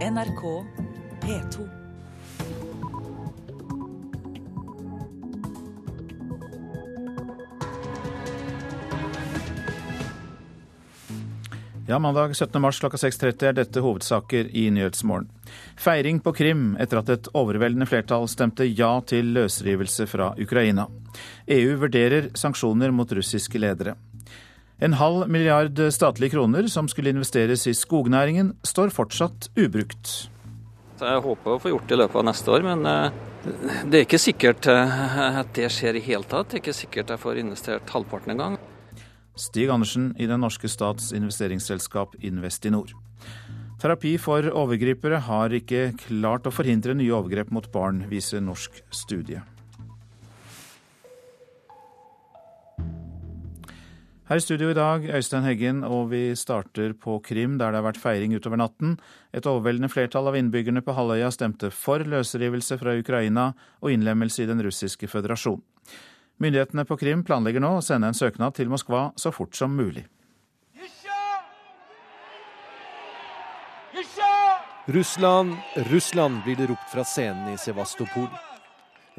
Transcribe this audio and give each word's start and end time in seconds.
NRK 0.00 0.64
P2. 1.20 1.68
Ja, 11.86 11.98
Mandag 11.98 12.36
17. 12.36 12.62
mars 12.62 12.80
klokka 12.80 12.96
6.30 12.96 13.44
er 13.44 13.52
dette 13.52 13.80
hovedsaker 13.84 14.48
i 14.56 14.70
Nyhetsmorgen. 14.70 15.28
Feiring 15.76 16.22
på 16.24 16.32
Krim 16.32 16.78
etter 16.80 17.02
at 17.02 17.12
et 17.12 17.28
overveldende 17.36 17.84
flertall 17.90 18.24
stemte 18.30 18.64
ja 18.64 18.94
til 19.04 19.34
løsrivelse 19.36 20.06
fra 20.08 20.32
Ukraina. 20.40 20.88
EU 21.44 21.76
vurderer 21.76 22.30
sanksjoner 22.32 22.88
mot 22.94 23.12
russiske 23.12 23.60
ledere. 23.60 23.98
En 24.80 24.96
halv 24.96 25.28
milliard 25.28 25.76
statlige 25.92 26.32
kroner 26.32 26.68
som 26.72 26.86
skulle 26.88 27.12
investeres 27.12 27.66
i 27.68 27.74
skognæringen, 27.76 28.54
står 28.64 28.92
fortsatt 28.96 29.50
ubrukt. 29.60 30.30
Jeg 31.00 31.20
håper 31.24 31.52
å 31.52 31.60
få 31.60 31.72
gjort 31.72 31.88
det 31.88 31.96
i 31.96 32.00
løpet 32.00 32.20
av 32.20 32.24
neste 32.28 32.52
år, 32.52 32.64
men 32.64 32.88
eh, 32.88 33.18
det 33.88 33.98
er 33.98 34.06
ikke 34.06 34.20
sikkert 34.20 34.68
eh, 34.72 35.20
at 35.40 35.52
det 35.56 35.68
skjer 35.72 36.00
i 36.00 36.04
hele 36.04 36.24
tatt. 36.28 36.48
Det 36.48 36.58
er 36.58 36.64
ikke 36.64 36.76
sikkert 36.76 37.12
jeg 37.12 37.22
får 37.22 37.42
investert 37.44 37.92
halvparten 37.92 38.34
engang. 38.34 38.56
Stig 39.36 39.68
Andersen 39.72 40.10
i 40.20 40.28
den 40.28 40.40
norske 40.44 40.68
stats 40.68 41.12
investeringsselskap 41.16 42.16
Investinor. 42.24 42.92
Terapi 43.80 44.16
for 44.20 44.44
overgripere 44.48 45.22
har 45.24 45.56
ikke 45.56 45.90
klart 46.06 46.48
å 46.48 46.52
forhindre 46.52 46.96
nye 46.96 47.14
overgrep 47.16 47.52
mot 47.52 47.68
barn, 47.72 48.06
viser 48.08 48.44
norsk 48.44 48.80
studie. 48.92 49.40
Her 54.30 54.38
i 54.38 54.42
studio 54.44 54.68
i 54.70 54.74
dag, 54.78 55.08
Øystein 55.10 55.42
Heggen, 55.42 55.78
og 55.82 56.12
vi 56.12 56.36
starter 56.38 56.92
på 56.94 57.16
Krim, 57.18 57.56
der 57.58 57.72
det 57.72 57.80
har 57.80 57.86
vært 57.88 57.98
feiring 57.98 58.30
utover 58.38 58.60
natten. 58.60 58.92
Et 59.34 59.42
overveldende 59.42 59.90
flertall 59.90 60.30
av 60.30 60.36
innbyggerne 60.38 60.84
på 60.86 60.94
halvøya 60.94 61.32
stemte 61.34 61.72
for 61.74 62.04
løsrivelse 62.06 62.78
fra 62.78 62.94
Ukraina 62.94 63.48
og 63.82 63.90
innlemmelse 63.90 64.44
i 64.44 64.46
den 64.46 64.62
russiske 64.62 65.10
føderasjon. 65.10 65.58
Myndighetene 66.38 66.86
på 66.86 67.00
Krim 67.00 67.26
planlegger 67.26 67.64
nå 67.64 67.72
å 67.80 67.82
sende 67.82 68.06
en 68.06 68.14
søknad 68.14 68.54
til 68.54 68.70
Moskva 68.70 69.08
så 69.18 69.34
fort 69.34 69.58
som 69.58 69.74
mulig. 69.74 70.06
Russland, 74.86 75.58
Russland, 75.90 76.44
blir 76.46 76.54
det 76.54 76.70
ropt 76.70 76.86
fra 76.94 77.02
scenen 77.02 77.50
i 77.50 77.58
Sevastopol. 77.58 78.30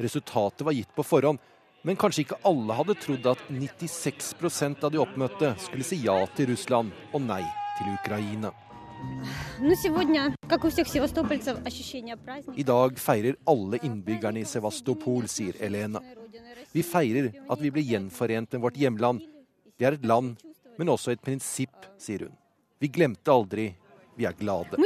Resultatet 0.00 0.64
var 0.64 0.72
gitt 0.72 0.96
på 0.96 1.04
forhånd, 1.04 1.36
men 1.82 1.98
kanskje 1.98 2.26
ikke 2.26 2.40
alle 2.46 2.76
hadde 2.78 2.96
trodd 3.02 3.26
at 3.32 3.40
96% 3.50 4.84
av 4.86 4.92
de 4.94 5.00
oppmøtte 5.02 5.54
skulle 5.64 5.86
si 5.86 5.98
ja 6.04 6.18
til 6.36 6.52
Russland 6.52 6.92
og 7.12 7.24
nei 7.24 7.42
til 7.78 7.90
Ukraina. 7.94 8.52
I 12.54 12.66
dag 12.68 12.98
feirer 13.02 13.38
alle 13.50 13.80
innbyggerne 13.82 14.42
i 14.42 14.46
Sevastopol, 14.46 15.26
sier 15.26 15.58
Elena. 15.58 16.02
Vi 16.72 16.84
feirer 16.86 17.32
at 17.50 17.60
vi 17.60 17.72
blir 17.74 17.84
gjenforent 17.84 18.54
med 18.54 18.62
vårt 18.62 18.78
hjemland. 18.78 19.24
Det 19.76 19.88
er 19.88 19.98
et 19.98 20.06
land, 20.06 20.36
men 20.78 20.92
også 20.92 21.12
et 21.12 21.24
prinsipp, 21.24 21.90
sier 21.98 22.28
hun. 22.28 22.36
Vi 22.78 22.90
glemte 22.94 23.34
aldri. 23.34 23.72
Vi 24.16 24.26
er 24.28 24.36
glade. 24.36 24.76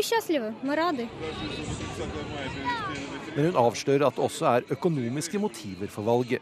Men 3.36 3.50
hun 3.50 3.58
avslører 3.60 4.06
at 4.06 4.16
det 4.16 4.24
også 4.24 4.48
er 4.48 4.66
økonomiske 4.72 5.38
motiver 5.38 5.90
for 5.92 6.06
valget. 6.08 6.40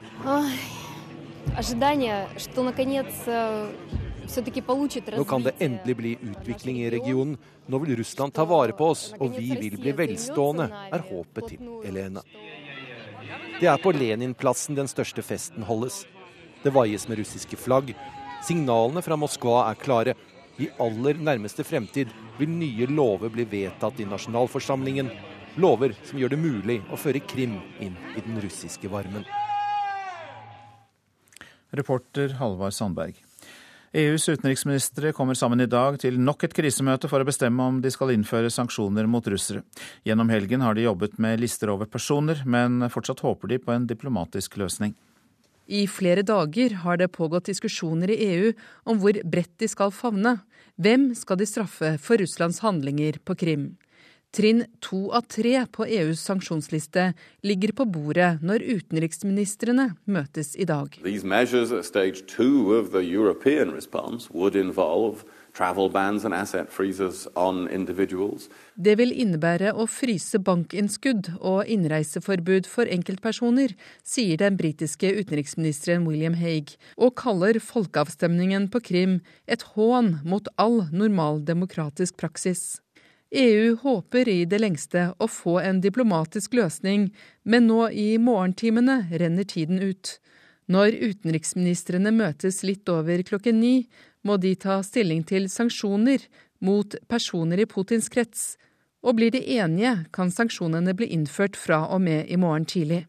Nå 5.15 5.25
kan 5.28 5.45
det 5.45 5.56
endelig 5.61 5.97
bli 5.98 6.12
utvikling 6.31 6.78
i 6.81 6.91
regionen. 6.95 7.37
Nå 7.69 7.81
vil 7.83 7.98
Russland 7.98 8.33
ta 8.34 8.47
vare 8.48 8.72
på 8.77 8.92
oss, 8.95 9.09
og 9.19 9.34
vi 9.37 9.50
vil 9.59 9.77
bli 9.81 9.92
velstående, 9.97 10.70
er 10.95 11.05
håpet 11.11 11.50
til 11.53 11.75
Elena. 11.84 12.22
Det 13.61 13.69
er 13.70 13.83
på 13.83 13.92
Leninplassen 13.95 14.78
den 14.78 14.89
største 14.91 15.22
festen 15.22 15.67
holdes. 15.67 16.05
Det 16.65 16.72
vaies 16.75 17.09
med 17.10 17.21
russiske 17.21 17.59
flagg. 17.60 17.93
Signalene 18.44 19.03
fra 19.04 19.19
Moskva 19.19 19.65
er 19.69 19.78
klare. 19.81 20.15
I 20.62 20.71
aller 20.78 21.19
nærmeste 21.19 21.65
fremtid 21.66 22.12
vil 22.38 22.50
nye 22.50 22.87
lover 22.87 23.33
bli 23.34 23.44
vedtatt 23.50 24.00
i 24.00 24.06
nasjonalforsamlingen. 24.09 25.10
Lover 25.54 25.92
som 26.03 26.19
gjør 26.19 26.32
det 26.34 26.41
mulig 26.42 26.81
å 26.91 26.97
føre 26.98 27.20
Krim 27.22 27.60
inn 27.82 27.94
i 28.16 28.22
den 28.25 28.41
russiske 28.42 28.91
varmen. 28.91 29.22
Reporter 31.75 32.34
Halvard 32.41 32.75
Sandberg. 32.75 33.20
EUs 33.94 34.26
utenriksministre 34.26 35.12
kommer 35.15 35.38
sammen 35.38 35.62
i 35.62 35.69
dag 35.70 36.00
til 36.03 36.19
nok 36.19 36.42
et 36.48 36.54
krisemøte 36.59 37.06
for 37.10 37.22
å 37.22 37.28
bestemme 37.28 37.62
om 37.62 37.78
de 37.82 37.92
skal 37.94 38.10
innføre 38.10 38.50
sanksjoner 38.50 39.06
mot 39.06 39.26
russere. 39.31 39.62
Gjennom 40.03 40.32
helgen 40.34 40.65
har 40.66 40.75
de 40.75 40.88
jobbet 40.88 41.20
med 41.22 41.38
lister 41.38 41.71
over 41.71 41.86
personer, 41.86 42.42
men 42.42 42.82
fortsatt 42.91 43.22
håper 43.22 43.54
de 43.54 43.60
på 43.62 43.71
en 43.75 43.86
diplomatisk 43.86 44.59
løsning. 44.59 44.97
I 45.71 45.86
flere 45.86 46.26
dager 46.26 46.75
har 46.82 46.98
det 46.98 47.12
pågått 47.15 47.47
diskusjoner 47.53 48.10
i 48.10 48.19
EU 48.26 48.50
om 48.91 48.98
hvor 48.98 49.22
bredt 49.22 49.54
de 49.62 49.71
skal 49.71 49.94
favne. 49.94 50.41
Hvem 50.75 51.12
skal 51.15 51.38
de 51.38 51.47
straffe 51.47 51.94
for 52.03 52.19
Russlands 52.19 52.59
handlinger 52.66 53.22
på 53.22 53.38
Krim? 53.38 53.76
Trinn 54.34 54.65
to 54.83 55.12
av 55.15 55.28
tre 55.31 55.61
på 55.71 55.84
EUs 55.87 56.19
sanksjonsliste 56.27 57.12
ligger 57.47 57.71
på 57.78 57.84
bordet 57.87 58.41
når 58.43 58.65
utenriksministrene 58.67 59.93
møtes 60.11 60.56
i 60.59 60.67
dag. 60.67 60.91
Det 68.75 68.97
vil 68.99 69.15
innebære 69.22 69.71
å 69.71 69.87
fryse 69.87 70.43
bankinnskudd 70.51 71.31
og 71.39 71.71
innreiseforbud 71.71 72.66
for 72.66 72.91
enkeltpersoner, 72.91 73.78
sier 74.03 74.43
den 74.43 74.59
britiske 74.59 75.15
utenriksministeren 75.15 76.09
William 76.11 76.34
Hague, 76.34 76.75
og 76.99 77.15
kaller 77.22 77.62
folkeavstemningen 77.62 78.66
på 78.75 78.83
Krim 78.83 79.21
et 79.47 79.62
hån 79.77 80.16
mot 80.27 80.51
all 80.59 80.89
normal 80.91 81.45
demokratisk 81.47 82.19
praksis. 82.19 82.84
EU 83.34 83.77
håper 83.83 84.28
i 84.28 84.45
det 84.47 84.61
lengste 84.62 85.09
å 85.19 85.27
få 85.27 85.59
en 85.59 85.81
diplomatisk 85.83 86.55
løsning, 86.55 87.09
men 87.43 87.67
nå 87.67 87.89
i 87.91 88.15
morgentimene 88.22 89.05
renner 89.11 89.47
tiden 89.50 89.81
ut. 89.83 90.19
Når 90.71 90.95
utenriksministrene 90.95 92.12
møtes 92.15 92.62
litt 92.62 92.89
over 92.89 93.25
klokken 93.27 93.59
ni, 93.61 93.75
må 94.22 94.39
de 94.41 94.55
ta 94.55 94.78
stilling 94.87 95.25
til 95.27 95.50
sanksjoner 95.50 96.22
mot 96.65 96.95
personer 97.11 97.61
i 97.61 97.67
Putins 97.69 98.09
krets, 98.09 98.55
og 99.05 99.19
blir 99.19 99.34
de 99.34 99.43
enige, 99.59 100.06
kan 100.15 100.31
sanksjonene 100.33 100.95
bli 100.97 101.11
innført 101.12 101.59
fra 101.61 101.83
og 101.91 102.06
med 102.06 102.31
i 102.31 102.39
morgen 102.41 102.65
tidlig. 102.65 103.03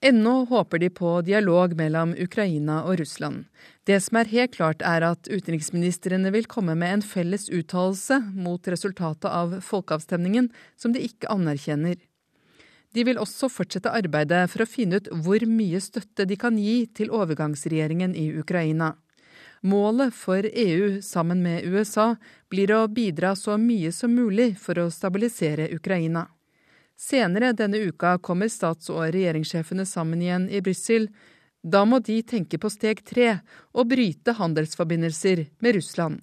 Ennå 0.00 0.44
håper 0.44 0.78
de 0.78 0.90
på 0.90 1.20
dialog 1.26 1.72
mellom 1.76 2.12
Ukraina 2.18 2.84
og 2.84 3.00
Russland. 3.00 3.48
Det 3.82 3.96
som 4.04 4.20
er 4.20 4.30
helt 4.30 4.52
klart, 4.54 4.84
er 4.86 5.02
at 5.02 5.26
utenriksministrene 5.26 6.30
vil 6.30 6.46
komme 6.46 6.76
med 6.78 6.92
en 6.92 7.02
felles 7.02 7.48
uttalelse 7.50 8.20
mot 8.30 8.70
resultatet 8.70 9.26
av 9.26 9.56
folkeavstemningen, 9.66 10.52
som 10.78 10.94
de 10.94 11.02
ikke 11.02 11.32
anerkjenner. 11.34 11.98
De 12.94 13.04
vil 13.04 13.18
også 13.18 13.50
fortsette 13.50 13.90
arbeidet 13.90 14.44
for 14.52 14.62
å 14.62 14.70
finne 14.70 15.02
ut 15.02 15.10
hvor 15.10 15.42
mye 15.50 15.82
støtte 15.82 16.28
de 16.30 16.38
kan 16.38 16.62
gi 16.62 16.86
til 16.94 17.10
overgangsregjeringen 17.10 18.14
i 18.14 18.30
Ukraina. 18.38 18.94
Målet 19.66 20.14
for 20.14 20.46
EU 20.46 21.02
sammen 21.02 21.42
med 21.42 21.66
USA 21.66 22.12
blir 22.54 22.70
å 22.70 22.86
bidra 22.86 23.34
så 23.34 23.58
mye 23.58 23.90
som 23.90 24.14
mulig 24.14 24.52
for 24.62 24.78
å 24.78 24.90
stabilisere 24.94 25.72
Ukraina. 25.74 26.28
Senere 26.98 27.52
denne 27.52 27.78
uka 27.78 28.16
kommer 28.18 28.50
stats- 28.50 28.90
og 28.90 29.04
regjeringssjefene 29.14 29.86
sammen 29.86 30.22
igjen 30.22 30.48
i 30.50 30.58
Brussel. 30.60 31.06
Da 31.62 31.84
må 31.86 32.00
de 32.02 32.16
tenke 32.26 32.58
på 32.58 32.70
steg 32.74 33.04
tre 33.06 33.36
og 33.70 33.86
bryte 33.92 34.34
handelsforbindelser 34.34 35.44
med 35.62 35.78
Russland. 35.78 36.20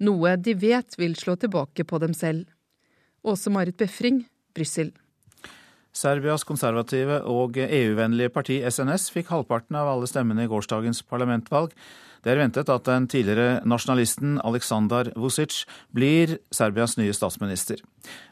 Noe 0.00 0.36
de 0.40 0.54
vet 0.56 0.96
vil 0.98 1.12
slå 1.16 1.36
tilbake 1.36 1.84
på 1.84 2.00
dem 2.00 2.16
selv. 2.16 2.48
Åse 3.24 3.52
Marit 3.52 3.76
Befring, 3.76 4.24
Brussel. 4.56 4.94
Serbias 5.94 6.42
konservative 6.42 7.20
og 7.30 7.60
EU-vennlige 7.60 8.32
parti 8.34 8.56
SNS 8.64 9.12
fikk 9.14 9.28
halvparten 9.30 9.76
av 9.78 9.92
alle 9.92 10.08
stemmene 10.10 10.48
i 10.48 10.50
gårsdagens 10.50 11.04
parlamentvalg. 11.06 11.76
Det 12.24 12.32
er 12.32 12.40
ventet 12.40 12.70
at 12.72 12.86
den 12.88 13.04
tidligere 13.12 13.58
nasjonalisten 13.68 14.38
Aleksandar 14.40 15.10
Vucic 15.20 15.66
blir 15.92 16.38
Serbias 16.54 16.96
nye 16.96 17.12
statsminister. 17.12 17.82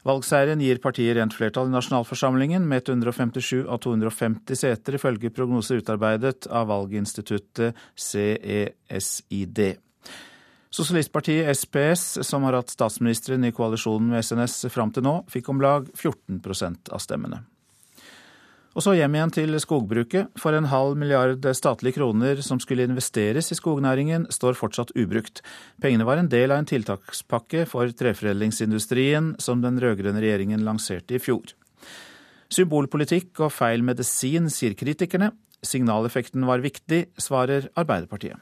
Valgseieren 0.09 0.65
gir 0.65 0.81
partiet 0.81 1.19
rent 1.19 1.37
flertall 1.37 1.69
i 1.69 1.75
nasjonalforsamlingen 1.75 2.65
med 2.69 2.89
157 2.89 3.67
av 3.69 3.83
250 3.85 4.57
seter, 4.57 4.97
ifølge 4.97 5.33
prognoser 5.37 5.85
utarbeidet 5.85 6.49
av 6.49 6.73
valginstituttet 6.73 7.77
CESID. 7.93 9.65
Sosialistpartiet 10.73 11.53
SPS, 11.53 12.23
som 12.25 12.49
har 12.49 12.57
hatt 12.57 12.73
statsministeren 12.73 13.45
i 13.45 13.53
koalisjonen 13.53 14.15
med 14.15 14.25
SNS 14.25 14.71
fram 14.73 14.89
til 14.97 15.05
nå, 15.05 15.19
fikk 15.29 15.53
om 15.53 15.61
lag 15.61 15.91
14% 15.93 16.89
av 16.97 17.05
stemmene. 17.05 17.45
Og 18.73 18.81
så 18.81 18.95
hjem 18.97 19.17
igjen 19.19 19.33
til 19.35 19.57
skogbruket, 19.61 20.31
for 20.41 20.57
en 20.57 20.71
halv 20.71 20.97
milliard 20.97 21.45
statlige 21.57 21.99
kroner 21.99 22.41
som 22.45 22.61
skulle 22.63 22.87
investeres 22.89 23.53
i 23.53 23.59
skognæringen, 23.59 24.25
står 24.33 24.57
fortsatt 24.57 24.95
ubrukt. 24.97 25.43
Pengene 25.83 26.07
var 26.09 26.21
en 26.21 26.31
del 26.33 26.55
av 26.55 26.63
en 26.63 26.71
tiltakspakke 26.71 27.67
for 27.69 27.93
treforedlingsindustrien 27.93 29.35
som 29.43 29.61
den 29.61 29.77
rød-grønne 29.83 30.25
regjeringen 30.25 30.65
lanserte 30.65 31.19
i 31.19 31.21
fjor. 31.21 31.53
Symbolpolitikk 32.53 33.45
og 33.45 33.53
feil 33.53 33.85
medisin, 33.85 34.49
sier 34.53 34.77
kritikerne. 34.77 35.35
Signaleffekten 35.63 36.49
var 36.49 36.65
viktig, 36.65 37.07
svarer 37.21 37.69
Arbeiderpartiet. 37.77 38.41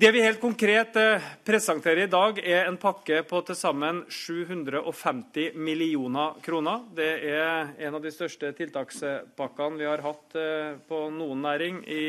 Det 0.00 0.08
vi 0.12 0.22
helt 0.22 0.40
konkret 0.40 0.94
eh, 0.96 1.24
presenterer 1.44 2.06
i 2.06 2.08
dag, 2.08 2.38
er 2.40 2.70
en 2.70 2.78
pakke 2.80 3.18
på 3.28 3.42
til 3.44 3.56
sammen 3.58 3.98
750 4.08 5.58
millioner 5.60 6.38
kroner. 6.40 6.86
Det 6.96 7.08
er 7.28 7.74
en 7.84 7.98
av 7.98 8.00
de 8.00 8.12
største 8.14 8.48
tiltakspakkene 8.56 9.76
vi 9.76 9.84
har 9.90 10.00
hatt 10.00 10.38
eh, 10.40 10.78
på 10.88 11.02
noen 11.12 11.44
næring 11.44 11.82
i 11.84 12.06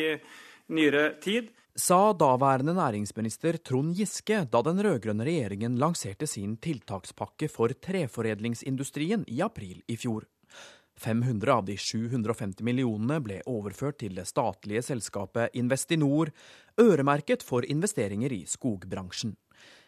nyere 0.72 1.18
tid. 1.20 1.52
Sa 1.76 2.14
daværende 2.16 2.78
næringsminister 2.80 3.60
Trond 3.60 4.00
Giske 4.00 4.46
da 4.48 4.64
den 4.64 4.80
rød-grønne 4.88 5.28
regjeringen 5.28 5.76
lanserte 5.76 6.32
sin 6.32 6.56
tiltakspakke 6.64 7.52
for 7.52 7.76
treforedlingsindustrien 7.76 9.28
i 9.28 9.44
april 9.44 9.84
i 9.92 10.00
fjor. 10.00 10.32
500 11.02 11.54
av 11.54 11.66
de 11.66 11.76
750 11.78 12.66
millionene 12.66 13.18
ble 13.26 13.40
overført 13.50 14.00
til 14.04 14.14
det 14.18 14.28
statlige 14.30 14.84
selskapet 14.86 15.56
Investinor, 15.58 16.30
øremerket 16.82 17.44
for 17.46 17.66
investeringer 17.66 18.34
i 18.34 18.44
skogbransjen. 18.50 19.36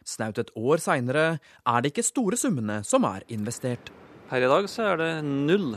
Snaut 0.06 0.42
et 0.42 0.52
år 0.58 0.82
seinere 0.84 1.26
er 1.38 1.82
det 1.82 1.94
ikke 1.94 2.06
store 2.06 2.40
summene 2.40 2.82
som 2.88 3.06
er 3.08 3.26
investert. 3.32 3.94
Her 4.32 4.44
i 4.44 4.50
dag 4.52 4.70
så 4.72 4.94
er 4.94 5.02
det 5.02 5.12
null. 5.24 5.76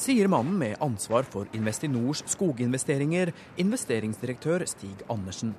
Sier 0.00 0.30
mannen 0.32 0.56
med 0.56 0.78
ansvar 0.80 1.26
for 1.28 1.50
Investinors 1.52 2.22
skoginvesteringer, 2.32 3.34
investeringsdirektør 3.60 4.64
Stig 4.70 5.04
Andersen. 5.12 5.52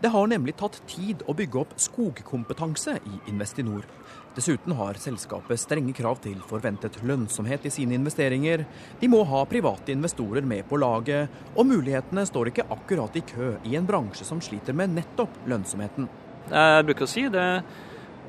Det 0.00 0.12
har 0.14 0.28
nemlig 0.30 0.54
tatt 0.60 0.78
tid 0.88 1.24
å 1.28 1.34
bygge 1.36 1.58
opp 1.60 1.72
skogkompetanse 1.80 2.94
i 3.02 3.18
Investinor. 3.32 3.84
Dessuten 4.30 4.72
har 4.78 4.94
selskapet 4.94 5.58
strenge 5.58 5.90
krav 5.96 6.20
til 6.22 6.36
forventet 6.46 7.00
lønnsomhet 7.02 7.64
i 7.66 7.72
sine 7.74 7.96
investeringer. 7.98 8.62
De 9.00 9.08
må 9.10 9.24
ha 9.26 9.40
private 9.50 9.90
investorer 9.90 10.46
med 10.46 10.68
på 10.70 10.78
laget, 10.78 11.32
og 11.56 11.66
mulighetene 11.66 12.22
står 12.28 12.52
ikke 12.52 12.68
akkurat 12.70 13.18
i 13.18 13.24
kø 13.26 13.56
i 13.66 13.74
en 13.74 13.88
bransje 13.88 14.26
som 14.28 14.38
sliter 14.44 14.76
med 14.76 14.94
nettopp 14.94 15.40
lønnsomheten. 15.50 16.06
Jeg 16.46 16.86
bruker 16.86 17.08
å 17.08 17.10
si 17.10 17.26
det 17.26 17.42
er 17.42 17.66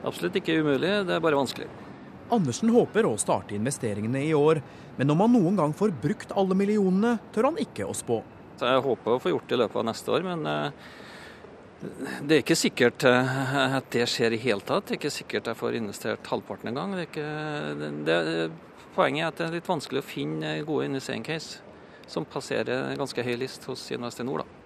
absolutt 0.01 0.41
ikke 0.41 0.57
umulig, 0.63 0.95
det 1.05 1.15
er 1.15 1.21
bare 1.21 1.37
vanskelig. 1.37 1.69
Andersen 2.33 2.73
håper 2.73 3.05
å 3.05 3.13
starte 3.21 3.53
investeringene 3.57 4.23
i 4.25 4.33
år, 4.33 4.63
men 4.97 5.13
om 5.13 5.21
han 5.21 5.35
noen 5.35 5.59
gang 5.59 5.77
får 5.77 5.93
brukt 6.01 6.33
alle 6.33 6.57
millionene, 6.57 7.19
tør 7.35 7.51
han 7.51 7.61
ikke 7.61 7.85
å 7.85 7.93
spå. 7.93 8.23
Jeg 8.61 8.81
håper 8.87 9.15
å 9.17 9.21
få 9.21 9.35
gjort 9.35 9.47
det 9.49 9.57
i 9.57 9.61
løpet 9.61 9.81
av 9.83 9.85
neste 9.85 10.13
år, 10.17 10.25
men 10.25 10.49
eh, 10.49 10.89
det 11.81 12.35
er 12.35 12.43
ikke 12.43 12.57
sikkert 12.57 13.05
eh, 13.09 13.41
at 13.77 13.87
det 13.93 14.05
skjer 14.09 14.35
i 14.35 14.41
hele 14.43 14.61
tatt. 14.65 14.85
Det 14.87 14.95
er 14.95 14.99
ikke 14.99 15.13
sikkert 15.13 15.49
jeg 15.49 15.59
får 15.59 15.77
investert 15.79 16.29
halvparten 16.29 16.71
engang. 16.71 16.93
Poenget 18.91 19.23
er 19.23 19.29
at 19.31 19.39
det 19.39 19.47
er 19.47 19.55
litt 19.55 19.69
vanskelig 19.69 20.03
å 20.03 20.05
finne 20.05 20.55
gode 20.67 20.89
investeringscase 20.91 21.67
som 22.11 22.27
passerer 22.27 22.91
ganske 22.99 23.23
høy 23.23 23.35
list 23.39 23.65
hos 23.69 23.85
Investinor. 23.95 24.43
Da. 24.43 24.61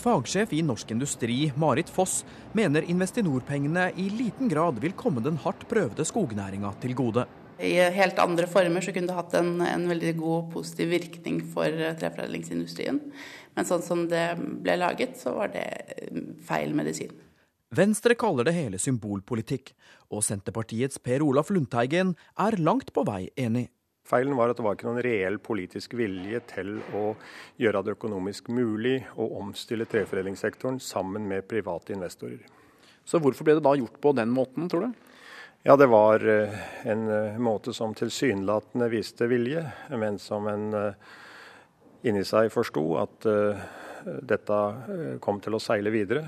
Fagsjef 0.00 0.52
i 0.54 0.62
Norsk 0.66 0.90
Industri, 0.94 1.38
Marit 1.58 1.90
Foss, 1.90 2.20
mener 2.54 2.86
Investinor-pengene 2.90 3.90
i 3.98 4.08
liten 4.12 4.50
grad 4.50 4.80
vil 4.82 4.96
komme 4.98 5.22
den 5.22 5.38
hardt 5.44 5.66
prøvde 5.70 6.06
skognæringa 6.06 6.74
til 6.82 6.96
gode. 6.98 7.26
I 7.60 7.74
helt 7.92 8.18
andre 8.22 8.46
former 8.48 8.80
så 8.82 8.92
kunne 8.96 9.10
det 9.10 9.16
hatt 9.18 9.34
en, 9.36 9.58
en 9.60 9.82
veldig 9.90 10.14
god 10.16 10.36
og 10.38 10.52
positiv 10.54 10.94
virkning 10.94 11.42
for 11.54 11.82
treforedlingsindustrien. 12.00 13.02
Men 13.56 13.66
sånn 13.66 13.82
som 13.82 14.06
det 14.10 14.26
ble 14.38 14.76
laget, 14.80 15.18
så 15.18 15.34
var 15.36 15.52
det 15.54 15.66
feil 16.46 16.74
medisin. 16.76 17.12
Venstre 17.70 18.16
kaller 18.18 18.48
det 18.48 18.56
hele 18.56 18.80
symbolpolitikk, 18.82 19.74
og 20.10 20.24
Senterpartiets 20.26 20.98
Per 20.98 21.22
Olaf 21.22 21.52
Lundteigen 21.54 22.16
er 22.42 22.58
langt 22.58 22.90
på 22.94 23.04
vei 23.06 23.28
enig. 23.38 23.68
Feilen 24.10 24.34
var 24.34 24.50
at 24.50 24.58
det 24.58 24.64
var 24.66 24.74
ikke 24.74 24.88
noen 24.88 25.04
reell 25.06 25.36
politisk 25.38 25.94
vilje 25.98 26.40
til 26.50 26.80
å 26.98 27.12
gjøre 27.62 27.84
det 27.86 27.94
økonomisk 27.94 28.48
mulig 28.50 28.96
å 29.14 29.28
omstille 29.38 29.86
treforedlingssektoren 29.86 30.80
sammen 30.82 31.28
med 31.30 31.46
private 31.46 31.94
investorer. 31.94 32.42
Så 33.06 33.20
hvorfor 33.22 33.46
ble 33.46 33.56
det 33.58 33.64
da 33.66 33.76
gjort 33.78 34.00
på 34.02 34.12
den 34.18 34.32
måten, 34.34 34.66
tror 34.70 34.88
du? 34.88 35.06
Ja, 35.62 35.76
det 35.76 35.90
var 35.92 36.24
eh, 36.24 36.58
en 36.88 37.06
eh, 37.12 37.38
måte 37.38 37.74
som 37.76 37.94
tilsynelatende 37.94 38.88
viste 38.90 39.28
vilje, 39.28 39.66
men 39.92 40.18
som 40.18 40.46
en 40.48 40.70
eh, 40.74 41.10
inni 42.06 42.24
seg 42.26 42.52
forsto 42.52 42.84
at 43.00 43.26
dette 44.04 44.60
kom 45.20 45.40
til 45.44 45.56
å 45.56 45.60
seile 45.62 45.92
videre. 45.92 46.24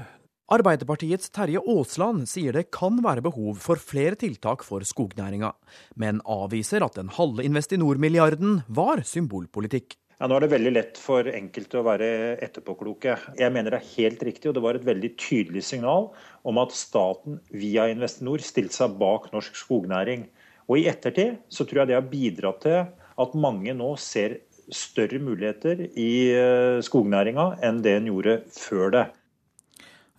Arbeiderpartiets 0.53 1.31
Terje 1.33 1.63
Aasland 1.65 2.27
sier 2.29 2.53
det 2.53 2.67
kan 2.75 2.99
være 3.01 3.23
behov 3.25 3.61
for 3.63 3.81
flere 3.81 4.19
tiltak 4.21 4.65
for 4.67 4.85
skognæringa, 4.85 5.55
men 5.97 6.21
avviser 6.29 6.85
at 6.85 6.99
den 6.99 7.09
halve 7.17 7.47
Investinor-milliarden 7.47 8.59
var 8.69 9.01
symbolpolitikk. 9.09 9.97
Ja, 10.21 10.29
nå 10.29 10.37
er 10.37 10.45
det 10.45 10.53
veldig 10.53 10.73
lett 10.75 10.99
for 11.01 11.27
enkelte 11.27 11.81
å 11.81 11.87
være 11.87 12.11
etterpåkloke. 12.45 13.17
Jeg 13.41 13.55
mener 13.55 13.73
det 13.73 13.81
er 13.81 13.95
helt 13.97 14.21
riktig, 14.29 14.51
og 14.51 14.59
det 14.59 14.63
var 14.67 14.77
et 14.79 14.85
veldig 14.87 15.15
tydelig 15.19 15.65
signal 15.71 16.11
om 16.47 16.61
at 16.63 16.77
staten 16.77 17.41
via 17.51 17.89
Investinor 17.91 18.45
stilte 18.45 18.77
seg 18.77 19.01
bak 19.01 19.33
norsk 19.33 19.57
skognæring. 19.59 20.29
Og 20.69 20.79
I 20.79 20.87
ettertid 20.93 21.41
så 21.49 21.65
tror 21.65 21.83
jeg 21.83 21.91
det 21.91 21.99
har 21.99 22.13
bidratt 22.13 22.63
til 22.67 22.79
at 23.25 23.35
mange 23.39 23.73
nå 23.75 23.95
ser 23.99 24.43
større 24.71 25.19
muligheter 25.23 25.87
i 25.99 26.13
eh, 26.37 26.79
skognæringa 26.85 27.59
enn 27.65 27.83
det 27.85 27.97
en 27.99 28.11
gjorde 28.13 28.39
før 28.55 28.95
det. 28.95 29.05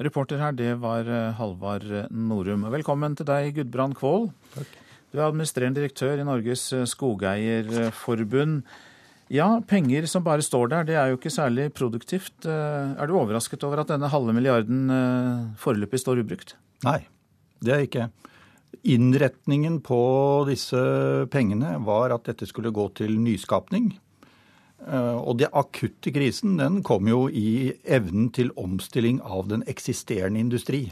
Reporter 0.03 0.41
her, 0.41 0.55
det 0.57 0.71
var 0.83 1.07
eh, 1.07 1.35
Halvard 1.37 1.85
Norum. 2.11 2.65
Velkommen 2.73 3.15
til 3.15 3.29
deg, 3.29 3.53
Gudbrand 3.59 3.95
Kvål. 3.99 4.31
Takk. 4.55 4.79
Du 5.13 5.19
er 5.19 5.27
administrerende 5.27 5.77
direktør 5.77 6.17
i 6.17 6.25
Norges 6.25 6.71
Skogeierforbund. 6.89 8.63
Ja, 9.31 9.47
penger 9.65 10.05
som 10.09 10.23
bare 10.25 10.43
står 10.45 10.67
der, 10.69 10.83
det 10.85 10.95
er 10.99 11.09
jo 11.09 11.17
ikke 11.17 11.31
særlig 11.33 11.71
produktivt. 11.73 12.45
Eh, 12.45 12.91
er 12.99 13.07
du 13.07 13.15
overrasket 13.17 13.63
over 13.63 13.81
at 13.81 13.89
denne 13.89 14.11
halve 14.11 14.35
milliarden 14.35 14.89
eh, 14.93 15.45
foreløpig 15.57 16.01
står 16.01 16.21
ubrukt? 16.21 16.53
Nei, 16.83 16.99
det 17.63 17.73
er 17.73 17.81
jeg 17.81 17.89
ikke. 17.89 18.09
Innretningen 18.93 19.79
på 19.85 20.01
disse 20.49 20.81
pengene 21.31 21.77
var 21.85 22.13
at 22.13 22.27
dette 22.27 22.45
skulle 22.49 22.73
gå 22.75 22.89
til 22.99 23.15
nyskapning. 23.21 23.93
Eh, 24.83 25.17
og 25.17 25.39
den 25.39 25.53
akutte 25.55 26.11
krisen 26.15 26.57
den 26.59 26.81
kom 26.83 27.07
jo 27.07 27.25
i 27.29 27.73
evnen 27.83 28.29
til 28.35 28.51
omstilling 28.59 29.21
av 29.23 29.47
den 29.51 29.63
eksisterende 29.69 30.41
industri. 30.43 30.89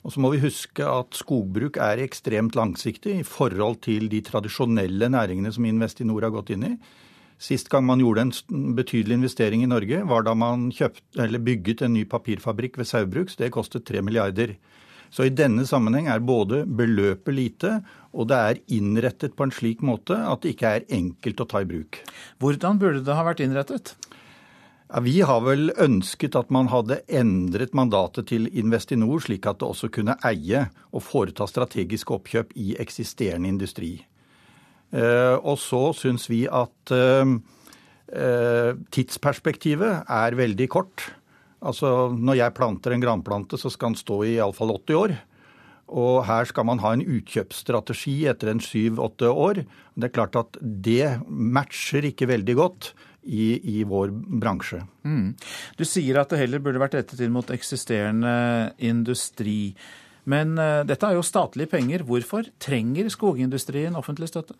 Og 0.00 0.14
så 0.14 0.22
må 0.24 0.30
vi 0.32 0.40
huske 0.40 0.86
at 0.86 1.16
skogbruk 1.18 1.76
er 1.82 2.00
ekstremt 2.00 2.56
langsiktig 2.56 3.18
i 3.20 3.26
forhold 3.26 3.82
til 3.84 4.08
de 4.08 4.22
tradisjonelle 4.24 5.10
næringene 5.12 5.52
som 5.52 5.66
Investinor 5.68 6.24
har 6.24 6.32
gått 6.32 6.54
inn 6.54 6.64
i. 6.70 6.74
Sist 7.40 7.70
gang 7.72 7.86
man 7.88 8.00
gjorde 8.00 8.24
en 8.26 8.74
betydelig 8.76 9.16
investering 9.16 9.62
i 9.64 9.68
Norge, 9.68 10.02
var 10.08 10.24
da 10.24 10.34
man 10.36 10.68
kjøpt, 10.76 11.04
bygget 11.44 11.84
en 11.84 11.94
ny 11.96 12.04
papirfabrikk 12.08 12.76
ved 12.80 12.88
Saugbrugs. 12.88 13.36
Det 13.36 13.52
kostet 13.52 13.86
tre 13.88 14.02
milliarder. 14.04 14.56
Så 15.10 15.26
i 15.26 15.34
denne 15.34 15.66
sammenheng 15.66 16.06
er 16.10 16.22
både 16.22 16.62
beløpet 16.64 17.34
lite, 17.34 17.72
og 18.14 18.28
det 18.30 18.38
er 18.38 18.60
innrettet 18.74 19.34
på 19.38 19.46
en 19.46 19.54
slik 19.54 19.82
måte 19.86 20.14
at 20.14 20.42
det 20.42 20.54
ikke 20.54 20.74
er 20.76 20.86
enkelt 20.94 21.42
å 21.42 21.48
ta 21.50 21.62
i 21.64 21.68
bruk. 21.68 21.98
Hvordan 22.42 22.78
burde 22.78 23.02
det 23.06 23.18
ha 23.18 23.26
vært 23.26 23.42
innrettet? 23.42 23.96
Ja, 24.90 25.02
vi 25.06 25.20
har 25.22 25.42
vel 25.46 25.70
ønsket 25.78 26.34
at 26.38 26.50
man 26.50 26.70
hadde 26.72 27.02
endret 27.06 27.76
mandatet 27.78 28.26
til 28.32 28.48
Investinor, 28.58 29.22
slik 29.22 29.46
at 29.46 29.60
det 29.60 29.68
også 29.68 29.90
kunne 29.94 30.16
eie 30.26 30.64
og 30.90 31.04
foreta 31.06 31.46
strategiske 31.46 32.14
oppkjøp 32.16 32.56
i 32.58 32.74
eksisterende 32.82 33.52
industri. 33.52 33.92
Eh, 34.90 35.36
og 35.38 35.60
så 35.62 35.92
syns 35.94 36.26
vi 36.30 36.42
at 36.50 36.94
eh, 36.94 37.36
eh, 38.18 38.72
tidsperspektivet 38.90 40.10
er 40.10 40.38
veldig 40.38 40.68
kort. 40.74 41.06
Altså 41.60 42.10
når 42.16 42.38
jeg 42.40 42.56
planter 42.56 42.94
en 42.94 43.02
granplante, 43.02 43.58
så 43.60 43.72
skal 43.72 43.92
den 43.92 44.00
stå 44.00 44.22
i 44.24 44.36
iallfall 44.38 44.72
80 44.78 45.00
år. 45.00 45.16
Og 45.90 46.20
her 46.28 46.46
skal 46.46 46.66
man 46.68 46.80
ha 46.84 46.92
en 46.94 47.02
utkjøpsstrategi 47.02 48.20
etter 48.30 48.52
en 48.52 48.62
syv-åtte 48.62 49.30
år. 49.30 49.64
Det 49.98 50.08
er 50.08 50.14
klart 50.14 50.38
at 50.38 50.58
det 50.60 51.18
matcher 51.26 52.06
ikke 52.06 52.30
veldig 52.30 52.56
godt 52.60 52.92
i, 53.26 53.58
i 53.58 53.82
vår 53.84 54.12
bransje. 54.12 54.84
Mm. 55.04 55.34
Du 55.76 55.84
sier 55.84 56.20
at 56.20 56.30
det 56.30 56.40
heller 56.44 56.62
burde 56.62 56.80
vært 56.80 56.96
rettet 56.96 57.20
inn 57.24 57.34
mot 57.34 57.50
eksisterende 57.52 58.70
industri. 58.78 59.74
Men 60.30 60.54
uh, 60.60 60.86
dette 60.86 61.08
er 61.08 61.18
jo 61.18 61.26
statlige 61.26 61.72
penger. 61.74 62.06
Hvorfor 62.06 62.48
trenger 62.62 63.10
skogindustrien 63.12 63.98
offentlig 63.98 64.30
støtte? 64.30 64.56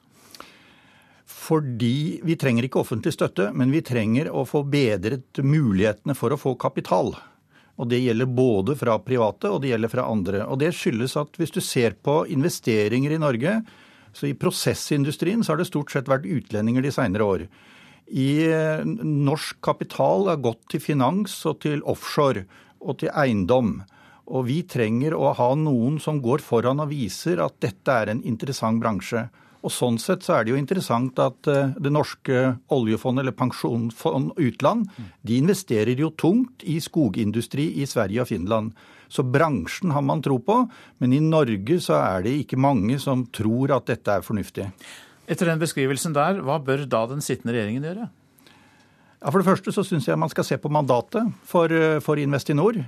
Fordi 1.40 2.20
vi 2.26 2.36
trenger 2.36 2.66
ikke 2.66 2.82
offentlig 2.82 3.14
støtte, 3.14 3.48
men 3.56 3.72
vi 3.72 3.80
trenger 3.86 4.28
å 4.28 4.44
få 4.48 4.60
bedret 4.68 5.40
mulighetene 5.40 6.16
for 6.18 6.34
å 6.34 6.40
få 6.40 6.54
kapital. 6.60 7.14
Og 7.80 7.88
Det 7.88 8.00
gjelder 8.02 8.28
både 8.28 8.76
fra 8.76 8.98
private 9.00 9.48
og 9.48 9.62
det 9.62 9.70
gjelder 9.72 9.88
fra 9.88 10.04
andre. 10.12 10.44
Og 10.44 10.58
Det 10.60 10.74
skyldes 10.76 11.16
at 11.16 11.38
hvis 11.40 11.54
du 11.54 11.60
ser 11.64 11.96
på 11.96 12.26
investeringer 12.28 13.16
i 13.16 13.22
Norge, 13.22 13.62
så 14.12 14.26
i 14.26 14.36
prosessindustrien 14.36 15.44
så 15.44 15.54
har 15.54 15.60
det 15.60 15.70
stort 15.70 15.92
sett 15.92 16.10
vært 16.10 16.28
utlendinger 16.28 16.82
de 16.82 16.92
senere 16.92 17.24
år. 17.24 17.48
i 18.10 18.42
norsk 19.06 19.60
kapital 19.62 20.26
har 20.26 20.40
gått 20.42 20.64
til 20.72 20.80
finans 20.80 21.46
og 21.46 21.60
til 21.62 21.80
offshore 21.86 22.42
og 22.80 22.98
til 22.98 23.12
eiendom. 23.14 23.84
Og 24.26 24.48
vi 24.48 24.62
trenger 24.66 25.14
å 25.14 25.30
ha 25.32 25.54
noen 25.54 26.00
som 26.00 26.18
går 26.20 26.42
foran 26.42 26.82
og 26.82 26.90
viser 26.90 27.38
at 27.38 27.60
dette 27.62 27.86
er 27.86 28.10
en 28.10 28.22
interessant 28.26 28.80
bransje. 28.82 29.28
Og 29.60 29.72
Sånn 29.74 29.98
sett 30.00 30.24
så 30.24 30.38
er 30.38 30.46
det 30.46 30.54
jo 30.54 30.60
interessant 30.60 31.18
at 31.20 31.48
eh, 31.50 31.74
det 31.76 31.92
norske 31.92 32.54
oljefondet, 32.72 33.24
eller 33.24 33.36
pensjonsfond 33.36 34.32
utland, 34.40 34.88
de 35.26 35.36
investerer 35.36 36.00
jo 36.00 36.12
tungt 36.16 36.64
i 36.64 36.78
skogindustri 36.80 37.68
i 37.82 37.88
Sverige 37.88 38.24
og 38.24 38.30
Finland. 38.30 38.72
Så 39.10 39.24
bransjen 39.26 39.92
har 39.92 40.04
man 40.06 40.22
tro 40.22 40.38
på, 40.40 40.62
men 41.02 41.12
i 41.12 41.20
Norge 41.20 41.80
så 41.82 41.98
er 41.98 42.24
det 42.24 42.36
ikke 42.44 42.60
mange 42.60 42.96
som 43.02 43.26
tror 43.34 43.74
at 43.76 43.90
dette 43.90 44.16
er 44.16 44.24
fornuftig. 44.24 44.70
Etter 45.30 45.50
den 45.50 45.60
beskrivelsen 45.60 46.14
der, 46.16 46.40
hva 46.46 46.56
bør 46.62 46.86
da 46.90 47.04
den 47.10 47.20
sittende 47.22 47.54
regjeringen 47.54 47.84
gjøre? 47.86 48.08
Ja, 49.20 49.28
For 49.28 49.42
det 49.42 49.50
første 49.50 49.74
så 49.76 49.84
syns 49.84 50.08
jeg 50.08 50.18
man 50.18 50.32
skal 50.32 50.46
se 50.48 50.56
på 50.56 50.72
mandatet 50.72 51.28
for, 51.44 51.68
eh, 51.68 52.00
for 52.00 52.16
Investinor. 52.18 52.80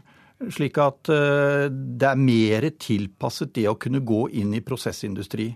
Slik 0.51 0.79
at 0.83 1.07
uh, 1.13 1.69
det 1.71 2.09
er 2.09 2.19
mer 2.19 2.65
tilpasset 2.75 3.53
det 3.55 3.69
å 3.71 3.77
kunne 3.79 4.01
gå 4.03 4.25
inn 4.41 4.57
i 4.57 4.63
prosessindustri. 4.65 5.53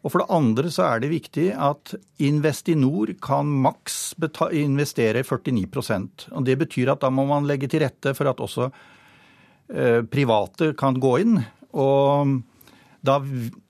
Og 0.00 0.12
For 0.12 0.22
det 0.22 0.32
andre 0.32 0.70
så 0.72 0.86
er 0.88 1.02
det 1.02 1.12
viktig 1.12 1.50
at 1.52 1.94
Investinor 2.24 3.12
kan 3.20 3.48
maks 3.64 4.14
investere 4.56 5.24
49% 5.26 6.30
og 6.32 6.44
Det 6.46 6.56
betyr 6.58 6.94
at 6.94 7.02
da 7.04 7.10
må 7.12 7.26
man 7.28 7.48
legge 7.48 7.68
til 7.68 7.84
rette 7.84 8.14
for 8.16 8.30
at 8.30 8.40
også 8.40 8.70
eh, 9.68 10.00
private 10.08 10.72
kan 10.78 10.96
gå 11.00 11.18
inn. 11.20 11.42
Og 11.76 12.40
da 13.04 13.16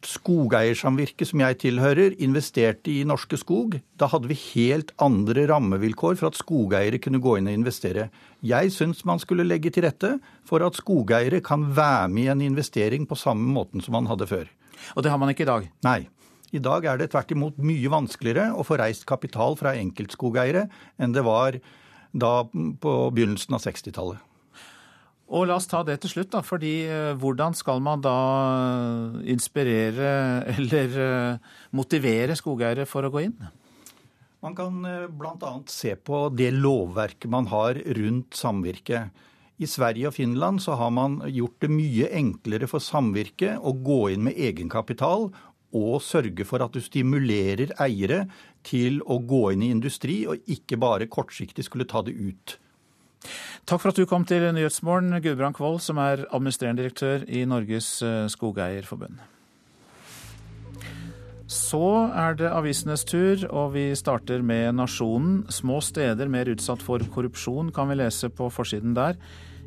Skogeiersamvirket, 0.07 1.29
som 1.29 1.43
jeg 1.43 1.59
tilhører, 1.63 2.17
investerte 2.23 2.91
i 2.91 3.05
Norske 3.07 3.39
Skog, 3.39 3.77
da 3.99 4.09
hadde 4.11 4.31
vi 4.31 4.39
helt 4.55 4.91
andre 5.03 5.45
rammevilkår 5.51 6.17
for 6.19 6.31
at 6.31 6.39
skogeiere 6.39 6.99
kunne 7.03 7.23
gå 7.23 7.37
inn 7.39 7.51
og 7.51 7.59
investere. 7.59 8.09
Jeg 8.43 8.73
syns 8.75 9.05
man 9.07 9.23
skulle 9.23 9.47
legge 9.47 9.71
til 9.71 9.87
rette 9.87 10.17
for 10.47 10.67
at 10.67 10.79
skogeiere 10.79 11.43
kan 11.47 11.69
være 11.77 12.09
med 12.11 12.27
i 12.27 12.33
en 12.35 12.47
investering 12.53 13.07
på 13.07 13.19
samme 13.19 13.47
måten 13.55 13.83
som 13.83 13.99
man 13.99 14.11
hadde 14.11 14.31
før. 14.31 14.49
Og 14.97 15.05
det 15.05 15.13
har 15.13 15.21
man 15.21 15.31
ikke 15.31 15.47
i 15.47 15.53
dag? 15.53 15.71
Nei. 15.87 16.01
I 16.51 16.63
dag 16.63 16.87
er 16.89 16.99
det 16.99 17.13
tvert 17.13 17.31
imot 17.31 17.61
mye 17.63 17.93
vanskeligere 17.93 18.51
å 18.59 18.65
få 18.67 18.81
reist 18.81 19.07
kapital 19.07 19.55
fra 19.59 19.77
enkeltskogeiere 19.79 20.67
enn 20.99 21.15
det 21.15 21.23
var 21.27 21.61
da 22.11 22.43
på 22.51 22.97
begynnelsen 23.15 23.55
av 23.55 23.63
60-tallet. 23.63 24.19
Og 25.31 25.47
La 25.47 25.61
oss 25.61 25.69
ta 25.71 25.85
det 25.87 26.01
til 26.03 26.11
slutt. 26.11 26.33
da, 26.33 26.43
fordi 26.43 26.75
eh, 26.91 27.15
Hvordan 27.15 27.55
skal 27.55 27.79
man 27.83 28.03
da 28.03 28.17
inspirere 29.31 30.11
eller 30.57 31.01
eh, 31.07 31.57
motivere 31.71 32.35
skogeiere 32.39 32.87
for 32.91 33.07
å 33.07 33.13
gå 33.15 33.27
inn? 33.29 33.37
Man 34.43 34.57
kan 34.59 34.83
eh, 34.89 35.07
bl.a. 35.07 35.53
se 35.71 35.95
på 35.95 36.29
det 36.35 36.51
lovverket 36.57 37.31
man 37.31 37.47
har 37.53 37.79
rundt 38.01 38.35
samvirket. 38.35 39.15
I 39.61 39.69
Sverige 39.69 40.09
og 40.09 40.17
Finland 40.17 40.63
så 40.65 40.75
har 40.81 40.91
man 40.97 41.19
gjort 41.29 41.61
det 41.63 41.69
mye 41.69 42.09
enklere 42.17 42.67
for 42.67 42.83
samvirket 42.83 43.61
å 43.61 43.75
gå 43.77 44.07
inn 44.15 44.25
med 44.25 44.39
egenkapital 44.41 45.29
og 45.77 46.01
sørge 46.03 46.47
for 46.49 46.65
at 46.65 46.75
du 46.75 46.81
stimulerer 46.83 47.75
eiere 47.81 48.25
til 48.67 49.01
å 49.07 49.21
gå 49.23 49.45
inn 49.55 49.65
i 49.65 49.73
industri, 49.75 50.23
og 50.27 50.43
ikke 50.51 50.79
bare 50.81 51.11
kortsiktig 51.11 51.67
skulle 51.67 51.89
ta 51.89 52.03
det 52.07 52.17
ut. 52.17 52.57
Takk 53.69 53.83
for 53.83 53.93
at 53.93 53.99
du 54.01 54.07
kom 54.09 54.25
til 54.27 54.47
Nyhetsmorgen, 54.57 55.13
Gudbrand 55.23 55.59
Kvold, 55.59 55.83
som 55.85 56.01
er 56.01 56.25
administrerende 56.31 56.83
direktør 56.83 57.27
i 57.29 57.45
Norges 57.49 58.01
eh, 58.03 58.25
Skogeierforbund. 58.33 59.21
Så 61.51 61.83
er 62.15 62.37
det 62.39 62.51
avisenes 62.55 63.03
tur, 63.05 63.43
og 63.51 63.73
vi 63.75 63.89
starter 63.99 64.43
med 64.47 64.77
Nasjonen. 64.79 65.41
Små 65.51 65.81
steder 65.83 66.31
mer 66.31 66.49
utsatt 66.53 66.83
for 66.83 67.03
korrupsjon, 67.15 67.73
kan 67.75 67.91
vi 67.91 67.99
lese 67.99 68.31
på 68.31 68.47
forsiden 68.55 68.95
der. 68.95 69.19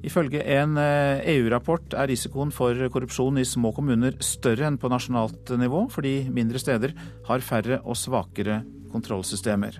Ifølge 0.03 0.43
en 0.57 0.75
EU-rapport 0.75 1.93
eh, 1.93 1.95
e 1.95 2.03
er 2.03 2.12
risikoen 2.12 2.51
for 2.51 2.75
korrupsjon 2.91 3.39
i 3.39 3.48
små 3.48 3.72
kommuner 3.75 4.17
større 4.19 4.67
enn 4.67 4.79
på 4.79 4.91
nasjonalt 4.91 5.55
nivå, 5.60 5.86
fordi 5.93 6.27
mindre 6.33 6.60
steder 6.60 6.95
har 7.29 7.45
færre 7.45 7.79
og 7.83 7.95
svakere 8.00 8.62
kontrollsystemer. 8.91 9.79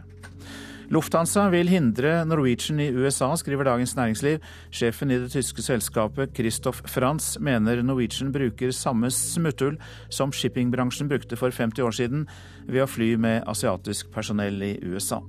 Lufthansa 0.94 1.48
vil 1.50 1.72
hindre 1.72 2.20
Norwegian 2.28 2.80
i 2.84 2.90
USA, 2.92 3.32
skriver 3.40 3.66
Dagens 3.66 3.96
Næringsliv. 3.98 4.44
Sjefen 4.72 5.12
i 5.12 5.20
det 5.20 5.32
tyske 5.34 5.64
selskapet 5.64 6.36
Christoph 6.38 6.84
Franz 6.86 7.38
mener 7.40 7.82
Norwegian 7.82 8.34
bruker 8.36 8.72
samme 8.76 9.10
smutthull 9.12 9.80
som 10.14 10.32
shippingbransjen 10.32 11.10
brukte 11.10 11.40
for 11.40 11.56
50 11.56 11.88
år 11.88 11.98
siden 11.98 12.28
ved 12.68 12.84
å 12.84 12.90
fly 12.90 13.16
med 13.16 13.48
asiatisk 13.50 14.12
personell 14.14 14.62
i 14.62 14.76
USA. 14.84 15.24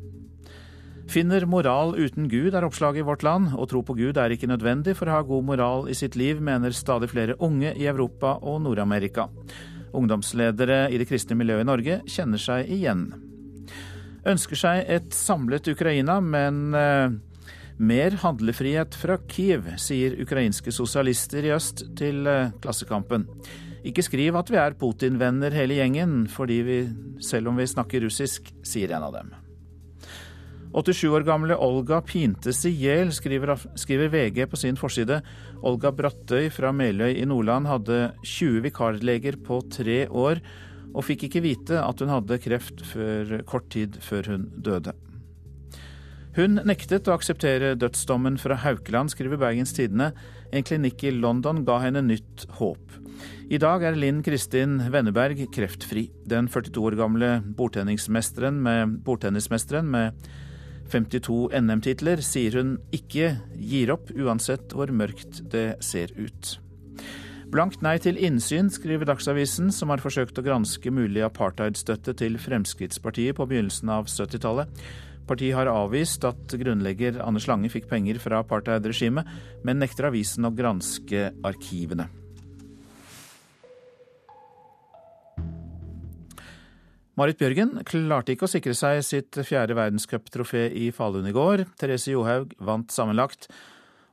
Finner 1.10 1.44
moral 1.46 1.92
uten 2.00 2.28
Gud, 2.32 2.54
er 2.56 2.64
oppslaget 2.64 3.02
i 3.02 3.06
Vårt 3.06 3.22
Land. 3.26 3.52
Å 3.54 3.66
tro 3.68 3.82
på 3.84 3.96
Gud 3.98 4.18
er 4.18 4.32
ikke 4.32 4.48
nødvendig 4.50 4.96
for 4.98 5.10
å 5.10 5.18
ha 5.18 5.26
god 5.26 5.44
moral 5.46 5.86
i 5.92 5.96
sitt 5.96 6.16
liv, 6.18 6.40
mener 6.42 6.74
stadig 6.74 7.10
flere 7.12 7.36
unge 7.44 7.74
i 7.76 7.86
Europa 7.90 8.38
og 8.40 8.62
Nord-Amerika. 8.64 9.28
Ungdomsledere 9.94 10.88
i 10.90 10.98
det 10.98 11.06
kristne 11.10 11.36
miljøet 11.38 11.66
i 11.66 11.68
Norge 11.68 12.00
kjenner 12.10 12.40
seg 12.40 12.72
igjen. 12.72 13.06
Ønsker 14.26 14.58
seg 14.58 14.88
et 14.90 15.12
samlet 15.14 15.68
Ukraina, 15.74 16.16
men 16.24 16.64
eh, 16.78 17.12
mer 17.76 18.18
handlefrihet 18.24 18.96
fra 18.96 19.20
Kiev, 19.28 19.68
sier 19.82 20.16
ukrainske 20.24 20.72
sosialister 20.72 21.44
i 21.44 21.52
øst 21.54 21.84
til 22.00 22.24
eh, 22.30 22.50
Klassekampen. 22.64 23.28
Ikke 23.84 24.02
skriv 24.02 24.40
at 24.40 24.48
vi 24.48 24.56
er 24.56 24.76
Putin-venner 24.80 25.52
hele 25.52 25.76
gjengen, 25.76 26.22
fordi 26.32 26.60
vi, 26.64 26.82
selv 27.20 27.52
om 27.52 27.60
vi 27.60 27.68
snakker 27.68 28.08
russisk, 28.08 28.48
sier 28.64 28.96
en 28.96 29.10
av 29.10 29.18
dem. 29.20 29.34
87 30.74 31.06
år 31.14 31.22
gamle 31.22 31.54
Olga 31.62 32.00
pintes 32.02 32.64
i 32.66 32.72
hjel, 32.74 33.12
skriver, 33.14 33.54
skriver, 33.78 34.10
VG 34.10 34.42
på 34.50 34.58
sin 34.58 34.78
forside. 34.78 35.20
Olga 35.62 35.92
Brattøy 35.94 36.48
fra 36.50 36.72
Meløy 36.74 37.14
i 37.14 37.26
Nordland 37.30 37.70
hadde 37.70 38.00
20 38.26 38.64
vikarleger 38.66 39.38
på 39.46 39.60
tre 39.70 40.02
år, 40.10 40.42
og 40.90 41.06
fikk 41.06 41.28
ikke 41.28 41.44
vite 41.46 41.78
at 41.78 42.02
hun 42.02 42.10
hadde 42.10 42.40
kreft 42.42 42.82
før 42.90 43.36
kort 43.46 43.70
tid 43.70 44.00
før 44.02 44.34
hun 44.34 44.50
døde. 44.66 44.96
Hun 46.34 46.58
nektet 46.66 47.06
å 47.06 47.14
akseptere 47.14 47.76
dødsdommen 47.78 48.40
fra 48.42 48.58
Haukeland, 48.58 49.12
skriver 49.14 49.38
Bergens 49.38 49.70
Tidende. 49.76 50.10
En 50.50 50.66
klinikk 50.66 51.04
i 51.06 51.14
London 51.14 51.62
ga 51.66 51.78
henne 51.84 52.02
nytt 52.02 52.48
håp. 52.58 52.98
I 53.46 53.60
dag 53.62 53.84
er 53.86 53.94
Linn 53.94 54.24
Kristin 54.26 54.80
Wenneberg 54.90 55.44
kreftfri. 55.54 56.08
Den 56.26 56.50
42 56.50 56.82
år 56.82 56.98
gamle 56.98 57.36
bordtennismesteren 57.54 58.58
med, 58.66 58.98
bordtennismesteren 59.06 59.86
med 59.94 60.26
52 60.94 61.48
NM-titler, 61.58 62.22
sier 62.22 62.60
hun 62.60 62.76
ikke 62.94 63.34
gir 63.58 63.90
opp, 63.94 64.12
uansett 64.14 64.74
hvor 64.74 64.92
mørkt 64.94 65.42
det 65.50 65.74
ser 65.82 66.14
ut. 66.14 66.54
Blankt 67.54 67.84
nei 67.86 67.96
til 68.02 68.18
innsyn, 68.18 68.70
skriver 68.72 69.06
Dagsavisen, 69.06 69.68
som 69.74 69.92
har 69.92 70.02
forsøkt 70.02 70.38
å 70.40 70.44
granske 70.46 70.90
mulig 70.94 71.22
apartheidstøtte 71.26 72.16
til 72.18 72.38
Fremskrittspartiet 72.42 73.36
på 73.38 73.46
begynnelsen 73.50 73.92
av 73.94 74.08
70-tallet. 74.10 74.82
Partiet 75.28 75.56
har 75.56 75.70
avvist 75.70 76.26
at 76.28 76.56
grunnlegger 76.60 77.22
Anders 77.24 77.46
Lange 77.48 77.70
fikk 77.72 77.86
penger 77.90 78.18
fra 78.22 78.42
apartheidregimet, 78.42 79.30
men 79.64 79.80
nekter 79.80 80.10
avisen 80.10 80.46
å 80.48 80.52
granske 80.54 81.30
arkivene. 81.46 82.10
Marit 87.14 87.38
Bjørgen 87.38 87.76
klarte 87.86 88.34
ikke 88.34 88.48
å 88.48 88.50
sikre 88.50 88.72
seg 88.74 88.98
sitt 89.06 89.36
fjerde 89.46 89.76
verdenscuptrofé 89.78 90.64
i 90.74 90.88
Falun 90.90 91.28
i 91.30 91.34
går. 91.34 91.62
Therese 91.78 92.10
Johaug 92.10 92.56
vant 92.58 92.90
sammenlagt, 92.90 93.46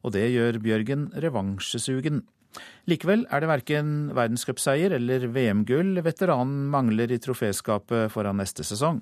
og 0.05 0.13
det 0.13 0.27
gjør 0.29 0.60
Bjørgen 0.62 1.08
revansjesugen. 1.24 2.22
Likevel 2.86 3.24
er 3.34 3.41
det 3.41 3.50
verken 3.50 3.96
verdenscupseier 4.13 4.93
eller 5.00 5.25
VM-gull 5.34 5.98
veteranen 6.05 6.67
mangler 6.70 7.10
i 7.10 7.17
troféskapet 7.24 8.13
foran 8.13 8.38
neste 8.38 8.62
sesong. 8.67 9.01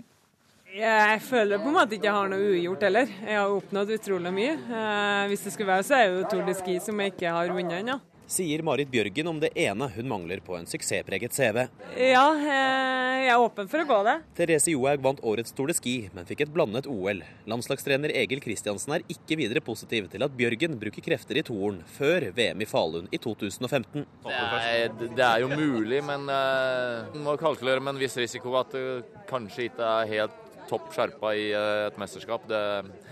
Jeg 0.71 1.19
føler 1.25 1.59
på 1.59 1.67
en 1.67 1.75
måte 1.81 1.97
ikke 1.97 2.07
jeg 2.07 2.15
har 2.21 2.31
noe 2.31 2.53
ugjort 2.53 2.85
heller. 2.87 3.11
Jeg 3.25 3.35
har 3.35 3.51
oppnådd 3.51 3.91
utrolig 3.97 4.31
mye. 4.31 4.55
Eh, 4.55 5.25
hvis 5.27 5.43
det 5.43 5.57
skulle 5.57 5.73
være 5.73 5.87
så 5.89 5.97
er 5.97 6.05
det 6.05 6.21
jo 6.21 6.29
Tour 6.31 6.47
de 6.47 6.55
Ski 6.55 6.77
som 6.85 7.03
jeg 7.03 7.17
ikke 7.17 7.35
har 7.35 7.51
vunnet 7.51 7.81
ennå 7.81 7.99
sier 8.29 8.61
Marit 8.65 8.89
Bjørgen 8.91 9.27
om 9.31 9.39
det 9.41 9.49
ene 9.57 9.87
hun 9.95 10.09
mangler 10.09 10.41
på 10.45 10.53
en 10.57 10.67
suksesspreget 10.69 11.33
CV. 11.33 11.63
Ja, 11.97 12.25
eh, 12.37 13.25
jeg 13.25 13.31
er 13.33 13.41
åpen 13.41 13.69
for 13.71 13.81
å 13.81 13.87
gå 13.89 13.97
det. 14.05 14.15
Therese 14.37 14.73
Johaug 14.73 15.01
vant 15.03 15.23
årets 15.25 15.55
Tour 15.55 15.71
de 15.71 15.75
Ski, 15.77 15.95
men 16.13 16.27
fikk 16.29 16.45
et 16.45 16.53
blandet 16.53 16.87
OL. 16.89 17.23
Landslagstrener 17.49 18.13
Egil 18.21 18.41
Kristiansen 18.43 18.95
er 18.95 19.05
ikke 19.09 19.39
videre 19.39 19.63
positiv 19.65 20.11
til 20.13 20.25
at 20.25 20.35
Bjørgen 20.37 20.77
bruker 20.79 21.05
krefter 21.05 21.41
i 21.41 21.45
toren 21.45 21.81
før 21.97 22.29
VM 22.37 22.61
i 22.61 22.69
Falun 22.69 23.09
i 23.11 23.21
2015. 23.21 24.05
Det 24.27 24.35
er, 24.37 24.93
det 25.01 25.25
er 25.25 25.43
jo 25.43 25.49
mulig, 25.49 26.03
men 26.05 26.29
uh, 26.29 27.09
må 27.25 27.33
kalkulere 27.41 27.81
med 27.81 27.95
en 27.95 28.03
viss 28.03 28.17
risiko 28.19 28.53
at 28.61 28.77
det 28.77 29.25
kanskje 29.29 29.69
ikke 29.71 29.89
er 29.89 30.13
helt 30.13 30.45
topp 30.69 30.91
skjerpa 30.93 31.33
i 31.33 31.47
et 31.57 31.97
mesterskap. 31.97 32.45
Det, 32.49 32.61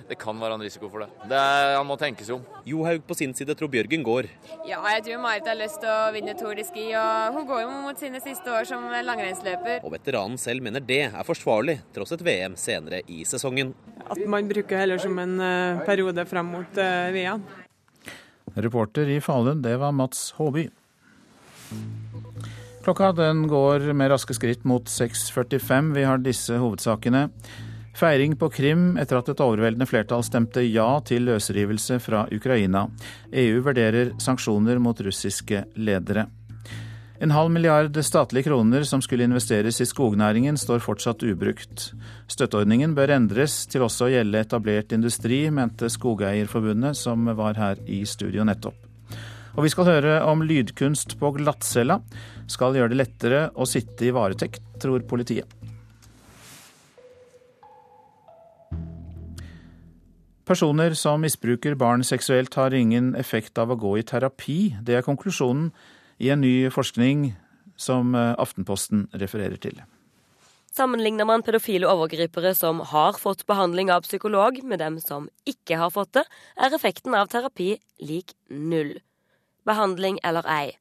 det, 0.09 0.17
kan 0.21 0.39
være 0.39 0.57
en 0.57 0.63
risiko 0.65 0.89
for 0.91 1.03
det. 1.03 1.09
det 1.29 1.37
er, 1.37 1.73
han 1.77 1.87
må 1.87 1.97
tenke 1.99 2.25
seg 2.25 2.37
om. 2.37 2.45
Johaug 2.67 3.03
på 3.07 3.17
sin 3.19 3.35
side 3.37 3.55
tror 3.57 3.71
Bjørgen 3.73 4.05
går. 4.05 4.29
Ja, 4.67 4.79
jeg 4.95 5.03
tror 5.07 5.21
Marit 5.23 5.47
har 5.49 5.59
lyst 5.59 5.81
til 5.83 5.91
å 5.91 6.11
vinne 6.15 6.35
Tour 6.39 6.55
de 6.57 6.65
Ski. 6.67 6.87
og 6.99 7.37
Hun 7.37 7.47
går 7.49 7.63
jo 7.65 7.75
mot 7.85 8.01
sine 8.01 8.21
siste 8.23 8.53
år 8.53 8.67
som 8.69 8.87
langrennsløper. 8.87 9.83
Og 9.83 9.93
veteranen 9.97 10.39
selv 10.41 10.65
mener 10.65 10.83
det 10.83 11.03
er 11.09 11.27
forsvarlig, 11.27 11.79
tross 11.95 12.15
et 12.15 12.25
VM 12.25 12.57
senere 12.59 13.03
i 13.11 13.23
sesongen. 13.27 13.75
At 14.07 14.23
man 14.29 14.49
bruker 14.49 14.79
heller 14.79 15.01
som 15.01 15.17
en 15.21 15.37
periode 15.87 16.25
frem 16.29 16.53
mot 16.57 16.83
VM. 17.13 17.45
Reporter 18.57 19.09
i 19.13 19.19
Falun, 19.21 19.61
det 19.61 19.75
var 19.77 19.93
Mats 19.93 20.31
Håby. 20.39 20.69
Klokka 22.87 23.11
den 23.11 23.47
går 23.51 23.89
med 23.91 24.13
raske 24.13 24.31
skritt 24.31 24.63
mot 24.63 24.87
6.45. 24.87 25.89
Vi 25.97 26.03
har 26.07 26.21
disse 26.23 26.55
hovedsakene. 26.55 27.25
Feiring 27.97 28.35
på 28.37 28.49
Krim 28.53 28.91
etter 29.01 29.17
at 29.17 29.29
et 29.31 29.39
overveldende 29.41 29.87
flertall 29.89 30.21
stemte 30.21 30.61
ja 30.61 30.99
til 31.01 31.23
løsrivelse 31.25 31.97
fra 32.03 32.27
Ukraina. 32.29 32.83
EU 33.33 33.63
vurderer 33.65 34.11
sanksjoner 34.21 34.77
mot 34.77 35.01
russiske 35.01 35.63
ledere. 35.81 36.27
En 37.17 37.33
halv 37.33 37.49
milliard 37.49 37.97
statlige 38.05 38.51
kroner 38.51 38.85
som 38.85 39.01
skulle 39.01 39.25
investeres 39.25 39.81
i 39.81 39.89
skognæringen, 39.89 40.59
står 40.61 40.83
fortsatt 40.85 41.25
ubrukt. 41.25 41.87
Støtteordningen 42.29 42.93
bør 42.93 43.15
endres 43.15 43.63
til 43.65 43.87
også 43.87 44.05
å 44.05 44.13
gjelde 44.13 44.45
etablert 44.45 44.93
industri, 44.93 45.47
mente 45.49 45.89
Skogeierforbundet, 45.89 46.93
som 47.01 47.25
var 47.33 47.57
her 47.57 47.81
i 47.89 48.03
studio 48.05 48.45
nettopp. 48.45 48.77
Og 49.57 49.65
vi 49.65 49.73
skal 49.73 49.89
høre 49.89 50.19
om 50.29 50.45
lydkunst 50.45 51.17
på 51.17 51.33
glattcella 51.39 51.97
skal 52.45 52.77
gjøre 52.77 52.93
det 52.93 53.01
lettere 53.01 53.45
å 53.57 53.65
sitte 53.65 54.05
i 54.05 54.13
varetekt, 54.13 54.61
tror 54.77 55.01
politiet. 55.09 55.56
Personer 60.47 60.93
som 60.95 61.19
misbruker 61.19 61.75
barn 61.75 62.05
seksuelt 62.07 62.55
har 62.55 62.71
ingen 62.71 63.11
effekt 63.19 63.59
av 63.59 63.73
å 63.73 63.75
gå 63.75 63.97
i 63.99 64.03
terapi. 64.07 64.77
Det 64.79 64.95
er 64.95 65.03
konklusjonen 65.03 65.73
i 66.23 66.29
en 66.31 66.39
ny 66.39 66.69
forskning 66.71 67.33
som 67.75 68.15
eh, 68.15 68.31
Aftenposten 68.39 69.09
refererer 69.11 69.59
til. 69.59 69.81
Sammenligner 70.71 71.27
man 71.27 71.43
pedofile 71.43 71.89
overgripere 71.91 72.53
som 72.55 72.79
har 72.93 73.19
fått 73.19 73.43
behandling 73.49 73.91
av 73.91 74.07
psykolog, 74.07 74.61
med 74.63 74.79
dem 74.79 75.01
som 75.03 75.27
ikke 75.43 75.81
har 75.81 75.91
fått 75.91 76.13
det, 76.15 76.23
er 76.55 76.79
effekten 76.79 77.17
av 77.17 77.27
terapi 77.33 77.73
lik 77.99 78.31
null. 78.47 78.93
Behandling 79.67 80.21
eller 80.23 80.47
ei. 80.47 80.77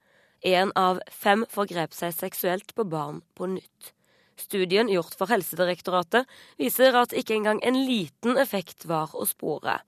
Én 0.46 0.70
av 0.78 1.02
fem 1.10 1.42
forgrep 1.50 1.96
seg 1.96 2.14
seksuelt 2.14 2.74
på 2.76 2.86
barn 2.86 3.24
på 3.34 3.50
nytt. 3.50 3.95
Studien 4.36 4.90
gjort 4.92 5.16
for 5.16 5.30
Helsedirektoratet 5.32 6.28
viser 6.60 6.96
at 6.98 7.14
ikke 7.16 7.38
engang 7.38 7.62
en 7.64 7.78
liten 7.88 8.36
effekt 8.40 8.84
var 8.88 9.14
å 9.16 9.24
spore. 9.28 9.80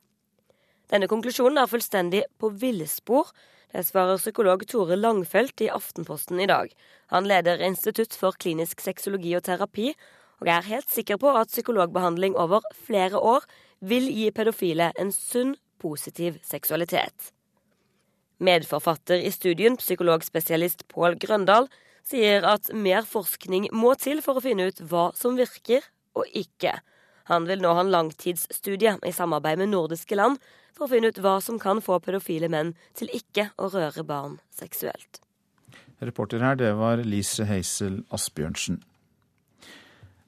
Denne 0.89 1.09
konklusjonen 1.11 1.61
er 1.61 1.69
fullstendig 1.69 2.25
på 2.41 2.49
villspor, 2.57 3.29
det 3.73 3.85
svarer 3.85 4.17
psykolog 4.17 4.63
Tore 4.65 4.97
Langfelt 4.97 5.61
i 5.61 5.69
Aftenposten 5.69 6.41
i 6.41 6.49
dag. 6.49 6.71
Han 7.13 7.29
leder 7.29 7.61
Institutt 7.61 8.17
for 8.17 8.33
klinisk 8.41 8.81
sexologi 8.81 9.35
og 9.37 9.45
terapi, 9.45 9.93
og 10.41 10.49
er 10.49 10.69
helt 10.71 10.89
sikker 10.89 11.19
på 11.21 11.35
at 11.37 11.53
psykologbehandling 11.53 12.37
over 12.41 12.65
flere 12.73 13.21
år 13.21 13.45
vil 13.85 14.09
gi 14.09 14.31
pedofile 14.33 14.93
en 14.97 15.13
sunn, 15.13 15.57
positiv 15.79 16.41
seksualitet. 16.43 17.35
Medforfatter 18.41 19.21
i 19.21 19.31
studien, 19.35 19.77
psykologspesialist 19.77 20.87
Pål 20.89 21.19
Grøndal, 21.21 21.69
sier 22.07 22.47
at 22.47 22.71
mer 22.75 23.07
forskning 23.09 23.69
må 23.73 23.95
til 24.01 24.23
for 24.25 24.39
å 24.39 24.45
finne 24.45 24.69
ut 24.71 24.83
hva 24.91 25.09
som 25.19 25.39
virker 25.39 25.87
og 26.19 26.27
ikke. 26.37 26.79
Han 27.29 27.49
vil 27.49 27.61
nå 27.61 27.75
ha 27.77 27.85
en 27.85 27.93
langtidsstudie 27.93 28.97
i 29.05 29.13
samarbeid 29.13 29.61
med 29.61 29.73
nordiske 29.75 30.17
land 30.17 30.41
for 30.77 30.87
å 30.87 30.93
finne 30.93 31.11
ut 31.13 31.23
hva 31.23 31.39
som 31.45 31.59
kan 31.61 31.83
få 31.85 31.99
pedofile 32.05 32.49
menn 32.53 32.75
til 32.97 33.11
ikke 33.13 33.51
å 33.59 33.71
røre 33.75 34.05
barn 34.07 34.39
seksuelt. 34.55 35.21
Reporter 35.99 36.45
her, 36.45 36.55
det 36.57 36.71
var 36.79 37.03
Lise 37.03 37.45
Heisel 37.49 38.05
Asbjørnsen. 38.15 38.79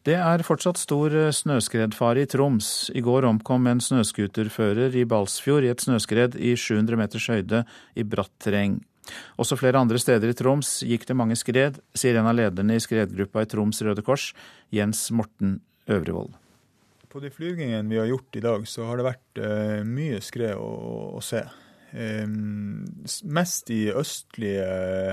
Det 0.09 0.17
er 0.17 0.41
fortsatt 0.41 0.81
stor 0.81 1.12
snøskredfare 1.37 2.25
i 2.25 2.29
Troms. 2.29 2.89
I 2.97 3.03
går 3.05 3.27
omkom 3.29 3.69
en 3.69 3.83
snøscooterfører 3.85 4.97
i 4.97 5.05
Balsfjord 5.05 5.67
i 5.67 5.73
et 5.73 5.85
snøskred 5.85 6.39
i 6.41 6.55
700 6.57 6.97
meters 6.97 7.27
høyde 7.29 7.61
i 7.95 8.07
bratt 8.09 8.33
terreng. 8.41 8.79
Også 9.40 9.57
flere 9.59 9.80
andre 9.80 9.99
steder 10.00 10.30
i 10.30 10.37
Troms 10.37 10.80
gikk 10.87 11.07
det 11.09 11.16
mange 11.19 11.38
skred, 11.38 11.80
sier 11.97 12.21
en 12.21 12.28
av 12.30 12.37
lederne 12.37 12.76
i 12.76 12.83
skredgruppa 12.83 13.45
i 13.45 13.50
Troms 13.50 13.80
Røde 13.87 14.04
Kors, 14.07 14.30
Jens 14.75 15.09
Morten 15.14 15.59
Øvrevold. 15.90 16.37
På 17.11 17.19
de 17.23 17.33
flygingene 17.35 17.90
vi 17.90 17.99
har 17.99 18.07
gjort 18.07 18.37
i 18.38 18.45
dag, 18.45 18.69
så 18.71 18.87
har 18.87 19.00
det 19.00 19.09
vært 19.09 19.40
eh, 19.42 19.80
mye 19.86 20.21
skred 20.23 20.54
å, 20.54 20.71
å 21.19 21.23
se. 21.25 21.43
Eh, 21.91 22.26
mest 23.25 23.73
i 23.75 23.80
østlige 23.91 24.67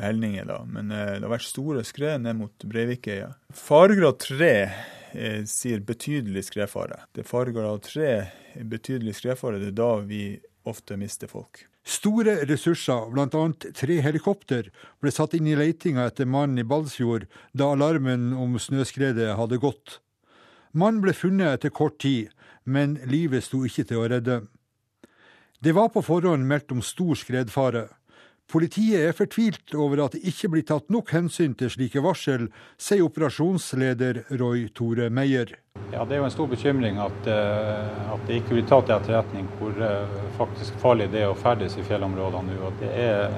helninger, 0.03 0.45
da, 0.45 0.59
men 0.69 0.93
eh, 0.93 1.15
det 1.15 1.25
har 1.25 1.33
vært 1.33 1.47
store 1.47 1.81
skred 1.87 2.21
ned 2.27 2.37
mot 2.37 2.67
Breivikøya. 2.69 3.31
Faregrad 3.57 4.19
3 4.21 4.51
uh, 4.67 5.41
sier 5.49 5.81
betydelig 5.87 6.45
skredfare. 6.51 7.01
Det 7.15 7.23
er 7.23 7.31
faregrad 7.31 7.81
3 7.87 8.11
betydelig 8.69 9.17
skredfare, 9.17 9.57
det 9.63 9.71
er 9.71 9.79
da 9.79 9.91
vi 10.05 10.21
ofte 10.69 10.99
mister 11.01 11.31
folk. 11.31 11.65
Store 11.87 12.33
ressurser, 12.49 13.07
bl.a. 13.13 13.71
tre 13.71 14.01
helikopter, 14.03 14.67
ble 14.99 15.11
satt 15.13 15.37
inn 15.37 15.47
i 15.47 15.55
leitinga 15.55 16.09
etter 16.09 16.27
mannen 16.27 16.59
i 16.59 16.65
Balsfjord 16.67 17.29
da 17.55 17.69
alarmen 17.71 18.33
om 18.35 18.57
snøskredet 18.59 19.37
hadde 19.39 19.61
gått. 19.63 20.01
Mannen 20.75 20.99
ble 21.05 21.13
funnet 21.15 21.55
etter 21.55 21.71
kort 21.71 21.95
tid, 22.03 22.33
men 22.67 22.97
livet 23.07 23.45
sto 23.47 23.61
ikke 23.63 23.87
til 23.87 24.01
å 24.01 24.09
redde. 24.11 24.41
Det 25.63 25.71
var 25.73 25.87
på 25.93 26.03
forhånd 26.03 26.43
meldt 26.49 26.75
om 26.75 26.83
stor 26.83 27.15
skredfare. 27.15 27.87
Politiet 28.47 29.09
er 29.09 29.15
fortvilt 29.15 29.73
over 29.75 29.99
at 30.05 30.13
det 30.15 30.21
ikke 30.29 30.47
blir 30.53 30.63
tatt 30.63 30.85
nok 30.93 31.09
hensyn 31.11 31.51
til 31.59 31.67
slike 31.73 31.99
varsel, 31.99 32.45
sier 32.79 33.03
operasjonsleder 33.03 34.21
Roy 34.39 34.69
Tore 34.71 35.09
Meyer. 35.11 35.51
Ja, 35.91 36.05
Det 36.05 36.15
er 36.15 36.21
jo 36.21 36.27
en 36.29 36.31
stor 36.31 36.47
bekymring 36.47 36.95
at, 36.95 37.27
eh, 37.27 38.13
at 38.13 38.23
det 38.27 38.37
ikke 38.39 38.55
blir 38.55 38.69
tatt 38.69 38.87
i 38.87 38.95
etterretning 38.95 39.49
hvor 39.59 39.75
eh, 39.75 40.15
faktisk 40.37 40.79
farlig 40.79 41.09
det 41.11 41.25
er 41.25 41.33
å 41.33 41.35
ferdes 41.35 41.75
i 41.75 41.83
fjellområdene 41.89 42.55
nå. 42.55 42.69
og 42.69 42.79
Det 42.79 42.93
er, 42.95 43.35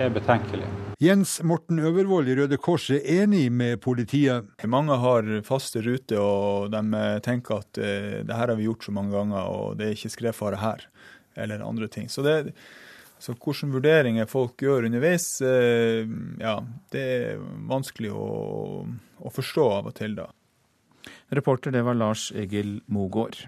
er 0.00 0.16
betenkelig. 0.16 0.72
Jens 1.04 1.36
Morten 1.44 1.76
Øvervold 1.76 2.32
i 2.32 2.38
Røde 2.40 2.56
Kors 2.56 2.88
er 2.88 3.04
enig 3.04 3.50
med 3.52 3.82
politiet. 3.84 4.48
Mange 4.64 4.96
har 4.96 5.28
faste 5.44 5.84
ruter, 5.84 6.16
og 6.16 6.72
de 6.72 7.04
tenker 7.20 7.60
at 7.60 7.76
eh, 7.76 8.24
det 8.24 8.32
her 8.32 8.48
har 8.48 8.56
vi 8.56 8.70
gjort 8.70 8.88
så 8.88 8.96
mange 8.96 9.12
ganger, 9.12 9.52
og 9.52 9.76
det 9.76 9.90
er 9.90 10.00
ikke 10.00 10.14
skredfare 10.16 10.64
her, 10.64 10.88
eller 11.36 11.60
andre 11.60 11.92
ting. 11.92 12.08
Så, 12.08 12.24
det, 12.24 12.54
så 13.22 13.34
hvilke 13.34 13.68
vurderinger 13.72 14.28
folk 14.28 14.60
gjør 14.62 14.88
underveis, 14.88 15.40
eh, 15.44 16.08
ja, 16.40 16.58
det 16.92 17.04
er 17.18 17.44
vanskelig 17.68 18.12
å, 18.12 18.86
å 18.86 19.32
forstå 19.32 19.68
av 19.78 19.92
og 19.92 19.96
til, 19.96 20.16
da. 20.18 20.28
Reporter 21.34 21.74
det 21.74 21.84
var 21.86 21.98
Lars 21.98 22.28
Egil 22.34 22.80
Mogård. 22.92 23.46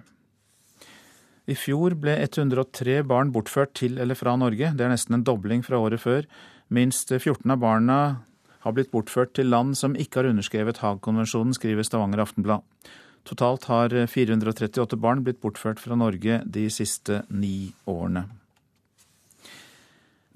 I 1.48 1.57
fjor 1.57 1.94
ble 1.96 2.18
103 2.20 3.00
barn 3.09 3.31
bortført 3.33 3.72
til 3.78 3.96
eller 4.02 4.18
fra 4.18 4.35
Norge. 4.37 4.74
Det 4.76 4.85
er 4.85 4.92
nesten 4.92 5.16
en 5.16 5.24
dobling 5.24 5.62
fra 5.64 5.81
året 5.81 6.02
før. 6.02 6.26
Minst 6.68 7.12
14 7.14 7.48
av 7.54 7.62
barna 7.62 7.98
har 8.66 8.74
blitt 8.76 8.90
bortført 8.92 9.33
til 9.38 9.48
land 9.48 9.78
som 9.78 9.96
ikke 9.96 10.20
har 10.20 10.28
underskrevet 10.33 10.83
Haag-konvensjonen, 10.83 11.54
skriver 11.57 11.87
Stavanger 11.87 12.20
Aftenblad. 12.26 12.66
Totalt 13.28 13.64
har 13.70 13.94
438 14.09 15.00
barn 15.00 15.24
blitt 15.24 15.40
bortført 15.40 15.81
fra 15.81 15.96
Norge 15.96 16.42
de 16.44 16.68
siste 16.72 17.22
ni 17.33 17.72
årene. 17.88 18.26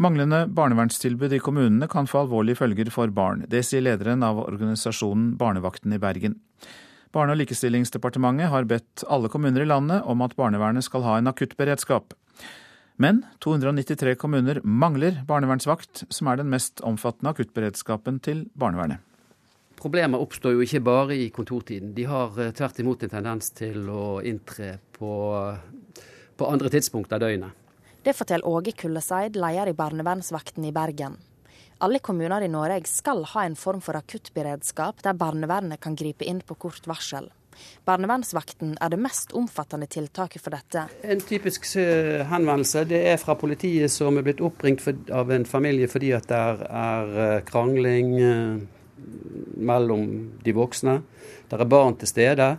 Manglende 0.03 0.47
barnevernstilbud 0.51 1.33
i 1.37 1.39
kommunene 1.39 1.87
kan 1.87 2.09
få 2.11 2.25
alvorlige 2.25 2.59
følger 2.59 2.89
for 2.91 3.13
barn. 3.15 3.45
Det 3.47 3.61
sier 3.63 3.85
lederen 3.85 4.25
av 4.27 4.41
organisasjonen 4.41 5.37
Barnevakten 5.39 5.95
i 5.95 6.01
Bergen. 6.03 6.41
Barne- 7.15 7.37
og 7.37 7.39
likestillingsdepartementet 7.39 8.51
har 8.51 8.67
bedt 8.67 9.05
alle 9.07 9.31
kommuner 9.31 9.63
i 9.63 9.69
landet 9.69 10.03
om 10.03 10.25
at 10.27 10.35
barnevernet 10.35 10.83
skal 10.83 11.05
ha 11.07 11.19
en 11.19 11.31
akuttberedskap. 11.31 12.17
Men 12.99 13.23
293 13.45 14.17
kommuner 14.19 14.59
mangler 14.65 15.23
barnevernsvakt, 15.29 16.05
som 16.11 16.33
er 16.33 16.43
den 16.43 16.51
mest 16.51 16.83
omfattende 16.83 17.37
akuttberedskapen 17.37 18.19
til 18.27 18.49
barnevernet. 18.59 18.99
Problemer 19.79 20.19
oppstår 20.19 20.57
jo 20.57 20.67
ikke 20.67 20.83
bare 20.83 21.15
i 21.15 21.31
kontortiden. 21.31 21.95
De 21.95 22.11
har 22.11 22.35
eh, 22.41 22.51
tvert 22.51 22.83
imot 22.83 23.07
en 23.07 23.17
tendens 23.21 23.55
til 23.55 23.87
å 23.87 24.19
inntre 24.27 24.81
på, 24.99 25.15
på 26.39 26.55
andre 26.55 26.75
tidspunkt 26.75 27.15
av 27.15 27.23
døgnet. 27.23 27.62
Det 28.03 28.17
forteller 28.19 28.47
Åge 28.47 28.73
Kulleseid, 28.73 29.37
leder 29.37 29.69
i 29.71 29.73
barnevernsvakten 29.79 30.65
i 30.65 30.73
Bergen. 30.73 31.17
Alle 31.79 31.99
kommuner 31.99 32.43
i 32.43 32.49
Norge 32.51 32.89
skal 32.91 33.23
ha 33.31 33.45
en 33.47 33.55
form 33.57 33.81
for 33.83 33.95
akuttberedskap 33.95 35.05
der 35.07 35.15
barnevernet 35.19 35.79
kan 35.83 35.95
gripe 35.95 36.27
inn 36.27 36.41
på 36.43 36.57
kort 36.59 36.87
varsel. 36.91 37.29
Barnevernsvakten 37.87 38.75
er 38.83 38.91
det 38.91 38.99
mest 38.99 39.35
omfattende 39.39 39.87
tiltaket 39.87 40.43
for 40.43 40.55
dette. 40.55 40.87
En 41.07 41.23
typisk 41.23 41.69
eh, 41.79 42.25
henvendelse 42.27 42.83
det 42.91 43.05
er 43.13 43.23
fra 43.23 43.37
politiet 43.39 43.93
som 43.93 44.19
er 44.19 44.27
blitt 44.27 44.43
oppringt 44.43 44.83
av 45.13 45.31
en 45.31 45.47
familie 45.47 45.91
fordi 45.91 46.11
at 46.17 46.27
det 46.31 46.43
er 46.83 47.17
eh, 47.27 47.39
krangling 47.47 48.15
eh, 48.19 48.63
mellom 49.63 50.07
de 50.43 50.59
voksne. 50.59 50.99
Det 51.47 51.61
er 51.61 51.71
barn 51.71 51.99
til 52.01 52.11
stede. 52.11 52.55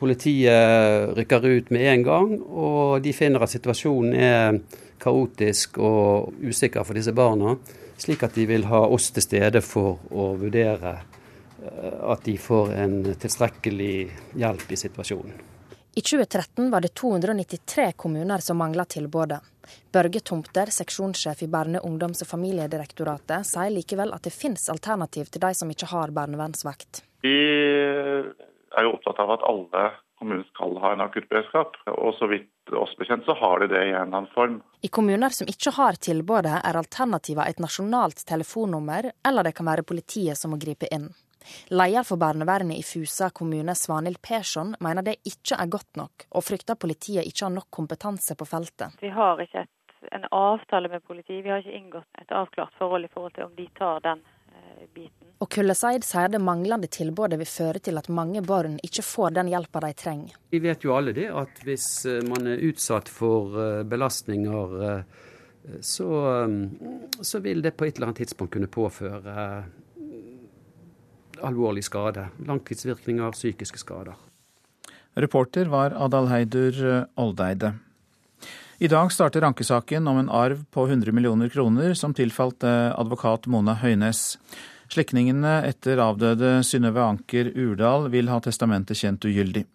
Politiet 0.00 1.12
rykker 1.16 1.46
ut 1.46 1.70
med 1.70 1.86
en 1.92 2.02
gang, 2.06 2.30
og 2.40 3.02
de 3.04 3.12
finner 3.12 3.42
at 3.44 3.52
situasjonen 3.52 4.14
er 4.16 4.60
kaotisk 5.00 5.76
og 5.84 6.40
usikker 6.40 6.86
for 6.88 6.96
disse 6.96 7.12
barna. 7.16 7.56
Slik 8.00 8.24
at 8.24 8.36
de 8.38 8.46
vil 8.48 8.64
ha 8.70 8.80
oss 8.88 9.10
til 9.12 9.24
stede 9.24 9.60
for 9.60 10.00
å 10.08 10.30
vurdere 10.40 10.94
eh, 10.96 12.00
at 12.14 12.24
de 12.24 12.38
får 12.40 12.72
en 12.80 12.98
tilstrekkelig 13.12 13.94
hjelp 14.40 14.72
i 14.72 14.80
situasjonen. 14.86 15.46
I 15.94 16.00
2013 16.00 16.70
var 16.72 16.80
det 16.80 16.94
293 16.96 17.90
kommuner 18.00 18.40
som 18.40 18.56
mangla 18.56 18.86
tilbudet. 18.88 19.40
Børge 19.92 20.20
Tomter, 20.24 20.70
seksjonssjef 20.72 21.42
i 21.44 21.48
Barne-, 21.50 21.82
ungdoms- 21.84 22.22
og 22.24 22.30
familiedirektoratet, 22.30 23.46
sier 23.46 23.74
likevel 23.74 24.14
at 24.16 24.24
det 24.24 24.32
finnes 24.32 24.70
alternativ 24.72 25.28
til 25.28 25.42
de 25.44 25.50
som 25.54 25.70
ikke 25.70 25.90
har 25.92 26.14
barnevernsvakt. 26.14 27.02
Vi 27.26 27.36
er 28.76 28.86
jo 28.86 28.94
opptatt 28.96 29.20
av 29.22 29.34
at 29.34 29.46
alle 29.46 29.84
kommuner 30.20 30.44
skal 30.52 30.76
ha 30.82 30.92
en 30.92 31.00
akuttberedskap. 31.00 31.78
Og 31.90 32.14
så 32.18 32.28
vidt 32.30 32.74
oss 32.76 32.92
bekjent 32.98 33.24
så 33.24 33.34
har 33.40 33.62
de 33.62 33.70
det 33.72 33.80
i 33.80 33.88
en 33.88 33.94
eller 33.94 34.20
annen 34.20 34.30
form. 34.34 34.60
I 34.82 34.92
kommuner 34.92 35.32
som 35.34 35.48
ikke 35.48 35.72
har 35.78 35.98
tilbudet, 36.02 36.60
er 36.60 36.78
alternativet 36.78 37.48
et 37.48 37.62
nasjonalt 37.62 38.22
telefonnummer, 38.28 39.10
eller 39.26 39.48
det 39.48 39.56
kan 39.56 39.68
være 39.70 39.86
politiet 39.88 40.38
som 40.38 40.54
må 40.54 40.60
gripe 40.60 40.90
inn. 40.92 41.08
Leder 41.72 42.04
for 42.04 42.20
barnevernet 42.20 42.78
i 42.78 42.84
Fusa 42.84 43.30
kommune, 43.30 43.74
Svanhild 43.74 44.20
Persson, 44.22 44.74
mener 44.80 45.02
det 45.02 45.16
ikke 45.24 45.56
er 45.56 45.72
godt 45.72 45.96
nok, 45.96 46.26
og 46.36 46.44
frykter 46.44 46.76
politiet 46.76 47.26
ikke 47.26 47.46
har 47.46 47.54
nok 47.54 47.70
kompetanse 47.72 48.36
på 48.36 48.48
feltet. 48.48 49.00
Vi 49.00 49.08
har 49.14 49.40
ikke 49.40 49.64
et, 49.64 49.96
en 50.12 50.28
avtale 50.36 50.92
med 50.92 51.04
politiet, 51.06 51.40
vi 51.44 51.52
har 51.52 51.64
ikke 51.64 51.78
inngått 51.78 52.20
et 52.20 52.36
avklart 52.36 52.76
forhold 52.78 53.08
i 53.08 53.12
forhold 53.14 53.34
til 53.38 53.48
om 53.48 53.56
de 53.56 53.66
tar 53.80 54.04
den 54.04 54.20
biten. 54.94 55.32
Og 55.40 55.48
Kulleseid 55.52 56.04
sier 56.04 56.28
det 56.32 56.40
manglende 56.44 56.88
tilbudet 56.92 57.38
vil 57.40 57.48
føre 57.48 57.80
til 57.80 58.00
at 58.00 58.10
mange 58.12 58.42
barn 58.44 58.78
ikke 58.84 59.04
får 59.06 59.36
den 59.38 59.50
hjelpa 59.52 59.82
de 59.86 59.92
trenger. 59.96 60.36
Vi 60.52 60.60
vet 60.62 60.84
jo 60.84 60.94
alle 60.96 61.14
det, 61.16 61.28
at 61.32 61.62
hvis 61.66 61.88
eh, 62.08 62.22
man 62.28 62.48
er 62.50 62.64
utsatt 62.70 63.08
for 63.12 63.58
eh, 63.60 63.82
belastninger, 63.88 65.04
så, 65.84 66.06
så 67.20 67.38
vil 67.44 67.60
det 67.62 67.74
på 67.76 67.84
et 67.84 67.98
eller 67.98 68.08
annet 68.08 68.22
tidspunkt 68.22 68.54
kunne 68.54 68.70
påføre 68.72 69.44
alvorlig 71.44 71.84
skade. 71.84 72.30
Langtidsvirkninger, 72.48 73.36
psykiske 73.36 73.82
skader. 73.82 74.16
Reporter 75.20 75.68
var 75.68 75.92
Adalheidur 76.00 76.80
Oldeide. 77.20 77.74
I 78.82 78.88
dag 78.88 79.12
starter 79.12 79.42
ankesaken 79.42 80.06
om 80.08 80.18
en 80.18 80.30
arv 80.30 80.64
på 80.70 80.86
100 80.86 81.12
millioner 81.12 81.48
kroner 81.48 81.92
som 81.94 82.14
tilfalt 82.16 82.64
eh, 82.64 83.00
advokat 83.00 83.44
Mona 83.46 83.74
Høines. 83.76 84.38
Slektningene 84.88 85.58
etter 85.68 86.00
avdøde 86.00 86.62
Synnøve 86.64 87.02
Anker 87.04 87.50
Urdal 87.60 88.08
vil 88.08 88.32
ha 88.32 88.38
testamentet 88.40 88.96
kjent 88.96 89.28
ugyldig. 89.28 89.66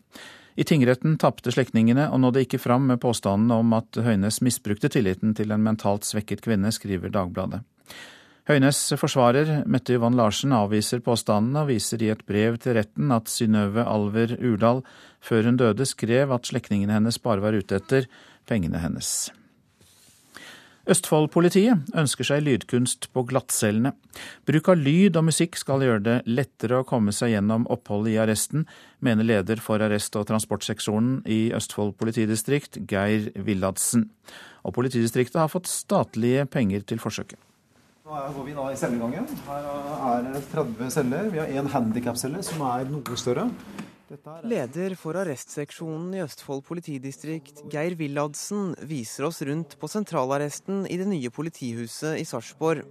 I 0.57 0.65
tingretten 0.65 1.19
tapte 1.21 1.53
slektningene 1.53 2.07
og 2.09 2.23
nådde 2.23 2.47
ikke 2.47 2.63
fram 2.65 2.89
med 2.89 3.03
påstandene 3.05 3.61
om 3.61 3.77
at 3.77 4.01
Høines 4.01 4.41
misbrukte 4.41 4.89
tilliten 4.89 5.37
til 5.37 5.53
en 5.53 5.61
mentalt 5.61 6.09
svekket 6.09 6.41
kvinne, 6.41 6.73
skriver 6.73 7.13
Dagbladet. 7.13 7.61
Høynes 8.49 8.79
forsvarer, 8.97 9.63
Mette 9.69 9.93
Yvonne 9.93 10.17
Larsen, 10.17 10.51
avviser 10.53 11.05
påstandene 11.05 11.61
og 11.61 11.69
viser 11.69 12.01
i 12.01 12.11
et 12.13 12.25
brev 12.25 12.57
til 12.61 12.79
retten 12.79 13.13
at 13.13 13.29
Synnøve 13.29 13.85
Alver 13.85 14.33
Urdal 14.37 14.81
før 15.21 15.49
hun 15.49 15.57
døde 15.61 15.85
skrev 15.89 16.33
at 16.33 16.49
slektningene 16.49 16.93
hennes 16.97 17.21
bare 17.21 17.41
var 17.41 17.57
ute 17.57 17.77
etter 17.77 18.09
pengene 18.49 18.81
hennes. 18.83 19.31
Østfold-politiet 20.85 21.95
ønsker 21.97 22.27
seg 22.27 22.43
lydkunst 22.45 23.07
på 23.15 23.23
glattcellene. 23.25 23.95
Bruk 24.45 24.67
av 24.69 24.77
lyd 24.77 25.17
og 25.17 25.25
musikk 25.31 25.57
skal 25.57 25.81
gjøre 25.81 26.03
det 26.05 26.17
lettere 26.29 26.83
å 26.83 26.85
komme 26.85 27.13
seg 27.15 27.31
gjennom 27.33 27.65
oppholdet 27.73 28.13
i 28.13 28.19
arresten, 28.21 28.67
mener 29.01 29.25
leder 29.25 29.57
for 29.57 29.81
arrest- 29.81 30.17
og 30.19 30.27
transportseksjonen 30.29 31.23
i 31.25 31.49
Østfold 31.57 31.95
politidistrikt, 31.97 32.77
Geir 32.85 33.31
Villadsen. 33.33 34.11
Og 34.61 34.77
politidistriktet 34.77 35.41
har 35.41 35.49
fått 35.49 35.71
statlige 35.71 36.45
penger 36.53 36.85
til 36.85 37.01
forsøket. 37.01 37.41
Nå 38.05 38.21
går 38.35 38.45
vi 38.45 38.53
da 38.53 38.67
i 38.69 38.77
cellegangen. 38.77 39.25
Her 39.47 39.65
er 40.11 40.29
det 40.29 40.43
30 40.51 40.93
celler. 40.93 41.31
Vi 41.33 41.41
har 41.41 41.49
en 41.49 41.73
handikapcelle 41.73 42.45
som 42.45 42.61
er 42.61 42.85
noe 42.93 43.17
større. 43.17 43.49
Leder 44.45 44.93
for 44.99 45.17
arrestseksjonen 45.17 46.13
i 46.13 46.21
Østfold 46.21 46.61
politidistrikt, 46.67 47.63
Geir 47.73 47.95
Willadsen, 47.97 48.75
viser 48.85 49.25
oss 49.29 49.41
rundt 49.47 49.77
på 49.81 49.89
sentralarresten 49.89 50.85
i 50.85 50.99
det 51.01 51.07
nye 51.09 51.31
politihuset 51.33 52.19
i 52.21 52.27
Sarpsborg. 52.27 52.85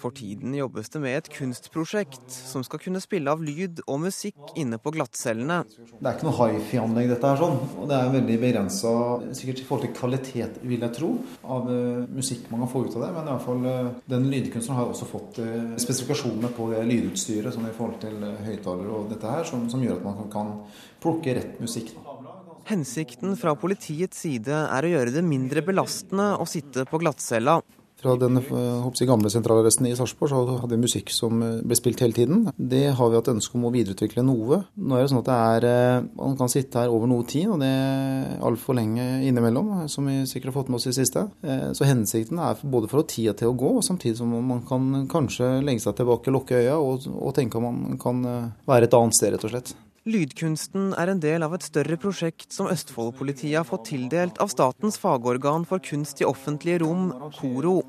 For 0.00 0.14
tiden 0.16 0.54
jobbes 0.56 0.90
det 0.92 1.02
med 1.02 1.18
et 1.18 1.30
kunstprosjekt 1.32 2.32
som 2.32 2.64
skal 2.66 2.82
kunne 2.82 3.02
spille 3.04 3.32
av 3.32 3.42
lyd 3.44 3.82
og 3.86 4.02
musikk 4.06 4.54
inne 4.58 4.78
på 4.82 4.92
glattcellene. 4.96 5.62
Det 5.66 6.02
er 6.02 6.18
ikke 6.18 6.28
noe 6.28 6.50
hifi-anlegg 6.52 7.12
dette 7.14 7.32
her, 7.32 7.40
sånn. 7.40 7.58
Og 7.80 7.90
det 7.90 7.98
er 7.98 8.12
veldig 8.14 8.38
begrensa, 8.42 8.94
sikkert 9.36 9.62
i 9.62 9.68
forhold 9.68 9.86
til 9.88 9.94
kvalitet, 9.96 10.60
vil 10.66 10.84
jeg 10.84 10.96
tro, 10.96 11.12
av 11.44 11.70
uh, 11.70 12.04
musikk 12.12 12.50
man 12.52 12.64
kan 12.64 12.72
få 12.72 12.84
ut 12.86 12.98
av 12.98 13.06
det. 13.06 13.12
Men 13.16 13.30
i 13.30 13.34
hvert 13.34 13.46
fall 13.46 13.68
uh, 13.68 13.92
den 14.16 14.28
lydkunstneren 14.32 14.80
har 14.80 14.92
også 14.92 15.08
fått 15.10 15.40
spesifikasjonene 15.40 16.06
spesifikasjoner 16.06 16.52
på 16.56 16.70
det 16.72 16.82
lydutstyret 16.86 17.54
sånn 17.54 17.68
i 17.68 17.74
forhold 17.74 18.00
til 18.02 18.20
høyttalere 18.46 18.92
og 18.94 19.08
dette 19.10 19.30
her, 19.30 19.44
som, 19.48 19.66
som, 19.70 19.82
gjør 19.82 19.98
at 19.98 20.06
man 20.06 20.18
kan, 20.18 20.30
kan 20.32 20.52
plukke 21.02 21.36
rett 21.36 21.60
musikk. 21.62 21.94
Hensikten 22.66 23.36
fra 23.38 23.54
politiets 23.58 24.24
side 24.24 24.50
er 24.50 24.86
å 24.86 24.90
gjøre 24.90 25.14
det 25.14 25.22
mindre 25.26 25.62
belastende 25.66 26.32
å 26.40 26.46
sitte 26.50 26.86
på 26.88 26.98
glattcella. 27.02 27.60
Fra 27.96 28.12
den 28.20 28.36
jeg, 28.36 29.06
gamle 29.08 29.30
sentralarresten 29.32 29.86
i 29.88 29.94
Sarpsborg 29.96 30.28
så 30.28 30.58
hadde 30.60 30.76
vi 30.76 30.82
musikk 30.82 31.12
som 31.14 31.40
eh, 31.40 31.62
ble 31.64 31.78
spilt 31.78 32.02
hele 32.04 32.16
tiden. 32.16 32.42
Det 32.56 32.90
har 32.98 33.08
vi 33.08 33.16
hatt 33.16 33.30
ønske 33.32 33.56
om 33.56 33.64
å 33.68 33.72
videreutvikle 33.72 34.24
noe. 34.26 34.60
Nå 34.76 34.98
er 34.98 35.06
det 35.06 35.12
sånn 35.12 35.22
at 35.22 35.30
det 35.30 35.36
er, 35.36 35.66
eh, 35.70 36.08
Man 36.16 36.36
kan 36.36 36.52
sitte 36.52 36.82
her 36.82 36.92
over 36.92 37.08
noe 37.08 37.24
tid, 37.28 37.48
og 37.54 37.62
det 37.64 37.70
er 37.72 38.36
altfor 38.44 38.76
lenge 38.76 39.06
innimellom, 39.24 39.72
som 39.92 40.10
vi 40.10 40.18
sikkert 40.28 40.52
har 40.52 40.58
fått 40.58 40.72
med 40.72 40.80
oss 40.80 40.90
i 40.90 40.94
siste. 40.98 41.24
Eh, 41.40 41.70
så 41.76 41.88
hensikten 41.88 42.42
er 42.42 42.60
både 42.60 42.92
for 42.92 43.00
å 43.00 43.08
tida 43.08 43.32
til 43.36 43.52
å 43.52 43.56
gå, 43.56 43.72
samtidig 43.86 44.20
som 44.20 44.36
man 44.44 44.60
kan 44.68 45.08
kanskje 45.08 45.64
legge 45.64 45.86
seg 45.86 45.96
tilbake, 45.96 46.34
lukke 46.34 46.60
øya 46.60 46.76
og, 46.76 47.08
og 47.16 47.34
tenke 47.36 47.56
at 47.56 47.64
man 47.64 47.98
kan 48.02 48.22
være 48.68 48.90
et 48.90 49.00
annet 49.00 49.16
sted, 49.16 49.32
rett 49.32 49.48
og 49.48 49.56
slett. 49.56 49.76
Lydkunsten 50.06 50.92
er 50.94 51.10
en 51.10 51.18
del 51.18 51.42
av 51.42 51.56
et 51.56 51.64
større 51.66 51.96
prosjekt 51.98 52.54
som 52.54 52.68
Østfold-politiet 52.70 53.56
har 53.58 53.64
fått 53.66 53.88
tildelt 53.88 54.36
av 54.38 54.52
statens 54.52 55.00
fagorgan 55.02 55.64
for 55.66 55.82
kunst 55.82 56.20
i 56.22 56.28
offentlige 56.28 56.78
rom, 56.84 57.08
KORO. 57.34 57.80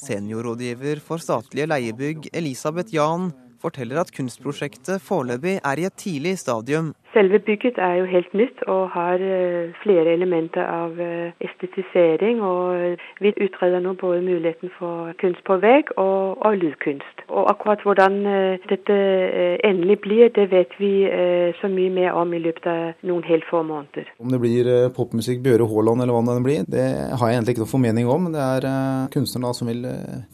Seniorrådgiver 0.00 1.02
for 1.04 1.20
statlige 1.20 1.68
leiebygg, 1.68 2.30
Elisabeth 2.32 2.96
Jahn, 2.96 3.34
forteller 3.60 4.00
at 4.00 4.14
kunstprosjektet 4.16 5.04
foreløpig 5.04 5.58
er 5.60 5.82
i 5.82 5.84
et 5.90 5.98
tidlig 6.00 6.38
stadium. 6.40 6.94
Selve 7.12 7.38
bygget 7.38 7.76
er 7.76 7.94
jo 8.00 8.04
helt 8.08 8.32
nytt 8.34 8.62
og 8.72 8.90
har 8.94 9.20
eh, 9.20 9.72
flere 9.82 10.14
elementer 10.16 10.64
av 10.64 11.00
eh, 11.00 11.34
estetisering. 11.44 12.40
Og 12.40 12.96
vi 13.20 13.32
utreder 13.36 13.82
nå 13.84 13.92
både 14.00 14.22
muligheten 14.24 14.72
for 14.78 15.12
kunst 15.20 15.44
på 15.44 15.58
vegg 15.60 15.92
og, 16.00 16.40
og 16.40 16.56
lydkunst. 16.62 17.26
Og 17.28 17.50
akkurat 17.52 17.84
hvordan 17.84 18.16
eh, 18.26 18.64
dette 18.70 18.96
endelig 19.68 19.98
blir, 20.06 20.30
det 20.32 20.48
vet 20.52 20.72
vi 20.80 20.92
så 21.60 21.68
mye 21.68 21.90
mer 21.92 22.16
om 22.16 22.32
i 22.32 22.40
løpet 22.40 22.66
av 22.68 23.04
noen 23.08 23.24
helt 23.26 23.44
få 23.50 23.60
måneder. 23.66 24.08
Om 24.22 24.32
det 24.32 24.40
blir 24.40 24.70
popmusikk 24.96 25.42
Bjøre 25.44 25.66
Haaland 25.68 26.04
eller 26.04 26.16
hva 26.16 26.36
det 26.36 26.44
blir, 26.46 26.64
det 26.70 26.86
har 27.18 27.28
jeg 27.28 27.38
egentlig 27.38 27.56
ikke 27.56 27.64
noen 27.64 27.72
formening 27.74 28.08
om. 28.10 28.30
Det 28.32 28.46
er 28.56 28.66
kunstneren 29.12 29.56
som 29.56 29.68
vil 29.68 29.84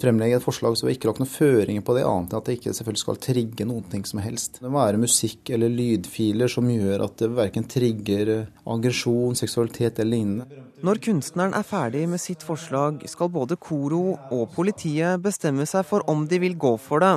fremlegge 0.01 0.39
et 0.39 0.47
forslag, 0.47 0.77
så 0.79 0.87
vi 0.87 0.95
ikke 0.97 1.11
lagt 1.11 1.23
noen 1.23 1.33
føringer 1.33 1.85
på 1.85 1.97
det, 1.99 2.07
annet 2.07 2.33
enn 2.35 2.41
at 2.41 2.49
det 2.49 2.59
ikke 2.59 2.77
selvfølgelig 2.77 3.05
skal 3.05 3.21
trigge 3.29 3.69
noen 3.69 3.87
ting 3.91 4.07
som 4.09 4.23
helst. 4.23 4.61
Det 4.63 4.71
må 4.71 4.81
være 4.81 5.03
musikk 5.03 5.53
eller 5.55 5.73
lydfiler 5.73 6.51
som 6.53 6.68
gjør 6.73 7.05
at 7.07 7.17
det 7.21 7.31
verken 7.37 7.67
trigger 7.69 8.33
aggresjon, 8.69 9.39
seksualitet 9.39 10.01
eller 10.03 10.17
lignende. 10.17 10.65
Når 10.85 11.01
kunstneren 11.03 11.57
er 11.59 11.67
ferdig 11.67 12.05
med 12.07 12.23
sitt 12.23 12.45
forslag, 12.47 13.03
skal 13.11 13.33
både 13.35 13.57
Koro 13.59 14.15
og 14.15 14.45
politiet 14.55 15.19
bestemme 15.25 15.67
seg 15.67 15.87
for 15.89 16.07
om 16.11 16.29
de 16.31 16.39
vil 16.43 16.55
gå 16.55 16.77
for 16.79 17.03
det. 17.03 17.17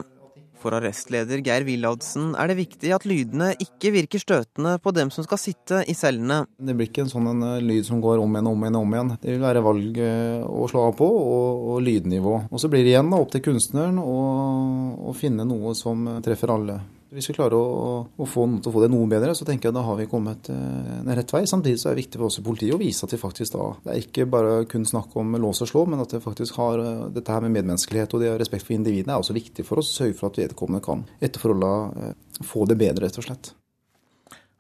For 0.62 0.76
arrestleder 0.78 1.42
Geir 1.42 1.66
Willadsen 1.66 2.36
er 2.38 2.52
det 2.52 2.60
viktig 2.60 2.92
at 2.94 3.06
lydene 3.10 3.52
ikke 3.64 3.94
virker 3.96 4.22
støtende 4.22 4.76
på 4.84 4.94
dem 4.94 5.10
som 5.14 5.26
skal 5.26 5.42
sitte 5.42 5.82
i 5.90 5.96
cellene. 5.98 6.44
Det 6.62 6.76
blir 6.78 6.92
ikke 6.92 7.06
en 7.08 7.12
sånn 7.14 7.32
en 7.32 7.46
eh, 7.48 7.64
lyd 7.66 7.88
som 7.88 8.02
går 8.04 8.22
om 8.22 8.38
igjen 8.38 8.50
og 8.52 8.58
om 8.58 8.66
igjen. 8.68 8.80
om 8.82 8.96
igjen. 8.96 9.12
Det 9.24 9.34
vil 9.34 9.46
være 9.46 9.66
valg 9.66 10.02
eh, 10.06 10.46
å 10.46 10.70
slå 10.70 10.86
av 10.92 10.96
på, 11.02 11.10
og, 11.10 11.68
og 11.74 11.84
lydnivå. 11.86 12.36
Og 12.52 12.62
så 12.62 12.70
blir 12.70 12.86
det 12.86 12.94
igjen 12.94 13.14
opp 13.18 13.34
til 13.34 13.46
kunstneren 13.50 13.98
å 14.02 15.14
finne 15.18 15.48
noe 15.50 15.74
som 15.78 16.06
treffer 16.26 16.54
alle. 16.54 16.78
Hvis 17.12 17.28
vi 17.28 17.34
klarer 17.36 17.58
å, 17.60 17.95
å, 18.08 18.26
få 18.30 18.45
noen 18.47 18.62
til 18.63 18.71
å 18.71 18.74
få 18.78 18.82
det 18.86 18.88
noe 18.93 19.08
bedre, 19.12 19.34
så 19.36 19.43
tenker 19.43 19.67
jeg 19.67 19.76
da 19.76 19.82
har 19.84 19.97
vi 20.00 20.08
kommet 20.08 20.47
eh, 20.54 20.91
en 21.02 21.12
rett 21.12 21.34
vei. 21.36 21.41
Samtidig 21.50 21.82
så 21.82 21.89
er 21.89 21.97
det 21.97 22.06
viktig 22.06 22.21
for 22.21 22.30
oss 22.30 22.39
i 22.39 22.43
politiet 22.45 22.76
å 22.78 22.80
vise 22.80 23.04
at 23.04 23.12
vi 23.12 23.19
faktisk 23.19 23.58
da 23.58 23.65
Det 23.84 23.91
er 23.91 24.00
ikke 24.06 24.28
bare 24.32 24.54
kun 24.71 24.88
snakk 24.88 25.17
om 25.19 25.36
lås 25.43 25.60
og 25.65 25.67
slå, 25.74 25.84
men 25.91 26.00
at 26.00 26.15
det 26.15 26.21
faktisk 26.24 26.56
har 26.62 26.80
eh, 26.80 27.10
dette 27.12 27.36
her 27.36 27.43
med 27.43 27.58
medmenneskelighet 27.58 28.15
og 28.15 28.24
det 28.24 28.32
respekt 28.39 28.63
for 28.63 28.78
individene 28.78 29.17
er 29.17 29.26
også 29.26 29.36
viktig 29.36 29.67
for 29.67 29.84
oss. 29.84 29.91
Sørge 29.97 30.15
for 30.21 30.32
at 30.32 30.39
vedkommende 30.39 30.80
kan 30.86 31.04
etter 31.19 31.43
forholda 31.43 31.74
eh, 31.91 32.15
få 32.47 32.63
det 32.71 32.80
bedre, 32.80 33.04
rett 33.10 33.19
og 33.19 33.28
slett. 33.28 33.52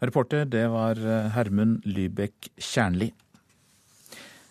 Reporter, 0.03 0.43
det 0.49 0.65
var 0.73 0.99
Hermund 1.31 1.85
Lybekk 1.87 2.51
Kjernli. 2.59 3.13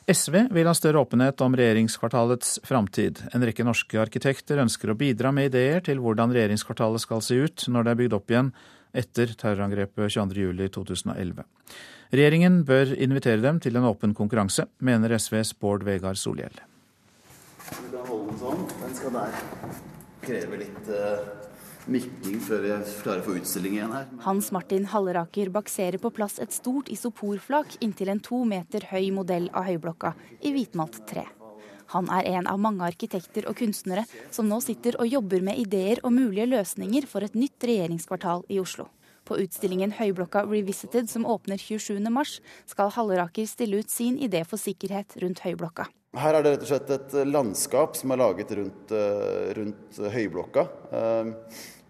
SV 0.08 0.36
vil 0.54 0.68
ha 0.68 0.74
større 0.74 1.02
åpenhet 1.04 1.40
om 1.44 1.54
regjeringskvartalets 1.58 2.58
framtid. 2.66 3.20
En 3.34 3.44
rekke 3.44 3.66
norske 3.66 4.00
arkitekter 4.00 4.62
ønsker 4.62 4.92
å 4.92 4.98
bidra 4.98 5.32
med 5.34 5.50
ideer 5.50 5.84
til 5.84 6.00
hvordan 6.02 6.32
regjeringskvartalet 6.34 7.04
skal 7.04 7.22
se 7.24 7.36
ut 7.44 7.66
når 7.68 7.86
det 7.86 7.92
er 7.92 8.00
bygd 8.00 8.16
opp 8.16 8.32
igjen 8.32 8.52
etter 8.96 9.34
terrorangrepet 9.38 10.16
22.07.2011. 10.16 11.44
Regjeringen 12.10 12.62
bør 12.66 12.96
invitere 12.96 13.42
dem 13.44 13.60
til 13.62 13.76
en 13.78 13.86
åpen 13.86 14.16
konkurranse, 14.18 14.66
mener 14.82 15.14
SVs 15.14 15.52
Bård 15.60 15.84
Vegar 15.86 16.18
Solhjell. 16.18 16.58
Sånn. 18.40 18.64
Den 18.80 18.96
skal 18.96 19.14
der. 19.14 19.38
Krever 20.24 20.60
litt 20.64 20.90
nikking 21.88 22.38
før 22.44 22.66
jeg 22.68 22.94
klarer 23.00 23.22
å 23.22 23.26
få 23.26 23.36
utstilling 23.40 23.76
igjen 23.78 23.94
her. 23.94 24.06
Hans 24.26 24.50
Martin 24.52 24.88
Halleraker 24.92 25.50
bakserer 25.54 26.00
på 26.02 26.12
plass 26.14 26.38
et 26.42 26.52
stort 26.52 26.90
isoporflak 26.92 27.78
inntil 27.84 28.12
en 28.12 28.22
to 28.24 28.42
meter 28.48 28.90
høy 28.92 29.10
modell 29.16 29.48
av 29.56 29.68
Høyblokka 29.70 30.14
i 30.44 30.52
hvitmalt 30.54 31.02
tre. 31.10 31.26
Han 31.90 32.06
er 32.14 32.28
en 32.36 32.46
av 32.46 32.60
mange 32.62 32.86
arkitekter 32.86 33.48
og 33.50 33.58
kunstnere 33.58 34.04
som 34.30 34.46
nå 34.50 34.60
sitter 34.62 34.98
og 35.02 35.10
jobber 35.10 35.42
med 35.42 35.58
ideer 35.58 36.02
og 36.04 36.14
mulige 36.14 36.46
løsninger 36.52 37.08
for 37.10 37.26
et 37.26 37.34
nytt 37.34 37.66
regjeringskvartal 37.66 38.44
i 38.48 38.60
Oslo. 38.62 38.86
På 39.26 39.38
utstillingen 39.42 39.92
Høyblokka 39.98 40.44
Revisited 40.46 41.10
som 41.10 41.26
åpner 41.26 41.58
27.3, 41.58 42.40
skal 42.70 42.94
Halleraker 42.94 43.46
stille 43.46 43.82
ut 43.82 43.90
sin 43.90 44.18
idé 44.18 44.44
for 44.46 44.58
sikkerhet 44.58 45.18
rundt 45.22 45.42
Høyblokka. 45.46 45.90
Her 46.18 46.34
er 46.34 46.42
det 46.42 46.56
rett 46.56 46.64
og 46.64 46.70
slett 46.72 46.88
et 46.90 47.12
landskap 47.30 47.94
som 47.94 48.10
er 48.10 48.18
laget 48.18 48.50
rundt, 48.58 48.90
eh, 48.90 49.50
rundt 49.54 49.98
Høyblokka. 50.10 50.66
Eh, 50.90 51.30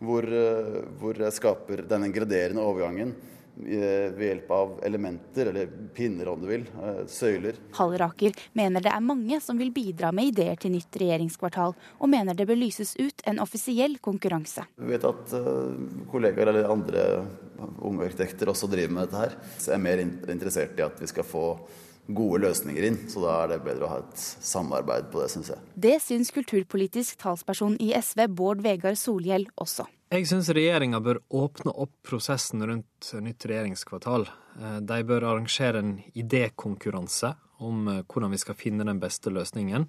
hvor, 0.00 0.24
eh, 0.24 0.82
hvor 1.00 1.16
jeg 1.16 1.32
skaper 1.32 1.88
denne 1.88 2.12
graderende 2.12 2.60
overgangen 2.60 3.14
ved 3.60 4.16
hjelp 4.16 4.50
av 4.50 4.80
elementer, 4.84 5.48
eller 5.48 5.66
pinner 5.92 6.28
om 6.28 6.40
du 6.40 6.46
vil, 6.46 6.62
søyler. 7.06 7.58
Halleraker 7.76 8.32
mener 8.54 8.80
det 8.80 8.88
er 8.88 9.02
mange 9.04 9.38
som 9.42 9.58
vil 9.58 9.70
bidra 9.70 10.12
med 10.14 10.30
ideer 10.30 10.56
til 10.56 10.72
nytt 10.72 10.96
regjeringskvartal, 10.96 11.74
og 12.00 12.08
mener 12.08 12.32
det 12.32 12.46
bør 12.48 12.56
lyses 12.56 12.94
ut 12.96 13.20
en 13.26 13.38
offisiell 13.38 13.98
konkurranse. 13.98 14.64
Vi 14.78 14.88
vet 14.94 15.04
at 15.04 15.34
kollegaer 16.08 16.54
eller 16.54 16.70
andre 16.72 17.26
unge 17.82 18.06
arkitekter 18.08 18.48
også 18.48 18.70
driver 18.70 18.94
med 18.94 19.10
dette 19.10 19.20
her. 19.26 19.36
Så 19.58 19.74
jeg 19.74 19.76
er 19.76 19.84
mer 19.84 19.98
interessert 20.32 20.78
i 20.78 20.86
at 20.86 20.96
vi 20.96 21.10
skal 21.10 21.24
få 21.24 21.58
gode 22.16 22.42
løsninger 22.44 22.86
inn, 22.88 22.98
så 23.10 23.22
da 23.24 23.36
er 23.42 23.54
det 23.54 23.62
bedre 23.64 23.86
å 23.86 23.92
ha 23.94 24.02
et 24.02 24.20
samarbeid 24.20 25.08
på 25.12 25.22
det, 25.22 25.30
syns 25.32 25.52
jeg. 25.52 25.64
Det 25.74 25.96
syns 26.04 26.32
kulturpolitisk 26.34 27.20
talsperson 27.22 27.78
i 27.82 27.92
SV 27.96 28.26
Bård 28.36 28.62
Vegar 28.64 28.98
Solhjell 28.98 29.48
også. 29.60 29.88
Jeg 30.10 30.26
syns 30.26 30.48
regjeringa 30.50 30.98
bør 31.06 31.20
åpne 31.38 31.70
opp 31.70 31.92
prosessen 32.06 32.64
rundt 32.66 33.12
nytt 33.22 33.44
regjeringskvartal. 33.46 34.24
Eh, 34.58 34.78
de 34.82 35.02
bør 35.06 35.28
arrangere 35.32 35.84
en 35.84 35.92
idékonkurranse 36.18 37.36
om 37.62 37.86
eh, 37.88 38.00
hvordan 38.08 38.34
vi 38.34 38.40
skal 38.42 38.58
finne 38.58 38.86
den 38.88 38.98
beste 39.02 39.30
løsningen. 39.30 39.86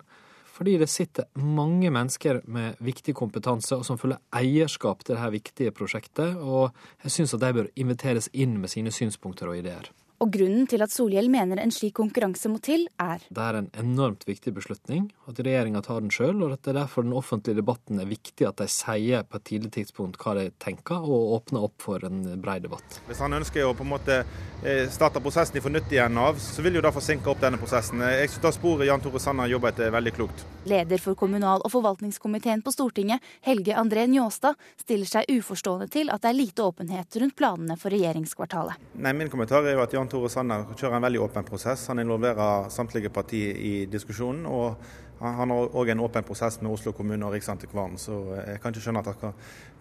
Fordi 0.51 0.75
det 0.77 0.91
sitter 0.93 1.25
mange 1.41 1.89
mennesker 1.89 2.43
med 2.45 2.77
viktig 2.83 3.15
kompetanse 3.17 3.79
og 3.79 3.85
som 3.87 3.97
føler 3.97 4.19
eierskap 4.35 5.01
til 5.01 5.15
dette 5.15 5.31
viktige 5.33 5.73
prosjektet, 5.73 6.35
og 6.37 6.75
jeg 7.01 7.15
syns 7.15 7.33
at 7.33 7.41
de 7.41 7.53
bør 7.55 7.71
inviteres 7.79 8.29
inn 8.33 8.59
med 8.61 8.69
sine 8.69 8.93
synspunkter 8.93 9.49
og 9.49 9.57
ideer. 9.57 9.89
Og 10.21 10.29
grunnen 10.29 10.67
til 10.69 10.83
at 10.85 10.91
Solhjell 10.93 11.31
mener 11.33 11.57
en 11.57 11.71
slik 11.73 11.95
konkurranse 11.97 12.49
må 12.51 12.59
til, 12.61 12.83
er 13.01 13.23
Det 13.25 13.41
er 13.41 13.57
en 13.57 13.69
enormt 13.81 14.21
viktig 14.27 14.53
beslutning, 14.53 15.07
at 15.25 15.39
regjeringa 15.41 15.81
tar 15.81 16.03
den 16.03 16.13
sjøl, 16.13 16.43
og 16.45 16.53
at 16.53 16.61
det 16.61 16.75
er 16.75 16.83
derfor 16.83 17.07
den 17.07 17.15
offentlige 17.17 17.57
debatten 17.57 17.97
er 17.97 18.05
viktig 18.05 18.45
at 18.45 18.61
de 18.61 18.67
sier 18.69 19.25
på 19.25 19.39
et 19.39 19.47
tidlig 19.49 19.71
tidspunkt 19.79 20.19
hva 20.21 20.35
de 20.37 20.51
tenker, 20.61 21.01
og 21.01 21.33
åpner 21.39 21.65
opp 21.65 21.81
for 21.81 22.05
en 22.05 22.21
brei 22.41 22.59
debatt. 22.61 22.99
Hvis 23.07 23.21
han 23.23 23.33
ønsker 23.33 23.65
å 23.65 23.73
på 23.73 23.81
en 23.87 23.89
måte 23.95 24.19
eh, 24.21 24.83
starte 24.93 25.23
prosessen 25.25 25.57
fra 25.63 25.73
nytt 25.73 25.89
igjen 25.89 26.21
av, 26.21 26.37
så 26.37 26.61
vil 26.61 26.77
jo 26.77 26.85
det 26.85 26.93
forsinke 26.93 27.33
opp 27.33 27.41
denne 27.41 27.57
prosessen. 27.61 28.05
Jeg 28.05 28.29
synes 28.29 28.45
det 28.45 28.53
sporet 28.59 28.91
Jan 28.91 29.01
Tore 29.01 29.23
Sanner 29.23 29.49
jobber 29.49 29.73
etter, 29.73 29.89
veldig 29.89 30.15
klokt. 30.19 30.45
Leder 30.69 31.01
for 31.01 31.17
kommunal- 31.17 31.65
og 31.65 31.73
forvaltningskomiteen 31.73 32.61
på 32.61 32.75
Stortinget, 32.75 33.25
Helge 33.41 33.73
André 33.73 34.05
Njåstad, 34.05 34.53
stiller 34.77 35.09
seg 35.09 35.33
uforstående 35.33 35.89
til 35.89 36.13
at 36.13 36.21
det 36.21 36.29
er 36.29 36.37
lite 36.37 36.69
åpenhet 36.69 37.17
rundt 37.23 37.37
planene 37.41 37.79
for 37.81 37.89
regjeringskvartalet. 37.89 38.77
Nei, 39.01 39.17
Min 39.17 39.33
kommentar 39.33 39.65
er 39.65 39.73
jo 39.73 39.81
at 39.81 39.93
Jan 39.97 40.10
Tore 40.11 40.29
Sanner 40.29 40.65
kjører 40.75 40.97
en 40.97 41.05
veldig 41.07 41.21
åpen 41.23 41.47
prosess. 41.47 41.85
Han 41.87 42.03
involverer 42.03 42.67
samtlige 42.73 43.11
partier 43.13 43.55
i 43.55 43.73
diskusjonen. 43.87 44.45
og 44.45 44.75
han 45.21 45.51
har 45.53 45.75
òg 45.77 45.89
en 45.93 45.99
åpen 46.01 46.23
prosess 46.25 46.61
med 46.61 46.71
Oslo 46.73 46.95
kommune 46.97 47.25
og 47.27 47.35
Riksantikvaren, 47.35 47.97
så 48.01 48.15
jeg 48.39 48.61
kan 48.61 48.73
ikke 48.73 48.81
skjønne 48.81 49.03
at 49.05 49.21
det 49.21 49.33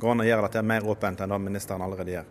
går 0.03 0.13
an 0.13 0.21
å 0.21 0.27
gjøre 0.27 0.43
dette 0.47 0.63
mer 0.69 0.85
åpent 0.85 1.23
enn 1.25 1.33
det 1.33 1.39
ministeren 1.41 1.85
allerede 1.87 2.13
gjør. 2.13 2.27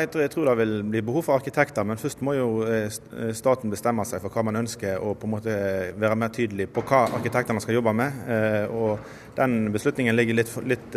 Jeg 0.00 0.10
tror, 0.10 0.22
jeg 0.24 0.32
tror, 0.32 0.48
det 0.48 0.56
vil 0.60 0.74
bli 0.88 1.02
behov 1.04 1.24
for 1.26 1.36
arkitekter, 1.36 1.84
men 1.84 2.00
først 2.00 2.22
må 2.24 2.34
jo 2.36 2.48
eh, 2.64 2.86
eh, 2.88 3.32
staten 3.36 3.72
bestemme 3.72 4.04
seg 4.08 4.22
for 4.22 4.32
hva 4.32 4.44
man 4.48 4.60
ønsker, 4.62 4.98
og 5.04 5.18
på 5.20 5.28
en 5.28 5.34
måte 5.34 5.56
være 6.00 6.18
mer 6.18 6.32
tydelig 6.34 6.70
på 6.72 6.84
hva 6.88 7.02
arkitektene 7.18 7.62
skal 7.62 7.76
jobbe 7.78 7.94
med. 7.96 8.22
Eh, 8.36 8.64
og 8.70 9.36
Den 9.40 9.70
beslutningen 9.72 10.16
ligger 10.16 10.34
litt, 10.36 10.50
litt, 10.66 10.96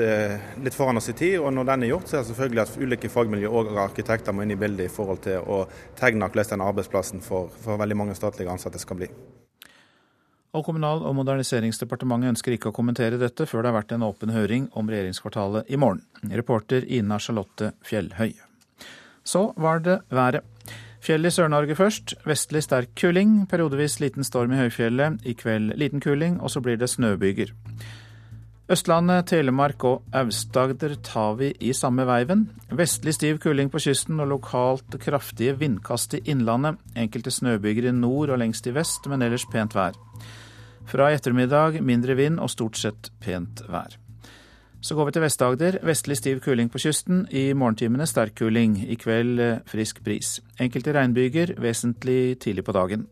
litt 0.66 0.76
foran 0.76 0.98
oss 1.00 1.08
i 1.12 1.14
tid, 1.16 1.38
og 1.40 1.54
når 1.54 1.68
den 1.70 1.86
er 1.86 1.92
gjort, 1.94 2.10
så 2.10 2.18
er 2.18 2.24
det 2.24 2.32
selvfølgelig 2.32 2.64
at 2.64 2.80
ulike 2.82 3.12
fagmiljø 3.14 3.52
og 3.60 3.70
arkitekter 3.86 4.36
må 4.36 4.44
inn 4.44 4.56
i 4.56 4.58
bildet 4.60 4.90
i 4.90 4.92
forhold 4.92 5.22
til 5.24 5.46
å 5.46 5.62
tegne 6.00 6.28
hvordan 6.28 6.56
den 6.56 6.66
arbeidsplassen 6.66 7.24
for, 7.24 7.54
for 7.64 7.80
veldig 7.80 8.00
mange 8.02 8.18
statlige 8.18 8.52
ansatte 8.52 8.82
skal 8.82 9.00
bli. 9.00 9.12
Og 10.54 10.66
Kommunal- 10.66 11.02
og 11.02 11.16
moderniseringsdepartementet 11.18 12.34
ønsker 12.34 12.54
ikke 12.54 12.70
å 12.70 12.76
kommentere 12.76 13.18
dette 13.22 13.48
før 13.50 13.64
det 13.64 13.72
har 13.72 13.80
vært 13.80 13.94
en 13.96 14.06
åpen 14.06 14.34
høring 14.36 14.68
om 14.78 14.90
regjeringskvartalet 14.92 15.70
i 15.74 15.80
morgen. 15.82 16.04
Reporter 16.30 16.86
Ina 16.86 17.18
Charlotte 17.18 17.72
Fjellhøy. 17.86 18.36
Så 19.24 19.54
var 19.58 19.80
det 19.80 20.02
været. 20.12 20.44
Fjell 21.04 21.26
i 21.26 21.32
Sør-Norge 21.32 21.76
først. 21.76 22.14
Vestlig 22.26 22.64
sterk 22.64 22.94
kuling. 23.00 23.44
Periodevis 23.52 24.00
liten 24.00 24.24
storm 24.24 24.54
i 24.56 24.62
høyfjellet. 24.62 25.20
I 25.28 25.34
kveld 25.36 25.74
liten 25.80 26.00
kuling, 26.04 26.40
og 26.42 26.52
så 26.52 26.62
blir 26.64 26.80
det 26.80 26.90
snøbyger. 26.90 27.52
Østlandet, 28.72 29.28
Telemark 29.28 29.84
og 29.84 30.06
Aust-Agder 30.16 30.96
tar 31.04 31.36
vi 31.36 31.50
i 31.60 31.74
samme 31.76 32.06
veiven. 32.08 32.46
Vestlig 32.72 33.18
stiv 33.18 33.42
kuling 33.44 33.68
på 33.72 33.82
kysten 33.84 34.24
og 34.24 34.32
lokalt 34.32 34.96
kraftige 35.04 35.58
vindkast 35.60 36.16
i 36.16 36.22
innlandet. 36.32 36.80
Enkelte 36.96 37.32
snøbyger 37.32 37.90
i 37.90 37.92
nord 37.98 38.32
og 38.32 38.40
lengst 38.40 38.68
i 38.68 38.74
vest, 38.76 39.10
men 39.12 39.22
ellers 39.22 39.46
pent 39.52 39.76
vær. 39.76 40.00
Fra 40.88 41.12
i 41.12 41.20
ettermiddag 41.20 41.82
mindre 41.84 42.16
vind 42.16 42.40
og 42.40 42.50
stort 42.56 42.80
sett 42.80 43.12
pent 43.20 43.66
vær. 43.68 44.00
Så 44.84 44.96
går 44.96 45.08
vi 45.08 45.12
til 45.16 45.24
Vest-Agder. 45.24 45.78
Vestlig 45.88 46.18
stiv 46.20 46.42
kuling 46.44 46.68
på 46.72 46.82
kysten. 46.84 47.22
I 47.32 47.54
morgentimene 47.56 48.04
sterk 48.04 48.36
kuling. 48.36 48.76
I 48.84 48.98
kveld 49.00 49.40
eh, 49.40 49.62
frisk 49.64 50.02
bris. 50.04 50.42
Enkelte 50.60 50.92
regnbyger 50.92 51.54
vesentlig 51.64 52.36
tidlig 52.44 52.66
på 52.68 52.76
dagen. 52.76 53.06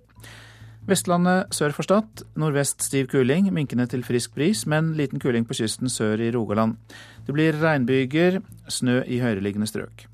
Vestlandet 0.90 1.56
sør 1.56 1.72
for 1.72 1.88
Stad. 1.88 2.26
Nordvest 2.36 2.84
stiv 2.84 3.08
kuling, 3.08 3.48
minkende 3.56 3.88
til 3.88 4.04
frisk 4.04 4.36
bris, 4.36 4.66
men 4.68 4.92
liten 5.00 5.24
kuling 5.24 5.48
på 5.48 5.56
kysten 5.62 5.90
sør 5.90 6.20
i 6.20 6.32
Rogaland. 6.36 6.76
Det 7.24 7.38
blir 7.38 7.56
regnbyger, 7.64 8.42
snø 8.68 9.00
i 9.08 9.22
høyereliggende 9.24 9.70
strøk. 9.70 10.08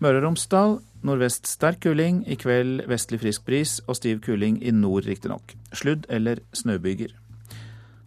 Møre 0.00 0.22
og 0.22 0.24
Romsdal 0.24 0.78
nordvest 1.04 1.46
sterk 1.46 1.82
kuling, 1.84 2.22
i 2.26 2.38
kveld 2.40 2.86
vestlig 2.88 3.20
frisk 3.20 3.44
bris 3.44 3.78
og 3.86 3.98
stiv 4.00 4.22
kuling 4.24 4.62
i 4.64 4.72
nord 4.72 5.04
riktignok. 5.04 5.52
Sludd 5.74 6.08
eller 6.08 6.40
snøbyger. 6.56 7.12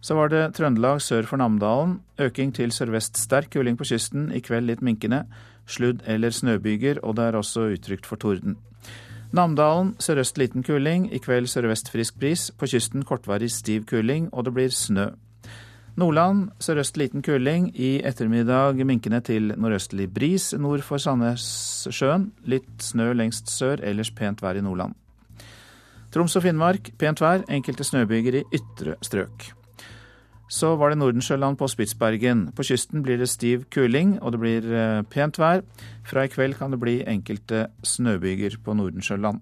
Så 0.02 0.16
var 0.18 0.32
det 0.32 0.56
Trøndelag 0.56 0.98
sør 1.00 1.22
for 1.30 1.38
Namdalen. 1.38 2.00
Øking 2.18 2.50
til 2.54 2.72
sørvest 2.74 3.20
sterk 3.22 3.52
kuling 3.54 3.76
på 3.78 3.86
kysten, 3.86 4.32
i 4.34 4.42
kveld 4.42 4.66
litt 4.66 4.82
minkende. 4.82 5.22
Sludd 5.66 6.02
eller 6.10 6.34
snøbyger, 6.34 6.98
og 7.06 7.16
det 7.16 7.28
er 7.28 7.38
også 7.38 7.68
utrygt 7.76 8.08
for 8.10 8.18
torden. 8.18 8.56
Namdalen 9.32 9.94
sørøst 10.02 10.40
liten 10.42 10.66
kuling, 10.66 11.06
i 11.14 11.22
kveld 11.22 11.46
sørvest 11.46 11.92
frisk 11.94 12.18
bris. 12.18 12.50
På 12.50 12.66
kysten 12.66 13.06
kortvarig 13.06 13.52
stiv 13.54 13.86
kuling, 13.86 14.26
og 14.32 14.44
det 14.44 14.54
blir 14.58 14.74
snø. 14.74 15.12
Nordland 15.96 16.50
sørøst 16.58 16.98
liten 16.98 17.22
kuling, 17.22 17.70
i 17.78 18.00
ettermiddag 18.02 18.82
minkende 18.84 19.20
til 19.20 19.54
nordøstlig 19.54 20.10
bris 20.10 20.50
nord 20.58 20.82
for 20.82 20.98
Sandnessjøen. 20.98 22.32
Litt 22.44 22.82
snø 22.82 23.12
lengst 23.14 23.54
sør, 23.54 23.78
ellers 23.86 24.10
pent 24.10 24.42
vær 24.42 24.58
i 24.58 24.66
Nordland. 24.66 24.98
Troms 26.12 26.36
og 26.36 26.42
Finnmark 26.42 26.90
pent 26.98 27.22
vær, 27.22 27.46
enkelte 27.48 27.86
snøbyger 27.86 28.42
i 28.42 28.46
ytre 28.58 28.98
strøk. 29.00 29.52
Så 30.52 30.74
var 30.76 30.92
det 30.92 30.98
Nordensjøland 31.00 31.56
på 31.56 31.64
Spitsbergen. 31.70 32.50
På 32.52 32.64
kysten 32.66 33.00
blir 33.02 33.16
det 33.16 33.30
stiv 33.32 33.64
kuling, 33.72 34.18
og 34.20 34.34
det 34.34 34.40
blir 34.42 34.66
eh, 34.68 35.04
pent 35.08 35.38
vær. 35.40 35.62
Fra 36.04 36.26
i 36.26 36.28
kveld 36.28 36.58
kan 36.58 36.74
det 36.74 36.80
bli 36.82 36.98
enkelte 37.08 37.70
snøbyger 37.88 38.58
på 38.64 38.74
Nordensjøland. 38.76 39.40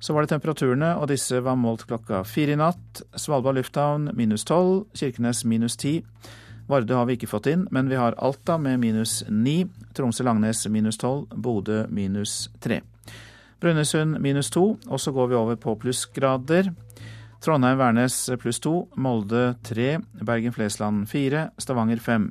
Så 0.00 0.16
var 0.16 0.24
det 0.24 0.32
temperaturene, 0.32 0.94
og 0.96 1.10
disse 1.12 1.42
var 1.44 1.60
målt 1.60 1.84
klokka 1.90 2.22
fire 2.24 2.56
i 2.56 2.56
natt. 2.56 3.02
Svalbard 3.20 3.58
lufthavn 3.58 4.14
minus 4.16 4.46
tolv, 4.48 4.86
Kirkenes 4.96 5.44
minus 5.44 5.76
ti. 5.76 5.98
Vardø 6.68 6.96
har 6.96 7.04
vi 7.04 7.18
ikke 7.18 7.28
fått 7.28 7.50
inn, 7.52 7.66
men 7.70 7.92
vi 7.92 8.00
har 8.00 8.16
Alta 8.16 8.56
med 8.56 8.80
minus 8.80 9.20
ni. 9.28 9.66
Tromsø-Langnes 9.92 10.64
minus 10.72 10.96
tolv, 11.04 11.28
Bodø 11.36 11.82
minus 11.92 12.46
tre. 12.64 12.80
Brønnøysund 13.60 14.16
minus 14.24 14.48
to, 14.50 14.70
og 14.88 15.00
så 15.00 15.12
går 15.12 15.28
vi 15.28 15.38
over 15.40 15.60
på 15.60 15.76
plussgrader. 15.84 16.72
Trondheim-Værnes 17.44 18.30
pluss 18.40 18.60
to, 18.64 18.86
Molde 18.96 19.56
tre, 19.62 19.98
Bergen-Flesland 20.16 21.04
fire, 21.10 21.50
Stavanger 21.60 22.00
fem. 22.00 22.30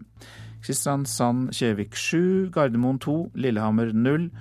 Kristiansand-Kjevik 0.64 1.94
sju, 1.94 2.50
Gardermoen 2.50 2.98
to, 2.98 3.30
Lillehammer 3.38 3.92
null. 3.94 4.32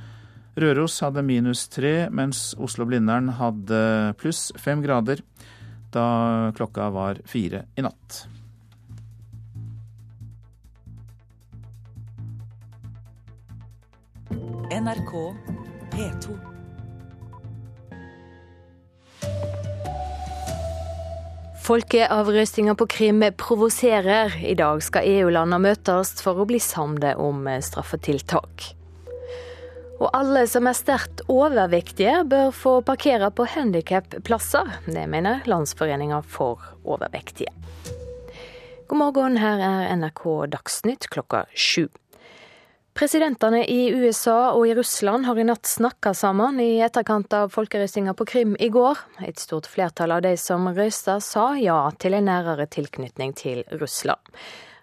Røros 0.57 0.97
hadde 1.05 1.25
minus 1.29 1.67
tre, 1.69 2.09
mens 2.09 2.55
Oslo-Blindern 2.57 3.35
hadde 3.37 3.83
pluss 4.21 4.49
fem 4.57 4.81
grader 4.85 5.21
da 5.93 6.53
klokka 6.57 6.89
var 6.93 7.21
fire 7.29 7.67
i 7.77 7.85
natt. 7.85 8.23
NRK 14.73 15.13
P2. 15.93 16.52
Folkeavrøstinga 21.63 22.75
på 22.75 22.87
Krim 22.91 23.23
provoserer. 23.39 24.35
I 24.43 24.55
dag 24.59 24.81
skal 24.83 25.07
EU-landa 25.07 25.61
møtes 25.63 26.11
for 26.19 26.41
å 26.43 26.47
bli 26.51 26.59
samde 26.59 27.13
om 27.23 27.47
straffetiltak. 27.63 28.65
Og 30.03 30.09
alle 30.11 30.43
som 30.51 30.67
er 30.67 30.75
sterkt 30.75 31.23
overvektige 31.31 32.25
bør 32.27 32.51
få 32.51 32.75
parkere 32.83 33.31
på 33.31 33.47
handikapplasser. 33.55 34.75
Det 34.91 35.07
mener 35.07 35.47
Landsforeninga 35.47 36.25
for 36.27 36.59
overvektige. 36.83 37.55
God 38.91 38.99
morgen, 38.99 39.39
her 39.39 39.63
er 39.63 39.95
NRK 40.03 40.25
Dagsnytt 40.57 41.07
klokka 41.15 41.47
sju. 41.55 41.87
Presidentene 42.93 43.63
i 43.65 43.89
USA 43.89 44.53
og 44.53 44.67
i 44.69 44.75
Russland 44.77 45.25
har 45.25 45.39
i 45.41 45.47
natt 45.49 45.65
snakka 45.65 46.11
sammen 46.13 46.59
i 46.61 46.77
etterkant 46.85 47.33
av 47.33 47.49
folkerøstinga 47.55 48.13
på 48.13 48.27
Krim 48.29 48.53
i 48.61 48.69
går. 48.69 49.01
Et 49.25 49.39
stort 49.41 49.65
flertall 49.71 50.13
av 50.13 50.21
de 50.27 50.35
som 50.37 50.69
røysta 50.77 51.17
sa 51.25 51.55
ja 51.57 51.79
til 51.97 52.19
en 52.19 52.29
nærere 52.29 52.69
tilknytning 52.69 53.33
til 53.41 53.65
Russland. 53.81 54.21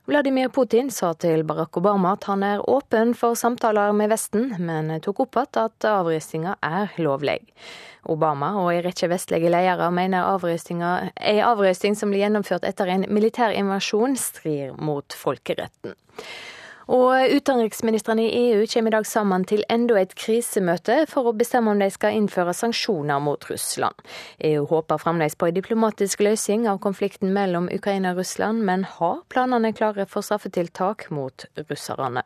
Vladimir 0.09 0.49
Putin 0.49 0.89
sa 0.89 1.11
til 1.13 1.45
Barack 1.45 1.77
Obama 1.77 2.15
at 2.17 2.25
han 2.25 2.41
er 2.41 2.65
åpen 2.65 3.13
for 3.13 3.37
samtaler 3.37 3.93
med 3.93 4.09
Vesten, 4.09 4.55
men 4.57 4.89
tok 5.05 5.27
opp 5.27 5.37
igjen 5.37 5.69
at 5.69 5.89
avrøstinga 5.93 6.57
er 6.65 6.97
lovlig. 6.97 7.43
Obama 8.09 8.55
og 8.57 8.71
en 8.73 8.87
rekke 8.89 9.11
vestlige 9.11 9.53
ledere 9.53 9.91
mener 9.93 10.33
avrøstinga, 10.33 11.11
en 11.13 11.47
avrøsting 11.53 11.93
som 11.93 12.09
blir 12.09 12.25
gjennomført 12.25 12.65
etter 12.65 12.89
en 12.89 13.05
militær 13.13 13.53
invasjon, 13.53 14.17
strir 14.17 14.73
mot 14.81 15.13
folkeretten. 15.13 15.93
Og 16.89 17.35
Utenriksministrene 17.35 18.23
i 18.25 18.37
EU 18.49 18.63
kommer 18.71 18.89
i 18.89 18.95
dag 18.95 19.05
sammen 19.05 19.43
til 19.45 19.61
enda 19.69 19.99
et 20.01 20.15
krisemøte 20.17 21.03
for 21.11 21.29
å 21.29 21.35
bestemme 21.37 21.69
om 21.69 21.83
de 21.83 21.89
skal 21.93 22.17
innføre 22.17 22.55
sanksjoner 22.57 23.21
mot 23.21 23.45
Russland. 23.51 23.93
EU 24.49 24.65
håper 24.71 24.97
fremdeles 24.97 25.37
på 25.37 25.51
en 25.51 25.59
diplomatisk 25.59 26.23
løsning 26.25 26.65
av 26.71 26.81
konflikten 26.81 27.29
mellom 27.35 27.69
Ukraina 27.69 28.15
og 28.15 28.23
Russland, 28.23 28.65
men 28.65 28.87
har 28.97 29.21
planene 29.29 29.75
klare 29.77 30.09
for 30.09 30.25
straffetiltak 30.25 31.11
mot 31.13 31.45
russerne. 31.69 32.25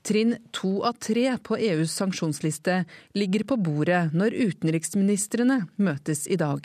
Trinn 0.00 0.38
to 0.56 0.78
av 0.88 0.96
tre 0.96 1.26
på 1.44 1.58
EUs 1.60 1.92
sanksjonsliste 1.92 2.86
ligger 3.20 3.42
på 3.44 3.58
bordet 3.60 4.14
når 4.16 4.32
utenriksministrene 4.32 5.58
møtes 5.76 6.22
i 6.24 6.38
dag. 6.40 6.64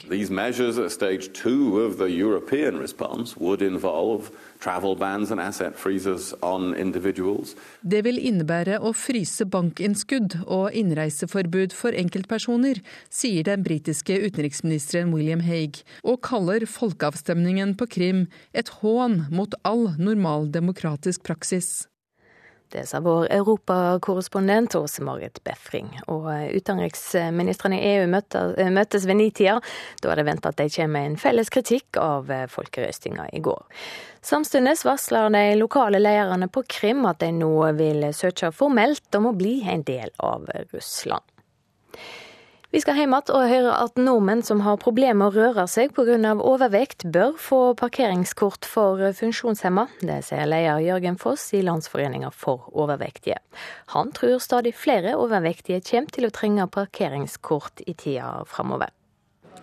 Det 7.84 8.00
vil 8.08 8.22
innebære 8.30 8.78
å 8.80 8.92
fryse 8.96 9.48
bankinnskudd 9.56 10.38
og 10.46 10.78
innreiseforbud 10.84 11.76
for 11.76 11.98
enkeltpersoner, 12.04 12.80
sier 13.12 13.44
den 13.50 13.66
britiske 13.68 14.16
utenriksministeren 14.30 15.12
William 15.12 15.44
Hague, 15.44 15.84
og 16.08 16.22
kaller 16.24 16.64
folkeavstemningen 16.70 17.76
på 17.76 17.90
Krim 17.98 18.24
et 18.56 18.72
hån 18.80 19.26
mot 19.36 19.60
all 19.68 19.90
normal 20.00 20.48
demokratisk 20.56 21.28
praksis. 21.28 21.84
Det 22.74 22.86
sa 22.90 23.00
vår 23.00 23.28
europakorrespondent 23.32 24.76
Åse 24.76 25.04
Marit 25.06 25.44
Befring. 25.44 25.92
Og 26.12 26.28
utenriksministrene 26.56 27.78
i 27.80 27.92
EU 27.94 28.08
møttes 28.10 29.06
ved 29.06 29.20
nitida. 29.20 29.60
Da 30.02 30.12
er 30.12 30.20
det 30.20 30.28
venta 30.28 30.52
at 30.52 30.60
de 30.60 30.68
kommer 30.74 30.96
med 30.98 31.12
en 31.12 31.20
felles 31.22 31.52
kritikk 31.54 32.00
av 32.02 32.32
folkerøstinga 32.52 33.30
i 33.38 33.44
går. 33.46 33.64
Samtidig 34.26 34.76
varsler 34.84 35.30
de 35.30 35.46
lokale 35.60 36.02
lederne 36.02 36.50
på 36.50 36.66
Krim 36.68 37.06
at 37.06 37.22
de 37.22 37.30
nå 37.38 37.54
vil 37.78 38.10
søke 38.18 38.52
formelt 38.56 39.16
om 39.16 39.30
å 39.30 39.38
bli 39.38 39.60
en 39.70 39.86
del 39.86 40.10
av 40.18 40.50
Russland. 40.74 41.24
Vi 42.76 42.82
skal 42.84 42.98
hjem 43.00 43.14
igjen 43.16 43.30
og 43.32 43.46
høre 43.48 43.74
at 43.86 44.00
nordmenn 44.04 44.42
som 44.44 44.60
har 44.66 44.76
problemer 44.82 45.16
med 45.16 45.30
å 45.30 45.44
røre 45.46 45.64
seg 45.72 45.94
pga. 45.96 46.34
overvekt, 46.44 47.06
bør 47.08 47.38
få 47.40 47.60
parkeringskort 47.80 48.68
for 48.68 49.00
funksjonshemma. 49.16 49.86
Det 50.02 50.18
sier 50.28 50.44
leder 50.44 50.84
Jørgen 50.84 51.16
Foss 51.16 51.54
i 51.56 51.62
Landsforeninga 51.64 52.34
for 52.36 52.68
overvektige. 52.76 53.40
Han 53.96 54.12
tror 54.12 54.44
stadig 54.44 54.76
flere 54.76 55.16
overvektige 55.16 55.80
kommer 55.88 56.12
til 56.12 56.28
å 56.28 56.36
trenge 56.36 56.68
parkeringskort 56.68 57.80
i 57.88 57.96
tida 57.96 58.44
framover. 58.44 58.92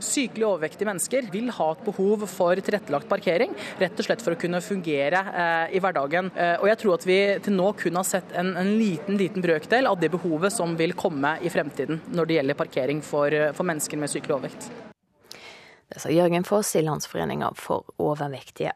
Sykelig 0.03 0.47
overvektige 0.49 0.89
mennesker 0.89 1.29
vil 1.33 1.51
ha 1.55 1.69
et 1.73 1.83
behov 1.87 2.25
for 2.31 2.59
tilrettelagt 2.65 3.09
parkering, 3.11 3.53
rett 3.81 3.99
og 3.99 4.07
slett 4.07 4.25
for 4.25 4.35
å 4.35 4.41
kunne 4.41 4.63
fungere 4.65 5.21
eh, 5.33 5.77
i 5.77 5.83
hverdagen. 5.83 6.31
Eh, 6.37 6.55
og 6.61 6.69
jeg 6.71 6.81
tror 6.83 6.97
at 6.97 7.07
vi 7.09 7.19
til 7.45 7.57
nå 7.59 7.69
kun 7.79 8.01
har 8.01 8.09
sett 8.09 8.33
en, 8.39 8.55
en, 8.59 8.73
liten 8.79 9.21
liten 9.21 9.45
brøkdel 9.45 9.91
av 9.91 10.01
det 10.01 10.13
behovet 10.15 10.55
som 10.55 10.77
vil 10.79 10.97
komme 10.99 11.37
i 11.43 11.53
fremtiden 11.53 12.03
når 12.13 12.29
det 12.29 12.39
gjelder 12.41 12.59
parkering 12.59 13.05
for, 13.07 13.33
eh, 13.33 13.53
for 13.57 13.69
mennesker 13.69 14.01
med 14.01 14.13
sykelig 14.13 14.39
overvekt. 14.39 14.71
Det 15.93 16.01
sa 16.01 16.09
Jørgen 16.09 16.47
Foss 16.49 16.73
i 16.81 16.83
Landsforeninga 16.87 17.53
for 17.59 17.85
overvektige. 18.01 18.73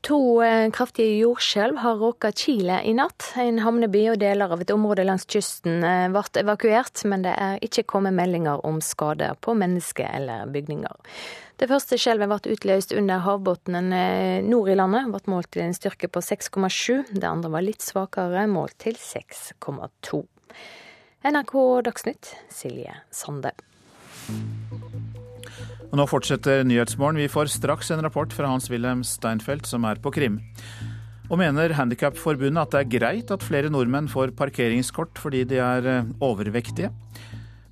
To 0.00 0.42
eh, 0.42 0.70
kraftige 0.72 1.18
jordskjelv 1.20 1.76
har 1.82 1.98
råket 2.00 2.38
Chile 2.38 2.78
i 2.88 2.94
natt. 2.96 3.34
En 3.36 3.58
havneby 3.60 4.06
og 4.14 4.20
deler 4.22 4.52
av 4.54 4.62
et 4.64 4.72
område 4.72 5.04
langs 5.04 5.26
kysten 5.28 5.84
eh, 5.84 6.06
ble 6.12 6.24
evakuert, 6.40 7.02
men 7.10 7.26
det 7.26 7.34
er 7.36 7.60
ikke 7.66 7.84
kommet 7.94 8.16
meldinger 8.16 8.64
om 8.66 8.80
skader 8.84 9.36
på 9.44 9.54
mennesker 9.60 10.08
eller 10.08 10.48
bygninger. 10.54 10.96
Det 11.60 11.68
første 11.68 11.98
skjelvet 12.00 12.32
ble 12.32 12.54
utløst 12.56 12.94
under 12.96 13.20
havbunnen 13.26 13.92
eh, 13.92 14.40
nord 14.46 14.72
i 14.72 14.78
landet, 14.80 15.10
ble 15.12 15.20
målt 15.34 15.52
til 15.52 15.66
en 15.66 15.76
styrke 15.76 16.08
på 16.08 16.24
6,7. 16.24 17.12
Det 17.12 17.28
andre 17.28 17.52
var 17.52 17.66
litt 17.66 17.84
svakere, 17.84 18.46
målt 18.48 18.78
til 18.80 18.96
6,2. 18.96 20.22
NRK 21.28 21.56
Dagsnytt, 21.84 22.32
Silje 22.48 22.96
Sande. 23.12 23.52
Og 25.90 25.98
nå 25.98 26.06
fortsetter 26.06 26.62
Nyhetsmorgen. 26.62 27.18
Vi 27.18 27.30
får 27.30 27.50
straks 27.50 27.90
en 27.90 28.02
rapport 28.04 28.30
fra 28.30 28.46
Hans-Wilhelm 28.52 29.02
Steinfeld, 29.06 29.66
som 29.66 29.86
er 29.88 29.98
på 29.98 30.12
Krim. 30.14 30.38
Og 31.30 31.38
mener 31.38 31.74
Handikapforbundet 31.74 32.62
at 32.62 32.74
det 32.74 32.80
er 32.80 32.92
greit 32.94 33.32
at 33.34 33.42
flere 33.46 33.70
nordmenn 33.70 34.10
får 34.10 34.36
parkeringskort 34.38 35.18
fordi 35.18 35.42
de 35.50 35.58
er 35.62 35.86
eh, 35.86 36.12
overvektige? 36.22 36.92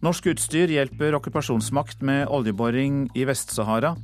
Norsk 0.03 0.29
utstyr 0.31 0.71
hjelper 0.71 1.15
okkupasjonsmakt 1.19 2.03
med 2.07 2.27
oljeboring 2.31 3.09
i 3.19 3.27
Vest-Sahara. 3.27 3.95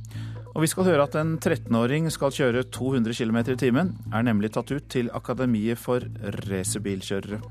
Og 0.55 0.63
vi 0.63 0.71
skal 0.71 0.87
høre 0.87 1.07
at 1.07 1.15
en 1.19 1.35
13-åring 1.35 2.07
skal 2.11 2.31
kjøre 2.35 2.65
200 2.71 3.15
km 3.15 3.39
i 3.51 3.59
timen, 3.59 3.93
er 4.15 4.27
nemlig 4.27 4.53
tatt 4.55 4.71
ut 4.71 4.87
til 4.91 5.11
Akademiet 5.15 5.79
for 5.79 6.03
racerbilkjørere. 6.47 7.43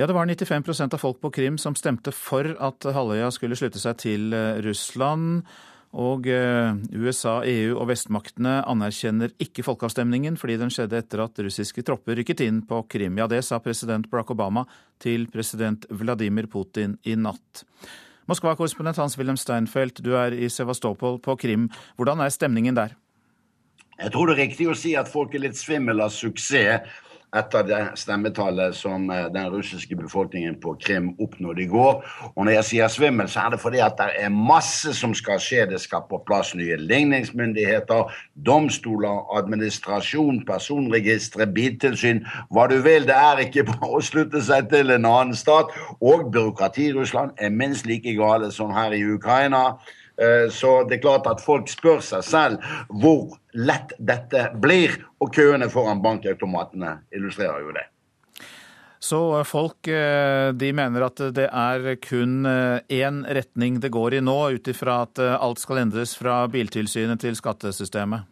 Ja, 0.00 0.06
det 0.06 0.12
var 0.12 0.26
95% 0.26 0.94
av 0.94 0.98
folk 0.98 1.18
på 1.20 1.28
Krim 1.30 1.58
som 1.60 1.74
stemte 1.76 2.08
for 2.16 2.46
at 2.56 2.86
halvøya 2.88 3.26
skulle 3.36 3.56
slutte 3.58 3.76
seg 3.82 3.98
til 4.00 4.30
eh, 4.32 4.56
Russland. 4.64 5.42
Og 5.92 6.24
eh, 6.24 6.70
USA, 6.96 7.34
EU 7.44 7.74
og 7.74 7.90
vestmaktene 7.90 8.62
anerkjenner 8.64 9.34
ikke 9.44 9.60
folkeavstemningen 9.66 10.38
fordi 10.40 10.56
den 10.62 10.72
skjedde 10.72 11.02
etter 11.02 11.20
at 11.26 11.42
russiske 11.44 11.84
tropper 11.84 12.16
rykket 12.16 12.40
inn 12.46 12.62
på 12.64 12.78
Krim. 12.88 13.20
Ja, 13.20 13.26
det 13.28 13.42
sa 13.44 13.58
president 13.60 14.08
Barack 14.08 14.32
Obama 14.32 14.64
til 15.04 15.28
president 15.28 15.84
Vladimir 15.92 16.48
Putin 16.48 16.96
i 17.04 17.18
natt. 17.20 17.66
Moskva-korrespondent 18.32 19.02
Hans-Wilhelm 19.02 19.36
Steinfeld, 19.36 20.00
du 20.00 20.14
er 20.16 20.32
i 20.32 20.48
Sevastopol 20.48 21.20
på 21.20 21.36
Krim. 21.44 21.68
Hvordan 22.00 22.24
er 22.24 22.32
stemningen 22.32 22.80
der? 22.80 22.96
Jeg 24.00 24.16
tror 24.16 24.32
det 24.32 24.38
er 24.38 24.44
riktig 24.46 24.72
å 24.72 24.80
si 24.86 24.96
at 24.96 25.12
folk 25.12 25.36
er 25.36 25.44
litt 25.44 25.60
svimmel 25.60 26.00
av 26.00 26.16
suksess 26.16 26.88
etter 27.36 27.62
det 27.66 27.80
stemmetallet 28.00 28.74
som 28.74 29.10
eh, 29.10 29.26
den 29.32 29.50
russiske 29.52 29.96
befolkningen 29.96 30.56
på 30.60 30.74
Krim 30.82 31.10
oppnådde 31.20 31.62
i 31.62 31.68
går. 31.70 32.02
Og 32.34 32.44
når 32.44 32.52
jeg 32.56 32.68
sier 32.70 32.92
svimmel, 32.92 33.28
så 33.30 33.44
er 33.44 33.54
det 33.54 33.60
fordi 33.62 33.82
at 33.84 33.98
det 34.00 34.08
er 34.18 34.32
masse 34.34 34.94
som 34.98 35.14
skal 35.14 35.40
skje. 35.42 35.66
Det 35.70 35.80
skal 35.82 36.06
på 36.10 36.22
plass 36.26 36.54
nye 36.58 36.76
ligningsmyndigheter, 36.80 38.10
domstoler, 38.46 39.22
administrasjon, 39.38 40.42
personregistre, 40.48 41.46
biltilsyn. 41.46 42.24
Hva 42.50 42.66
du 42.70 42.80
vil. 42.82 43.06
Det 43.06 43.16
er 43.16 43.44
ikke 43.46 43.68
bare 43.70 43.94
å 44.00 44.02
slutte 44.04 44.42
seg 44.44 44.70
til 44.72 44.90
en 44.90 45.06
annen 45.06 45.38
stat. 45.38 45.70
Og 46.00 46.30
byråkrati 46.34 46.90
i 46.90 46.94
Russland 46.96 47.36
er 47.38 47.54
minst 47.54 47.86
like 47.86 48.14
gale 48.18 48.50
som 48.54 48.74
her 48.74 48.96
i 48.96 49.04
Ukraina. 49.06 49.78
Eh, 50.20 50.50
så 50.50 50.84
det 50.84 50.98
er 50.98 51.04
klart 51.04 51.28
at 51.30 51.40
folk 51.40 51.70
spør 51.70 52.02
seg 52.04 52.24
selv 52.26 52.66
hvor 53.02 53.38
lett 53.56 53.94
dette 53.96 54.50
blir, 54.60 54.98
og 55.20 55.32
køene 55.34 55.70
foran 55.72 56.02
bankautomatene 56.04 56.98
illustrerer 57.16 57.64
jo 57.64 57.72
det. 57.76 57.86
Så 59.00 59.20
eh, 59.38 59.46
folk 59.48 59.88
eh, 59.88 60.50
de 60.52 60.72
mener 60.76 61.06
at 61.08 61.22
det 61.36 61.48
er 61.48 61.94
kun 62.04 62.44
én 62.44 63.22
retning 63.24 63.80
det 63.80 63.92
går 63.94 64.18
i 64.18 64.24
nå, 64.24 64.38
ut 64.56 64.68
ifra 64.68 65.02
at 65.06 65.22
alt 65.32 65.62
skal 65.62 65.86
endres 65.86 66.12
fra 66.18 66.42
Biltilsynet 66.52 67.22
til 67.24 67.38
skattesystemet? 67.38 68.28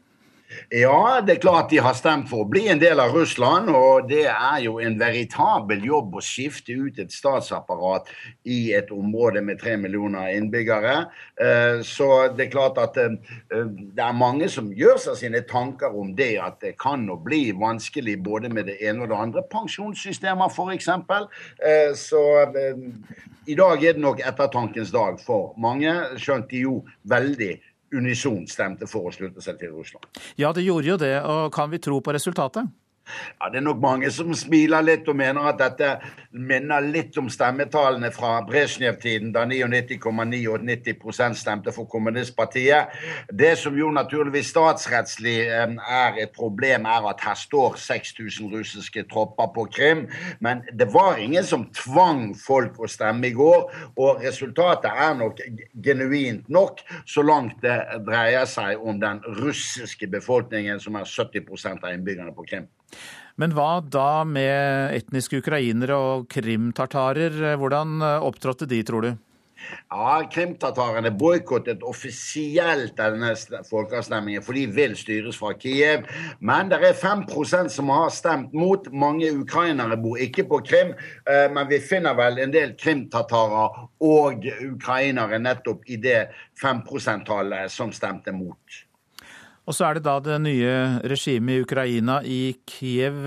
Ja, 0.70 1.20
det 1.24 1.36
er 1.36 1.40
klart 1.42 1.70
de 1.70 1.80
har 1.82 1.96
stemt 1.96 2.28
for 2.30 2.44
å 2.44 2.48
bli 2.48 2.66
en 2.72 2.80
del 2.80 3.00
av 3.00 3.14
Russland. 3.16 3.70
Og 3.72 4.08
det 4.10 4.26
er 4.28 4.58
jo 4.64 4.78
en 4.82 4.98
veritabel 5.00 5.84
jobb 5.86 6.18
å 6.18 6.24
skifte 6.24 6.76
ut 6.76 6.98
et 7.00 7.14
statsapparat 7.14 8.10
i 8.48 8.72
et 8.76 8.90
område 8.94 9.42
med 9.44 9.60
tre 9.62 9.76
millioner 9.80 10.34
innbyggere. 10.36 10.96
Eh, 11.40 11.80
så 11.86 12.10
det 12.34 12.48
er 12.48 12.52
klart 12.52 12.80
at 12.82 12.98
eh, 13.00 13.16
det 13.48 14.04
er 14.04 14.18
mange 14.18 14.50
som 14.52 14.72
gjør 14.74 15.00
seg 15.02 15.20
sine 15.22 15.44
tanker 15.48 15.94
om 15.94 16.14
det, 16.18 16.34
at 16.42 16.60
det 16.64 16.74
kan 16.80 17.06
nå 17.08 17.18
bli 17.24 17.48
vanskelig 17.56 18.18
både 18.24 18.52
med 18.52 18.70
det 18.70 18.78
ene 18.82 19.06
og 19.06 19.12
det 19.12 19.22
andre. 19.22 19.46
Pensjonssystemer, 19.52 20.52
f.eks. 20.52 20.90
Eh, 20.90 21.94
så 21.98 22.24
i 23.48 23.56
dag 23.56 23.84
er 23.84 23.96
det 23.96 24.02
nok 24.04 24.20
ettertankens 24.20 24.92
dag 24.92 25.20
for 25.24 25.54
mange, 25.60 25.92
skjønt 26.20 26.50
de 26.50 26.66
jo 26.66 26.80
veldig 27.08 27.54
unisont 27.94 28.50
stemte 28.50 28.88
for 28.90 29.08
å 29.08 29.14
slutte 29.14 29.42
seg 29.44 29.58
til 29.60 29.72
Russland. 29.76 30.04
Ja, 30.40 30.52
det 30.52 30.66
gjorde 30.66 30.90
jo 30.92 30.96
det. 31.00 31.14
og 31.24 31.52
Kan 31.54 31.70
vi 31.70 31.78
tro 31.78 32.00
på 32.00 32.12
resultatet? 32.14 32.68
Ja, 33.40 33.48
Det 33.48 33.56
er 33.56 33.60
nok 33.60 33.80
mange 33.80 34.10
som 34.10 34.34
smiler 34.34 34.82
litt 34.84 35.08
og 35.08 35.16
mener 35.16 35.48
at 35.48 35.58
dette 35.58 35.90
minner 36.32 36.84
litt 36.84 37.16
om 37.18 37.28
stemmetallene 37.32 38.10
fra 38.14 38.38
Brezjnev-tiden, 38.46 39.32
da 39.32 39.44
99,99% 39.48 41.38
stemte 41.38 41.72
for 41.72 41.88
kommunistpartiet. 41.90 42.94
Det 43.32 43.54
som 43.58 43.76
jo 43.78 43.90
naturligvis 43.94 44.50
statsrettslig 44.52 45.36
er 45.48 46.20
et 46.22 46.34
problem, 46.36 46.86
er 46.86 47.08
at 47.10 47.24
her 47.24 47.38
står 47.38 47.78
6000 47.80 48.52
russiske 48.52 49.04
tropper 49.12 49.52
på 49.54 49.64
Krim. 49.78 50.06
Men 50.40 50.62
det 50.78 50.90
var 50.94 51.16
ingen 51.22 51.44
som 51.44 51.68
tvang 51.74 52.34
folk 52.38 52.78
å 52.78 52.90
stemme 52.90 53.30
i 53.30 53.36
går, 53.36 53.70
og 53.96 54.24
resultatet 54.24 54.90
er 54.92 55.14
nok 55.18 55.40
genuint 55.84 56.48
nok, 56.48 56.82
så 57.06 57.22
langt 57.22 57.62
det 57.62 57.78
dreier 58.06 58.46
seg 58.48 58.80
om 58.82 59.00
den 59.00 59.22
russiske 59.40 60.06
befolkningen, 60.10 60.80
som 60.80 60.98
er 60.98 61.08
70% 61.08 61.84
av 61.84 61.94
innbyggerne 61.94 62.34
på 62.36 62.46
Krim. 62.48 62.68
Men 63.38 63.54
hva 63.54 63.78
da 63.84 64.24
med 64.26 64.96
etniske 64.96 65.38
ukrainere 65.42 65.94
og 65.94 66.28
krimtartarer? 66.32 67.56
Hvordan 67.60 68.02
opptrådte 68.02 68.66
de, 68.66 68.82
tror 68.82 69.06
du? 69.06 69.12
Ja, 69.90 70.28
Krimtatarene 70.32 71.10
boikottet 71.18 71.82
offisielt 71.86 72.94
denne 72.98 73.32
folkeavstemningen, 73.68 74.42
for 74.44 74.56
de 74.56 74.64
vil 74.72 74.94
styres 74.98 75.38
fra 75.40 75.54
Kiev. 75.58 76.06
Men 76.40 76.70
det 76.70 76.78
er 76.86 76.98
5% 76.98 77.72
som 77.72 77.92
har 77.92 78.10
stemt 78.14 78.54
mot. 78.56 78.88
Mange 78.92 79.30
ukrainere 79.34 79.98
bor 80.00 80.20
ikke 80.22 80.46
på 80.50 80.62
Krim. 80.66 80.94
Eh, 81.28 81.46
men 81.52 81.68
vi 81.70 81.80
finner 81.82 82.16
vel 82.18 82.38
en 82.44 82.54
del 82.54 82.76
krimtatarer 82.78 83.80
og 84.04 84.50
ukrainere 84.68 85.40
nettopp 85.42 85.88
i 85.88 85.98
det 86.02 86.28
5 86.62 86.84
%-tallet 86.86 87.72
som 87.72 87.92
stemte 87.92 88.32
mot. 88.32 88.84
Og 89.68 89.76
så 89.76 89.84
er 89.84 89.98
det 89.98 90.06
da 90.06 90.16
det 90.24 90.38
nye 90.40 90.72
regimet 91.12 91.58
i 91.58 91.64
Ukraina, 91.66 92.22
i 92.24 92.56
Kiev. 92.64 93.20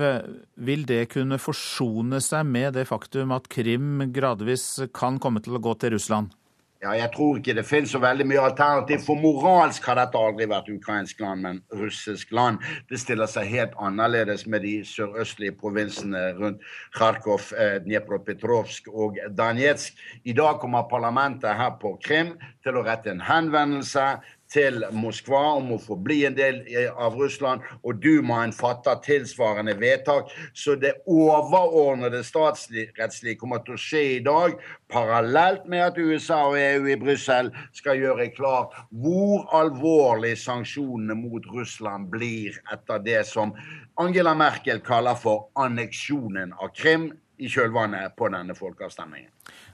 Vil 0.58 0.82
det 0.88 1.04
kunne 1.12 1.38
forsone 1.38 2.18
seg 2.18 2.48
med 2.50 2.74
det 2.74 2.88
faktum 2.90 3.30
at 3.36 3.46
Krim 3.52 4.08
gradvis 4.10 4.88
kan 4.90 5.22
komme 5.22 5.42
til 5.44 5.54
å 5.54 5.62
gå 5.62 5.76
til 5.78 5.94
Russland? 5.94 6.34
Ja, 6.82 6.96
jeg 6.98 7.12
tror 7.14 7.36
ikke 7.38 7.54
det 7.54 7.62
finnes 7.62 7.92
så 7.94 8.00
veldig 8.02 8.24
mye 8.26 8.42
alternativ. 8.42 9.04
For 9.06 9.14
moralsk 9.22 9.84
har 9.86 10.00
dette 10.00 10.18
aldri 10.18 10.48
vært 10.50 10.70
ukrainsk 10.72 11.20
land, 11.22 11.44
men 11.44 11.60
russisk 11.78 12.32
land. 12.34 12.58
Det 12.90 12.98
stiller 12.98 13.30
seg 13.30 13.46
helt 13.52 13.76
annerledes 13.78 14.48
med 14.50 14.66
de 14.66 14.80
sørøstlige 14.90 15.54
provinsene 15.60 16.24
rundt 16.40 16.66
Kharkov, 16.98 17.52
eh, 17.54 17.78
Dnepropetrovsk 17.86 18.90
og 18.90 19.22
Danetsk. 19.30 19.94
I 20.26 20.34
dag 20.34 20.58
kommer 20.58 20.90
parlamentet 20.90 21.54
her 21.54 21.78
på 21.78 21.94
Krim 22.02 22.34
til 22.66 22.74
å 22.74 22.82
rette 22.82 23.14
en 23.14 23.22
henvendelse 23.30 24.08
til 24.52 24.82
Moskva 24.94 25.40
om 25.58 25.72
å 25.74 25.80
få 25.80 25.96
bli 25.96 26.22
en 26.28 26.36
del 26.36 26.60
av 26.92 27.16
Russland, 27.18 27.64
og 27.82 28.00
Dumaen 28.02 28.52
fatter 28.54 29.00
tilsvarende 29.04 29.74
vedtak. 29.80 30.30
Så 30.54 30.76
det 30.80 30.94
overordnede 31.10 32.22
statsrettslige 32.26 33.40
kommer 33.40 33.64
til 33.64 33.76
å 33.76 33.80
skje 33.80 34.02
i 34.18 34.22
dag, 34.24 34.58
parallelt 34.92 35.64
med 35.72 35.86
at 35.86 35.98
USA 35.98 36.42
og 36.50 36.58
EU 36.60 36.90
i 36.92 36.98
Brussel 37.00 37.48
skal 37.76 38.00
gjøre 38.00 38.28
klart 38.36 38.76
hvor 38.90 39.48
alvorlig 39.56 40.34
sanksjonene 40.40 41.16
mot 41.16 41.46
Russland 41.54 42.10
blir 42.12 42.58
etter 42.72 43.00
det 43.04 43.22
som 43.28 43.54
Angela 44.00 44.34
Merkel 44.36 44.80
kaller 44.84 45.16
for 45.18 45.48
anneksjonen 45.60 46.52
av 46.60 46.72
Krim 46.76 47.10
i 47.42 47.48
kjølvannet 47.50 48.14
på 48.16 48.28
denne 48.32 48.54
folkeavstemningen. 48.56 49.30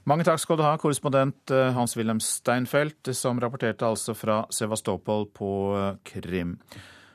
Mange 0.06 0.24
takk 0.24 0.40
skal 0.40 0.58
du 0.58 0.62
ha, 0.64 0.76
korrespondent 0.80 1.50
eh, 1.52 1.72
Hans-Wilhelm 1.74 2.20
Steinfeld, 2.22 3.10
som 3.16 3.40
rapporterte 3.42 3.88
altså 3.88 4.14
fra 4.16 4.42
Sevastopol 4.54 5.26
på 5.34 5.50
eh, 5.76 5.90
Krim. 6.06 6.54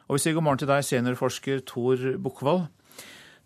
Og 0.09 0.17
vi 0.17 0.23
sier 0.25 0.35
god 0.35 0.45
morgen 0.45 0.61
til 0.61 0.69
deg, 0.69 0.83
seniorforsker 0.85 1.63
Tor 1.69 2.03
Bukkvold. 2.21 2.67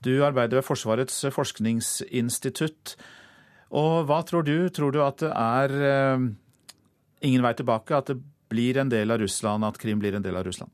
Du 0.04 0.12
arbeider 0.26 0.60
ved 0.60 0.66
Forsvarets 0.66 1.22
forskningsinstitutt. 1.34 2.96
Og 3.78 4.08
hva 4.10 4.20
tror 4.26 4.46
du? 4.48 4.70
Tror 4.74 4.94
du 4.94 5.00
at 5.04 5.22
det 5.24 5.32
er 5.32 5.74
uh, 5.74 6.28
ingen 7.26 7.44
vei 7.44 7.54
tilbake? 7.58 7.98
At 7.98 8.12
det 8.12 8.20
blir 8.52 8.80
en 8.80 8.92
del 8.94 9.12
av 9.12 9.22
Russland, 9.24 9.66
at 9.68 9.80
Krim 9.82 10.00
blir 10.02 10.16
en 10.18 10.26
del 10.26 10.38
av 10.38 10.46
Russland? 10.48 10.72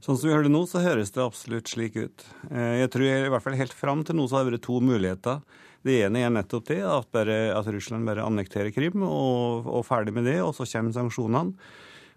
Sånn 0.00 0.16
som 0.16 0.28
vi 0.28 0.32
hører 0.32 0.46
det 0.46 0.52
nå, 0.54 0.62
så 0.68 0.82
høres 0.84 1.12
det 1.12 1.24
absolutt 1.24 1.72
slik 1.72 1.96
ut. 1.98 2.22
Jeg 2.50 2.92
tror 2.92 3.04
i 3.04 3.32
hvert 3.32 3.44
fall 3.44 3.58
helt 3.58 3.74
fram 3.76 4.04
til 4.06 4.16
nå 4.16 4.28
så 4.28 4.38
har 4.38 4.46
det 4.46 4.54
vært 4.54 4.64
to 4.68 4.78
muligheter. 4.84 5.42
Det 5.86 5.96
ene 6.04 6.24
er 6.26 6.32
nettopp 6.34 6.66
det, 6.68 6.80
at, 6.84 7.08
bare, 7.14 7.38
at 7.56 7.68
Russland 7.72 8.08
bare 8.08 8.26
annekterer 8.26 8.72
Krim 8.74 9.00
og, 9.06 9.64
og, 9.64 9.84
ferdig 9.88 10.12
med 10.12 10.26
det, 10.28 10.36
og 10.44 10.52
så 10.56 10.66
kommer 10.68 10.92
sanksjonene. 10.92 11.56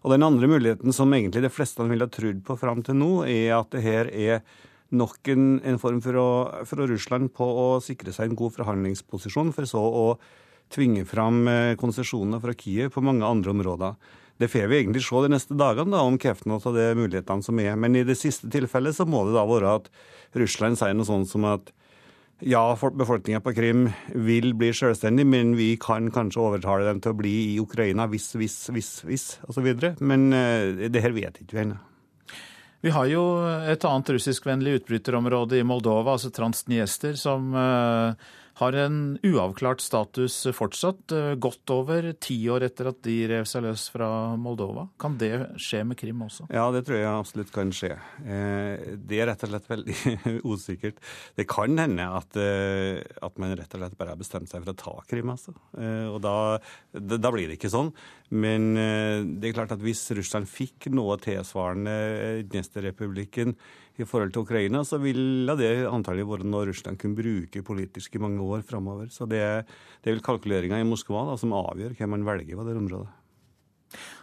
Og 0.04 0.12
den 0.12 0.26
andre 0.28 0.50
muligheten 0.52 0.92
som 0.92 1.14
egentlig 1.16 1.46
de 1.46 1.52
fleste 1.54 1.86
ville 1.88 2.04
ha 2.04 2.12
trodd 2.12 2.42
på 2.44 2.58
fram 2.60 2.82
til 2.84 2.98
nå, 3.00 3.12
er 3.24 3.54
at 3.56 3.70
det 3.72 3.84
her 3.86 4.10
er 4.12 4.42
nok 4.94 5.32
en, 5.32 5.46
en 5.64 5.80
form 5.80 6.02
for, 6.04 6.20
å, 6.20 6.32
for 6.68 6.84
Russland 6.92 7.32
på 7.34 7.48
å 7.48 7.68
sikre 7.82 8.12
seg 8.14 8.30
en 8.30 8.38
god 8.38 8.52
forhandlingsposisjon, 8.58 9.54
for 9.56 9.70
så 9.70 9.80
å 9.80 10.08
tvinge 10.74 11.06
fram 11.08 11.48
eh, 11.48 11.76
konsesjoner 11.80 12.42
fra 12.44 12.56
Kiev 12.58 12.92
på 12.94 13.04
mange 13.06 13.26
andre 13.26 13.54
områder. 13.54 13.96
Det 14.42 14.50
får 14.52 14.68
vi 14.68 14.82
egentlig 14.82 15.06
se 15.06 15.22
de 15.24 15.32
neste 15.32 15.56
dagene, 15.56 15.94
da, 15.94 16.04
om 16.04 16.18
kreftene 16.20 16.58
av 16.58 16.76
de 16.76 16.90
mulighetene 16.98 17.46
som 17.46 17.60
er. 17.64 17.78
Men 17.80 17.96
i 17.96 18.04
det 18.04 18.18
siste 18.20 18.50
tilfellet 18.52 18.98
så 18.98 19.08
må 19.08 19.24
det 19.28 19.38
da 19.38 19.46
være 19.48 19.78
at 19.80 19.90
Russland 20.36 20.80
sier 20.80 20.98
noe 20.98 21.08
sånt 21.08 21.30
som 21.32 21.46
at 21.48 21.72
ja, 22.46 22.64
befolkninga 22.76 23.40
på 23.44 23.54
Krim 23.56 23.88
vil 24.08 24.54
bli 24.60 24.72
selvstendig, 24.76 25.26
men 25.28 25.56
vi 25.58 25.74
kan 25.82 26.12
kanskje 26.14 26.44
overtale 26.44 26.86
dem 26.88 27.00
til 27.04 27.14
å 27.14 27.18
bli 27.18 27.34
i 27.54 27.58
Ukraina 27.62 28.08
hvis, 28.12 28.34
hvis, 28.40 28.58
hvis, 28.76 28.92
hvis 29.08 29.26
osv. 29.48 29.72
Men 30.04 30.30
uh, 30.36 30.86
det 30.90 31.04
her 31.04 31.16
vet 31.16 31.42
ikke 31.42 31.58
vi 31.58 31.66
ennå. 31.68 31.80
Vi 32.84 32.92
har 32.92 33.08
jo 33.08 33.24
et 33.72 33.86
annet 33.88 34.10
russiskvennlig 34.12 34.82
utbryterområde 34.82 35.62
i 35.62 35.64
Moldova, 35.64 36.18
altså 36.18 36.34
Transniester, 36.36 37.16
som 37.16 37.54
uh, 37.56 38.12
har 38.60 38.76
en 38.78 38.98
uavklart 39.26 39.82
status 39.82 40.36
fortsatt, 40.54 41.12
eh, 41.12 41.34
godt 41.42 41.72
over 41.74 42.12
ti 42.22 42.38
år 42.54 42.68
etter 42.68 42.92
at 42.92 43.02
de 43.06 43.16
rev 43.32 43.48
seg 43.50 43.66
løs 43.66 43.88
fra 43.90 44.10
Moldova. 44.38 44.88
Kan 45.02 45.18
det 45.18 45.32
skje 45.58 45.82
med 45.88 45.98
Krim 45.98 46.22
også? 46.22 46.46
Ja, 46.54 46.68
det 46.72 46.86
tror 46.86 47.00
jeg 47.00 47.10
absolutt 47.10 47.54
kan 47.56 47.74
skje. 47.74 47.98
Eh, 48.22 48.94
det 49.02 49.22
er 49.22 49.32
rett 49.32 49.46
og 49.48 49.54
slett 49.54 49.72
veldig 49.72 49.98
usikkert. 50.54 51.02
Det 51.36 51.48
kan 51.50 51.78
hende 51.82 52.06
at, 52.06 52.38
eh, 52.38 53.02
at, 53.26 53.40
man 53.42 53.56
rett 53.58 53.74
og 53.74 53.82
slett 53.82 53.98
bare 53.98 54.14
har 54.14 54.22
bestemt 54.22 54.52
seg 54.52 54.62
for 54.62 54.74
å 54.74 54.78
ta 54.78 54.96
Krim, 55.10 55.34
altså. 55.34 55.56
Og 56.14 56.20
da, 56.22 56.60
da 56.94 57.32
blir 57.34 57.50
det 57.50 57.58
ikke 57.58 57.74
sånn. 57.74 57.90
Men 58.34 58.74
det 58.74 59.50
er 59.50 59.54
klart 59.54 59.74
at 59.76 59.82
hvis 59.84 60.02
Russland 60.18 60.48
fikk 60.50 60.88
noe 60.90 61.20
tilsvarende 61.22 61.94
Dnestrepublikken 62.50 63.54
i 64.02 64.08
forhold 64.10 64.34
til 64.34 64.42
Ukraina, 64.42 64.82
så 64.88 64.98
ville 65.02 65.54
det 65.60 65.86
antagelig 65.86 66.26
vært 66.32 66.50
noe 66.50 66.66
Russland 66.70 66.98
kunne 67.02 67.18
bruke 67.20 67.62
politisk 67.66 68.18
i 68.18 68.24
mange 68.24 68.42
år 68.42 68.66
framover. 68.66 69.12
Så 69.14 69.30
det, 69.30 69.44
det 70.02 70.10
er 70.10 70.18
vel 70.18 70.26
kalkuleringa 70.26 70.82
i 70.82 70.88
Moskva 70.88 71.28
da, 71.30 71.38
som 71.38 71.54
avgjør 71.54 71.94
hvem 72.00 72.16
man 72.18 72.26
velger 72.26 72.58
på 72.58 72.66
det 72.66 72.80
området. 72.80 73.23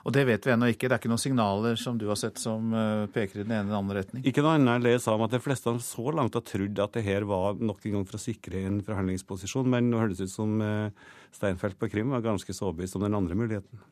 Og 0.09 0.15
det 0.15 0.25
vet 0.29 0.47
vi 0.47 0.53
ennå 0.55 0.71
ikke. 0.73 0.89
Det 0.89 0.97
er 0.97 1.03
ikke 1.03 1.11
noen 1.13 1.21
signaler 1.21 1.79
som 1.81 1.99
du 2.01 2.07
har 2.09 2.19
sett 2.19 2.41
som 2.41 2.73
eh, 2.77 3.05
peker 3.13 3.43
i 3.43 3.45
den 3.45 3.55
ene 3.55 3.69
eller 3.69 3.83
andre 3.83 4.01
retning? 4.01 4.25
Ikke 4.27 4.45
noe 4.45 4.57
annet 4.57 4.79
enn 4.79 4.87
det 4.87 4.95
jeg 4.95 5.05
sa 5.05 5.15
om 5.17 5.25
at 5.27 5.35
de 5.35 5.43
fleste 5.45 5.75
så 5.85 6.15
langt 6.17 6.37
har 6.39 6.45
trodd 6.47 6.83
at 6.83 6.97
det 6.97 7.05
her 7.07 7.27
var 7.29 7.61
nok 7.61 7.85
en 7.85 7.99
gang 7.99 8.07
for 8.09 8.19
å 8.19 8.23
sikre 8.23 8.65
en 8.67 8.81
forhandlingsposisjon, 8.87 9.71
men 9.71 9.93
det 9.93 10.03
høres 10.03 10.23
ut 10.25 10.33
som 10.33 10.61
eh, 10.65 11.09
Steinfeld 11.37 11.79
på 11.81 11.91
Krim 11.93 12.15
var 12.15 12.25
ganske 12.25 12.55
så 12.57 12.71
overbevist 12.71 12.97
om 12.99 13.07
den 13.07 13.17
andre 13.19 13.39
muligheten. 13.39 13.83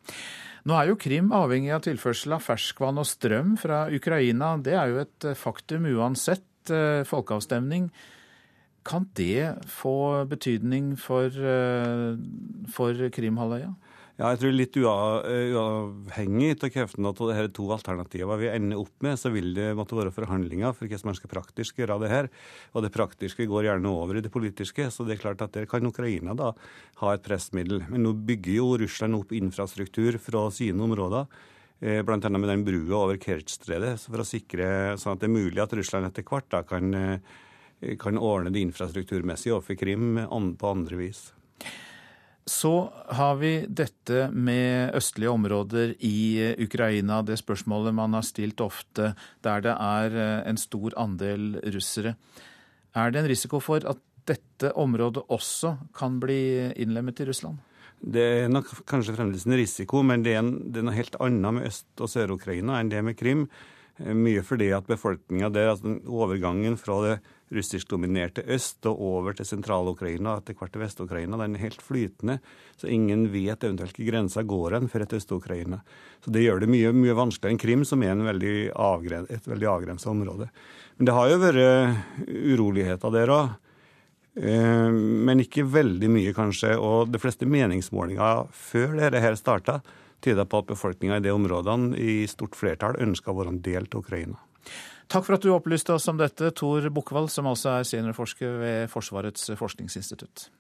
Nå 0.69 0.75
er 0.75 0.91
jo 0.91 1.01
Krim 1.01 1.31
avhengig 1.37 1.75
av 1.77 1.85
tilførsel 1.87 2.35
av 2.37 2.45
ferskvann 2.45 3.01
og 3.01 3.07
strøm 3.09 3.55
fra 3.61 3.87
Ukraina. 3.95 4.57
Det 4.61 4.75
er 4.77 4.93
jo 4.93 5.03
et 5.05 5.29
eh, 5.29 5.39
faktum 5.39 5.89
uansett 5.95 6.45
folkeavstemning. 7.09 7.87
Kan 8.85 9.07
det 9.17 9.55
få 9.73 10.27
betydning 10.29 10.91
for, 11.01 11.33
for 12.69 13.07
Krimhalvøya? 13.15 13.71
Ja, 14.19 14.33
jeg 14.33 14.41
tror 14.41 14.51
litt 14.51 14.75
uavhengig 14.83 16.49
av 16.57 16.71
kreftene 16.75 17.13
her 17.31 17.45
er 17.45 17.53
to 17.55 17.69
alternativer 17.71 18.41
vi 18.41 18.49
ender 18.51 18.81
opp 18.81 19.05
med, 19.07 19.15
så 19.15 19.31
vil 19.31 19.53
det 19.55 19.69
måtte 19.79 19.95
være 19.95 20.11
forhandlinger 20.11 20.75
for 20.75 20.91
hvordan 20.91 21.07
man 21.07 21.15
skal 21.15 21.31
praktisk 21.31 21.79
gjøre 21.79 22.01
det 22.03 22.11
her. 22.11 22.29
Og 22.75 22.83
det 22.83 22.91
praktiske 22.97 23.47
går 23.47 23.69
gjerne 23.69 23.93
over 23.93 24.19
i 24.19 24.25
det 24.25 24.33
politiske, 24.35 24.89
så 24.91 25.07
det 25.07 25.15
er 25.15 25.23
klart 25.23 25.47
at 25.47 25.55
der 25.55 25.71
kan 25.71 25.87
Ukraina 25.87 26.35
da 26.35 26.51
ha 26.99 27.15
et 27.15 27.23
pressmiddel. 27.23 27.85
Men 27.87 28.09
nå 28.09 28.17
bygger 28.27 28.57
jo 28.57 28.73
Russland 28.83 29.21
opp 29.21 29.37
infrastruktur 29.39 30.19
fra 30.19 30.49
sine 30.51 30.83
områder. 30.83 31.31
eh, 31.79 32.03
bl.a. 32.03 32.19
med 32.19 32.51
den 32.51 32.67
brua 32.67 33.05
over 33.05 33.23
Kertjstredet, 33.23 34.01
for 34.03 34.19
å 34.19 34.27
sikre 34.27 34.99
sånn 34.99 35.15
at 35.15 35.23
det 35.23 35.31
er 35.31 35.37
mulig 35.39 35.63
at 35.63 35.79
Russland 35.79 36.11
etter 36.11 36.27
hvert 36.27 36.51
da 36.51 36.65
kan, 36.67 36.91
eh, 36.93 37.95
kan 38.03 38.19
ordne 38.19 38.51
det 38.51 38.67
infrastrukturmessig 38.67 39.55
overfor 39.55 39.79
Krim 39.79 40.27
på 40.59 40.75
andre 40.75 41.07
vis. 41.07 41.29
Så 42.49 42.73
har 43.13 43.37
vi 43.43 43.53
dette 43.69 44.31
med 44.33 44.95
østlige 44.97 45.31
områder 45.31 45.95
i 46.01 46.55
Ukraina, 46.65 47.21
det 47.23 47.37
spørsmålet 47.43 47.93
man 47.95 48.17
har 48.17 48.25
stilt 48.25 48.63
ofte, 48.65 49.13
der 49.45 49.65
det 49.67 49.75
er 49.75 50.17
en 50.49 50.61
stor 50.61 50.97
andel 50.97 51.59
russere. 51.75 52.15
Er 52.97 53.13
det 53.13 53.21
en 53.21 53.29
risiko 53.29 53.61
for 53.61 53.85
at 53.85 54.01
dette 54.29 54.73
området 54.77 55.25
også 55.29 55.77
kan 55.97 56.19
bli 56.23 56.41
innlemmet 56.81 57.21
i 57.21 57.29
Russland? 57.29 57.61
Det 57.99 58.23
er 58.23 58.53
nok 58.53 58.69
kanskje 58.87 59.17
fremdeles 59.17 59.47
en 59.49 59.59
risiko, 59.59 60.05
men 60.07 60.23
det 60.23 60.37
er, 60.37 60.45
en, 60.45 60.53
det 60.71 60.81
er 60.81 60.87
noe 60.87 60.99
helt 60.99 61.17
annet 61.25 61.57
med 61.57 61.67
Øst- 61.71 62.05
og 62.05 62.11
Sør-Ukraina 62.13 62.79
enn 62.79 62.93
det 62.93 63.03
med 63.05 63.19
Krim. 63.19 63.49
Eh, 63.99 64.15
mye 64.15 64.45
fordi 64.47 64.71
at 64.75 64.87
befolkninga 64.87 65.51
der, 65.55 65.73
altså 65.73 65.97
overgangen 66.07 66.79
fra 66.79 67.01
det 67.05 67.17
russiskdominerte 67.55 68.45
øst 68.55 68.87
og 68.91 69.01
over 69.01 69.37
til 69.37 69.47
sentral-Ukraina 69.49 70.35
og 70.35 70.43
etter 70.43 70.57
hvert 70.59 70.75
til 70.75 70.83
Vest-Ukraina, 70.83 71.39
den 71.41 71.57
er 71.57 71.65
helt 71.65 71.85
flytende. 71.85 72.39
Så 72.77 72.91
ingen 72.93 73.27
vet 73.33 73.65
eventuelt 73.65 73.97
hvor 73.97 74.11
grensa 74.11 74.45
går 74.47 74.79
hen 74.79 74.91
for 74.93 75.05
et 75.05 75.15
Øst-Ukraina. 75.19 75.81
Så 76.25 76.35
det 76.35 76.45
gjør 76.45 76.65
det 76.65 76.73
mye, 76.73 76.93
mye 76.97 77.17
vanskeligere 77.19 77.57
enn 77.57 77.63
Krim, 77.63 77.87
som 77.89 78.03
er 78.05 78.19
veldig 78.29 78.57
avgren, 78.75 79.29
et 79.33 79.49
veldig 79.49 79.71
avgrensa 79.73 80.11
område. 80.13 80.51
Men 80.99 81.09
det 81.09 81.17
har 81.17 81.31
jo 81.31 81.41
vært 81.47 82.29
uroligheter 82.29 83.15
der 83.15 83.35
òg. 83.35 83.57
Eh, 84.39 84.91
men 84.91 85.43
ikke 85.43 85.67
veldig 85.67 86.11
mye, 86.13 86.35
kanskje. 86.37 86.75
Og 86.79 87.09
de 87.13 87.21
fleste 87.23 87.49
meningsmålinger 87.49 88.47
før 88.55 88.99
dette 89.01 89.23
her 89.23 89.39
starta, 89.39 89.81
tyder 90.25 90.49
på 90.51 90.63
at 90.63 90.71
befolkninga 90.73 91.19
i 91.19 91.25
de 91.25 91.35
områdene 91.35 91.99
i 91.99 92.21
stort 92.31 92.59
flertall 92.59 92.99
ønsker 93.03 93.33
å 93.33 93.39
være 93.39 93.55
en 93.55 93.63
del 93.63 93.87
av 93.87 94.01
Ukraina. 94.01 94.39
Takk 95.09 95.25
for 95.25 95.39
at 95.39 95.45
du 95.45 95.55
opplyste 95.55 95.95
oss 95.95 96.09
om 96.11 96.19
dette, 96.21 96.51
Tor 96.53 96.85
Bukkvald, 96.93 97.31
som 97.33 97.49
altså 97.49 97.79
er 97.79 97.87
seniorforsker 97.89 98.59
ved 98.61 98.91
Forsvarets 98.93 99.49
forskningsinstitutt. 99.57 100.51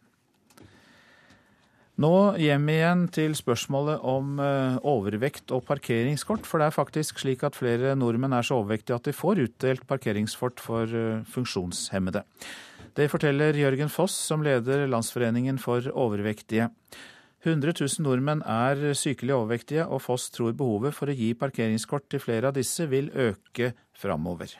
Nå 1.98 2.12
hjem 2.38 2.68
igjen 2.70 3.00
til 3.10 3.32
spørsmålet 3.34 4.04
om 4.06 4.38
eh, 4.38 4.76
overvekt 4.86 5.50
og 5.50 5.64
parkeringskort. 5.66 6.46
For 6.46 6.62
det 6.62 6.68
er 6.68 6.76
faktisk 6.76 7.18
slik 7.18 7.42
at 7.44 7.58
flere 7.58 7.96
nordmenn 7.98 8.36
er 8.38 8.46
så 8.46 8.60
overvektige 8.60 9.00
at 9.00 9.08
de 9.10 9.16
får 9.16 9.42
utdelt 9.48 9.86
parkeringskort 9.90 10.62
for 10.62 10.86
eh, 10.86 11.26
funksjonshemmede. 11.26 12.22
Det 12.94 13.10
forteller 13.10 13.58
Jørgen 13.58 13.90
Foss, 13.90 14.14
som 14.14 14.46
leder 14.46 14.86
Landsforeningen 14.86 15.58
for 15.58 15.90
overvektige. 15.90 16.70
100 17.42 17.74
000 17.80 18.06
nordmenn 18.06 18.40
er 18.46 18.94
sykelig 18.98 19.34
overvektige, 19.34 19.84
og 19.86 20.00
Foss 20.06 20.30
tror 20.34 20.54
behovet 20.58 20.94
for 20.94 21.10
å 21.10 21.18
gi 21.18 21.32
parkeringskort 21.38 22.08
til 22.10 22.22
flere 22.22 22.50
av 22.50 22.56
disse 22.56 22.86
vil 22.90 23.10
øke 23.10 23.72
framover. 23.98 24.54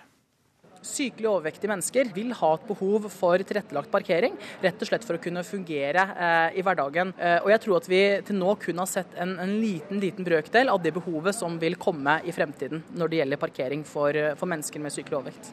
Sykelig 0.85 1.27
overvektige 1.27 1.71
mennesker 1.73 2.11
vil 2.15 2.31
ha 2.39 2.51
et 2.55 2.67
behov 2.69 3.09
for 3.11 3.43
tilrettelagt 3.43 3.91
parkering, 3.91 4.37
rett 4.63 4.83
og 4.83 4.91
slett 4.91 5.07
for 5.07 5.19
å 5.19 5.23
kunne 5.23 5.43
fungere 5.47 6.05
eh, 6.15 6.59
i 6.61 6.65
hverdagen. 6.65 7.13
Eh, 7.19 7.39
og 7.43 7.51
jeg 7.53 7.63
tror 7.65 7.81
at 7.81 7.89
vi 7.91 8.03
til 8.29 8.39
nå 8.39 8.55
kun 8.63 8.83
har 8.83 8.91
sett 8.91 9.17
en, 9.19 9.35
en, 9.43 9.57
liten 9.59 9.99
liten 10.03 10.27
brøkdel 10.27 10.71
av 10.71 10.83
det 10.85 10.95
behovet 10.95 11.37
som 11.37 11.59
vil 11.59 11.79
komme 11.81 12.21
i 12.25 12.35
fremtiden 12.35 12.85
når 12.95 13.11
det 13.11 13.23
gjelder 13.23 13.43
parkering 13.43 13.83
for, 13.89 14.21
for 14.39 14.51
mennesker 14.51 14.85
med 14.85 14.95
sykelig 14.95 15.19
overvekt. 15.19 15.51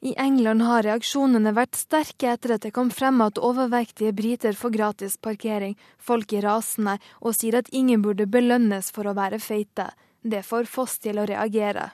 I 0.00 0.12
England 0.14 0.62
har 0.62 0.84
reaksjonene 0.86 1.50
vært 1.56 1.74
sterke 1.74 2.28
etter 2.30 2.52
at 2.54 2.62
det 2.62 2.70
kom 2.76 2.92
frem 2.94 3.18
at 3.24 3.40
overvektige 3.42 4.12
briter 4.14 4.54
får 4.54 4.76
gratis 4.76 5.16
parkering. 5.18 5.74
Folk 5.98 6.32
er 6.38 6.46
rasende 6.46 7.00
og 7.18 7.34
sier 7.34 7.58
at 7.58 7.72
ingen 7.74 8.04
burde 8.04 8.28
belønnes 8.30 8.92
for 8.94 9.10
å 9.10 9.16
være 9.18 9.40
feite. 9.42 9.88
Det 10.22 10.44
får 10.46 10.70
Foss 10.70 11.00
til 11.02 11.18
å 11.18 11.26
reagere. 11.26 11.88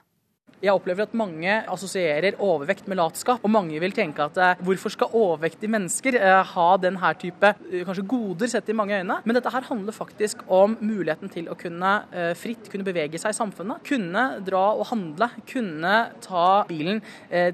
Jeg 0.64 0.72
opplever 0.72 1.04
at 1.04 1.16
mange 1.16 1.54
assosierer 1.68 2.38
overvekt 2.42 2.86
med 2.88 2.96
latskap, 2.96 3.42
og 3.44 3.52
mange 3.52 3.76
vil 3.82 3.92
tenke 3.92 4.24
at 4.24 4.38
eh, 4.40 4.62
hvorfor 4.64 4.94
skal 4.94 5.12
overvektige 5.12 5.72
mennesker 5.74 6.16
eh, 6.16 6.52
ha 6.54 6.68
denne 6.80 7.10
type 7.20 7.50
eh, 7.68 7.82
kanskje 7.84 8.06
goder 8.08 8.48
sett 8.48 8.70
i 8.72 8.76
mange 8.76 8.96
øyne? 8.96 9.18
Men 9.26 9.36
dette 9.36 9.52
her 9.52 9.66
handler 9.68 9.96
faktisk 9.96 10.40
om 10.48 10.78
muligheten 10.80 11.32
til 11.32 11.50
å 11.52 11.58
kunne 11.58 11.92
fritt 12.38 12.70
kunne 12.72 12.86
bevege 12.86 13.18
seg 13.20 13.34
i 13.34 13.36
samfunnet. 13.36 13.82
Kunne 13.84 14.22
dra 14.46 14.62
og 14.78 14.86
handle, 14.88 15.28
kunne 15.50 15.94
ta 16.24 16.46
bilen 16.68 17.02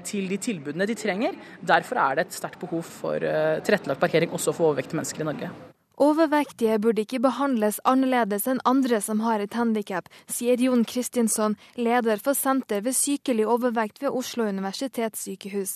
til 0.07 0.29
de 0.31 0.37
tilbudene 0.41 0.87
de 0.87 0.95
trenger. 0.97 1.35
Derfor 1.59 1.99
er 2.05 2.19
det 2.19 2.27
et 2.27 2.39
sterkt 2.39 2.61
behov 2.61 2.85
for 3.01 3.19
tilrettelagt 3.65 4.01
parkering 4.01 4.33
også 4.37 4.55
for 4.55 4.71
overvektige 4.71 5.01
mennesker 5.01 5.25
i 5.25 5.29
Norge. 5.31 5.70
Overvektige 6.01 6.79
burde 6.81 7.03
ikke 7.05 7.19
behandles 7.21 7.77
annerledes 7.85 8.47
enn 8.49 8.61
andre 8.65 8.97
som 9.05 9.19
har 9.21 9.43
et 9.43 9.53
handikap, 9.53 10.07
sier 10.25 10.57
Jon 10.57 10.81
Kristinsson, 10.89 11.53
leder 11.77 12.17
for 12.17 12.33
Senter 12.33 12.81
ved 12.81 12.97
sykelig 12.97 13.45
overvekt 13.45 14.01
ved 14.01 14.17
Oslo 14.17 14.47
universitetssykehus. 14.49 15.75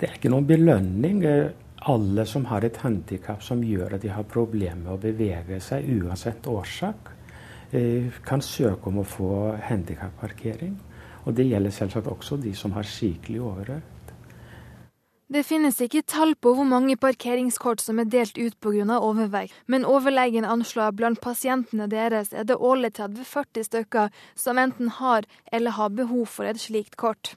Det 0.00 0.08
er 0.08 0.14
ikke 0.16 0.32
noen 0.32 0.48
belønning. 0.48 1.20
Alle 1.92 2.24
som 2.26 2.48
har 2.48 2.64
et 2.64 2.80
handikap 2.80 3.44
som 3.44 3.60
gjør 3.62 3.98
at 3.98 4.06
de 4.06 4.14
har 4.14 4.24
problemer 4.30 4.80
med 4.86 4.94
å 4.94 5.02
bevege 5.02 5.60
seg, 5.60 5.84
uansett 6.00 6.48
årsak, 6.48 7.12
eh, 7.70 8.08
kan 8.24 8.40
søke 8.40 8.88
om 8.88 9.02
å 9.02 9.06
få 9.06 9.52
handikapparkering. 9.68 10.78
Og 11.26 11.36
det 11.36 11.44
gjelder 11.44 11.76
selvsagt 11.76 12.08
også 12.08 12.40
de 12.40 12.54
som 12.56 12.72
har 12.72 12.88
sykelig 12.88 13.44
overvekt. 13.44 13.97
Det 15.28 15.42
finnes 15.44 15.76
ikke 15.84 16.00
tall 16.08 16.30
på 16.40 16.54
hvor 16.56 16.64
mange 16.64 16.94
parkeringskort 16.96 17.82
som 17.84 17.98
er 18.00 18.06
delt 18.08 18.38
ut 18.40 18.54
pga. 18.64 18.96
overvekt, 18.96 19.52
men 19.66 19.84
overlegen 19.84 20.44
anslår 20.44 20.94
blant 20.96 21.20
pasientene 21.20 21.86
deres 21.86 22.32
er 22.32 22.44
det 22.48 22.56
årlig 22.56 22.94
30-40 22.96 23.66
stykker 23.66 24.08
som 24.34 24.58
enten 24.58 24.88
har 24.88 25.28
eller 25.52 25.70
har 25.70 25.88
behov 25.90 26.24
for 26.26 26.44
et 26.44 26.60
slikt 26.60 26.96
kort. 26.96 27.36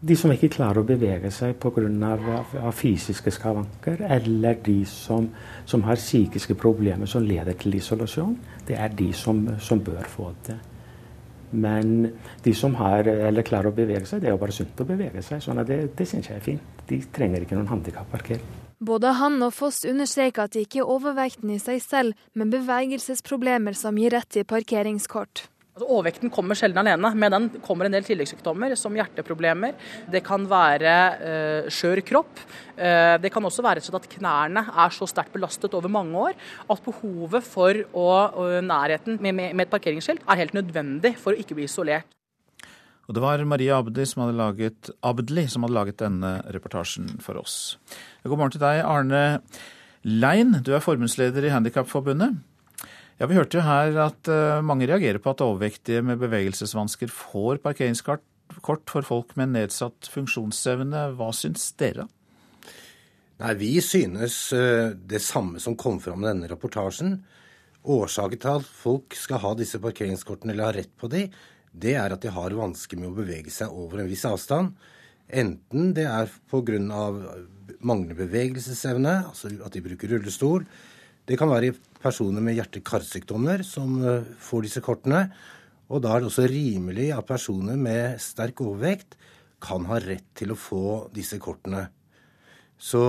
De 0.00 0.16
som 0.16 0.32
ikke 0.32 0.48
klarer 0.54 0.80
å 0.80 0.86
bevege 0.88 1.30
seg 1.30 1.58
pga. 1.60 2.72
fysiske 2.72 3.30
skavanker, 3.30 4.00
eller 4.08 4.54
de 4.64 4.84
som, 4.86 5.28
som, 5.66 5.82
har 5.82 5.96
psykiske 5.96 6.54
problemer 6.54 7.06
som 7.06 7.22
leder 7.22 7.52
til 7.52 7.74
isolasjon, 7.74 8.38
det 8.66 8.78
er 8.78 8.88
de 8.88 9.12
som, 9.12 9.58
som 9.58 9.80
bør 9.80 10.08
få 10.08 10.32
det. 10.46 10.56
Men 11.50 12.12
de 12.44 12.54
som 12.54 12.74
har, 12.78 13.08
eller 13.08 13.46
klarer 13.46 13.70
å 13.70 13.76
bevege 13.76 14.06
seg, 14.08 14.22
det 14.22 14.30
er 14.30 14.36
jo 14.36 14.40
bare 14.42 14.56
sunt 14.56 14.80
å 14.80 14.88
bevege 14.88 15.22
seg. 15.24 15.42
sånn 15.44 15.62
det, 15.68 15.80
det 15.96 16.08
syns 16.08 16.30
jeg 16.30 16.40
er 16.40 16.44
fint. 16.44 16.80
De 16.88 17.00
trenger 17.14 17.44
ikke 17.44 17.58
noen 17.58 17.70
handikapparkering. 17.72 18.56
Både 18.78 19.10
han 19.18 19.40
og 19.42 19.52
Foss 19.56 19.82
understreker 19.88 20.46
at 20.46 20.54
det 20.54 20.68
ikke 20.68 20.84
er 20.84 20.90
overvekten 20.94 21.50
i 21.50 21.58
seg 21.58 21.80
selv, 21.82 22.26
men 22.38 22.52
bevegelsesproblemer 22.52 23.74
som 23.74 23.98
gir 23.98 24.14
rett 24.14 24.30
til 24.30 24.46
parkeringskort. 24.46 25.48
Altså, 25.78 25.94
overvekten 25.94 26.32
kommer 26.34 26.58
sjelden 26.58 26.80
alene. 26.82 27.12
Med 27.14 27.30
den 27.30 27.44
kommer 27.62 27.86
en 27.86 27.94
del 27.94 28.02
tilleggssykdommer, 28.02 28.72
som 28.74 28.96
hjerteproblemer. 28.98 29.76
Det 30.10 30.24
kan 30.26 30.42
være 30.50 30.94
uh, 31.20 31.68
skjør 31.70 32.02
kropp. 32.08 32.42
Uh, 32.74 33.14
det 33.22 33.30
kan 33.30 33.46
også 33.46 33.62
være 33.62 33.84
sånn 33.84 34.00
at 34.00 34.08
knærne 34.10 34.64
er 34.74 34.96
så 34.96 35.06
sterkt 35.06 35.36
belastet 35.36 35.76
over 35.78 35.92
mange 35.92 36.18
år 36.18 36.34
at 36.66 36.82
behovet 36.82 37.46
for 37.46 37.78
å, 37.94 38.08
uh, 38.34 38.58
nærheten 38.58 39.20
med, 39.22 39.38
med, 39.38 39.54
med 39.54 39.68
et 39.68 39.76
parkeringsskilt 39.76 40.26
er 40.26 40.42
helt 40.42 40.58
nødvendig 40.58 41.14
for 41.22 41.30
å 41.30 41.38
ikke 41.38 41.60
bli 41.60 41.70
isolert. 41.70 42.10
Og 43.06 43.14
det 43.14 43.22
var 43.22 43.46
Maria 43.46 43.78
Abdi 43.78 44.02
som 44.02 44.26
hadde 44.26 44.36
laget, 44.40 44.90
Abdli 45.06 45.46
som 45.46 45.62
hadde 45.62 45.78
laget 45.78 46.02
denne 46.02 46.40
reportasjen 46.58 47.20
for 47.22 47.38
oss. 47.38 47.78
God 48.26 48.34
morgen 48.34 48.58
til 48.58 48.66
deg, 48.66 48.82
Arne 48.82 49.22
Lein. 50.02 50.58
Du 50.66 50.74
er 50.74 50.82
forbundsleder 50.82 51.46
i 51.46 51.54
Handikapforbundet. 51.54 52.34
Ja, 53.18 53.26
Vi 53.26 53.34
hørte 53.34 53.58
jo 53.58 53.64
her 53.66 53.96
at 53.98 54.28
uh, 54.30 54.60
mange 54.62 54.86
reagerer 54.86 55.18
på 55.18 55.32
at 55.32 55.40
overvektige 55.42 56.04
med 56.06 56.20
bevegelsesvansker 56.22 57.10
får 57.10 57.58
parkeringskort 57.64 58.22
for 58.62 59.02
folk 59.02 59.32
med 59.34 59.56
nedsatt 59.56 60.06
funksjonsevne. 60.12 61.00
Hva 61.18 61.32
syns 61.34 61.64
dere? 61.82 62.06
Nei, 63.42 63.54
Vi 63.58 63.72
synes 63.82 64.36
uh, 64.54 64.94
det 64.94 65.18
samme 65.24 65.58
som 65.58 65.74
kom 65.74 65.98
fram 65.98 66.22
i 66.22 66.28
denne 66.28 66.50
reportasjen. 66.52 67.16
Årsaken 67.82 68.38
til 68.38 68.60
at 68.60 68.70
folk 68.84 69.18
skal 69.18 69.42
ha 69.42 69.52
disse 69.58 69.82
parkeringskortene 69.82 70.54
eller 70.54 70.68
ha 70.68 70.76
rett 70.78 70.94
på 70.94 71.10
de, 71.10 71.24
det 71.74 71.96
er 71.98 72.14
at 72.14 72.22
de 72.22 72.30
har 72.30 72.54
vansker 72.54 73.02
med 73.02 73.10
å 73.10 73.18
bevege 73.18 73.50
seg 73.50 73.74
over 73.74 74.04
en 74.04 74.10
viss 74.10 74.22
avstand. 74.30 74.76
Enten 75.26 75.90
det 75.96 76.06
er 76.06 76.30
pga. 76.50 76.78
manglende 77.80 78.14
bevegelsesevne, 78.18 79.24
altså 79.26 79.50
at 79.58 79.74
de 79.74 79.82
bruker 79.82 80.14
rullestol. 80.14 80.70
Det 81.28 81.36
kan 81.36 81.50
være 81.50 81.74
personer 82.02 82.44
med 82.44 82.58
hjerte-karsykdommer 82.58 83.64
som 83.66 83.98
eh, 84.02 84.32
får 84.42 84.66
disse 84.66 84.82
kortene. 84.84 85.26
Og 85.88 86.02
da 86.04 86.14
er 86.14 86.22
det 86.22 86.30
også 86.30 86.48
rimelig 86.50 87.10
at 87.16 87.28
personer 87.28 87.78
med 87.80 88.18
sterk 88.22 88.60
overvekt 88.64 89.16
kan 89.62 89.86
ha 89.90 89.98
rett 90.02 90.28
til 90.38 90.52
å 90.54 90.58
få 90.58 90.82
disse 91.14 91.40
kortene. 91.42 91.88
Så 92.78 93.02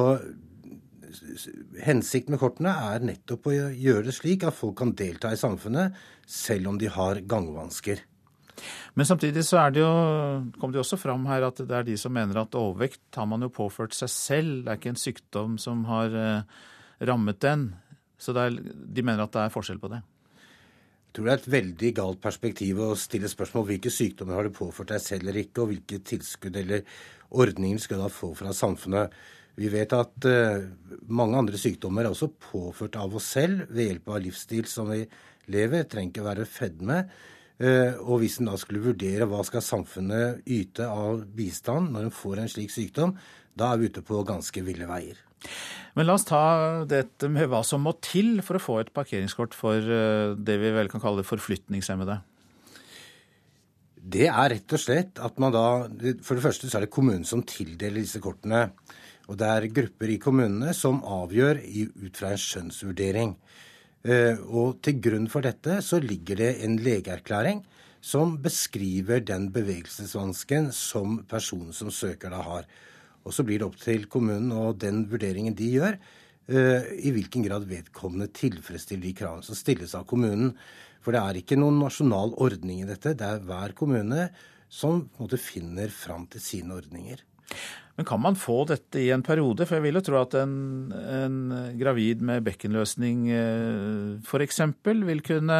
hensikten 1.85 2.33
med 2.33 2.41
kortene 2.41 2.73
er 2.91 3.05
nettopp 3.05 3.49
å 3.49 3.55
gjøre 3.55 4.07
det 4.07 4.15
slik 4.17 4.45
at 4.47 4.57
folk 4.57 4.77
kan 4.81 4.93
delta 4.97 5.31
i 5.33 5.39
samfunnet 5.39 5.97
selv 6.29 6.71
om 6.71 6.79
de 6.81 6.89
har 6.93 7.21
gangvansker. 7.29 8.01
Men 8.97 9.07
samtidig 9.07 9.45
så 9.47 9.59
er 9.61 9.73
det 9.73 9.83
jo, 9.83 9.91
kom 10.59 10.71
det 10.71 10.79
jo 10.79 10.83
også 10.83 10.99
fram 10.99 11.27
her 11.29 11.45
at 11.47 11.61
det 11.63 11.75
er 11.75 11.85
de 11.87 11.95
som 11.99 12.13
mener 12.13 12.41
at 12.41 12.57
overvekt 12.59 13.15
har 13.15 13.29
man 13.29 13.45
jo 13.45 13.51
påført 13.53 13.95
seg 13.95 14.11
selv. 14.11 14.65
Det 14.65 14.73
er 14.73 14.81
ikke 14.81 14.93
en 14.93 15.03
sykdom 15.03 15.55
som 15.61 15.85
har 15.87 16.17
eh, 16.19 16.57
rammet 17.07 17.39
den. 17.45 17.69
Så 18.19 18.35
er, 18.35 18.55
de 18.59 19.05
mener 19.05 19.23
at 19.23 19.35
det 19.35 19.45
er 19.45 19.53
forskjell 19.53 19.79
på 19.81 19.91
det? 19.93 20.01
Jeg 21.09 21.15
tror 21.17 21.25
det 21.25 21.31
er 21.33 21.39
et 21.39 21.51
veldig 21.55 21.89
galt 21.97 22.19
perspektiv 22.21 22.79
å 22.85 22.91
stille 22.99 23.31
spørsmål 23.31 23.65
hvilke 23.71 23.89
sykdommer 23.89 24.37
har 24.37 24.45
du 24.45 24.53
påført 24.53 24.91
deg 24.91 25.01
selv 25.01 25.25
eller 25.25 25.39
ikke, 25.41 25.63
og 25.63 25.71
hvilke 25.71 25.97
tilskudd 26.05 26.59
eller 26.59 26.83
ordninger 27.33 27.81
skal 27.81 27.97
du 27.97 28.03
da 28.03 28.09
få 28.13 28.29
fra 28.37 28.53
samfunnet. 28.53 29.15
Vi 29.59 29.71
vet 29.73 29.95
at 29.95 30.27
uh, 30.29 30.67
mange 31.09 31.39
andre 31.39 31.57
sykdommer 31.59 32.05
er 32.05 32.13
også 32.13 32.29
påført 32.51 32.99
av 32.99 33.15
oss 33.17 33.31
selv 33.33 33.65
ved 33.73 33.89
hjelp 33.89 34.11
av 34.13 34.21
livsstil 34.23 34.69
som 34.69 34.91
vi 34.93 35.01
lever. 35.51 35.87
Trenger 35.89 36.13
ikke 36.13 36.27
være 36.27 36.45
fedme. 36.47 36.99
Uh, 37.59 37.97
og 38.05 38.21
hvis 38.21 38.37
en 38.39 38.51
da 38.51 38.59
skulle 38.61 38.83
vurdere 38.85 39.27
hva 39.27 39.41
skal 39.47 39.65
samfunnet 39.65 40.45
yte 40.47 40.87
av 40.87 41.25
bistand 41.35 41.89
når 41.95 42.07
en 42.07 42.15
får 42.21 42.43
en 42.43 42.53
slik 42.53 42.71
sykdom, 42.75 43.17
da 43.57 43.73
er 43.73 43.81
vi 43.81 43.89
ute 43.89 44.05
på 44.05 44.21
ganske 44.29 44.63
ville 44.63 44.87
veier. 44.87 45.17
Men 45.97 46.07
la 46.07 46.15
oss 46.15 46.27
ta 46.27 46.85
dette 46.87 47.29
med 47.31 47.49
hva 47.51 47.63
som 47.65 47.83
må 47.83 47.95
til 48.05 48.39
for 48.45 48.59
å 48.59 48.63
få 48.63 48.75
et 48.81 48.91
parkeringskort 48.95 49.55
for 49.57 49.77
eh, 49.77 50.35
det 50.37 50.59
vi 50.61 50.73
vel 50.75 50.91
kan 50.91 51.01
kalle 51.03 51.25
forflytningshemmede. 51.27 52.19
Det 53.99 54.27
er 54.31 54.53
rett 54.53 54.73
og 54.73 54.81
slett 54.81 55.19
at 55.21 55.35
man 55.43 55.51
da 55.53 55.63
For 56.23 56.37
det 56.37 56.43
første 56.45 56.69
så 56.69 56.79
er 56.79 56.85
det 56.85 56.93
kommunen 56.93 57.27
som 57.27 57.43
tildeler 57.45 57.99
disse 57.99 58.21
kortene. 58.23 58.69
Og 59.29 59.37
det 59.37 59.49
er 59.49 59.73
grupper 59.75 60.13
i 60.13 60.21
kommunene 60.21 60.73
som 60.73 61.03
avgjør 61.05 61.59
ut 61.61 62.15
fra 62.17 62.31
en 62.33 62.41
skjønnsvurdering. 62.41 63.35
Eh, 64.07 64.39
og 64.47 64.79
til 64.85 65.01
grunn 65.03 65.27
for 65.29 65.45
dette 65.45 65.81
så 65.85 65.99
ligger 66.01 66.39
det 66.39 66.53
en 66.65 66.79
legeerklæring 66.79 67.61
som 68.01 68.37
beskriver 68.41 69.19
den 69.19 69.49
bevegelsesvansken 69.51 70.71
som 70.71 71.19
personen 71.29 71.75
som 71.75 71.91
søker 71.91 72.31
da 72.31 72.39
har. 72.45 72.69
Og 73.29 73.35
så 73.35 73.45
blir 73.45 73.61
det 73.61 73.67
opp 73.69 73.77
til 73.77 74.07
kommunen 74.09 74.49
og 74.57 74.79
den 74.81 75.03
vurderingen 75.11 75.53
de 75.57 75.69
gjør, 75.77 75.97
eh, 76.49 76.87
i 77.05 77.13
hvilken 77.13 77.45
grad 77.45 77.67
vedkommende 77.69 78.31
tilfredsstiller 78.33 79.05
de 79.05 79.17
kravene 79.21 79.45
som 79.45 79.57
stilles 79.57 79.93
av 79.93 80.07
kommunen. 80.09 80.55
For 81.05 81.15
det 81.15 81.21
er 81.21 81.39
ikke 81.39 81.59
noen 81.59 81.77
nasjonal 81.79 82.33
ordning 82.41 82.81
i 82.81 82.89
dette. 82.89 83.13
Det 83.15 83.27
er 83.27 83.45
hver 83.45 83.75
kommune 83.77 84.31
som 84.69 85.05
måte 85.19 85.39
finner 85.41 85.93
fram 85.93 86.25
til 86.29 86.41
sine 86.43 86.75
ordninger. 86.75 87.21
Men 87.99 88.07
kan 88.07 88.21
man 88.21 88.37
få 88.39 88.63
dette 88.69 89.01
i 89.01 89.09
en 89.11 89.23
periode? 89.25 89.65
For 89.67 89.77
jeg 89.77 89.85
vil 89.87 89.99
jo 89.99 90.03
tro 90.07 90.19
at 90.21 90.35
en, 90.39 90.53
en 90.89 91.39
gravid 91.79 92.21
med 92.25 92.45
bekkenløsning 92.45 93.25
eh, 93.35 94.13
f.eks. 94.23 94.61
vil 94.85 95.25
kunne 95.25 95.59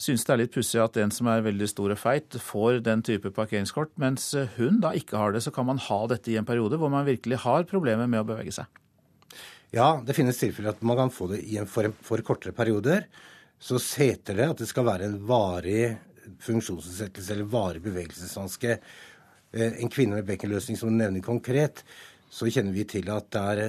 synes 0.00 0.24
det 0.26 0.32
er 0.34 0.40
litt 0.42 0.54
pussig 0.54 0.80
at 0.82 0.96
en 1.00 1.12
som 1.14 1.28
er 1.30 1.44
veldig 1.44 1.68
stor 1.70 1.92
og 1.94 2.00
feit, 2.00 2.36
får 2.40 2.80
den 2.86 3.04
type 3.06 3.32
parkeringskort, 3.36 3.92
mens 4.00 4.30
hun 4.56 4.80
da 4.82 4.94
ikke 4.96 5.18
har 5.20 5.34
det. 5.36 5.44
Så 5.44 5.52
kan 5.54 5.68
man 5.68 5.80
ha 5.86 6.00
dette 6.10 6.32
i 6.32 6.38
en 6.40 6.48
periode 6.48 6.80
hvor 6.80 6.92
man 6.92 7.08
virkelig 7.08 7.42
har 7.44 7.68
problemer 7.70 8.10
med 8.10 8.22
å 8.22 8.28
bevege 8.32 8.54
seg. 8.56 8.80
Ja, 9.70 10.00
det 10.02 10.16
finnes 10.16 10.40
tilfeller 10.40 10.74
at 10.74 10.82
man 10.82 10.98
kan 10.98 11.12
få 11.14 11.30
det 11.30 11.44
i 11.46 11.58
en 11.60 11.68
for, 11.70 11.92
for 12.02 12.22
kortere 12.26 12.54
perioder. 12.56 13.06
Så 13.60 13.78
heter 14.00 14.38
det 14.38 14.48
at 14.50 14.62
det 14.62 14.70
skal 14.70 14.88
være 14.88 15.06
en 15.06 15.18
varig 15.28 15.84
funksjonsnedsettelse 16.40 17.34
eller 17.34 17.50
varig 17.52 17.82
bevegelsesvanske. 17.84 18.78
Eh, 19.52 19.82
en 19.82 19.92
kvinne 19.92 20.18
med 20.18 20.28
bekkenløsning 20.28 20.78
som 20.80 20.90
du 20.90 20.96
nevner 20.96 21.22
konkret, 21.24 21.84
så 22.30 22.48
kjenner 22.50 22.74
vi 22.74 22.86
til 22.88 23.10
at 23.12 23.28
det 23.34 23.44
er 23.52 23.62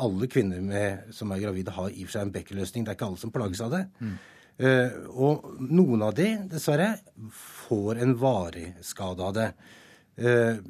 alle 0.00 0.28
kvinner 0.30 0.60
med, 0.64 1.10
som 1.14 1.32
er 1.32 1.42
gravide, 1.42 1.72
har 1.74 1.90
i 1.90 2.04
og 2.04 2.08
for 2.08 2.16
seg 2.16 2.26
en 2.26 2.34
bekkenløsning. 2.34 2.84
Det 2.84 2.92
er 2.92 2.98
ikke 2.98 3.08
alle 3.10 3.20
som 3.20 3.32
plages 3.34 3.62
av 3.64 3.74
det. 3.74 3.82
Mm. 4.00 4.14
Uh, 4.60 4.92
og 5.16 5.46
noen 5.64 6.02
av 6.04 6.14
de, 6.18 6.34
dessverre, 6.50 6.92
får 7.66 8.02
en 8.04 8.12
varig 8.20 8.66
skade 8.84 9.24
av 9.24 9.36
det. 9.36 9.48
Uh, 10.20 10.60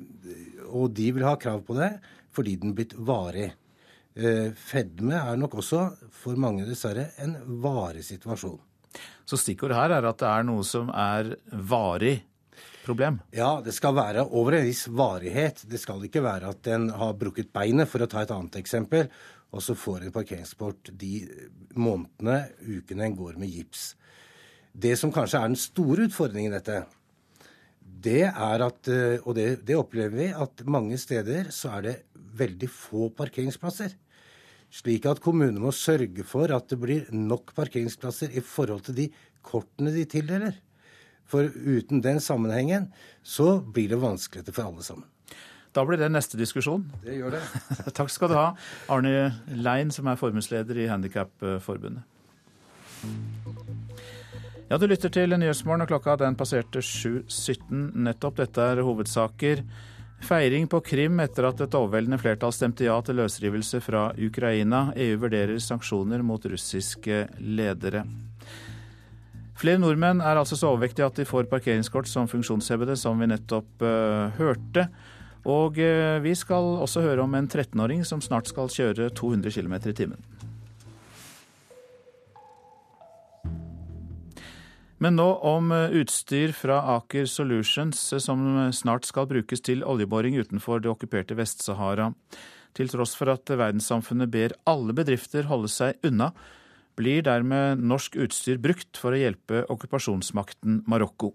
og 0.70 0.92
de 0.94 1.08
vil 1.16 1.26
ha 1.26 1.34
krav 1.40 1.64
på 1.66 1.74
det 1.78 1.96
fordi 2.30 2.54
den 2.62 2.76
blitt 2.76 2.94
varig. 2.94 3.48
Uh, 4.14 4.54
fedme 4.54 5.18
er 5.18 5.38
nok 5.40 5.58
også 5.62 5.88
for 6.22 6.38
mange, 6.38 6.68
dessverre, 6.68 7.08
en 7.18 7.34
varig 7.62 8.04
situasjon. 8.06 8.60
Så 9.26 9.38
stikkordet 9.38 9.78
her 9.78 9.96
er 9.98 10.06
at 10.06 10.22
det 10.22 10.28
er 10.30 10.46
noe 10.46 10.66
som 10.66 10.90
er 10.94 11.34
varig 11.50 12.20
problem? 12.84 13.20
Ja, 13.34 13.60
det 13.64 13.74
skal 13.76 13.94
være 13.96 14.24
over 14.26 14.58
en 14.58 14.66
viss 14.66 14.86
varighet. 14.88 15.64
Det 15.70 15.80
skal 15.80 16.02
ikke 16.06 16.24
være 16.24 16.50
at 16.54 16.62
den 16.66 16.88
har 16.94 17.18
brukket 17.18 17.52
beinet, 17.54 17.90
for 17.90 18.02
å 18.02 18.10
ta 18.10 18.24
et 18.24 18.34
annet 18.34 18.60
eksempel, 18.60 19.10
og 19.50 19.64
så 19.64 19.74
får 19.74 20.06
en 20.06 20.14
parkeringsport 20.14 20.92
de 21.00 21.24
månedene, 21.74 22.50
ukene 22.62 23.08
en 23.08 23.18
går 23.18 23.38
med 23.40 23.50
gips. 23.50 23.94
Det 24.70 24.94
som 24.98 25.12
kanskje 25.12 25.40
er 25.40 25.50
den 25.50 25.58
store 25.58 26.06
utfordringen 26.06 26.52
i 26.52 26.58
dette, 26.58 26.84
det 28.00 28.28
er 28.30 28.62
at, 28.64 28.88
eh, 28.88 29.18
og 29.26 29.34
det, 29.36 29.48
det, 29.66 29.76
opplever 29.76 30.14
vi, 30.14 30.28
at 30.30 30.62
mange 30.64 30.96
steder 31.00 31.50
så 31.52 31.74
er 31.76 31.86
det 31.88 31.96
veldig 32.14 32.70
få 32.70 33.10
parkeringsplasser. 33.18 33.96
Slik 34.70 35.08
at 35.10 35.20
kommunene 35.20 35.60
må 35.60 35.74
sørge 35.74 36.24
for 36.24 36.52
at 36.54 36.70
det 36.70 36.78
blir 36.80 37.08
nok 37.10 37.50
parkeringsplasser 37.56 38.36
i 38.38 38.44
forhold 38.46 38.86
til 38.86 39.00
de 39.02 39.08
kortene 39.42 39.90
de 39.92 40.06
tildeler. 40.08 40.54
For 41.26 41.50
uten 41.50 42.02
den 42.02 42.22
sammenhengen 42.22 42.92
så 43.26 43.58
blir 43.58 43.90
det 43.90 44.00
vanskeligere 44.02 44.54
for 44.54 44.70
alle 44.70 44.86
sammen. 44.86 45.09
Da 45.76 45.84
blir 45.86 46.00
det 46.00 46.10
neste 46.10 46.38
diskusjon. 46.38 46.82
Det 47.04 47.14
gjør 47.20 47.36
det. 47.36 47.42
Takk 47.98 48.10
skal 48.10 48.32
du 48.32 48.36
ha, 48.38 48.48
Arne 48.90 49.30
Lein, 49.54 49.92
som 49.94 50.08
er 50.10 50.18
forbundsleder 50.18 50.82
i 50.82 50.88
Handikapforbundet. 50.90 52.02
Ja, 54.70 54.78
du 54.78 54.86
lytter 54.86 55.10
til 55.10 55.34
Nyhetsmorgen, 55.34 55.82
og 55.82 55.90
klokka 55.90 56.16
den 56.20 56.36
passerte 56.38 56.82
7.17 56.84 57.94
nettopp. 58.06 58.36
Dette 58.42 58.66
er 58.72 58.82
hovedsaker. 58.86 59.64
Feiring 60.26 60.66
på 60.68 60.82
Krim 60.84 61.22
etter 61.22 61.46
at 61.48 61.62
et 61.64 61.74
overveldende 61.74 62.18
flertall 62.20 62.52
stemte 62.52 62.84
ja 62.84 62.98
til 63.02 63.18
løsrivelse 63.22 63.80
fra 63.82 64.10
Ukraina. 64.20 64.90
EU 64.94 65.16
vurderer 65.22 65.58
sanksjoner 65.64 66.22
mot 66.26 66.44
russiske 66.50 67.24
ledere. 67.40 68.04
Flere 69.60 69.80
nordmenn 69.80 70.22
er 70.24 70.38
altså 70.40 70.56
så 70.56 70.70
overvektige 70.70 71.08
at 71.08 71.18
de 71.20 71.26
får 71.28 71.48
parkeringskort 71.50 72.08
som 72.08 72.28
funksjonshemmede, 72.28 72.96
som 72.96 73.18
vi 73.20 73.28
nettopp 73.28 73.82
uh, 73.84 74.30
hørte. 74.38 74.86
Og 75.48 75.78
eh, 75.80 76.20
vi 76.20 76.34
skal 76.36 76.76
også 76.84 77.02
høre 77.04 77.24
om 77.24 77.34
en 77.34 77.48
13-åring 77.48 78.04
som 78.04 78.20
snart 78.20 78.50
skal 78.50 78.68
kjøre 78.68 79.08
200 79.16 79.54
km 79.54 79.76
i 79.88 79.96
timen. 79.96 80.20
Men 85.00 85.16
nå 85.16 85.28
om 85.48 85.72
eh, 85.72 85.96
utstyr 86.02 86.52
fra 86.52 86.82
Aker 86.98 87.24
Solutions 87.24 88.12
eh, 88.12 88.20
som 88.20 88.44
snart 88.76 89.08
skal 89.08 89.30
brukes 89.30 89.64
til 89.64 89.84
oljeboring 89.84 90.36
utenfor 90.36 90.84
det 90.84 90.92
okkuperte 90.92 91.38
Vest-Sahara. 91.38 92.10
Til 92.76 92.92
tross 92.92 93.16
for 93.16 93.32
at 93.32 93.48
verdenssamfunnet 93.48 94.30
ber 94.30 94.54
alle 94.68 94.94
bedrifter 94.94 95.48
holde 95.48 95.72
seg 95.72 95.96
unna, 96.06 96.34
blir 97.00 97.24
dermed 97.24 97.80
norsk 97.80 98.18
utstyr 98.20 98.60
brukt 98.60 98.98
for 99.00 99.16
å 99.16 99.22
hjelpe 99.22 99.64
okkupasjonsmakten 99.72 100.82
Marokko. 100.90 101.32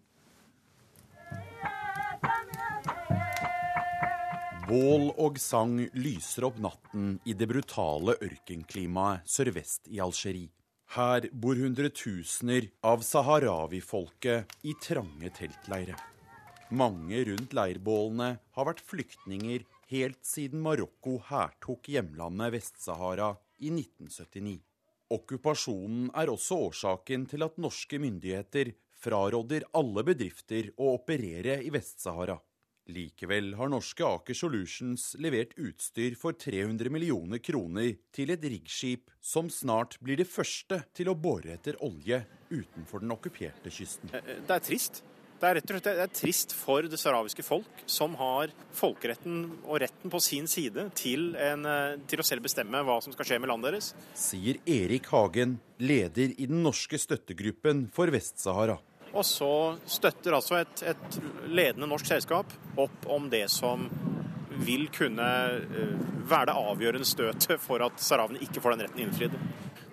Bål 4.66 5.12
og 5.22 5.36
sang 5.38 5.76
lyser 5.94 6.48
opp 6.48 6.56
natten 6.64 7.20
i 7.30 7.36
det 7.38 7.46
brutale 7.52 8.16
ørkenklimaet 8.18 9.28
sørvest 9.30 9.86
i 9.94 10.00
Algerie. 10.02 10.50
Her 10.96 11.28
bor 11.30 11.60
hundretusener 11.60 12.72
av 12.82 13.04
saharawi-folket 13.06 14.56
i 14.66 14.74
trange 14.82 15.30
teltleirer. 15.38 16.00
Mange 16.74 17.22
rundt 17.30 17.54
leirbålene 17.54 18.32
har 18.58 18.70
vært 18.72 18.82
flyktninger 18.90 19.68
helt 19.92 20.24
siden 20.26 20.66
Marokko 20.66 21.20
hærtok 21.30 21.92
hjemlandet 21.94 22.56
Vest-Sahara 22.58 23.36
i 23.62 23.70
1979. 23.70 24.58
Okkupasjonen 25.14 26.10
er 26.18 26.34
også 26.34 26.58
årsaken 26.72 27.30
til 27.30 27.46
at 27.46 27.62
norske 27.62 28.02
myndigheter 28.02 28.74
fraråder 28.98 29.70
alle 29.78 30.08
bedrifter 30.10 30.74
å 30.82 30.96
operere 30.98 31.60
i 31.62 31.70
Vest-Sahara. 31.70 32.40
Likevel 32.92 33.54
har 33.58 33.72
norske 33.72 34.06
Aker 34.06 34.38
Solutions 34.38 35.14
levert 35.22 35.56
utstyr 35.58 36.14
for 36.20 36.38
300 36.38 36.92
millioner 36.94 37.42
kroner 37.42 37.96
til 38.14 38.34
et 38.36 38.46
riggskip 38.46 39.10
som 39.26 39.50
snart 39.50 39.98
blir 40.04 40.22
det 40.22 40.30
første 40.30 40.84
til 40.94 41.10
å 41.10 41.18
bore 41.18 41.56
etter 41.58 41.80
olje 41.86 42.22
utenfor 42.52 43.02
den 43.02 43.16
okkuperte 43.16 43.74
kysten. 43.74 44.14
Eh, 44.14 44.22
eh, 44.22 44.42
det 44.46 44.58
er 44.60 44.66
trist. 44.70 45.02
Det 45.36 45.50
er 45.50 45.58
rett 45.58 45.68
og 45.68 45.76
slett 45.76 45.88
det 45.90 46.04
er 46.06 46.14
trist 46.16 46.54
for 46.56 46.86
det 46.88 46.98
sahrawiske 46.98 47.44
folk, 47.44 47.82
som 47.92 48.14
har 48.22 48.54
folkeretten 48.78 49.42
og 49.66 49.82
retten 49.84 50.14
på 50.14 50.22
sin 50.24 50.48
side 50.48 50.88
til, 50.96 51.34
en, 51.36 51.66
eh, 51.68 51.98
til 52.08 52.22
å 52.22 52.26
selv 52.26 52.46
bestemme 52.46 52.80
hva 52.88 53.02
som 53.04 53.14
skal 53.14 53.28
skje 53.28 53.42
med 53.42 53.52
landet 53.52 53.74
deres. 53.74 53.92
Sier 54.16 54.62
Erik 54.66 55.10
Hagen, 55.12 55.60
leder 55.80 56.32
i 56.38 56.48
den 56.48 56.64
norske 56.64 56.96
støttegruppen 57.02 57.90
for 57.92 58.08
Vest-Sahara. 58.14 58.80
Og 59.14 59.24
så 59.28 59.52
støtter 59.88 60.36
altså 60.36 60.60
et, 60.64 60.84
et 60.92 61.20
ledende 61.48 61.88
norsk 61.90 62.10
selskap 62.10 62.52
opp 62.80 63.06
om 63.12 63.30
det 63.32 63.46
som 63.54 63.88
vil 64.66 64.88
kunne 64.94 65.28
eh, 65.56 65.94
være 66.28 66.50
det 66.50 66.58
avgjørende 66.72 67.08
støtet 67.08 67.62
for 67.62 67.84
at 67.86 68.00
sahrawene 68.02 68.42
ikke 68.44 68.64
får 68.64 68.76
den 68.76 68.86
retten 68.88 69.04
innfridd. 69.06 69.38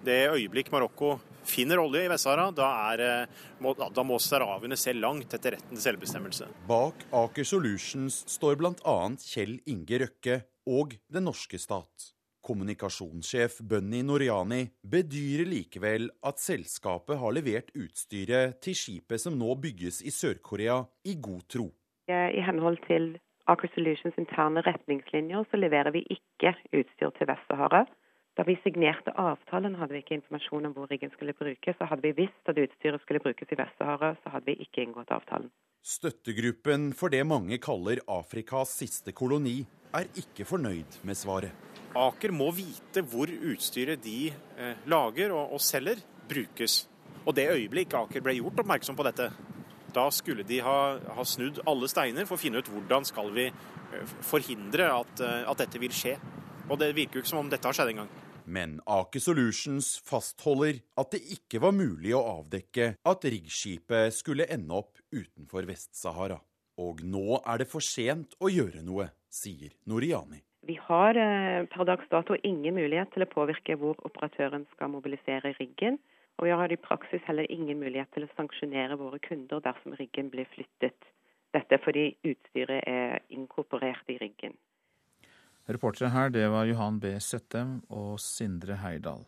Det 0.03 0.21
øyeblikk 0.33 0.73
Marokko 0.73 1.17
finner 1.47 1.81
olje 1.83 2.05
i 2.05 2.11
Vest-Sahara, 2.11 2.51
da, 2.55 2.69
eh, 2.95 3.83
da, 3.83 4.07
må 4.07 4.19
sahrawiene 4.23 4.79
se 4.79 4.95
langt 4.95 5.35
etter 5.35 5.57
retten 5.57 5.77
til 5.77 5.85
selvbestemmelse. 5.85 6.49
Bak 6.69 7.07
Aker 7.23 7.47
Solutions 7.47 8.23
står 8.31 8.59
bl.a. 8.61 8.97
Kjell 9.23 9.59
Inge 9.71 10.03
Røkke 10.05 10.43
og 10.71 10.97
den 11.13 11.27
norske 11.27 11.59
stat. 11.59 12.13
Kommunikasjonssjef 12.43 13.61
Bunny 13.71 14.03
Noriani 14.03 14.65
bedyrer 14.83 15.47
likevel 15.47 16.09
at 16.27 16.43
selskapet 16.43 17.21
har 17.21 17.35
levert 17.37 17.71
utstyret 17.79 18.59
til 18.65 18.77
skipet 18.77 19.23
som 19.23 19.39
nå 19.39 19.55
bygges 19.63 20.03
i 20.03 20.11
Sør-Korea, 20.11 20.83
i 21.07 21.15
god 21.23 21.47
tro. 21.49 21.69
I 22.11 22.43
henhold 22.43 22.81
til 22.89 23.15
Aker 23.51 23.71
Solutions 23.75 24.19
interne 24.19 24.63
retningslinjer 24.67 25.47
så 25.51 25.59
leverer 25.59 25.95
vi 25.95 26.05
ikke 26.11 26.55
utstyr 26.75 27.15
til 27.19 27.31
Vest-Sahara. 27.31 27.87
Da 28.37 28.47
vi 28.49 28.57
signerte 28.65 29.13
avtalen 29.21 29.75
hadde 29.77 29.93
vi 29.93 30.01
ikke 30.03 30.17
informasjon 30.17 30.71
om 30.71 30.75
hvor 30.77 30.89
riggen 30.91 31.11
skulle 31.13 31.35
brukes. 31.37 31.77
Så 31.79 31.89
hadde 31.89 32.07
vi 32.07 32.15
visst 32.25 32.49
at 32.49 32.59
utstyret 32.59 33.03
skulle 33.03 33.21
brukes 33.21 33.51
i 33.53 33.59
Vest-Sahara, 33.59 34.15
så 34.23 34.33
hadde 34.33 34.49
vi 34.51 34.57
ikke 34.65 34.87
inngått 34.87 35.13
avtalen. 35.13 35.51
Støttegruppen 35.83 36.93
for 36.95 37.13
det 37.13 37.25
mange 37.27 37.59
kaller 37.59 38.01
Afrikas 38.07 38.77
siste 38.79 39.13
koloni, 39.13 39.61
er 39.93 40.09
ikke 40.17 40.47
fornøyd 40.49 41.03
med 41.05 41.19
svaret. 41.19 41.72
Aker 41.99 42.33
må 42.33 42.49
vite 42.57 43.03
hvor 43.05 43.29
utstyret 43.29 44.01
de 44.05 44.31
eh, 44.33 44.85
lager 44.89 45.33
og, 45.35 45.57
og, 45.57 45.61
selger, 45.61 46.01
brukes. 46.29 46.87
Og 47.27 47.35
det 47.37 47.51
øyeblikk 47.53 47.95
Aker 47.99 48.25
ble 48.25 48.39
gjort 48.39 48.63
oppmerksom 48.63 48.97
på 48.97 49.05
dette, 49.07 49.29
da 49.93 50.07
skulle 50.15 50.47
de 50.49 50.63
ha, 50.65 50.77
ha 51.17 51.25
snudd 51.29 51.61
alle 51.69 51.89
steiner 51.91 52.25
for 52.29 52.39
å 52.39 52.41
finne 52.41 52.63
ut 52.63 52.71
hvordan 52.73 53.05
skal 53.09 53.29
vi 53.37 53.51
eh, 53.51 54.15
forhindre 54.25 54.89
at, 54.95 55.21
eh, 55.21 55.43
at 55.49 55.61
dette 55.61 55.81
vil 55.83 55.93
skje. 55.93 56.17
Og 56.71 56.79
det 56.81 56.95
virker 56.97 57.21
jo 57.21 57.25
ikke 57.25 57.33
som 57.35 57.43
om 57.43 57.51
dette 57.53 57.69
har 57.69 57.77
skjedd 57.77 57.93
engang. 57.93 58.13
Men 58.43 58.79
Aker 58.91 59.23
Solutions 59.23 59.95
fastholder 60.03 60.81
at 60.99 61.13
det 61.15 61.21
ikke 61.37 61.61
var 61.63 61.77
mulig 61.77 62.15
å 62.17 62.25
avdekke 62.41 62.95
at 63.07 63.27
riggskipet 63.29 64.17
skulle 64.17 64.49
ende 64.51 64.81
opp 64.81 64.97
utenfor 65.13 65.69
Vest-Sahara. 65.69 66.41
Og 66.83 67.05
nå 67.05 67.43
er 67.45 67.63
det 67.63 67.69
for 67.71 67.85
sent 67.85 68.35
å 68.41 68.51
gjøre 68.51 68.81
noe, 68.83 69.11
sier 69.31 69.77
Noriani. 69.87 70.41
Vi 70.63 70.77
har 70.79 71.19
eh, 71.19 71.65
per 71.67 71.87
dags 71.89 72.09
dato 72.11 72.37
ingen 72.47 72.77
mulighet 72.79 73.11
til 73.15 73.25
å 73.25 73.31
påvirke 73.31 73.75
hvor 73.81 73.99
operatøren 74.07 74.67
skal 74.75 74.93
mobilisere 74.93 75.55
riggen. 75.59 75.99
Og 76.39 76.47
vi 76.47 76.55
har 76.55 76.73
i 76.73 76.81
praksis 76.81 77.23
heller 77.27 77.51
ingen 77.51 77.81
mulighet 77.83 78.11
til 78.15 78.27
å 78.27 78.35
sanksjonere 78.37 78.97
våre 79.01 79.19
kunder 79.23 79.63
dersom 79.65 79.97
riggen 79.99 80.31
blir 80.33 80.47
flyttet. 80.55 80.97
Dette 81.53 81.79
fordi 81.85 82.13
utstyret 82.25 82.87
er 82.89 83.21
inkorporert 83.35 84.09
i 84.09 84.17
riggen. 84.23 84.55
Reportere 85.69 86.11
her, 86.11 86.33
det 86.33 86.49
var 86.51 86.67
Johan 86.67 86.99
B. 87.03 87.13
Settem 87.23 87.81
og 87.93 88.17
Sindre 88.23 88.81
Heidal. 88.83 89.23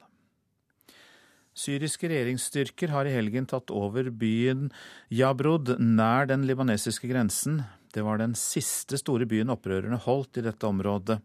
Syriske 1.54 2.08
regjeringsstyrker 2.10 2.90
har 2.90 3.06
i 3.06 3.14
helgen 3.14 3.46
tatt 3.46 3.70
over 3.70 4.08
byen 4.10 4.72
Jabrod 5.14 5.76
nær 5.78 6.26
den 6.26 6.48
libanesiske 6.48 7.10
grensen. 7.10 7.62
Det 7.94 8.02
var 8.02 8.18
den 8.18 8.34
siste 8.34 8.98
store 8.98 9.26
byen 9.30 9.52
opprørerne 9.54 10.00
holdt 10.02 10.40
i 10.40 10.42
dette 10.42 10.66
området. 10.66 11.20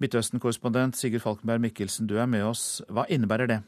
Midtøsten-korrespondent 0.00 0.96
Sigurd 0.96 1.24
Falkenberg 1.24 1.64
Mikkelsen, 1.66 2.06
du 2.06 2.14
er 2.22 2.30
med 2.30 2.46
oss. 2.46 2.78
Hva 2.88 3.08
innebærer 3.10 3.50
det? 3.50 3.58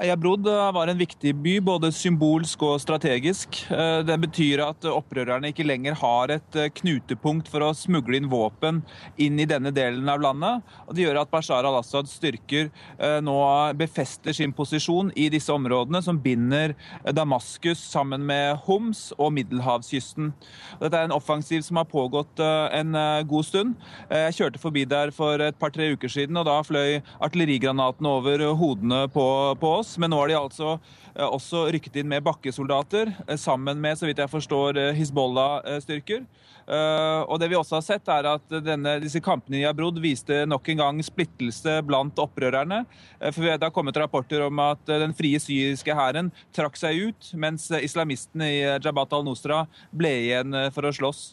Ayabrod 0.00 0.44
var 0.74 0.86
en 0.88 0.98
viktig 0.98 1.34
by, 1.34 1.58
både 1.60 1.90
symbolsk 1.92 2.62
og 2.64 2.78
strategisk. 2.80 3.58
Eh, 3.68 3.98
det 4.08 4.14
betyr 4.22 4.62
at 4.64 4.86
opprørerne 4.88 5.50
ikke 5.52 5.66
lenger 5.68 5.98
har 6.00 6.32
et 6.32 6.56
eh, 6.56 6.70
knutepunkt 6.72 7.50
for 7.52 7.66
å 7.66 7.74
smugle 7.76 8.16
inn 8.16 8.30
våpen 8.32 8.78
inn 9.20 9.36
i 9.36 9.44
denne 9.44 9.68
delen 9.76 10.08
av 10.08 10.22
landet. 10.24 10.64
Og 10.86 10.96
det 10.96 11.04
gjør 11.04 11.20
at 11.20 11.32
Bashar 11.34 11.68
al-Assads 11.68 12.14
styrker 12.16 12.70
eh, 12.70 13.18
nå 13.20 13.34
befester 13.76 14.32
sin 14.38 14.54
posisjon 14.56 15.10
i 15.20 15.26
disse 15.34 15.52
områdene, 15.52 16.00
som 16.00 16.16
binder 16.16 16.72
Damaskus 17.04 17.84
sammen 17.92 18.24
med 18.24 18.56
Homs 18.64 19.10
og 19.18 19.34
middelhavskysten. 19.36 20.32
Dette 20.80 20.96
er 20.96 21.10
en 21.10 21.16
offensiv 21.18 21.60
som 21.66 21.76
har 21.76 21.90
pågått 21.90 22.40
en 22.40 22.96
god 23.28 23.44
stund. 23.44 23.76
Jeg 24.08 24.36
kjørte 24.38 24.60
forbi 24.62 24.86
der 24.88 25.12
for 25.12 25.42
et 25.44 25.58
par-tre 25.60 25.90
uker 25.92 26.12
siden, 26.12 26.38
og 26.40 26.48
da 26.48 26.56
fløy 26.64 27.02
artillerigranatene 27.20 28.16
over 28.16 28.48
hodene 28.56 29.04
på, 29.12 29.28
på 29.60 29.76
oss. 29.82 29.89
Men 29.98 30.12
nå 30.12 30.18
har 30.20 30.30
de 30.30 30.36
altså 30.38 30.74
eh, 30.74 31.26
også 31.26 31.66
rykket 31.74 32.00
inn 32.00 32.10
med 32.10 32.24
bakkesoldater, 32.26 33.12
eh, 33.26 33.38
sammen 33.40 33.80
med, 33.82 33.98
så 33.98 34.08
vidt 34.08 34.22
jeg 34.22 34.32
forstår, 34.32 34.78
eh, 34.78 34.94
Hizbollah-styrker. 34.98 36.26
Og 36.70 37.34
det 37.42 37.48
vi 37.50 37.56
også 37.58 37.80
har 37.80 37.82
sett, 37.82 38.08
er 38.12 38.28
at 38.30 38.52
denne, 38.62 38.92
disse 39.02 39.18
kampene 39.24 39.58
i 39.58 39.64
Abrod 39.66 39.96
viste 39.98 40.44
nok 40.46 40.68
en 40.70 40.78
gang 40.78 41.00
splittelse 41.02 41.80
blant 41.82 42.20
opprørerne. 42.22 42.84
For 43.32 43.42
Det 43.42 43.64
har 43.64 43.72
kommet 43.74 43.98
rapporter 43.98 44.44
om 44.46 44.60
at 44.62 44.84
den 44.86 45.16
frie 45.18 45.40
syriske 45.42 45.96
hæren 45.98 46.30
trakk 46.54 46.78
seg 46.78 47.08
ut, 47.08 47.32
mens 47.34 47.66
islamistene 47.74 48.52
i 48.52 48.60
Jabhat 48.76 49.18
al-Nusra 49.18 49.64
ble 49.90 50.12
igjen 50.28 50.54
for 50.70 50.86
å 50.86 50.94
slåss. 50.94 51.24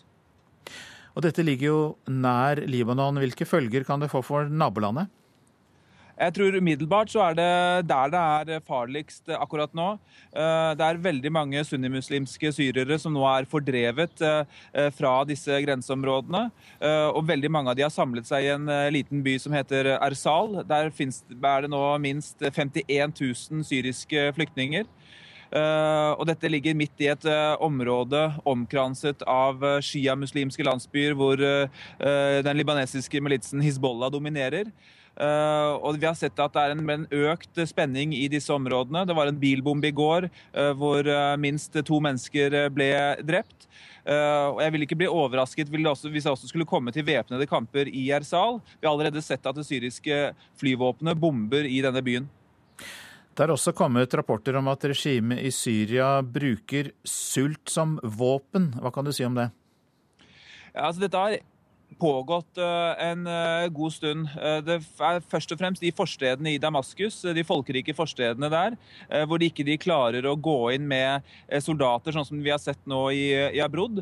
Og 1.14 1.22
Dette 1.28 1.46
ligger 1.46 1.70
jo 1.70 1.80
nær 2.10 2.64
Libanon. 2.66 3.22
Hvilke 3.22 3.46
følger 3.46 3.86
kan 3.86 4.02
det 4.02 4.10
få 4.10 4.24
for 4.26 4.50
nabolandet? 4.50 5.14
Jeg 6.18 6.34
tror 6.34 6.56
umiddelbart 6.58 7.12
så 7.14 7.22
er 7.28 7.36
det 7.38 7.50
der 7.92 8.10
det 8.10 8.56
er 8.56 8.64
farligst 8.66 9.30
akkurat 9.38 9.74
nå. 9.78 9.92
Eh, 10.34 10.72
det 10.74 10.86
er 10.86 11.02
veldig 11.04 11.32
mange 11.32 11.62
sunnimuslimske 11.62 12.50
syrere 12.56 12.98
som 12.98 13.14
nå 13.14 13.22
er 13.30 13.46
fordrevet 13.50 14.24
eh, 14.26 14.90
fra 14.98 15.14
disse 15.30 15.60
grenseområdene. 15.62 16.48
Eh, 16.82 17.08
og 17.12 17.28
veldig 17.30 17.52
mange 17.54 17.70
av 17.70 17.78
de 17.78 17.86
har 17.86 17.94
samlet 17.94 18.26
seg 18.26 18.48
i 18.48 18.52
en 18.56 18.66
liten 18.94 19.22
by 19.22 19.38
som 19.44 19.54
heter 19.54 19.94
Ersal. 20.00 20.64
Der 20.66 20.90
er 20.90 21.62
det 21.62 21.70
nå 21.70 21.84
minst 22.02 22.42
51 22.42 23.14
000 23.22 23.68
syriske 23.70 24.32
flyktninger. 24.34 24.90
Uh, 25.48 26.12
og 26.20 26.26
dette 26.28 26.50
ligger 26.52 26.76
midt 26.76 27.00
i 27.00 27.08
et 27.08 27.24
uh, 27.24 27.56
område 27.64 28.20
omkranset 28.44 29.22
av 29.32 29.62
uh, 29.64 29.78
sjiamuslimske 29.80 30.66
landsbyer 30.68 31.16
hvor 31.16 31.40
den 31.40 32.60
libanesiske 32.60 33.22
militsen 33.24 33.64
Hizbollah 33.64 34.12
dominerer. 34.12 34.68
Uh, 35.18 35.82
og 35.82 35.98
vi 35.98 36.06
har 36.06 36.14
sett 36.18 36.38
at 36.38 36.54
det 36.54 36.62
er 36.62 36.76
en, 36.76 36.84
en, 36.94 37.06
økt 37.32 37.58
spenning 37.66 38.14
i 38.14 38.28
disse 38.30 38.54
områdene. 38.54 39.02
Det 39.10 39.16
var 39.18 39.32
en 39.32 39.40
bilbombe 39.42 39.90
i 39.90 39.96
går 39.96 40.28
uh, 40.30 40.74
hvor 40.78 41.10
uh, 41.10 41.34
minst 41.42 41.74
to 41.88 41.98
mennesker 42.04 42.70
ble 42.74 42.92
drept. 43.26 43.66
og 44.08 44.62
Jeg 44.64 44.72
vil 44.72 44.86
ikke 44.86 45.00
bli 45.02 45.08
overrasket 45.12 45.68
hvis 45.68 46.24
det 46.24 46.32
også 46.32 46.48
skulle 46.48 46.70
komme 46.70 46.94
til 46.96 47.04
væpnede 47.04 47.48
kamper 47.50 47.90
i 47.90 48.06
Ersal. 48.16 48.62
Vi 48.80 48.88
har 48.88 48.94
allerede 48.94 49.22
sett 49.26 49.46
at 49.46 49.58
det 49.58 49.66
syriske 49.68 50.32
flyvåpenet 50.62 51.20
bomber 51.20 51.68
i 51.68 51.82
denne 51.84 52.04
byen. 52.06 52.30
Det 53.38 53.46
er 53.46 53.52
også 53.54 53.74
kommet 53.76 54.14
rapporter 54.18 54.56
om 54.58 54.70
at 54.72 54.86
regimet 54.90 55.44
i 55.46 55.52
Syria 55.54 56.22
bruker 56.24 56.94
sult 57.06 57.70
som 57.70 58.00
våpen. 58.02 58.72
Hva 58.82 58.94
kan 58.96 59.06
du 59.06 59.12
si 59.14 59.28
om 59.28 59.36
det? 59.38 59.50
Ja, 60.72 60.88
altså 60.88 61.04
dette 61.04 61.22
er 61.22 61.44
pågått 62.00 62.58
eh, 62.58 63.08
en 63.10 63.28
eh, 63.28 63.68
god 63.68 63.94
stund. 63.94 64.30
Eh, 64.42 64.60
det 64.66 64.78
er 64.78 65.22
først 65.30 65.54
og 65.54 65.60
fremst 65.60 65.84
de 65.84 65.92
forstedene 65.96 66.54
i 66.54 66.62
Damaskus, 66.62 67.22
de 67.36 67.46
folkerike 67.48 67.96
forstedene 67.98 68.50
der, 68.52 68.78
hvor 69.28 69.40
de 69.40 69.50
ikke 69.50 69.66
de 69.68 69.78
klarer 69.80 70.26
å 70.28 70.36
gå 70.36 70.72
inn 70.76 70.88
med 70.88 71.26
soldater, 71.64 72.14
sånn 72.14 72.26
som 72.28 72.42
vi 72.44 72.52
har 72.52 72.62
sett 72.62 72.80
nå 72.90 73.00
i, 73.16 73.26
i 73.58 73.62
Abrod. 73.64 74.02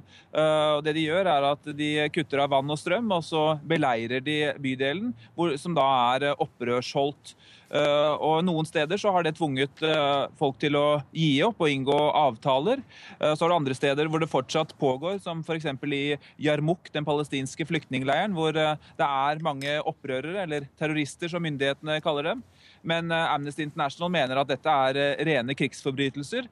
Det 0.85 0.93
de 0.95 1.05
gjør, 1.05 1.29
er 1.31 1.47
at 1.51 1.69
de 1.77 1.89
kutter 2.13 2.41
av 2.43 2.51
vann 2.53 2.71
og 2.71 2.79
strøm, 2.79 3.11
og 3.15 3.23
så 3.25 3.43
beleirer 3.67 4.23
de 4.23 4.37
bydelen, 4.61 5.13
hvor, 5.35 5.55
som 5.61 5.75
da 5.77 5.85
er 6.15 6.31
opprørsholdt. 6.33 7.35
Eh, 7.75 8.13
og 8.23 8.43
Noen 8.45 8.67
steder 8.67 8.99
så 9.01 9.11
har 9.11 9.25
det 9.25 9.35
tvunget 9.35 9.81
eh, 9.83 10.27
folk 10.39 10.59
til 10.61 10.77
å 10.79 10.85
gi 11.15 11.41
opp 11.45 11.63
og 11.63 11.71
inngå 11.71 11.97
avtaler. 12.15 12.83
Eh, 13.19 13.33
så 13.33 13.45
er 13.45 13.51
det 13.51 13.57
andre 13.57 13.77
steder 13.77 14.11
hvor 14.11 14.23
det 14.23 14.31
fortsatt 14.31 14.75
pågår, 14.79 15.19
som 15.23 15.41
f.eks. 15.43 15.67
i 15.89 16.03
Jarmuk, 16.45 16.91
den 16.95 17.07
palestinske 17.07 17.67
flyktningleiren, 17.67 18.35
hvor 18.37 18.55
det 18.55 19.07
er 19.07 19.43
mange 19.45 19.79
opprørere, 19.83 20.45
eller 20.45 20.69
terrorister 20.79 21.31
som 21.31 21.43
myndighetene 21.43 21.99
kaller 22.05 22.31
dem. 22.31 22.45
Men 22.85 23.09
Amnesty 23.09 23.63
International 23.65 24.11
mener 24.13 24.37
at 24.37 24.49
dette 24.51 24.69
er 24.69 25.23
rene 25.25 25.55
krigsforbrytelser, 25.57 26.45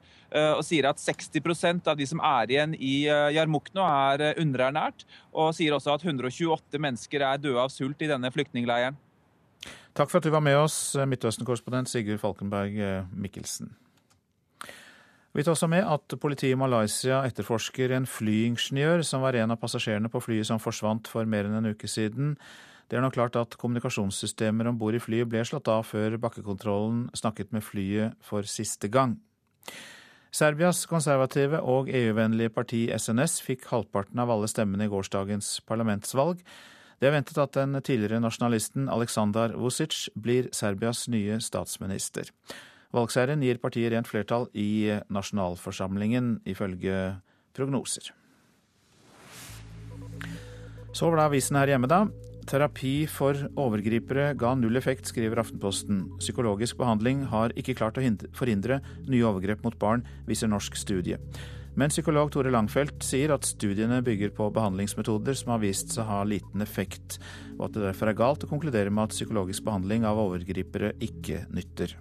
og 0.56 0.64
sier 0.66 0.88
at 0.88 0.98
60% 0.98 1.86
av 1.92 1.98
de 1.98 2.08
som 2.10 2.18
er 2.26 2.50
igjen 2.50 2.74
i 2.74 3.06
Jarmuk 3.36 3.70
nå, 3.76 3.84
er 4.10 4.40
underernært. 4.42 5.06
Og 5.30 5.54
sier 5.54 5.76
også 5.76 5.94
at 5.94 6.02
128 6.02 6.82
mennesker 6.82 7.22
er 7.22 7.38
døde 7.38 7.62
av 7.62 7.70
sult 7.70 8.02
i 8.02 8.10
denne 8.10 8.32
flyktningleiren. 8.34 8.98
Takk 9.94 10.10
for 10.10 10.18
at 10.18 10.26
du 10.26 10.32
var 10.34 10.42
med 10.44 10.58
oss, 10.58 10.96
Midtøsten-korrespondent 10.98 11.90
Sigurd 11.90 12.22
Falkenberg 12.22 12.76
eh, 12.82 13.08
Mikkelsen. 13.14 13.72
Vi 15.34 15.42
tar 15.42 15.56
også 15.56 15.66
med 15.66 15.82
at 15.82 16.14
politiet 16.22 16.54
i 16.54 16.58
Malaysia 16.58 17.24
etterforsker 17.26 17.90
en 17.96 18.06
flyingeniør 18.06 19.02
som 19.06 19.24
var 19.24 19.34
en 19.34 19.50
av 19.50 19.58
passasjerene 19.58 20.10
på 20.10 20.22
flyet 20.22 20.46
som 20.46 20.62
forsvant 20.62 21.10
for 21.10 21.26
mer 21.26 21.48
enn 21.48 21.58
en 21.58 21.72
uke 21.74 21.90
siden. 21.90 22.36
Det 22.86 22.98
er 22.98 23.02
nå 23.02 23.10
klart 23.10 23.34
at 23.40 23.56
kommunikasjonssystemer 23.58 24.68
om 24.70 24.78
bord 24.78 24.94
i 24.94 25.02
flyet 25.02 25.26
ble 25.30 25.42
slått 25.48 25.70
av 25.72 25.88
før 25.88 26.14
bakkekontrollen 26.22 27.08
snakket 27.18 27.50
med 27.56 27.64
flyet 27.66 28.14
for 28.22 28.46
siste 28.46 28.90
gang. 28.92 29.16
Serbias 30.34 30.84
konservative 30.90 31.60
og 31.62 31.90
EU-vennlige 31.94 32.50
parti 32.54 32.84
SNS 32.94 33.40
fikk 33.46 33.68
halvparten 33.70 34.22
av 34.22 34.30
alle 34.34 34.46
stemmene 34.50 34.88
i 34.88 34.90
gårsdagens 34.92 35.60
parlamentsvalg. 35.66 36.40
Det 37.04 37.10
er 37.10 37.18
ventet 37.18 37.36
at 37.36 37.52
den 37.52 37.76
tidligere 37.84 38.16
nasjonalisten 38.24 38.86
Aleksandar 38.88 39.52
Vucic 39.60 40.06
blir 40.16 40.46
Serbias 40.56 41.02
nye 41.12 41.34
statsminister. 41.36 42.30
Valgseieren 42.96 43.42
gir 43.44 43.58
partiet 43.60 43.92
rent 43.92 44.08
flertall 44.08 44.46
i 44.56 44.88
nasjonalforsamlingen, 45.12 46.38
ifølge 46.48 47.18
prognoser. 47.52 48.08
Så 50.96 51.10
var 51.10 51.20
det 51.20 51.26
avisen 51.26 51.58
her 51.60 51.74
hjemme, 51.74 51.90
da. 51.92 52.06
Terapi 52.48 52.94
for 53.12 53.36
overgripere 53.52 54.30
ga 54.40 54.54
null 54.56 54.80
effekt, 54.80 55.12
skriver 55.12 55.42
Aftenposten. 55.44 56.06
Psykologisk 56.24 56.80
behandling 56.80 57.26
har 57.28 57.52
ikke 57.52 57.76
klart 57.76 58.00
å 58.00 58.06
forhindre 58.32 58.80
nye 59.04 59.28
overgrep 59.28 59.60
mot 59.60 59.76
barn, 59.76 60.08
viser 60.24 60.48
norsk 60.48 60.80
studie. 60.80 61.20
Men 61.74 61.90
psykolog 61.90 62.30
Tore 62.30 62.52
Langfeldt 62.54 63.02
sier 63.02 63.32
at 63.34 63.46
studiene 63.48 63.98
bygger 64.06 64.30
på 64.36 64.46
behandlingsmetoder 64.54 65.34
som 65.34 65.56
har 65.56 65.62
vist 65.64 65.90
seg 65.90 66.04
å 66.04 66.10
ha 66.12 66.22
liten 66.28 66.62
effekt, 66.62 67.18
og 67.58 67.66
at 67.66 67.76
det 67.76 67.86
derfor 67.88 68.10
er 68.10 68.18
galt 68.18 68.46
å 68.46 68.50
konkludere 68.50 68.94
med 68.94 69.08
at 69.08 69.16
psykologisk 69.16 69.66
behandling 69.66 70.06
av 70.06 70.20
overgripere 70.22 70.92
ikke 71.02 71.44
nytter. 71.50 71.96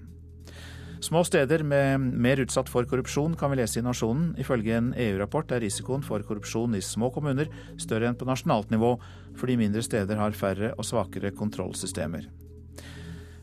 Små 1.04 1.24
steder 1.28 1.66
med 1.68 2.00
mer 2.00 2.40
utsatt 2.40 2.70
for 2.72 2.88
korrupsjon 2.88 3.34
kan 3.36 3.52
vi 3.52 3.58
lese 3.60 3.82
i 3.82 3.84
Nasjonen. 3.84 4.30
Ifølge 4.40 4.78
en 4.78 4.94
EU-rapport 4.96 5.52
er 5.52 5.60
risikoen 5.66 6.06
for 6.06 6.24
korrupsjon 6.24 6.78
i 6.78 6.86
små 6.86 7.10
kommuner 7.12 7.50
større 7.82 8.08
enn 8.08 8.16
på 8.16 8.30
nasjonalt 8.30 8.72
nivå, 8.72 8.94
fordi 9.36 9.60
mindre 9.60 9.84
steder 9.84 10.22
har 10.22 10.38
færre 10.38 10.72
og 10.78 10.88
svakere 10.88 11.34
kontrollsystemer. 11.36 12.30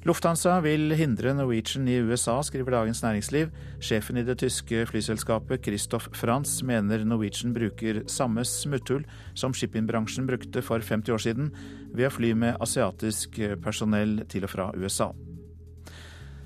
Lufthansa 0.00 0.54
vil 0.64 0.94
hindre 0.96 1.34
Norwegian 1.36 1.84
i 1.84 1.98
USA, 2.00 2.38
skriver 2.40 2.72
Dagens 2.72 3.02
Næringsliv. 3.04 3.50
Sjefen 3.84 4.16
i 4.16 4.22
det 4.24 4.38
tyske 4.40 4.86
flyselskapet 4.88 5.60
Christoph 5.66 6.08
Franz 6.16 6.62
mener 6.64 7.02
Norwegian 7.04 7.52
bruker 7.52 8.00
samme 8.08 8.40
smutthull 8.48 9.02
som 9.36 9.52
shippingbransjen 9.52 10.24
brukte 10.24 10.62
for 10.64 10.80
50 10.80 11.12
år 11.12 11.20
siden, 11.20 11.50
ved 11.92 12.08
å 12.08 12.14
fly 12.14 12.30
med 12.32 12.56
asiatisk 12.64 13.36
personell 13.60 14.22
til 14.32 14.46
og 14.48 14.52
fra 14.54 14.70
USA. 14.72 15.10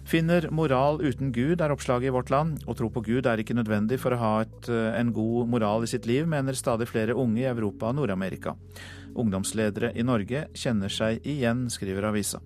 Finner 0.05 0.48
moral 0.50 0.98
uten 1.05 1.30
Gud, 1.32 1.62
er 1.62 1.70
oppslaget 1.72 2.11
i 2.11 2.14
Vårt 2.16 2.32
Land. 2.34 2.64
Å 2.66 2.74
tro 2.74 2.90
på 2.90 3.05
Gud 3.07 3.28
er 3.30 3.38
ikke 3.38 3.55
nødvendig 3.55 4.00
for 4.02 4.16
å 4.16 4.18
ha 4.18 4.32
et, 4.42 4.66
en 4.98 5.14
god 5.14 5.52
moral 5.52 5.86
i 5.86 5.92
sitt 5.92 6.11
liv, 6.11 6.26
mener 6.26 6.59
stadig 6.59 6.90
flere 6.90 7.14
unge 7.14 7.46
i 7.46 7.46
Europa 7.52 7.92
og 7.92 8.00
Nord-Amerika. 8.00 8.57
Ungdomsledere 9.14 9.92
i 9.94 10.02
Norge 10.02 10.48
kjenner 10.59 10.90
seg 10.90 11.22
igjen, 11.22 11.68
skriver 11.70 12.11
avisa 12.11 12.42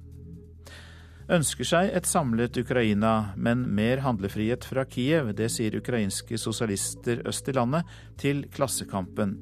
ønsker 1.29 1.67
seg 1.69 1.91
et 1.93 2.09
samlet 2.09 2.57
Ukraina, 2.57 3.33
men 3.37 3.67
mer 3.77 4.01
handlefrihet 4.05 4.65
fra 4.65 4.85
Kiev. 4.89 5.35
Det 5.37 5.51
sier 5.53 5.77
ukrainske 5.77 6.41
sosialister 6.41 7.21
øst 7.29 7.49
i 7.51 7.55
landet 7.57 7.89
til 8.21 8.47
Klassekampen. 8.55 9.37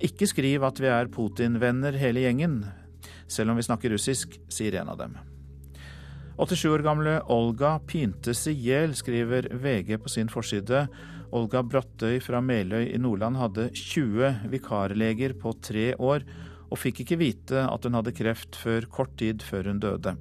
Ikke 0.00 0.28
skriv 0.30 0.64
at 0.64 0.80
vi 0.80 0.88
er 0.88 1.10
Putin-venner 1.12 1.96
hele 2.00 2.22
gjengen, 2.24 2.62
selv 3.28 3.52
om 3.52 3.58
vi 3.58 3.66
snakker 3.66 3.92
russisk, 3.92 4.38
sier 4.52 4.78
en 4.80 4.92
av 4.94 5.00
dem. 5.00 5.18
87 6.38 6.68
år 6.70 6.84
gamle 6.86 7.16
Olga 7.34 7.74
pyntes 7.82 8.44
i 8.46 8.54
hjel, 8.54 8.94
skriver 8.94 9.50
VG 9.58 9.96
på 9.98 10.12
sin 10.12 10.30
forside. 10.30 10.84
Olga 11.34 11.64
Brattøy 11.66 12.22
fra 12.24 12.40
Meløy 12.40 12.86
i 12.92 13.00
Nordland 13.02 13.36
hadde 13.40 13.66
20 13.74 14.46
vikarleger 14.54 15.34
på 15.42 15.52
tre 15.60 15.90
år, 15.98 16.24
og 16.70 16.78
fikk 16.78 17.02
ikke 17.02 17.20
vite 17.20 17.66
at 17.66 17.84
hun 17.84 17.98
hadde 17.98 18.14
kreft 18.16 18.56
før 18.60 18.86
kort 18.92 19.18
tid 19.18 19.42
før 19.44 19.72
hun 19.72 19.82
døde. 19.82 20.14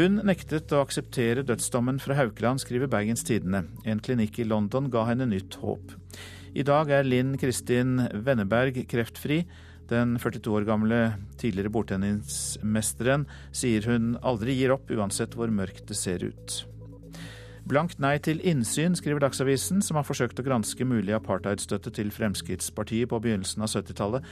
Hun 0.00 0.16
nektet 0.24 0.70
å 0.72 0.78
akseptere 0.80 1.42
dødsdommen 1.44 1.98
fra 2.00 2.14
Haukeland, 2.16 2.62
skriver 2.62 2.88
Bergens 2.88 3.20
Tidende. 3.26 3.66
En 3.84 3.98
klinikk 4.00 4.38
i 4.40 4.46
London 4.48 4.86
ga 4.88 5.02
henne 5.10 5.26
nytt 5.28 5.58
håp. 5.60 5.92
I 6.56 6.64
dag 6.64 6.88
er 6.96 7.04
Linn 7.04 7.34
Kristin 7.36 8.06
Wenneberg 8.24 8.78
kreftfri. 8.88 9.42
Den 9.90 10.14
42 10.22 10.54
år 10.56 10.64
gamle 10.64 11.00
tidligere 11.42 11.72
bordtennismesteren 11.74 13.26
sier 13.52 13.84
hun 13.90 14.14
aldri 14.24 14.54
gir 14.56 14.72
opp, 14.72 14.88
uansett 14.88 15.36
hvor 15.36 15.52
mørkt 15.52 15.90
det 15.90 15.98
ser 16.00 16.24
ut. 16.24 16.62
Blankt 17.68 18.00
nei 18.00 18.14
til 18.24 18.40
innsyn, 18.40 18.96
skriver 18.96 19.20
Dagsavisen, 19.26 19.84
som 19.84 20.00
har 20.00 20.08
forsøkt 20.08 20.40
å 20.40 20.46
granske 20.46 20.86
mulig 20.88 21.12
apartheidstøtte 21.18 21.92
til 22.00 22.08
Fremskrittspartiet 22.14 23.12
på 23.12 23.20
begynnelsen 23.20 23.68
av 23.68 23.74
70-tallet. 23.74 24.24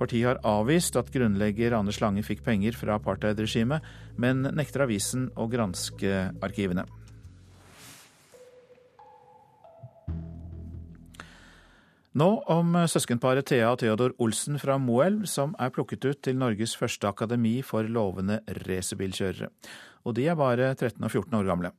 Partiet 0.00 0.24
har 0.30 0.40
avvist 0.48 0.96
at 0.96 1.10
grunnlegger 1.12 1.76
Anders 1.76 2.00
Lange 2.00 2.24
fikk 2.24 2.40
penger 2.46 2.76
fra 2.78 2.96
apartheidregimet, 2.96 3.84
men 4.16 4.46
nekter 4.56 4.86
avisen 4.86 5.28
å 5.36 5.44
granske 5.52 6.30
arkivene. 6.40 6.86
Nå 12.10 12.26
om 12.50 12.74
søskenparet 12.90 13.46
Thea 13.46 13.68
og 13.70 13.78
Theodor 13.84 14.16
Olsen 14.18 14.56
fra 14.58 14.80
Moelv, 14.82 15.28
som 15.30 15.52
er 15.62 15.70
plukket 15.70 16.08
ut 16.08 16.18
til 16.26 16.40
Norges 16.40 16.72
første 16.74 17.06
akademi 17.06 17.60
for 17.62 17.86
lovende 17.86 18.40
racerbilkjørere. 18.64 19.52
Og 20.08 20.16
de 20.16 20.26
er 20.26 20.40
bare 20.40 20.72
13 20.74 20.96
og 21.04 21.12
14 21.12 21.38
år 21.38 21.46
gamle. 21.46 21.70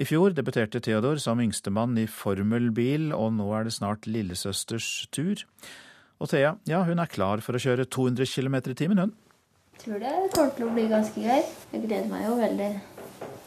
I 0.00 0.06
fjor 0.08 0.32
debuterte 0.32 0.80
Theodor 0.80 1.20
som 1.20 1.42
yngstemann 1.44 1.98
i 2.00 2.06
formelbil, 2.08 3.10
og 3.12 3.34
nå 3.36 3.50
er 3.52 3.66
det 3.68 3.74
snart 3.76 4.08
lillesøsters 4.08 5.10
tur. 5.12 5.42
Og 6.20 6.28
Thea 6.28 6.54
ja, 6.68 6.82
hun 6.84 7.00
er 7.00 7.10
klar 7.10 7.40
for 7.44 7.56
å 7.56 7.62
kjøre 7.62 7.88
200 7.88 8.28
km 8.28 8.60
i 8.60 8.76
timen, 8.76 9.04
hun. 9.04 9.12
Jeg 9.72 9.84
tror 9.86 10.00
det 10.02 10.16
kommer 10.34 10.56
til 10.56 10.66
å 10.66 10.72
bli 10.76 10.88
ganske 10.90 11.22
gøy. 11.24 11.44
Jeg 11.72 11.86
gleder 11.86 12.10
meg 12.10 12.26
jo 12.26 12.34
veldig 12.36 12.72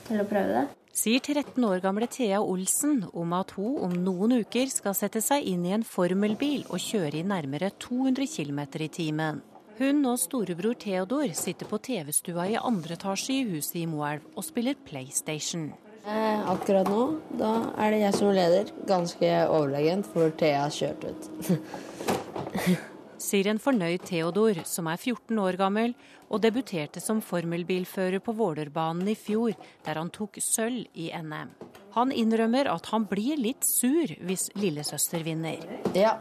til 0.08 0.24
å 0.24 0.26
prøve 0.30 0.56
det. 0.56 0.64
Sier 0.94 1.22
13 1.22 1.58
år 1.66 1.80
gamle 1.82 2.06
Thea 2.10 2.40
Olsen 2.42 3.00
om 3.18 3.32
at 3.34 3.54
hun 3.58 3.78
om 3.86 3.94
noen 4.06 4.36
uker 4.44 4.70
skal 4.70 4.94
sette 4.98 5.22
seg 5.26 5.46
inn 5.50 5.64
i 5.66 5.74
en 5.74 5.86
formelbil 5.86 6.68
og 6.68 6.82
kjøre 6.82 7.22
i 7.22 7.26
nærmere 7.26 7.72
200 7.82 8.30
km 8.30 8.62
i 8.82 8.90
timen. 8.94 9.42
Hun 9.80 10.06
og 10.06 10.20
storebror 10.22 10.78
Theodor 10.78 11.32
sitter 11.38 11.70
på 11.70 11.80
TV-stua 11.82 12.46
i 12.52 12.60
andre 12.62 12.94
etasje 12.98 13.40
i 13.40 13.48
huset 13.56 13.80
i 13.82 13.88
Moelv 13.90 14.26
og 14.38 14.46
spiller 14.46 14.78
PlayStation. 14.86 15.72
Eh, 16.06 16.44
akkurat 16.52 16.90
nå 16.90 17.08
da 17.40 17.54
er 17.82 17.96
det 17.96 18.04
jeg 18.04 18.20
som 18.20 18.34
leder. 18.36 18.70
Ganske 18.90 19.32
overlegent, 19.48 20.10
for 20.14 20.34
Thea 20.38 20.66
har 20.66 20.78
kjørt 20.78 21.10
ut. 21.10 21.32
Sier 23.24 23.48
en 23.48 23.62
fornøyd 23.62 24.04
Theodor, 24.08 24.64
som 24.68 24.90
er 24.92 25.00
14 25.00 25.38
år 25.40 25.58
gammel 25.60 25.94
og 26.34 26.42
debuterte 26.44 27.02
som 27.04 27.22
formelbilfører 27.24 28.20
på 28.24 28.34
Vålerbanen 28.36 29.08
i 29.12 29.16
fjor, 29.16 29.54
der 29.86 30.00
han 30.00 30.12
tok 30.14 30.40
sølv 30.44 30.90
i 30.98 31.10
NM. 31.14 31.54
Han 31.94 32.12
innrømmer 32.12 32.68
at 32.74 32.90
han 32.92 33.06
blir 33.10 33.40
litt 33.40 33.68
sur 33.68 34.12
hvis 34.26 34.50
lillesøster 34.58 35.24
vinner. 35.26 35.62
Ja. 35.96 36.18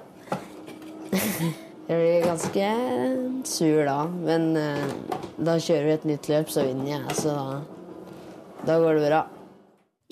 Jeg 1.13 1.99
blir 1.99 2.25
ganske 2.25 2.67
sur 3.49 3.83
da, 3.89 3.99
men 4.07 4.53
uh, 4.55 5.17
da 5.43 5.59
kjører 5.59 5.89
vi 5.89 5.95
et 5.97 6.11
nytt 6.13 6.29
løp, 6.31 6.53
så 6.53 6.69
vinner 6.69 6.93
jeg. 6.95 7.17
Så 7.19 7.35
da, 7.35 7.63
da 8.69 8.79
går 8.81 9.01
det 9.01 9.09
bra. 9.09 9.25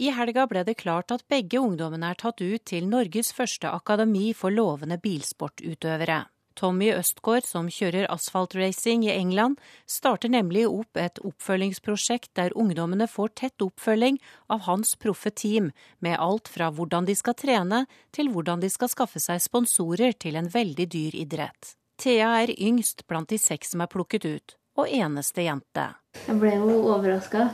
I 0.01 0.09
helga 0.17 0.47
ble 0.49 0.63
det 0.65 0.79
klart 0.81 1.13
at 1.13 1.27
begge 1.29 1.59
ungdommene 1.61 2.15
er 2.15 2.17
tatt 2.17 2.41
ut 2.41 2.63
til 2.65 2.87
Norges 2.89 3.35
første 3.37 3.69
akademi 3.69 4.31
for 4.33 4.49
lovende 4.49 4.97
bilsportutøvere. 4.97 6.23
Tommy 6.57 6.89
Østgaard, 6.95 7.45
som 7.45 7.69
kjører 7.69 8.09
asfaltracing 8.09 9.05
i 9.05 9.13
England, 9.13 9.61
starter 9.85 10.33
nemlig 10.33 10.65
opp 10.71 10.97
et 10.97 11.21
oppfølgingsprosjekt 11.21 12.33
der 12.41 12.57
ungdommene 12.57 13.11
får 13.13 13.35
tett 13.43 13.65
oppfølging 13.65 14.17
av 14.49 14.65
hans 14.71 14.97
proffe 14.97 15.35
team, 15.37 15.69
med 16.01 16.17
alt 16.17 16.49
fra 16.49 16.73
hvordan 16.73 17.05
de 17.05 17.17
skal 17.21 17.37
trene, 17.37 17.85
til 18.17 18.33
hvordan 18.33 18.65
de 18.65 18.73
skal 18.73 18.89
skaffe 18.89 19.21
seg 19.21 19.45
sponsorer 19.45 20.17
til 20.17 20.41
en 20.41 20.49
veldig 20.49 20.89
dyr 20.97 21.23
idrett. 21.27 21.75
Thea 22.01 22.39
er 22.41 22.57
yngst 22.57 23.05
blant 23.05 23.29
de 23.29 23.37
seks 23.41 23.77
som 23.77 23.85
er 23.85 23.93
plukket 23.93 24.25
ut, 24.25 24.61
og 24.81 24.89
eneste 24.89 25.45
jente. 25.45 25.91
Jeg 26.25 26.41
ble 26.41 26.57
jo 26.57 26.79
overraska. 26.89 27.51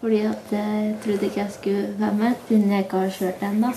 Fordi 0.00 0.20
at 0.24 0.52
jeg 0.54 0.94
trodde 1.04 1.28
ikke 1.28 1.42
jeg 1.42 1.52
skulle 1.52 1.88
være 2.00 2.16
med, 2.16 2.36
siden 2.48 2.70
jeg 2.72 2.86
ikke 2.86 3.02
har 3.02 3.10
kjørt 3.18 3.42
ennå. 3.44 3.72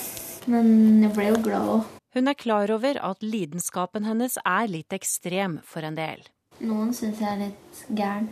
Men 0.54 0.70
jeg 1.04 1.12
ble 1.16 1.26
jo 1.28 1.42
glad 1.44 1.72
òg. 1.74 1.90
Hun 2.14 2.30
er 2.30 2.38
klar 2.38 2.72
over 2.72 3.00
at 3.02 3.26
lidenskapen 3.26 4.06
hennes 4.08 4.38
er 4.46 4.70
litt 4.70 4.94
ekstrem 4.96 5.58
for 5.68 5.84
en 5.84 5.98
del. 5.98 6.22
Noen 6.64 6.94
syns 6.96 7.20
jeg 7.20 7.28
er 7.28 7.40
litt 7.42 7.84
gæren. 7.90 8.30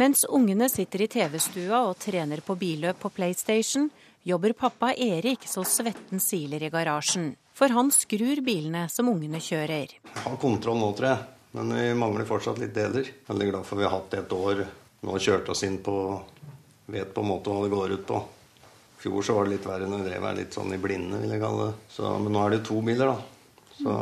Mens 0.00 0.24
ungene 0.24 0.70
sitter 0.72 1.04
i 1.04 1.10
TV-stua 1.12 1.82
og 1.90 1.98
trener 2.00 2.40
på 2.42 2.56
billøp 2.58 2.98
på 3.02 3.10
PlayStation, 3.12 3.90
jobber 4.24 4.54
pappa 4.56 4.94
Erik 4.94 5.44
så 5.46 5.62
svetten 5.66 6.22
siler 6.22 6.64
i 6.64 6.72
garasjen. 6.72 7.34
For 7.54 7.70
han 7.70 7.92
skrur 7.92 8.40
bilene 8.42 8.86
som 8.88 9.10
ungene 9.12 9.42
kjører. 9.44 9.94
Jeg 10.00 10.24
har 10.24 10.40
kontroll 10.40 10.80
nå, 10.80 10.90
tror 10.96 11.12
jeg. 11.12 11.28
Men 11.58 11.74
vi 11.74 11.88
mangler 11.98 12.26
fortsatt 12.26 12.60
litt 12.62 12.72
deler. 12.74 13.10
Veldig 13.26 13.50
glad 13.50 13.66
for 13.66 13.78
vi 13.78 13.86
har 13.86 13.98
hatt 13.98 14.14
et 14.16 14.32
år 14.32 14.62
nå 15.06 15.16
kjørte 15.18 15.54
oss 15.54 15.64
inn 15.66 15.80
på 15.84 15.96
Vet 16.90 17.12
på 17.14 17.22
en 17.22 17.28
måte 17.30 17.52
hva 17.54 17.62
det 17.62 17.70
går 17.70 17.92
ut 17.94 18.06
på. 18.08 18.16
I 18.98 19.02
fjor 19.04 19.22
så 19.22 19.34
var 19.36 19.46
det 19.46 19.52
litt 19.52 19.66
verre 19.68 19.86
når 19.86 20.00
vi 20.00 20.08
drev 20.08 20.24
her 20.26 20.38
litt 20.40 20.56
sånn 20.56 20.74
i 20.74 20.78
blinde, 20.82 21.20
vil 21.22 21.30
jeg 21.30 21.42
kalle 21.42 21.68
det. 21.68 21.74
Så, 21.94 22.08
men 22.18 22.34
nå 22.34 22.40
er 22.42 22.56
det 22.56 22.64
to 22.66 22.80
biler, 22.82 23.12
da. 23.12 23.60
Så, 23.76 23.94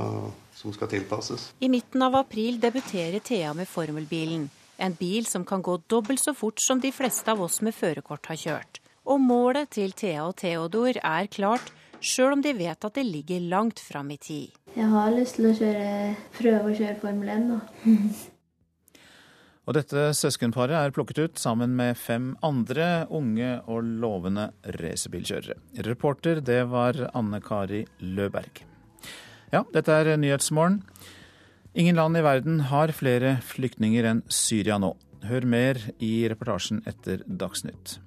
som 0.59 0.73
skal 0.73 0.89
tilpasses. 0.91 1.51
I 1.61 1.69
midten 1.69 2.03
av 2.03 2.17
april 2.19 2.57
debuterer 2.63 3.21
Thea 3.21 3.53
med 3.55 3.69
formelbilen. 3.69 4.49
En 4.81 4.97
bil 4.97 5.27
som 5.29 5.45
kan 5.45 5.63
gå 5.63 5.77
dobbelt 5.87 6.23
så 6.23 6.35
fort 6.35 6.63
som 6.65 6.81
de 6.81 6.91
fleste 6.95 7.31
av 7.31 7.43
oss 7.45 7.61
med 7.67 7.77
førerkort 7.77 8.31
har 8.33 8.41
kjørt. 8.41 8.81
Og 9.05 9.21
målet 9.21 9.71
til 9.77 9.93
Thea 9.93 10.25
og 10.25 10.37
Theodor 10.41 10.97
er 10.97 11.29
klart, 11.29 11.71
sjøl 12.01 12.39
om 12.39 12.43
de 12.43 12.57
vet 12.57 12.89
at 12.89 12.97
det 12.97 13.07
ligger 13.07 13.45
langt 13.53 13.85
fram 13.85 14.11
i 14.15 14.19
tid. 14.23 14.57
Jeg 14.75 14.89
har 14.97 15.13
lyst 15.15 15.39
til 15.39 15.51
å 15.51 15.55
kjøre, 15.61 15.95
prøve 16.41 16.73
å 16.73 16.75
kjøre 16.81 16.99
Formel 17.05 17.37
1, 17.37 17.49
da. 17.53 17.63
Og 19.69 19.75
dette 19.77 20.07
søskenparet 20.17 20.73
er 20.73 20.95
plukket 20.97 21.19
ut 21.21 21.41
sammen 21.41 21.75
med 21.77 21.99
fem 22.01 22.31
andre 22.47 23.05
unge 23.13 23.51
og 23.69 23.85
lovende 23.85 24.47
racerbilkjørere. 24.81 25.59
Reporter, 25.85 26.41
det 26.41 26.63
var 26.73 26.97
Anne 27.13 27.43
Kari 27.45 27.83
Løberg. 28.01 28.63
Ja, 29.53 29.67
dette 29.75 29.93
er 29.93 30.17
Nyhetsmorgen. 30.17 30.81
Ingen 31.77 32.01
land 32.01 32.17
i 32.17 32.25
verden 32.25 32.65
har 32.73 32.95
flere 32.97 33.37
flyktninger 33.45 34.09
enn 34.09 34.25
Syria 34.33 34.81
nå. 34.81 34.95
Hør 35.29 35.45
mer 35.45 35.85
i 36.01 36.13
reportasjen 36.33 36.81
etter 36.89 37.21
Dagsnytt. 37.29 37.99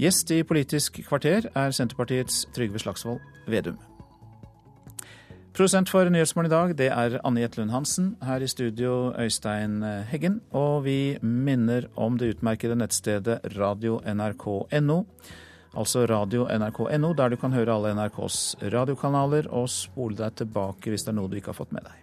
Gjest 0.00 0.32
i 0.32 0.40
Politisk 0.40 1.02
kvarter 1.04 1.52
er 1.52 1.76
Senterpartiets 1.76 2.46
Trygve 2.56 2.80
Slagsvold 2.80 3.20
Vedum. 3.44 3.76
Produsent 5.52 5.90
for 5.92 6.08
Nyhetsmorgen 6.08 6.48
i 6.48 6.52
dag 6.52 6.70
det 6.78 6.86
er 6.88 7.18
Anne 7.28 7.42
Jetlund 7.42 7.74
Hansen. 7.74 8.06
Her 8.24 8.40
i 8.40 8.46
studio 8.48 9.12
Øystein 9.20 9.82
Heggen. 10.08 10.38
Og 10.56 10.86
vi 10.86 11.18
minner 11.20 11.90
om 11.92 12.16
det 12.16 12.30
utmerkede 12.38 12.78
nettstedet 12.80 13.42
radio.nrk.no. 13.58 14.96
Altså 15.76 16.06
radio.nrk.no, 16.08 17.12
der 17.12 17.28
du 17.28 17.36
kan 17.36 17.52
høre 17.52 17.76
alle 17.76 17.92
NRKs 17.98 18.38
radiokanaler 18.72 19.50
og 19.52 19.68
spole 19.68 20.16
deg 20.16 20.40
tilbake 20.40 20.88
hvis 20.88 21.04
det 21.04 21.12
er 21.12 21.20
noe 21.20 21.28
du 21.28 21.36
ikke 21.36 21.52
har 21.52 21.60
fått 21.60 21.76
med 21.76 21.84
deg. 21.84 22.00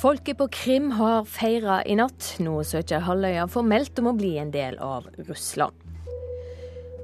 Folket 0.00 0.38
på 0.38 0.48
Krim 0.48 0.90
har 0.90 1.24
feira 1.28 1.82
i 1.84 1.92
natt. 1.98 2.38
Nå 2.40 2.62
søker 2.64 3.02
halvøya 3.04 3.42
formelt 3.52 3.98
om 4.00 4.06
å 4.08 4.14
bli 4.16 4.30
en 4.40 4.48
del 4.54 4.78
av 4.80 5.10
Russland. 5.26 5.76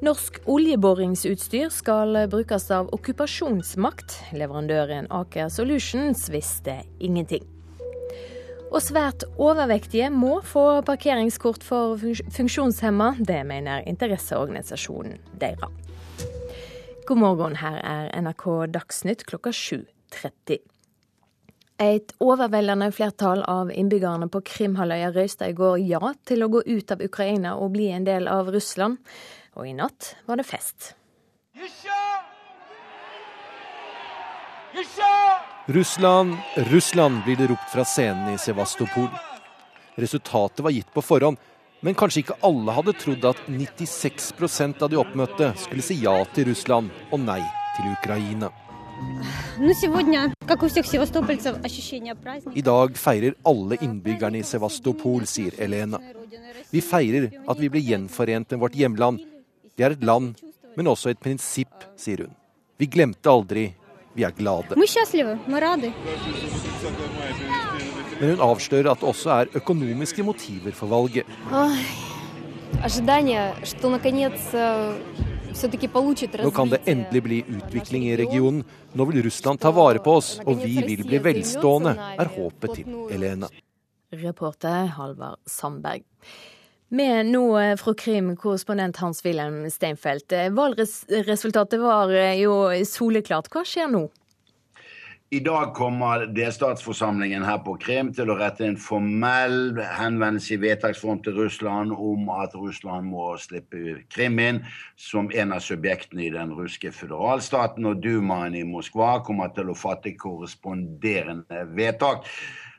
Norsk 0.06 0.38
oljeboringsutstyr 0.48 1.68
skal 1.76 2.16
brukes 2.32 2.70
av 2.72 2.88
okkupasjonsmakt. 2.96 4.14
Leverandøren 4.40 5.10
Aker 5.12 5.50
Solutions 5.52 6.22
visste 6.32 6.78
ingenting. 6.96 7.44
Og 8.70 8.80
svært 8.80 9.26
overvektige 9.36 10.08
må 10.08 10.38
få 10.40 10.80
parkeringskort 10.88 11.66
for 11.66 12.00
funksjonshemma. 12.00 13.10
Det 13.20 13.42
mener 13.44 13.84
interesseorganisasjonen 13.92 15.20
deres. 15.36 15.68
God 17.04 17.20
morgen, 17.20 17.60
her 17.60 17.76
er 17.84 18.08
NRK 18.24 18.48
Dagsnytt 18.72 19.26
klokka 19.28 19.52
7.30. 19.52 20.64
Et 21.78 22.12
overveldende 22.24 22.88
flertall 22.92 23.42
av 23.44 23.68
innbyggerne 23.68 24.30
på 24.32 24.40
Krimhalvøya 24.48 25.10
røysta 25.12 25.50
i 25.50 25.56
går 25.56 25.76
ja 25.84 26.14
til 26.24 26.46
å 26.46 26.48
gå 26.48 26.62
ut 26.64 26.94
av 26.94 27.02
Ukraina 27.04 27.56
og 27.60 27.74
bli 27.74 27.90
en 27.92 28.06
del 28.06 28.30
av 28.32 28.48
Russland. 28.54 28.96
Og 29.60 29.68
i 29.68 29.74
natt 29.76 30.14
var 30.24 30.40
det 30.40 30.48
fest. 30.48 30.94
Russland, 35.66 36.36
Russland, 36.72 37.24
blir 37.24 37.36
det 37.36 37.50
ropt 37.52 37.70
fra 37.72 37.84
scenen 37.84 38.34
i 38.34 38.38
Sevastopol. 38.38 39.08
Resultatet 40.00 40.64
var 40.64 40.72
gitt 40.72 40.92
på 40.94 41.04
forhånd, 41.04 41.36
men 41.80 41.96
kanskje 41.96 42.22
ikke 42.24 42.40
alle 42.44 42.72
hadde 42.76 42.96
trodd 42.96 43.24
at 43.28 43.40
96% 43.48 44.84
av 44.84 44.92
de 44.92 45.00
oppmøtte 45.00 45.52
skulle 45.60 45.84
si 45.84 46.00
ja 46.00 46.22
til 46.32 46.48
Russland 46.52 46.92
og 47.10 47.20
nei 47.24 47.42
til 47.76 47.92
Ukraina. 47.92 48.52
I 52.54 52.62
dag 52.64 52.96
feirer 53.00 53.34
alle 53.44 53.78
innbyggerne 53.80 54.40
i 54.40 54.44
Sevastopol, 54.44 55.26
sier 55.28 55.56
Elena. 55.58 56.00
Vi 56.70 56.80
feirer 56.84 57.30
at 57.48 57.60
vi 57.60 57.70
blir 57.72 57.84
gjenforent 57.84 58.50
med 58.54 58.60
vårt 58.60 58.76
hjemland. 58.76 59.20
Det 59.76 59.84
er 59.84 59.96
et 59.96 60.04
land, 60.04 60.34
men 60.76 60.88
også 60.92 61.12
et 61.12 61.20
prinsipp, 61.20 61.74
sier 61.96 62.26
hun. 62.26 62.34
Vi 62.76 62.88
glemte 62.92 63.32
aldri. 63.32 63.70
Vi 64.16 64.24
er 64.24 64.32
glade. 64.32 64.72
Men 68.16 68.30
hun 68.32 68.40
avslører 68.40 68.90
at 68.94 69.00
det 69.02 69.08
også 69.10 69.32
er 69.34 69.50
økonomiske 69.60 70.24
motiver 70.24 70.72
for 70.72 70.88
valget. 70.88 71.28
Nå 75.56 76.50
kan 76.52 76.68
det 76.68 76.82
endelig 76.84 77.22
bli 77.24 77.38
utvikling 77.48 78.08
i 78.10 78.16
regionen. 78.16 78.64
Nå 78.92 79.04
vil 79.08 79.22
Russland 79.24 79.60
ta 79.60 79.70
vare 79.72 80.02
på 80.04 80.18
oss, 80.18 80.34
og 80.44 80.60
vi 80.60 80.82
vil 80.84 81.04
bli 81.06 81.20
velstående, 81.24 81.94
er 81.96 82.28
håpet 82.34 82.76
til 82.76 82.98
Elena. 83.14 83.48
Reporter 84.12 84.92
Halvard 84.98 85.40
Sandberg. 85.48 86.04
Med 86.88 87.32
nå 87.32 87.46
fra 87.80 87.94
Krim, 87.98 88.36
korrespondent 88.38 89.00
Hans-Wilhelm 89.02 89.64
Steinfeld. 89.72 90.30
Valgresultatet 90.54 91.80
var 91.82 92.12
jo 92.38 92.60
soleklart. 92.86 93.50
Hva 93.50 93.64
skjer 93.66 93.90
nå? 93.90 94.04
I 95.30 95.40
dag 95.40 95.72
kommer 95.74 96.26
delstatsforsamlingen 96.30 97.42
her 97.42 97.56
på 97.66 97.72
Krim 97.82 98.12
til 98.14 98.30
å 98.30 98.36
rette 98.38 98.62
en 98.62 98.76
formell 98.78 99.72
henvendelse 99.98 100.52
i 100.54 100.58
vedtaksform 100.62 101.18
til 101.24 101.34
Russland 101.40 101.90
om 101.90 102.28
at 102.30 102.54
Russland 102.54 103.08
må 103.10 103.32
slippe 103.42 103.96
Krim 104.14 104.38
inn 104.38 104.60
som 104.94 105.26
en 105.34 105.56
av 105.56 105.64
subjektene 105.66 106.28
i 106.28 106.30
den 106.30 106.52
russiske 106.54 106.94
føderalstaten. 106.94 107.88
Og 107.90 107.98
Dumaen 108.04 108.54
i 108.54 108.62
Moskva 108.62 109.16
kommer 109.26 109.50
til 109.56 109.74
å 109.74 109.74
fatte 109.74 110.14
korresponderende 110.14 111.64
vedtak. 111.74 112.30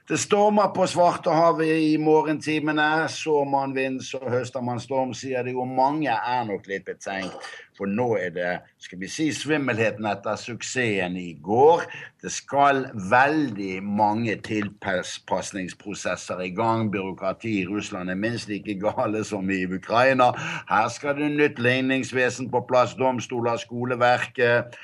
Det 0.08 0.16
stormer 0.16 0.72
på 0.72 0.86
Svartehavet 0.88 1.82
i 1.84 1.98
morgentimene. 2.00 3.10
Så 3.12 3.42
man 3.44 3.76
vind, 3.76 4.00
så 4.08 4.22
høster 4.24 4.64
man 4.64 4.80
storm, 4.80 5.12
sier 5.12 5.44
de. 5.44 5.52
Og 5.52 5.68
mange 5.68 6.16
er 6.16 6.48
nok 6.48 6.72
litt 6.72 6.88
betenkt. 6.88 7.36
For 7.78 7.86
nå 7.86 8.16
er 8.18 8.32
det 8.34 8.54
skal 8.82 9.00
vi 9.02 9.10
si, 9.12 9.28
svimmelheten 9.34 10.06
etter 10.10 10.38
suksessen 10.40 11.18
i 11.20 11.34
går. 11.44 11.84
Det 12.22 12.32
skal 12.34 12.88
veldig 13.12 13.84
mange 13.86 14.34
tilpasningsprosesser 14.46 16.42
i 16.46 16.50
gang. 16.58 16.88
Byråkrati 16.92 17.52
i 17.60 17.66
Russland 17.70 18.10
er 18.10 18.18
minst 18.18 18.50
like 18.50 18.74
gale 18.82 19.24
som 19.28 19.50
i 19.54 19.60
Ukraina. 19.66 20.32
Her 20.70 20.88
skal 20.94 21.18
det 21.20 21.30
nytt 21.36 21.62
ligningsvesen 21.62 22.50
på 22.54 22.64
plass, 22.70 22.96
domstoler, 22.98 23.58
skoleverket, 23.62 24.78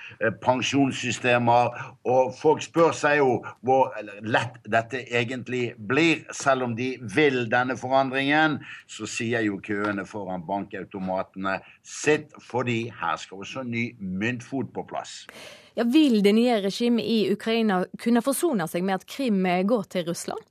pensjonssystemer. 0.44 1.74
Og 2.06 2.34
folk 2.38 2.62
spør 2.66 2.94
seg 2.98 3.20
jo 3.24 3.40
hvor 3.66 3.94
lett 4.22 4.62
dette 4.70 5.02
egentlig 5.10 5.74
blir. 5.78 6.26
Selv 6.34 6.70
om 6.70 6.78
de 6.78 6.94
vil 7.16 7.48
denne 7.52 7.78
forandringen, 7.80 8.60
så 8.88 9.10
sier 9.10 9.42
jo 9.48 9.58
køene 9.64 10.06
foran 10.06 10.46
bankautomatene 10.46 11.60
sitt. 11.82 12.30
fordi 12.42 12.83
her 12.92 13.20
skal 13.22 13.44
også 13.44 13.64
ny 13.68 13.92
myntfot 14.00 14.74
på 14.74 14.86
plass. 14.90 15.24
Ja, 15.78 15.84
vil 15.84 16.22
det 16.26 16.36
nye 16.36 16.60
regimet 16.64 17.06
i 17.06 17.20
Ukraina 17.34 17.84
kunne 18.00 18.22
forsone 18.22 18.68
seg 18.70 18.86
med 18.86 19.02
at 19.02 19.08
Krim 19.10 19.44
går 19.68 19.88
til 19.90 20.10
Russland? 20.10 20.42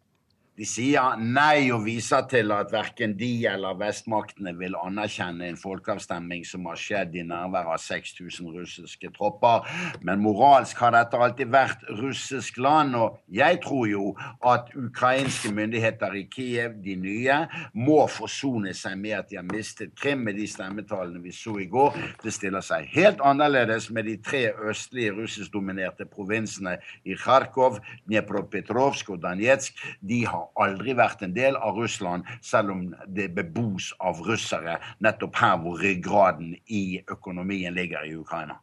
De 0.52 0.66
sier 0.68 1.16
nei 1.16 1.70
og 1.72 1.86
viser 1.86 2.26
til 2.28 2.52
at 2.52 2.68
verken 2.74 3.14
de 3.16 3.30
eller 3.48 3.78
vestmaktene 3.80 4.52
vil 4.58 4.74
anerkjenne 4.76 5.46
en 5.48 5.56
folkeavstemning 5.56 6.42
som 6.44 6.66
har 6.68 6.76
skjedd 6.76 7.14
i 7.16 7.22
nærvær 7.24 7.70
av 7.72 7.80
6000 7.80 8.50
russiske 8.52 9.08
tropper. 9.16 9.64
Men 10.04 10.20
moralsk 10.20 10.82
har 10.84 10.92
dette 10.92 11.16
alltid 11.16 11.48
vært 11.54 11.86
russisk 12.02 12.60
land, 12.60 12.98
og 13.00 13.16
jeg 13.32 13.62
tror 13.64 13.86
jo 13.88 14.10
at 14.44 14.68
ukrainske 14.76 15.54
myndigheter 15.56 16.18
i 16.20 16.26
Kiev, 16.28 16.76
de 16.84 16.98
nye, 17.00 17.38
må 17.72 18.02
forsone 18.12 18.76
seg 18.76 19.00
med 19.00 19.16
at 19.22 19.32
de 19.32 19.40
har 19.40 19.48
mistet 19.48 19.96
Krim 19.96 20.20
med 20.26 20.36
de 20.36 20.50
stemmetallene 20.52 21.24
vi 21.24 21.32
så 21.32 21.56
i 21.64 21.68
går. 21.72 21.96
Det 22.20 22.34
stiller 22.36 22.64
seg 22.64 22.92
helt 22.92 23.24
annerledes 23.24 23.88
med 23.88 24.04
de 24.10 24.18
tre 24.20 24.44
østlige 24.68 25.16
russiskdominerte 25.16 26.04
provinsene 26.12 26.76
i 27.08 27.16
Kharkov, 27.16 27.80
Dnepropetrovsk 28.04 29.16
og 29.16 29.24
Danetsk. 29.24 29.80
De 30.04 30.22
har 30.28 30.41
aldri 30.60 30.96
vært 30.98 31.22
en 31.26 31.34
del 31.36 31.56
av 31.56 31.78
Russland, 31.78 32.26
selv 32.42 32.74
om 32.74 32.82
det 33.06 33.30
bebos 33.36 33.92
av 34.00 34.20
russere 34.26 34.78
nettopp 35.04 35.38
her 35.42 35.56
hvor 35.62 35.80
ryggraden 35.82 36.56
i 36.66 37.02
økonomien 37.10 37.74
ligger 37.74 38.06
i 38.08 38.16
Ukraina. 38.18 38.58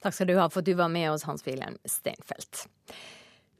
Takk 0.00 0.16
skal 0.16 0.30
du 0.30 0.36
ha 0.38 0.48
for 0.48 0.62
at 0.62 0.68
du 0.68 0.76
var 0.78 0.92
med 0.92 1.10
oss, 1.12 1.26
Hans-Wilhelm 1.28 1.76
Steinfeld. 1.88 2.66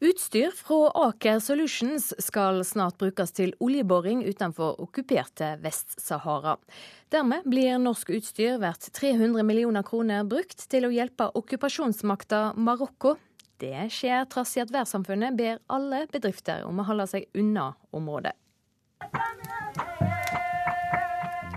Utstyr 0.00 0.54
fra 0.56 0.86
Aker 0.96 1.42
Solutions 1.44 2.06
skal 2.24 2.62
snart 2.64 2.96
brukes 3.02 3.34
til 3.36 3.50
oljeboring 3.60 4.22
utenfor 4.24 4.78
okkuperte 4.80 5.58
Vest-Sahara. 5.60 6.54
Dermed 7.12 7.44
blir 7.44 7.76
norsk 7.82 8.08
utstyr 8.16 8.56
verdt 8.62 8.88
300 8.96 9.44
millioner 9.44 9.84
kroner 9.84 10.24
brukt 10.24 10.64
til 10.72 10.88
å 10.88 10.92
hjelpe 10.94 11.28
okkupasjonsmakta 11.36 12.54
Marokko 12.56 13.18
det 13.60 13.90
skjer 13.92 14.24
trass 14.32 14.56
i 14.56 14.62
at 14.64 14.72
værsamfunnet 14.72 15.36
ber 15.38 15.60
alle 15.72 16.06
bedrifter 16.12 16.64
om 16.68 16.80
å 16.80 16.86
holde 16.88 17.06
seg 17.10 17.28
unna 17.38 17.72
området. 17.96 18.34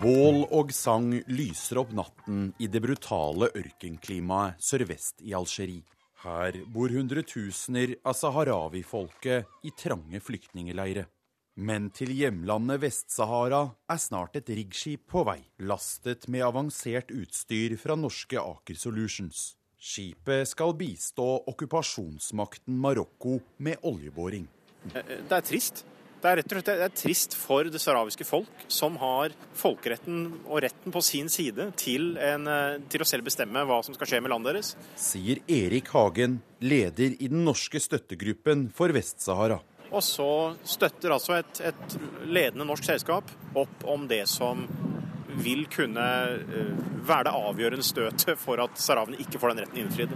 Bål 0.04 0.42
og 0.52 0.74
sang 0.76 1.14
lyser 1.32 1.80
opp 1.80 1.94
natten 1.96 2.50
i 2.60 2.68
det 2.68 2.82
brutale 2.84 3.48
ørkenklimaet 3.56 4.60
sørvest 4.60 5.24
i 5.24 5.32
Algerie. 5.38 5.86
Her 6.24 6.58
bor 6.72 6.92
hundretusener 6.92 7.98
av 8.08 8.16
saharawi-folket 8.16 9.68
i 9.68 9.72
trange 9.80 10.20
flyktningleirer. 10.24 11.08
Men 11.56 11.90
til 11.94 12.12
hjemlandet 12.16 12.82
Vest-Sahara 12.82 13.66
er 13.92 14.00
snart 14.02 14.40
et 14.40 14.48
riggskip 14.50 15.04
på 15.12 15.24
vei, 15.28 15.40
lastet 15.60 16.28
med 16.28 16.44
avansert 16.48 17.12
utstyr 17.14 17.76
fra 17.78 17.96
norske 18.00 18.40
Aker 18.40 18.80
Solutions. 18.80 19.54
Skipet 19.84 20.48
skal 20.48 20.72
bistå 20.80 21.26
okkupasjonsmakten 21.52 22.78
Marokko 22.80 23.42
med 23.58 23.82
oljeboring. 23.84 24.46
Det 24.94 25.36
er 25.36 25.44
trist. 25.44 25.82
Det 26.24 26.30
er 26.30 26.40
rett 26.40 26.54
og 26.54 26.56
slett 26.56 26.70
det 26.70 26.86
er 26.86 26.94
trist 26.96 27.34
for 27.36 27.68
det 27.68 27.82
sahrawiske 27.84 28.24
folk, 28.24 28.62
som 28.72 28.96
har 29.02 29.34
folkeretten 29.60 30.22
og 30.46 30.62
retten 30.64 30.96
på 30.96 31.02
sin 31.04 31.28
side 31.28 31.66
til, 31.76 32.14
en, 32.16 32.48
eh, 32.48 32.78
til, 32.88 33.04
å 33.04 33.10
selv 33.10 33.28
bestemme 33.28 33.66
hva 33.68 33.82
som 33.84 33.98
skal 33.98 34.08
skje 34.08 34.22
med 34.24 34.32
landet 34.32 34.54
deres. 34.54 34.72
Sier 34.96 35.44
Erik 35.52 35.92
Hagen, 35.92 36.40
leder 36.64 37.18
i 37.20 37.28
den 37.28 37.44
norske 37.44 37.84
støttegruppen 37.84 38.70
for 38.72 38.96
Vest-Sahara. 38.96 39.60
Og 39.92 40.00
så 40.00 40.32
støtter 40.64 41.12
altså 41.12 41.42
et, 41.42 41.60
et 41.60 42.00
ledende 42.24 42.72
norsk 42.72 42.88
selskap 42.88 43.28
opp 43.60 43.84
om 43.84 44.08
det 44.08 44.24
som 44.32 44.64
vil 45.42 45.66
kunne 45.72 46.06
eh, 46.38 46.72
være 47.06 47.28
det 47.30 47.36
avgjørende 47.50 47.86
støtet 47.86 48.40
for 48.40 48.62
at 48.64 48.80
sahrawene 48.80 49.20
ikke 49.24 49.42
får 49.42 49.54
den 49.54 49.64
retten 49.66 49.84
innfridd. 49.84 50.16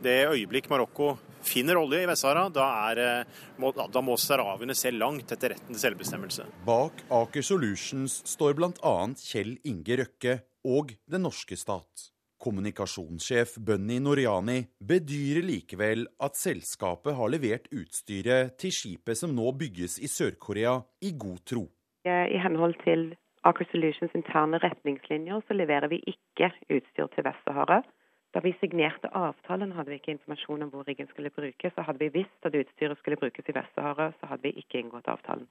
Det 0.00 0.18
øyeblikk 0.30 0.70
Marokko 0.70 1.14
finner 1.44 1.78
olje 1.80 2.02
i 2.02 2.08
Vest-Sahara, 2.08 2.48
da, 2.52 2.68
eh, 2.92 3.80
da, 3.80 4.04
må 4.04 4.16
sahrawiene 4.20 4.76
se 4.76 4.92
langt 4.92 5.32
etter 5.32 5.54
retten 5.54 5.74
til 5.74 5.82
selvbestemmelse. 5.82 6.46
Bak 6.66 7.04
Aker 7.20 7.44
Solutions 7.44 8.20
står 8.28 8.56
bl.a. 8.58 8.94
Kjell 9.20 9.56
Inge 9.68 10.00
Røkke 10.02 10.40
og 10.68 10.94
den 11.10 11.24
norske 11.28 11.56
stat. 11.56 12.10
Kommunikasjonssjef 12.40 13.58
Bunny 13.60 13.98
Noriani 14.00 14.62
bedyrer 14.80 15.44
likevel 15.44 16.06
at 16.24 16.38
selskapet 16.40 17.12
har 17.18 17.32
levert 17.32 17.68
utstyret 17.76 18.54
til 18.60 18.72
skipet 18.72 19.18
som 19.20 19.34
nå 19.36 19.52
bygges 19.60 19.98
i 20.00 20.08
Sør-Korea, 20.08 20.78
i 21.04 21.12
god 21.12 21.42
tro. 21.44 21.66
I 22.08 22.40
henhold 22.40 22.78
til 22.80 23.10
Aker 23.48 23.64
Solutions 23.70 24.12
interne 24.14 24.58
retningslinjer 24.60 25.40
så 25.48 25.56
leverer 25.56 25.88
vi 25.88 26.02
ikke 26.12 26.50
utstyr 26.68 27.08
til 27.14 27.24
Vest-Sahara. 27.24 27.80
Da 28.34 28.42
vi 28.44 28.52
signerte 28.60 29.08
avtalen 29.16 29.72
hadde 29.74 29.90
vi 29.90 29.98
ikke 29.98 30.12
informasjon 30.14 30.66
om 30.66 30.70
hvor 30.74 30.84
riggen 30.86 31.08
skulle 31.10 31.32
brukes. 31.34 31.72
Så 31.74 31.82
hadde 31.86 32.04
vi 32.04 32.12
visst 32.20 32.46
at 32.46 32.54
utstyret 32.54 33.00
skulle 33.00 33.18
brukes 33.18 33.48
i 33.48 33.56
Vest-Sahara, 33.56 34.10
så 34.20 34.30
hadde 34.30 34.44
vi 34.44 34.52
ikke 34.60 34.82
inngått 34.82 35.08
avtalen. 35.08 35.48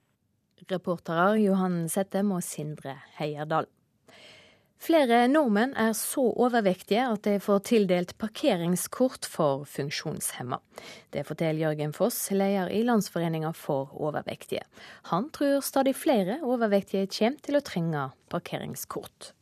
Reportere 0.70 1.40
Johan 1.42 1.82
Settem 1.90 2.32
og 2.36 2.44
Sindre 2.44 3.00
Heierdal. 3.18 3.68
Flere 4.80 5.26
nordmenn 5.28 5.74
er 5.76 5.92
så 5.98 6.22
overvektige 6.40 7.04
at 7.04 7.26
de 7.28 7.34
får 7.44 7.66
tildelt 7.68 8.14
parkeringskort 8.22 9.28
for 9.28 9.66
funksjonshemma. 9.68 10.62
Det 11.12 11.26
forteller 11.28 11.66
Jørgen 11.66 11.92
Foss, 11.96 12.30
leder 12.32 12.72
i 12.72 12.86
Landsforeninga 12.88 13.52
for 13.60 13.92
overvektige. 14.00 14.64
Han 15.12 15.28
tror 15.36 15.60
stadig 15.68 15.98
flere 16.00 16.40
overvektige 16.48 17.10
kommer 17.12 17.44
til 17.44 17.60
å 17.60 17.62
trenge 17.66 18.06
parkeringskort. 18.32 19.34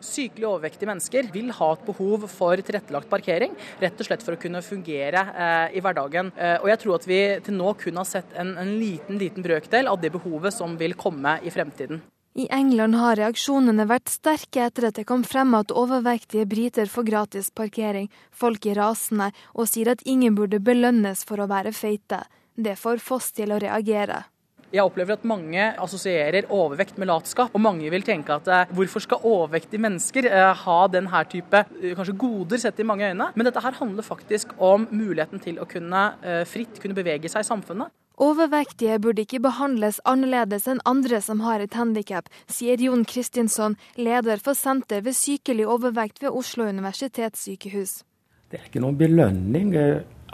Sykelig 0.00 0.46
overvektige 0.48 0.88
mennesker 0.88 1.28
vil 1.34 1.50
ha 1.58 1.68
et 1.74 1.82
behov 1.84 2.24
for 2.32 2.62
tilrettelagt 2.64 3.10
parkering, 3.10 3.52
rett 3.82 4.00
og 4.00 4.08
slett 4.08 4.24
for 4.24 4.32
å 4.32 4.40
kunne 4.40 4.62
fungere 4.64 5.26
eh, 5.28 5.76
i 5.76 5.82
hverdagen. 5.84 6.30
Eh, 6.40 6.56
og 6.62 6.70
jeg 6.72 6.80
tror 6.80 6.96
at 6.96 7.04
vi 7.10 7.20
til 7.44 7.58
nå 7.58 7.74
kun 7.82 8.00
har 8.00 8.08
sett 8.08 8.32
en, 8.32 8.54
en 8.62 8.72
liten, 8.80 9.20
liten 9.20 9.44
brøkdel 9.44 9.92
av 9.92 10.00
det 10.00 10.14
behovet 10.16 10.56
som 10.56 10.78
vil 10.80 10.96
komme 10.96 11.36
i 11.44 11.52
fremtiden. 11.52 12.00
I 12.40 12.46
England 12.56 12.96
har 12.96 13.18
reaksjonene 13.18 13.84
vært 13.84 14.08
sterke 14.08 14.62
etter 14.64 14.86
at 14.88 14.96
det 14.96 15.02
kom 15.08 15.26
frem 15.28 15.50
at 15.58 15.72
overvektige 15.76 16.46
briter 16.48 16.88
får 16.88 17.04
gratis 17.04 17.50
parkering. 17.52 18.06
Folk 18.32 18.64
er 18.70 18.78
rasende 18.80 19.26
og 19.52 19.68
sier 19.68 19.90
at 19.92 20.04
ingen 20.08 20.38
burde 20.38 20.62
belønnes 20.64 21.26
for 21.28 21.42
å 21.42 21.48
være 21.50 21.74
feite. 21.76 22.22
Det 22.56 22.78
får 22.80 23.02
Foss 23.04 23.28
til 23.36 23.52
å 23.52 23.60
reagere. 23.60 24.22
Jeg 24.70 24.86
opplever 24.86 25.18
at 25.18 25.26
mange 25.26 25.66
assosierer 25.84 26.48
overvekt 26.48 26.96
med 27.02 27.10
latskap, 27.10 27.52
og 27.52 27.60
mange 27.60 27.92
vil 27.92 28.06
tenke 28.06 28.38
at 28.38 28.48
eh, 28.48 28.72
hvorfor 28.72 29.04
skal 29.04 29.24
overvektige 29.26 29.82
mennesker 29.82 30.30
eh, 30.30 30.64
ha 30.64 30.80
denne 30.88 31.24
type 31.28 31.64
eh, 31.66 31.92
kanskje 31.98 32.16
goder 32.24 32.62
sett 32.62 32.80
i 32.80 32.86
mange 32.88 33.10
øyne? 33.10 33.32
Men 33.34 33.50
dette 33.50 33.60
her 33.66 33.76
handler 33.82 34.06
faktisk 34.06 34.54
om 34.56 34.88
muligheten 34.94 35.42
til 35.42 35.60
å 35.60 35.68
kunne 35.68 36.08
fritt 36.48 36.80
kunne 36.80 36.96
bevege 36.96 37.28
seg 37.28 37.44
i 37.44 37.50
samfunnet. 37.50 37.92
Overvektige 38.20 38.98
burde 39.00 39.22
ikke 39.24 39.38
behandles 39.40 39.96
annerledes 40.04 40.66
enn 40.68 40.82
andre 40.84 41.22
som 41.24 41.38
har 41.40 41.62
et 41.64 41.72
handikap, 41.72 42.26
sier 42.52 42.76
Jon 42.84 43.06
Kristinsson, 43.08 43.78
leder 43.96 44.42
for 44.44 44.58
Senter 44.58 45.00
ved 45.06 45.16
sykelig 45.16 45.64
overvekt 45.64 46.20
ved 46.20 46.36
Oslo 46.36 46.66
universitetssykehus. 46.68 48.02
Det 48.50 48.58
er 48.58 48.66
ikke 48.68 48.82
noen 48.84 48.98
belønning. 49.00 49.72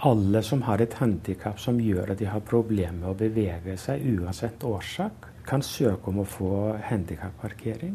Alle 0.03 0.43
som 0.43 0.65
har 0.67 0.83
et 0.83 0.99
handikap 0.99 1.63
som 1.63 1.79
gjør 1.81 2.11
at 2.17 2.19
de 2.19 2.27
har 2.29 2.43
problemer 2.45 2.99
med 2.99 3.13
å 3.13 3.19
bevege 3.23 3.79
seg, 3.79 4.03
uansett 4.19 4.67
årsak, 4.67 5.31
kan 5.47 5.63
søke 5.63 6.11
om 6.11 6.25
å 6.25 6.27
få 6.27 6.51
handikapparkering. 6.91 7.95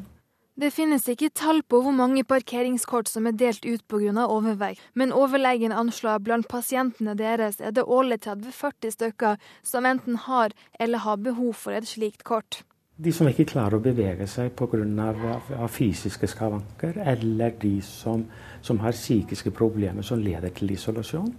Det 0.60 0.68
finnes 0.76 1.06
ikke 1.08 1.30
tall 1.32 1.62
på 1.64 1.80
hvor 1.80 1.94
mange 1.96 2.26
parkeringskort 2.28 3.08
som 3.08 3.28
er 3.28 3.38
delt 3.40 3.64
ut 3.66 3.86
pga. 3.88 4.26
overvekt, 4.28 4.82
men 4.94 5.14
overlegen 5.16 5.72
anslår 5.72 6.20
at 6.20 6.24
blant 6.24 6.48
pasientene 6.48 7.16
deres 7.16 7.62
er 7.62 7.72
det 7.72 7.84
årlig 7.84 8.20
30-40 8.26 8.92
stykker 8.92 9.38
som 9.64 9.86
enten 9.86 10.16
har 10.16 10.52
eller 10.80 10.98
har 10.98 11.18
behov 11.18 11.54
for 11.54 11.72
et 11.72 11.88
slikt 11.88 12.24
kort. 12.24 12.64
De 12.98 13.12
som 13.12 13.28
ikke 13.28 13.48
klarer 13.50 13.80
å 13.80 13.82
bevege 13.82 14.28
seg 14.28 14.52
pga. 14.52 15.68
fysiske 15.68 16.28
skavanker, 16.28 17.00
eller 17.00 17.56
de 17.62 17.82
som, 17.82 18.26
som 18.62 18.80
har 18.80 18.92
psykiske 18.92 19.52
problemer 19.52 20.04
som 20.04 20.20
leder 20.20 20.50
til 20.50 20.72
isolasjon. 20.72 21.34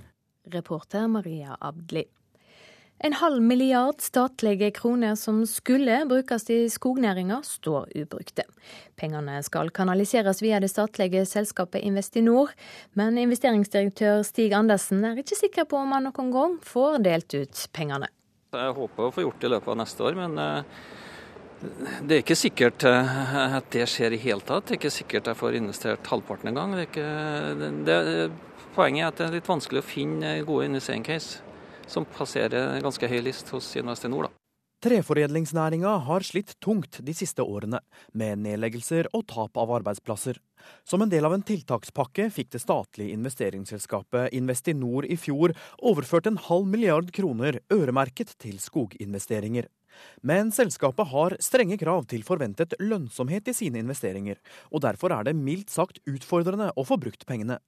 Reporter 0.53 1.07
Maria 1.07 1.57
Abdli. 1.61 2.07
En 3.05 3.13
halv 3.13 3.43
milliard 3.43 4.01
statlige 4.01 4.71
kroner 4.71 5.15
som 5.15 5.41
skulle 5.47 6.05
brukes 6.07 6.45
i 6.51 6.69
skognæringa, 6.71 7.41
står 7.43 7.89
ubrukte. 7.99 8.45
Pengene 8.95 9.41
skal 9.43 9.73
kanaliseres 9.75 10.39
via 10.43 10.61
det 10.63 10.69
statlige 10.71 11.25
selskapet 11.27 11.83
Investinor, 11.83 12.55
men 12.95 13.19
investeringsdirektør 13.19 14.23
Stig 14.23 14.55
Andersen 14.55 15.03
er 15.03 15.19
ikke 15.19 15.41
sikker 15.41 15.67
på 15.67 15.83
om 15.83 15.97
han 15.97 16.07
noen 16.07 16.31
gang 16.31 16.57
får 16.63 17.03
delt 17.03 17.35
ut 17.35 17.67
pengene. 17.75 18.07
Jeg 18.55 18.79
håper 18.79 19.09
å 19.09 19.11
få 19.11 19.27
gjort 19.27 19.43
det 19.43 19.51
i 19.51 19.55
løpet 19.57 19.75
av 19.75 19.83
neste 19.83 20.07
år, 20.07 20.23
men 20.23 20.39
eh, 20.39 20.81
det 22.07 22.21
er 22.21 22.23
ikke 22.23 22.39
sikkert 22.39 22.87
eh, 22.87 23.47
at 23.59 23.71
det 23.75 23.91
skjer 23.91 24.15
i 24.15 24.25
hele 24.31 24.47
tatt. 24.47 24.69
Det 24.69 24.77
er 24.77 24.85
ikke 24.85 24.99
sikkert 25.03 25.35
jeg 25.35 25.43
får 25.43 25.59
investert 25.59 26.15
halvparten 26.15 26.55
engang. 26.55 26.79
Poenget 28.77 29.03
er 29.03 29.09
at 29.11 29.19
det 29.19 29.33
er 29.33 29.41
litt 29.41 29.57
vanskelig 29.57 29.83
å 29.83 29.91
finne 29.97 30.39
gode 30.47 30.71
investeringscase 30.71 31.51
som 31.87 32.05
passerer 32.05 32.81
ganske 32.83 33.09
høy 33.09 33.21
list 33.23 33.49
hos 33.55 33.75
Investinor. 33.77 34.29
da. 34.29 34.37
Treforedlingsnæringa 34.83 35.91
har 36.09 36.25
slitt 36.27 36.57
tungt 36.59 36.97
de 37.07 37.13
siste 37.15 37.45
årene, 37.47 37.79
med 38.19 38.41
nedleggelser 38.43 39.07
og 39.15 39.29
tap 39.31 39.57
av 39.57 39.71
arbeidsplasser. 39.77 40.41
Som 40.83 41.05
en 41.05 41.13
del 41.13 41.23
av 41.29 41.37
en 41.37 41.45
tiltakspakke 41.47 42.27
fikk 42.35 42.51
det 42.57 42.63
statlige 42.65 43.15
investeringsselskapet 43.15 44.35
Investinor 44.35 45.07
i 45.07 45.15
fjor 45.15 45.55
overført 45.79 46.27
en 46.27 46.41
halv 46.49 46.67
milliard 46.67 47.15
kroner 47.15 47.61
øremerket 47.71 48.35
til 48.43 48.59
skoginvesteringer. 48.59 49.71
Men 50.23 50.53
selskapet 50.55 51.11
har 51.13 51.37
strenge 51.43 51.79
krav 51.81 52.07
til 52.11 52.25
forventet 52.27 52.77
lønnsomhet 52.81 53.51
i 53.51 53.57
sine 53.57 53.83
investeringer, 53.83 54.41
og 54.71 54.85
derfor 54.87 55.15
er 55.17 55.29
det 55.29 55.37
mildt 55.39 55.73
sagt 55.73 56.03
utfordrende 56.09 56.71
å 56.77 56.87
få 56.87 56.99
brukt 57.01 57.27
pengene. 57.29 57.59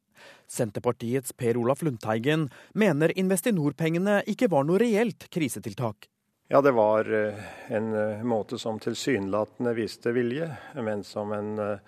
Senterpartiets 0.49 1.35
Per 1.37 1.59
Olaf 1.61 1.83
Lundteigen 1.83 2.49
mener 2.75 3.13
Investinor-pengene 3.19 4.23
ikke 4.31 4.51
var 4.53 4.67
noe 4.69 4.81
reelt 4.83 5.29
krisetiltak. 5.35 6.09
Ja, 6.49 6.61
det 6.61 6.75
var 6.77 7.09
eh, 7.13 7.45
en 7.73 7.95
eh, 7.95 8.23
måte 8.23 8.59
som 8.61 8.79
tilsynelatende 8.79 9.73
viste 9.75 10.13
vilje, 10.13 10.51
men 10.77 11.05
som 11.05 11.33
en 11.33 11.55
eh, 11.59 11.79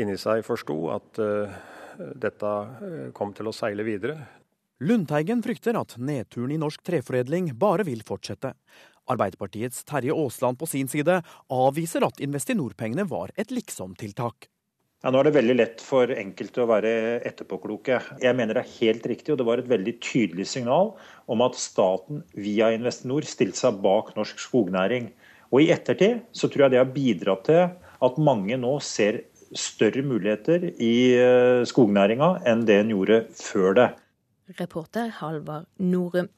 inni 0.00 0.16
seg 0.16 0.40
forsto 0.46 0.76
at 0.88 1.18
dette 2.16 2.50
kom 3.12 3.34
til 3.36 3.50
å 3.50 3.52
seile 3.52 3.84
videre. 3.84 4.14
Lundteigen 4.82 5.42
frykter 5.44 5.76
at 5.76 5.98
nedturen 6.00 6.54
i 6.54 6.58
norsk 6.58 6.80
treforedling 6.82 7.50
bare 7.60 7.84
vil 7.84 8.00
fortsette. 8.08 8.54
Arbeiderpartiets 9.12 9.84
Terje 9.88 10.16
Aasland 10.16 10.58
på 10.60 10.68
sin 10.70 10.90
side 10.90 11.20
avviser 11.52 12.04
at 12.06 12.20
Investinor-pengene 12.24 13.06
var 13.08 13.32
et 13.38 13.54
liksom-tiltak. 13.54 14.48
Ja, 15.02 15.10
nå 15.10 15.18
er 15.18 15.26
det 15.26 15.34
veldig 15.34 15.54
lett 15.58 15.80
for 15.82 16.10
enkelte 16.14 16.62
å 16.62 16.68
være 16.70 16.90
etterpåkloke. 17.26 17.96
Jeg 18.22 18.38
mener 18.38 18.54
det 18.54 18.62
er 18.62 18.76
helt 18.76 19.06
riktig, 19.10 19.32
og 19.34 19.40
det 19.40 19.46
var 19.48 19.58
et 19.58 19.70
veldig 19.70 19.96
tydelig 19.98 20.46
signal 20.52 20.92
om 21.26 21.42
at 21.42 21.58
staten 21.58 22.22
via 22.38 22.68
Investinor 22.70 23.26
stilte 23.26 23.58
seg 23.64 23.80
bak 23.82 24.12
norsk 24.14 24.38
skognæring. 24.44 25.10
Og 25.50 25.64
i 25.64 25.72
ettertid 25.74 26.22
så 26.30 26.46
tror 26.46 26.68
jeg 26.68 26.74
det 26.76 26.80
har 26.84 26.94
bidratt 26.94 27.42
til 27.50 27.64
at 28.06 28.22
mange 28.22 28.54
nå 28.62 28.76
ser 28.86 29.24
større 29.58 30.04
muligheter 30.06 30.70
i 30.80 30.94
eh, 31.18 31.66
skognæringa 31.68 32.36
enn 32.48 32.62
det 32.68 32.78
en 32.84 32.94
gjorde 32.94 33.18
før 33.36 33.76
det. 33.76 33.88
Reporter 34.58 35.10
Halvard 35.18 35.66
Norum. 35.82 36.30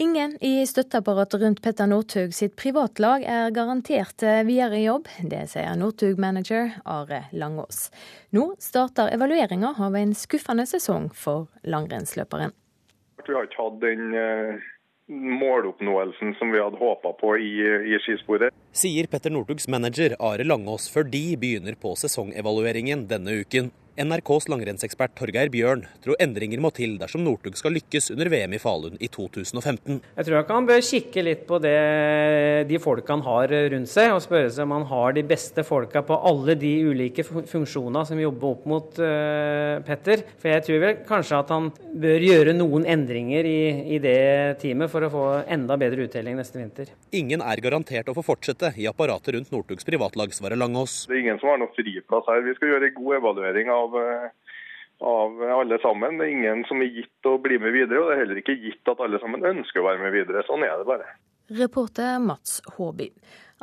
Ingen 0.00 0.38
i 0.40 0.66
støtteapparatet 0.66 1.40
rundt 1.40 1.62
Petter 1.62 1.86
Northug 1.90 2.34
sitt 2.34 2.52
privatlag 2.56 3.24
er 3.26 3.50
garantert 3.50 4.22
eh, 4.22 4.44
videre 4.46 4.78
jobb. 4.78 5.08
Det 5.26 5.40
sier 5.50 5.74
Northug-manager 5.74 6.76
Are 6.86 7.24
Langås. 7.34 7.88
Nå 8.30 8.44
starter 8.62 9.10
evalueringa 9.16 9.72
av 9.74 9.96
en 9.98 10.14
skuffende 10.14 10.68
sesong 10.70 11.08
for 11.10 11.48
langrennsløperen. 11.66 12.54
Vi 13.26 13.34
har 13.34 13.50
ikke 13.50 13.64
hatt 13.64 13.82
den 13.82 14.14
eh, 14.14 14.70
måloppnåelsen 15.42 16.36
som 16.38 16.54
vi 16.54 16.62
hadde 16.62 16.78
håpa 16.78 17.16
på 17.18 17.34
i, 17.42 17.52
i 17.90 17.98
skisporet. 18.06 18.54
Sier 18.70 19.10
Petter 19.10 19.34
Northugs 19.34 19.66
manager 19.66 20.14
Are 20.22 20.46
Langås 20.46 20.86
før 20.94 21.10
de 21.10 21.24
begynner 21.42 21.74
på 21.74 21.98
sesongevalueringen 21.98 23.08
denne 23.10 23.40
uken. 23.42 23.74
NRKs 23.98 24.46
langrennsekspert 24.46 25.16
Torgeir 25.18 25.50
Bjørn 25.50 25.80
tror 26.04 26.18
endringer 26.22 26.60
må 26.62 26.70
til 26.74 26.94
dersom 27.00 27.24
Northug 27.26 27.56
skal 27.58 27.74
lykkes 27.74 28.12
under 28.14 28.28
VM 28.30 28.52
i 28.54 28.60
Falun 28.62 28.94
i 29.02 29.08
2015. 29.10 29.98
Jeg 29.98 30.28
tror 30.28 30.38
ikke 30.38 30.54
han 30.54 30.68
bør 30.68 30.84
kikke 30.86 31.24
litt 31.26 31.42
på 31.48 31.58
det 31.62 31.74
de 32.70 32.78
folka 32.82 33.16
han 33.16 33.24
har 33.26 33.54
rundt 33.74 33.90
seg, 33.90 34.12
og 34.14 34.22
spørre 34.22 34.52
seg 34.54 34.68
om 34.68 34.76
han 34.76 34.86
har 34.92 35.16
de 35.16 35.24
beste 35.26 35.64
folka 35.66 36.04
på 36.06 36.18
alle 36.30 36.54
de 36.60 36.70
ulike 36.86 37.24
funksjonene 37.26 38.04
som 38.06 38.20
jobber 38.22 38.52
opp 38.52 38.68
mot 38.70 39.00
uh, 39.02 39.82
Petter. 39.86 40.22
For 40.38 40.52
jeg 40.52 40.66
tror 40.68 40.82
vel 40.84 41.02
kanskje 41.08 41.42
at 41.42 41.50
han 41.54 41.70
bør 41.98 42.28
gjøre 42.28 42.54
noen 42.54 42.86
endringer 42.86 43.48
i, 43.50 43.58
i 43.96 44.00
det 44.02 44.60
teamet 44.62 44.92
for 44.92 45.06
å 45.06 45.10
få 45.12 45.26
enda 45.50 45.78
bedre 45.80 46.06
uttelling 46.06 46.38
neste 46.38 46.60
vinter. 46.60 46.94
Ingen 47.18 47.42
er 47.42 47.64
garantert 47.64 48.12
å 48.12 48.16
få 48.16 48.26
fortsette 48.26 48.72
i 48.78 48.86
apparatet 48.90 49.34
rundt 49.34 49.50
Northugs 49.54 49.86
privatlag, 49.88 50.30
svarer 50.36 50.60
Langås. 50.60 51.00
Det 51.10 51.18
er 51.18 51.24
ingen 51.26 51.42
som 51.42 51.50
har 51.50 51.58
noe 51.64 51.74
friplass 51.74 52.30
her. 52.30 52.46
Vi 52.46 52.54
skal 52.60 52.74
gjøre 52.76 52.92
en 52.92 52.96
god 53.00 53.18
evaluering 53.18 53.74
av 53.74 53.87
av, 53.96 54.28
av 55.00 55.42
alle 55.60 55.78
sammen. 55.82 56.18
Det 56.18 56.26
er 56.26 56.34
ingen 56.36 56.64
som 56.68 56.82
er 56.84 56.92
gitt 57.00 57.28
å 57.28 57.38
bli 57.42 57.58
med 57.62 57.74
videre, 57.76 58.02
og 58.02 58.10
det 58.10 58.16
er 58.16 58.22
heller 58.24 58.42
ikke 58.42 58.58
gitt 58.60 58.92
at 58.92 59.00
alle 59.04 59.20
sammen 59.22 59.46
ønsker 59.46 59.82
å 59.82 59.88
være 59.88 60.02
med 60.04 60.16
videre. 60.16 60.44
Sånn 60.48 60.66
er 60.66 60.76
det 60.80 60.88
bare. 60.88 61.08
Reporter 61.58 62.18
Mats 62.20 62.60
Håby. 62.76 63.08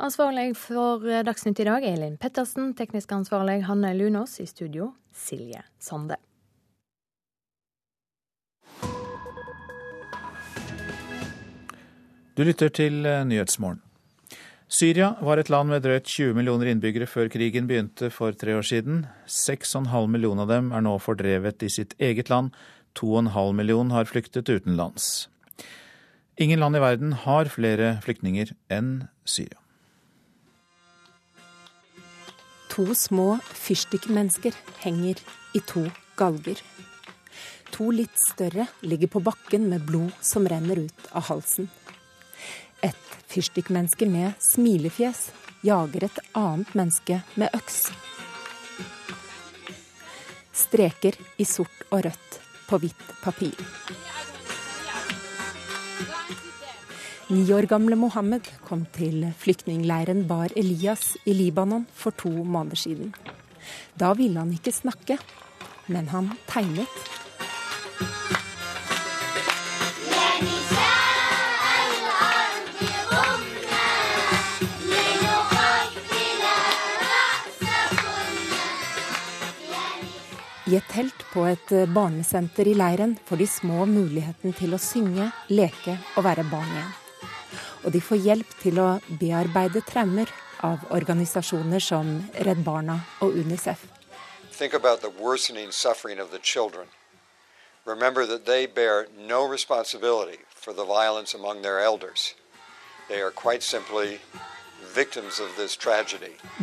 Ansvarlig 0.02 0.50
for 0.58 1.06
Dagsnytt 1.24 1.62
i 1.62 1.68
dag, 1.68 1.86
Elin 1.86 2.18
Pettersen. 2.20 2.74
Teknisk 2.76 3.14
ansvarlig 3.14 3.62
Hanne 3.68 3.94
Lunås. 3.94 4.40
I 4.42 4.48
studio, 4.50 4.90
Silje 5.14 5.62
Sande. 5.78 6.18
Du 12.36 12.44
lytter 12.44 12.68
til 12.68 13.06
Nyhetsmorgen. 13.24 13.85
Syria 14.66 15.12
var 15.22 15.38
et 15.38 15.50
land 15.52 15.70
med 15.70 15.84
drøyt 15.84 16.08
20 16.10 16.34
millioner 16.34 16.72
innbyggere 16.72 17.06
før 17.06 17.28
krigen 17.30 17.68
begynte 17.70 18.08
for 18.10 18.34
tre 18.34 18.56
år 18.58 18.66
siden. 18.66 19.04
6,5 19.30 19.86
millioner 20.10 20.42
av 20.42 20.50
dem 20.50 20.72
er 20.74 20.82
nå 20.82 20.96
fordrevet 20.98 21.62
i 21.62 21.70
sitt 21.70 21.94
eget 22.02 22.32
land. 22.32 22.50
2,5 22.98 23.54
millioner 23.54 23.94
har 23.94 24.10
flyktet 24.10 24.50
utenlands. 24.50 25.28
Ingen 26.36 26.60
land 26.60 26.76
i 26.76 26.82
verden 26.82 27.14
har 27.22 27.46
flere 27.46 27.94
flyktninger 28.02 28.50
enn 28.68 29.06
Syria. 29.24 29.60
To 32.74 32.90
små 32.98 33.38
fyrstikkmennesker 33.46 34.58
henger 34.82 35.22
i 35.54 35.62
to 35.62 35.86
galger. 36.18 36.58
To 37.70 37.92
litt 37.94 38.18
større 38.18 38.66
ligger 38.82 39.14
på 39.14 39.22
bakken 39.22 39.70
med 39.70 39.86
blod 39.86 40.10
som 40.20 40.44
renner 40.50 40.88
ut 40.88 41.10
av 41.14 41.30
halsen. 41.30 41.70
Et 42.84 43.16
fyrstikkmenneske 43.30 44.08
med 44.08 44.34
smilefjes 44.42 45.30
jager 45.64 46.06
et 46.08 46.18
annet 46.36 46.74
menneske 46.76 47.20
med 47.34 47.54
øks. 47.56 47.86
Streker 50.56 51.16
i 51.38 51.44
sort 51.44 51.86
og 51.90 52.04
rødt 52.04 52.38
på 52.66 52.80
hvitt 52.82 53.08
papir. 53.22 53.54
Ni 57.26 57.42
år 57.50 57.66
gamle 57.66 57.96
Mohammed 57.98 58.46
kom 58.62 58.84
til 58.94 59.24
flyktningleiren 59.40 60.26
Bar 60.28 60.52
Elias 60.54 61.16
i 61.26 61.34
Libanon 61.34 61.86
for 61.90 62.14
to 62.14 62.30
måneder 62.30 62.78
siden. 62.78 63.14
Da 63.98 64.12
ville 64.14 64.38
han 64.38 64.52
ikke 64.54 64.72
snakke, 64.72 65.18
men 65.90 66.06
han 66.12 66.30
tegnet. 66.46 67.25
I 80.66 80.74
et 80.74 80.86
telt 80.90 81.20
på 81.30 81.44
et 81.46 81.70
eh, 81.70 81.86
barnesenter 81.86 82.66
i 82.66 82.72
leiren 82.74 83.12
får 83.28 83.38
de 83.38 83.46
små 83.46 83.84
muligheten 83.86 84.54
til 84.58 84.74
å 84.74 84.80
synge, 84.82 85.28
leke 85.46 85.94
og 86.16 86.24
være 86.26 86.42
barn 86.50 86.72
igjen. 86.72 86.94
Og 87.86 87.92
de 87.94 88.00
får 88.02 88.18
hjelp 88.24 88.56
til 88.64 88.80
å 88.82 88.88
bearbeide 89.20 89.84
traumer 89.86 90.32
av 90.66 90.82
organisasjoner 90.90 91.78
som 91.78 92.10
Redd 92.48 92.64
Barna 92.66 92.98
og 93.22 93.38
Unicef. 93.38 93.86
Think 94.50 94.74
about 94.74 95.02
the 95.02 95.12
worsening 95.22 95.70
suffering 95.70 96.18
of 96.18 96.32
the 96.32 96.42
children. 96.42 96.88
Remember 97.84 98.26
that 98.26 98.46
they 98.46 98.66
bear 98.66 99.06
no 99.16 99.46
responsibility 99.46 100.40
for 100.50 100.72
the 100.72 100.84
violence 100.84 101.32
among 101.32 101.62
their 101.62 101.78
elders. 101.78 102.34
They 103.08 103.22
are 103.22 103.30
quite 103.30 103.62
simply 103.62 104.18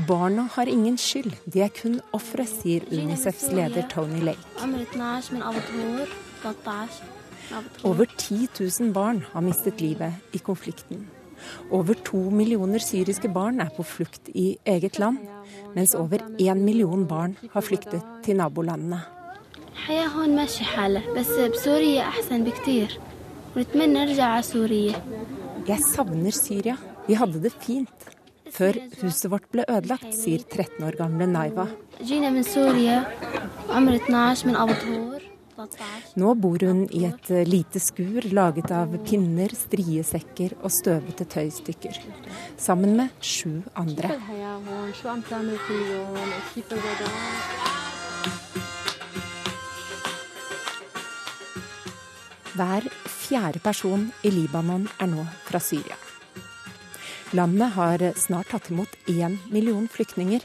Barna 0.08 0.48
har 0.56 0.66
ingen 0.66 0.98
skyld, 0.98 1.36
de 1.54 1.62
er 1.62 1.70
kun 1.70 2.00
ofre, 2.18 2.46
sier 2.50 2.86
Unicefs 2.90 3.52
leder 3.54 3.86
Tony 3.92 4.24
Lake. 4.26 4.42
Over 7.84 8.06
10 8.18 8.48
000 8.80 8.94
barn 8.94 9.20
har 9.34 9.42
mistet 9.46 9.82
livet 9.82 10.14
i 10.34 10.42
konflikten. 10.42 11.04
Over 11.70 11.94
to 11.94 12.18
millioner 12.34 12.82
syriske 12.82 13.30
barn 13.30 13.62
er 13.62 13.70
på 13.76 13.84
flukt 13.84 14.32
i 14.34 14.58
eget 14.66 14.98
land, 15.00 15.20
mens 15.76 15.94
over 15.94 16.24
én 16.40 16.64
million 16.64 17.06
barn 17.08 17.38
har 17.54 17.62
flyktet 17.62 18.02
til 18.26 18.40
nabolandene. 18.40 19.04
Jeg 25.68 25.80
savner 25.94 26.32
Syria. 26.32 26.78
Vi 27.08 27.14
hadde 27.20 27.44
det 27.44 27.52
fint 27.62 28.13
før 28.54 28.78
huset 29.02 29.30
vårt 29.32 29.50
ble 29.54 29.66
ødelagt, 29.68 30.14
sier 30.16 30.44
13 30.46 30.86
år 30.88 30.98
gamle 31.00 31.28
Naiva. 31.30 31.68
Nå 36.18 36.34
bor 36.42 36.64
hun 36.66 36.80
i 36.90 37.04
et 37.06 37.30
eh, 37.30 37.46
lite 37.46 37.80
skur 37.82 38.26
laget 38.34 38.72
av 38.74 38.96
pinner, 39.06 39.54
striesekker 39.54 40.56
og 40.62 40.74
støvete 40.74 41.28
tøystykker. 41.30 42.00
Sammen 42.58 42.96
med 42.98 43.14
sju 43.22 43.62
andre. 43.78 44.10
Hver 52.54 52.90
fjerde 53.10 53.62
person 53.62 54.10
i 54.26 54.34
Libanon 54.34 54.90
er 55.02 55.14
nå 55.14 55.28
fra 55.46 55.62
Syria. 55.62 56.13
Landet 57.34 57.74
har 57.74 58.14
snart 58.16 58.52
tatt 58.54 58.70
imot 58.70 58.90
én 59.10 59.40
million 59.50 59.88
flyktninger. 59.90 60.42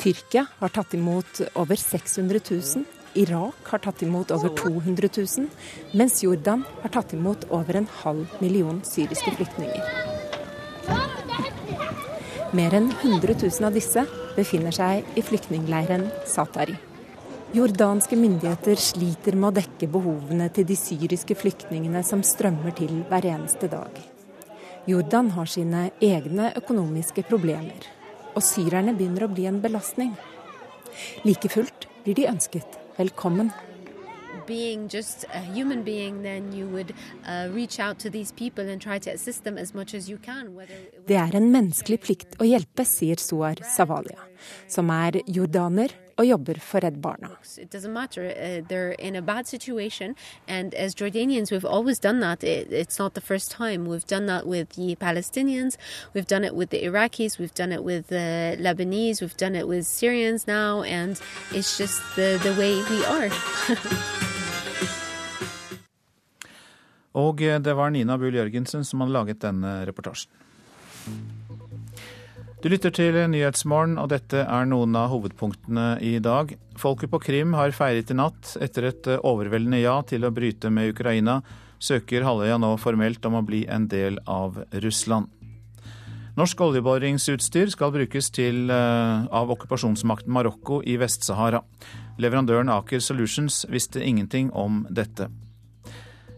Tyrkia 0.00 0.46
har 0.58 0.68
tatt 0.72 0.94
imot 0.94 1.40
over 1.52 1.76
600 1.76 2.40
000. 2.50 2.84
Irak 3.14 3.68
har 3.68 3.78
tatt 3.78 4.02
imot 4.02 4.30
over 4.32 4.48
200 4.56 5.08
000, 5.16 5.50
mens 5.92 6.22
Jordan 6.22 6.62
har 6.82 6.88
tatt 6.94 7.12
imot 7.12 7.44
over 7.50 7.76
en 7.76 7.88
halv 8.00 8.38
million 8.40 8.80
syriske 8.88 9.34
flyktninger. 9.36 9.84
Mer 12.56 12.78
enn 12.80 12.88
100 13.02 13.36
000 13.42 13.68
av 13.68 13.76
disse 13.76 14.06
befinner 14.36 14.72
seg 14.72 15.04
i 15.12 15.26
flyktningleiren 15.28 16.08
Satari. 16.24 16.78
Jordanske 17.52 18.16
myndigheter 18.16 18.80
sliter 18.80 19.36
med 19.36 19.50
å 19.50 19.56
dekke 19.60 19.92
behovene 19.92 20.48
til 20.56 20.64
de 20.72 20.80
syriske 20.80 21.36
flyktningene 21.36 22.00
som 22.00 22.24
strømmer 22.24 22.72
til 22.80 23.04
hver 23.12 23.28
eneste 23.34 23.68
dag. 23.68 24.00
Jordan 24.86 25.30
har 25.30 25.46
sine 25.46 25.90
egne 26.02 26.52
økonomiske 26.58 27.22
problemer, 27.28 27.86
og 28.34 28.42
syrerne 28.42 28.96
begynner 28.98 29.28
å 29.28 29.32
bli 29.32 29.46
en 29.46 29.60
belastning. 29.62 30.16
Like 31.26 31.50
fullt 31.52 31.86
blir 32.04 32.18
de 32.18 32.30
ønsket 32.32 32.80
velkommen 32.98 33.52
being 34.46 34.88
just 34.88 35.24
a 35.32 35.40
human 35.40 35.82
being, 35.82 36.22
then 36.22 36.52
you 36.52 36.66
would 36.66 36.92
uh, 37.26 37.48
reach 37.52 37.78
out 37.78 37.98
to 37.98 38.10
these 38.10 38.32
people 38.32 38.68
and 38.68 38.80
try 38.80 38.98
to 38.98 39.10
assist 39.10 39.44
them 39.44 39.58
as 39.58 39.74
much 39.74 39.94
as 39.94 40.08
you 40.08 40.18
can. 40.18 40.50
Det 41.06 41.16
er 41.16 41.36
en 41.36 41.50
menneskelig 41.52 42.00
plikt 42.02 42.36
å 42.40 42.48
hjelpe, 42.48 42.84
sier 42.84 43.20
Suar 43.22 43.62
Savalia, 43.76 44.18
som 44.68 44.90
er 44.90 45.20
jordaner 45.26 45.94
og 46.18 46.26
jobber 46.26 46.58
for 46.60 46.80
Redd 46.80 47.00
Barna. 47.02 47.30
It 47.58 47.70
doesn't 47.70 47.92
matter. 47.92 48.22
Uh, 48.24 48.60
they're 48.68 48.92
in 48.92 49.16
a 49.16 49.22
bad 49.22 49.46
situation, 49.46 50.14
and 50.48 50.74
as 50.74 50.94
Jordanians, 50.94 51.50
we've 51.50 51.64
always 51.64 51.98
done 51.98 52.20
that. 52.20 52.44
It, 52.44 52.72
it's 52.72 52.98
not 52.98 53.14
the 53.14 53.20
first 53.20 53.50
time. 53.50 53.86
We've 53.86 54.06
done 54.06 54.26
that 54.26 54.46
with 54.46 54.70
the 54.70 54.96
Palestinians, 54.96 55.76
we've 56.14 56.26
done 56.26 56.44
it 56.44 56.54
with 56.54 56.70
the 56.70 56.82
Iraqis, 56.82 57.38
we've 57.38 57.54
done 57.54 57.72
it 57.72 57.84
with 57.84 58.08
the 58.08 58.56
Lebanese, 58.60 59.20
we've 59.20 59.36
done 59.36 59.54
it 59.54 59.68
with 59.68 59.86
Syrians 59.86 60.46
now, 60.46 60.82
and 60.82 61.20
it's 61.52 61.78
just 61.78 62.00
the, 62.16 62.38
the 62.42 62.54
way 62.58 62.74
we 62.90 63.04
are. 63.04 63.30
Og 67.12 67.36
det 67.36 67.74
var 67.74 67.90
Nina 67.90 68.16
Bull 68.18 68.34
Jørgensen 68.34 68.84
som 68.84 69.00
hadde 69.04 69.12
laget 69.12 69.40
denne 69.42 69.82
reportasjen. 69.84 70.32
Du 72.62 72.68
lytter 72.70 72.92
til 72.94 73.16
Nyhetsmorgen, 73.26 73.96
og 73.98 74.12
dette 74.12 74.44
er 74.46 74.66
noen 74.70 74.94
av 74.94 75.08
hovedpunktene 75.10 75.96
i 75.98 76.12
dag. 76.22 76.52
Folket 76.78 77.10
på 77.10 77.18
Krim 77.18 77.56
har 77.58 77.72
feiret 77.74 78.12
i 78.12 78.14
natt. 78.14 78.52
Etter 78.62 78.84
et 78.86 79.06
overveldende 79.18 79.80
ja 79.80 79.96
til 80.06 80.22
å 80.22 80.30
bryte 80.30 80.70
med 80.70 80.92
Ukraina, 80.92 81.40
søker 81.82 82.22
halvøya 82.22 82.60
nå 82.62 82.76
formelt 82.78 83.24
om 83.26 83.34
å 83.40 83.42
bli 83.42 83.64
en 83.66 83.88
del 83.90 84.20
av 84.30 84.60
Russland. 84.84 85.26
Norsk 86.38 86.62
oljeboringsutstyr 86.62 87.72
skal 87.74 87.90
brukes 87.96 88.30
til, 88.30 88.70
uh, 88.70 89.26
av 89.26 89.50
okkupasjonsmakten 89.56 90.30
Marokko 90.30 90.78
i 90.86 90.94
Vest-Sahara. 91.02 91.64
Leverandøren 92.22 92.70
Aker 92.70 93.02
Solutions 93.02 93.64
visste 93.74 93.98
ingenting 94.06 94.52
om 94.54 94.84
dette. 94.86 95.26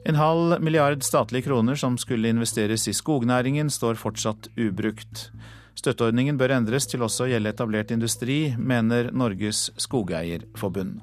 En 0.09 0.17
halv 0.17 0.57
milliard 0.65 1.05
statlige 1.05 1.51
kroner 1.51 1.77
som 1.77 2.01
skulle 2.01 2.33
investeres 2.33 2.89
i 2.89 2.97
skognæringen, 2.97 3.69
står 3.69 4.01
fortsatt 4.01 4.49
ubrukt. 4.57 5.29
Støtteordningen 5.75 6.39
bør 6.39 6.55
endres 6.57 6.87
til 6.91 7.03
også 7.03 7.27
å 7.27 7.31
gjelde 7.33 7.51
etablert 7.55 7.91
industri, 7.95 8.55
mener 8.59 9.11
Norges 9.13 9.67
Skogeierforbund. 9.81 11.01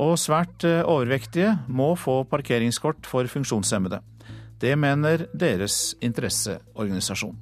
Og 0.00 0.16
svært 0.20 0.64
eh, 0.64 0.80
overvektige 0.88 1.58
må 1.68 1.92
få 1.98 2.22
parkeringskort 2.30 3.08
for 3.08 3.28
funksjonshemmede. 3.28 4.00
Det 4.60 4.72
mener 4.76 5.26
deres 5.32 5.94
interesseorganisasjon. 6.04 7.36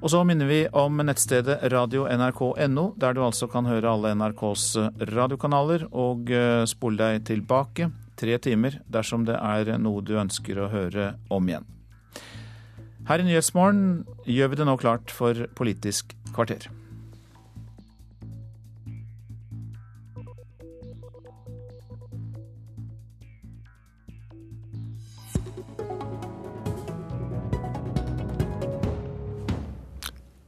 Og 0.00 0.08
så 0.08 0.22
minner 0.24 0.48
vi 0.48 0.60
om 0.72 1.02
nettstedet 1.04 1.58
radio.nrk.no, 1.72 2.84
der 2.96 3.16
du 3.16 3.20
altså 3.26 3.50
kan 3.52 3.68
høre 3.68 3.90
alle 3.90 4.14
NRKs 4.16 4.68
radiokanaler 5.10 5.90
og 5.90 6.30
eh, 6.32 6.62
spole 6.70 7.02
deg 7.02 7.26
tilbake 7.28 7.90
tre 8.20 8.38
timer 8.40 8.80
dersom 8.88 9.26
det 9.28 9.36
er 9.36 9.74
noe 9.80 10.04
du 10.04 10.16
ønsker 10.20 10.60
å 10.60 10.70
høre 10.72 11.14
om 11.32 11.52
igjen. 11.52 11.68
Her 13.10 13.18
i 13.18 13.24
Nyhetsmorgen 13.26 14.04
gjør 14.22 14.52
vi 14.52 14.56
det 14.60 14.64
nå 14.68 14.76
klart 14.78 15.10
for 15.10 15.34
Politisk 15.58 16.12
kvarter. 16.30 16.68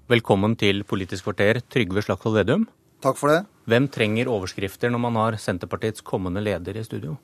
Velkommen 0.06 0.55
til 0.55 0.84
Politisk 0.86 1.26
kvarter, 1.26 1.59
Trygve 1.66 2.06
Slagsvold 2.06 2.39
Vedum. 2.44 2.68
Takk 3.02 3.18
for 3.18 3.34
det. 3.34 3.43
Hvem 3.66 3.90
trenger 3.90 4.30
overskrifter 4.30 4.94
når 4.94 5.02
man 5.09 5.18
har 5.18 5.43
Senterpartiets 5.43 6.06
kommende 6.06 6.47
leder 6.47 6.78
i 6.78 6.86
studio? 6.86 7.18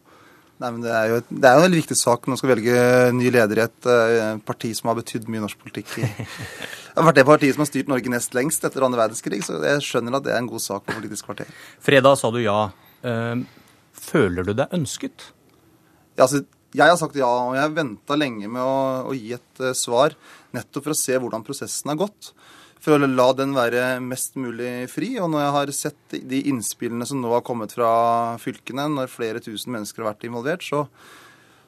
Nei, 0.59 0.71
men 0.75 0.83
Det 0.83 0.91
er 0.91 1.13
jo, 1.13 1.19
det 1.29 1.47
er 1.47 1.55
jo 1.55 1.61
en 1.61 1.67
veldig 1.69 1.81
viktig 1.85 1.97
sak 1.99 2.25
når 2.27 2.35
man 2.35 2.41
skal 2.41 2.51
velge 2.51 2.81
ny 3.15 3.31
leder 3.31 3.61
i 3.61 3.65
et 3.65 3.89
uh, 3.89 4.41
parti 4.47 4.73
som 4.75 4.91
har 4.91 4.99
betydd 4.99 5.29
mye 5.31 5.45
norsk 5.45 5.61
politikk. 5.63 5.93
I, 6.03 6.09
det 6.09 6.99
har 6.99 7.07
vært 7.07 7.21
det 7.21 7.27
partiet 7.29 7.55
som 7.55 7.63
har 7.63 7.71
styrt 7.71 7.91
Norge 7.93 8.11
nest 8.11 8.35
lengst 8.35 8.67
etter 8.67 8.87
andre 8.87 9.05
verdenskrig, 9.05 9.41
så 9.47 9.61
jeg 9.63 9.85
skjønner 9.87 10.19
at 10.19 10.27
det 10.27 10.35
er 10.35 10.43
en 10.43 10.51
god 10.51 10.65
sak 10.65 10.87
på 10.87 10.97
Politisk 10.99 11.31
kvarter. 11.31 11.51
Fredag 11.85 12.19
sa 12.19 12.33
du 12.35 12.41
ja. 12.43 12.59
Uh, 13.07 13.47
føler 13.95 14.49
du 14.49 14.57
deg 14.59 14.75
ønsket? 14.75 15.31
Ja, 16.19 16.27
altså, 16.27 16.43
jeg 16.75 16.91
har 16.91 16.99
sagt 16.99 17.17
ja, 17.21 17.31
og 17.31 17.55
jeg 17.55 17.77
venta 17.77 18.19
lenge 18.19 18.51
med 18.51 18.65
å, 18.65 18.77
å 19.13 19.15
gi 19.15 19.37
et 19.39 19.63
uh, 19.63 19.71
svar, 19.79 20.19
nettopp 20.57 20.89
for 20.89 20.97
å 20.97 20.99
se 20.99 21.15
hvordan 21.23 21.47
prosessen 21.47 21.95
har 21.95 22.03
gått 22.03 22.33
for 22.83 22.95
å 22.95 23.11
la 23.11 23.29
den 23.37 23.55
være 23.57 23.99
mest 24.05 24.39
mulig 24.41 24.89
fri. 24.93 25.15
Og 25.23 25.31
når 25.33 25.45
jeg 25.45 25.55
har 25.57 25.75
sett 25.77 26.19
de 26.33 26.43
innspillene 26.51 27.07
som 27.09 27.21
nå 27.23 27.33
har 27.35 27.45
kommet 27.47 27.75
fra 27.77 27.91
fylkene, 28.43 28.89
når 28.95 29.13
flere 29.13 29.43
tusen 29.45 29.75
mennesker 29.75 30.05
har 30.05 30.13
vært 30.13 30.29
involvert, 30.29 30.65
så, 30.67 30.85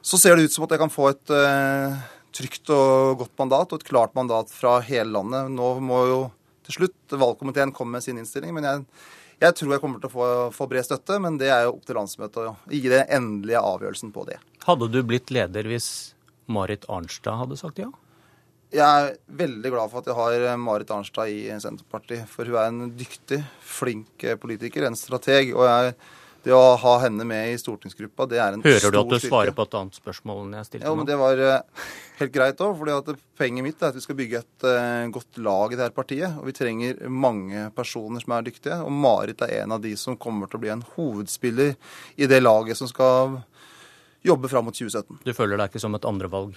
så 0.01 0.19
ser 0.21 0.37
det 0.37 0.49
ut 0.49 0.55
som 0.55 0.67
at 0.67 0.75
jeg 0.75 0.83
kan 0.83 0.93
få 0.93 1.11
et 1.11 1.33
uh, 1.35 2.01
trygt 2.35 2.71
og 2.73 3.23
godt 3.23 3.33
mandat, 3.41 3.71
og 3.71 3.81
et 3.81 3.89
klart 3.89 4.15
mandat 4.17 4.53
fra 4.53 4.79
hele 4.87 5.11
landet. 5.13 5.51
Nå 5.53 5.73
må 5.83 6.03
jo 6.09 6.21
til 6.67 6.81
slutt 6.81 7.17
valgkomiteen 7.19 7.73
komme 7.75 7.97
med 7.97 8.05
sin 8.05 8.21
innstilling. 8.21 8.55
men 8.55 8.69
jeg 8.69 8.85
jeg 9.41 9.55
tror 9.57 9.71
jeg 9.73 9.81
kommer 9.81 10.01
til 10.01 10.11
å 10.11 10.13
få, 10.13 10.25
få, 10.53 10.67
bred 10.69 10.85
støtte, 10.85 11.15
men 11.17 11.39
det 11.41 11.47
er 11.49 11.63
jo 11.65 11.73
opp 11.73 11.85
til 11.87 11.97
landsmøtet 11.97 12.43
å 12.45 12.51
gi 12.69 12.83
den 12.91 13.07
endelige 13.09 13.63
avgjørelsen 13.71 14.11
på 14.13 14.27
det. 14.27 14.37
Hadde 14.67 14.89
du 14.93 14.99
blitt 15.01 15.33
leder 15.33 15.65
hvis 15.65 15.87
Marit 16.51 16.85
Arnstad 16.91 17.39
hadde 17.39 17.57
sagt 17.57 17.81
ja? 17.81 17.89
Jeg 18.71 18.87
er 18.87 19.17
veldig 19.35 19.69
glad 19.73 19.91
for 19.91 19.99
at 19.99 20.07
jeg 20.07 20.15
har 20.15 20.47
eh, 20.47 20.57
Marit 20.59 20.91
Arnstad 20.95 21.27
i 21.27 21.43
Senterpartiet. 21.59 22.23
For 22.31 22.47
hun 22.47 22.55
er 22.55 22.69
en 22.71 22.93
dyktig, 22.95 23.41
flink 23.67 24.23
eh, 24.23 24.37
politiker, 24.39 24.85
en 24.87 24.95
strateg. 24.95 25.51
Og 25.51 25.65
jeg, 25.67 25.91
det 26.45 26.53
å 26.55 26.77
ha 26.79 26.93
henne 27.03 27.25
med 27.27 27.51
i 27.51 27.57
stortingsgruppa, 27.59 28.29
det 28.31 28.39
er 28.39 28.55
en 28.55 28.63
Hører 28.63 28.79
stor 28.79 28.87
styrke. 28.87 28.95
Hører 28.95 29.09
du 29.11 29.17
at 29.17 29.25
du 29.25 29.27
svarer 29.27 29.57
på 29.57 29.65
et 29.67 29.77
annet 29.81 29.99
spørsmål 29.99 30.39
enn 30.45 30.55
jeg 30.61 30.69
stilte 30.69 30.87
Ja, 30.87 30.95
men 30.95 31.09
det 31.09 31.19
var 31.19 31.43
uh, 31.43 31.91
helt 32.21 32.33
greit 32.37 32.63
òg. 32.63 32.79
For 32.79 33.21
poenget 33.43 33.67
mitt 33.67 33.83
er 33.83 33.91
at 33.91 33.99
vi 33.99 34.05
skal 34.07 34.19
bygge 34.23 34.41
et 34.45 34.67
uh, 34.69 35.11
godt 35.19 35.43
lag 35.43 35.75
i 35.75 35.81
det 35.81 35.87
her 35.89 35.99
partiet. 35.99 36.39
Og 36.39 36.47
vi 36.47 36.55
trenger 36.55 37.05
mange 37.11 37.67
personer 37.75 38.23
som 38.23 38.39
er 38.39 38.47
dyktige. 38.47 38.79
Og 38.87 38.95
Marit 39.03 39.43
er 39.43 39.65
en 39.65 39.75
av 39.75 39.83
de 39.83 39.97
som 39.99 40.15
kommer 40.15 40.47
til 40.47 40.61
å 40.61 40.63
bli 40.63 40.75
en 40.77 40.87
hovedspiller 40.95 41.75
i 42.15 42.31
det 42.31 42.39
laget 42.39 42.79
som 42.79 42.87
skal 42.87 43.41
jobbe 44.23 44.47
fram 44.47 44.71
mot 44.71 44.79
2017. 44.79 45.25
Du 45.27 45.35
føler 45.35 45.59
deg 45.59 45.73
ikke 45.73 45.83
som 45.83 45.99
et 45.99 46.07
andrevalg? 46.07 46.55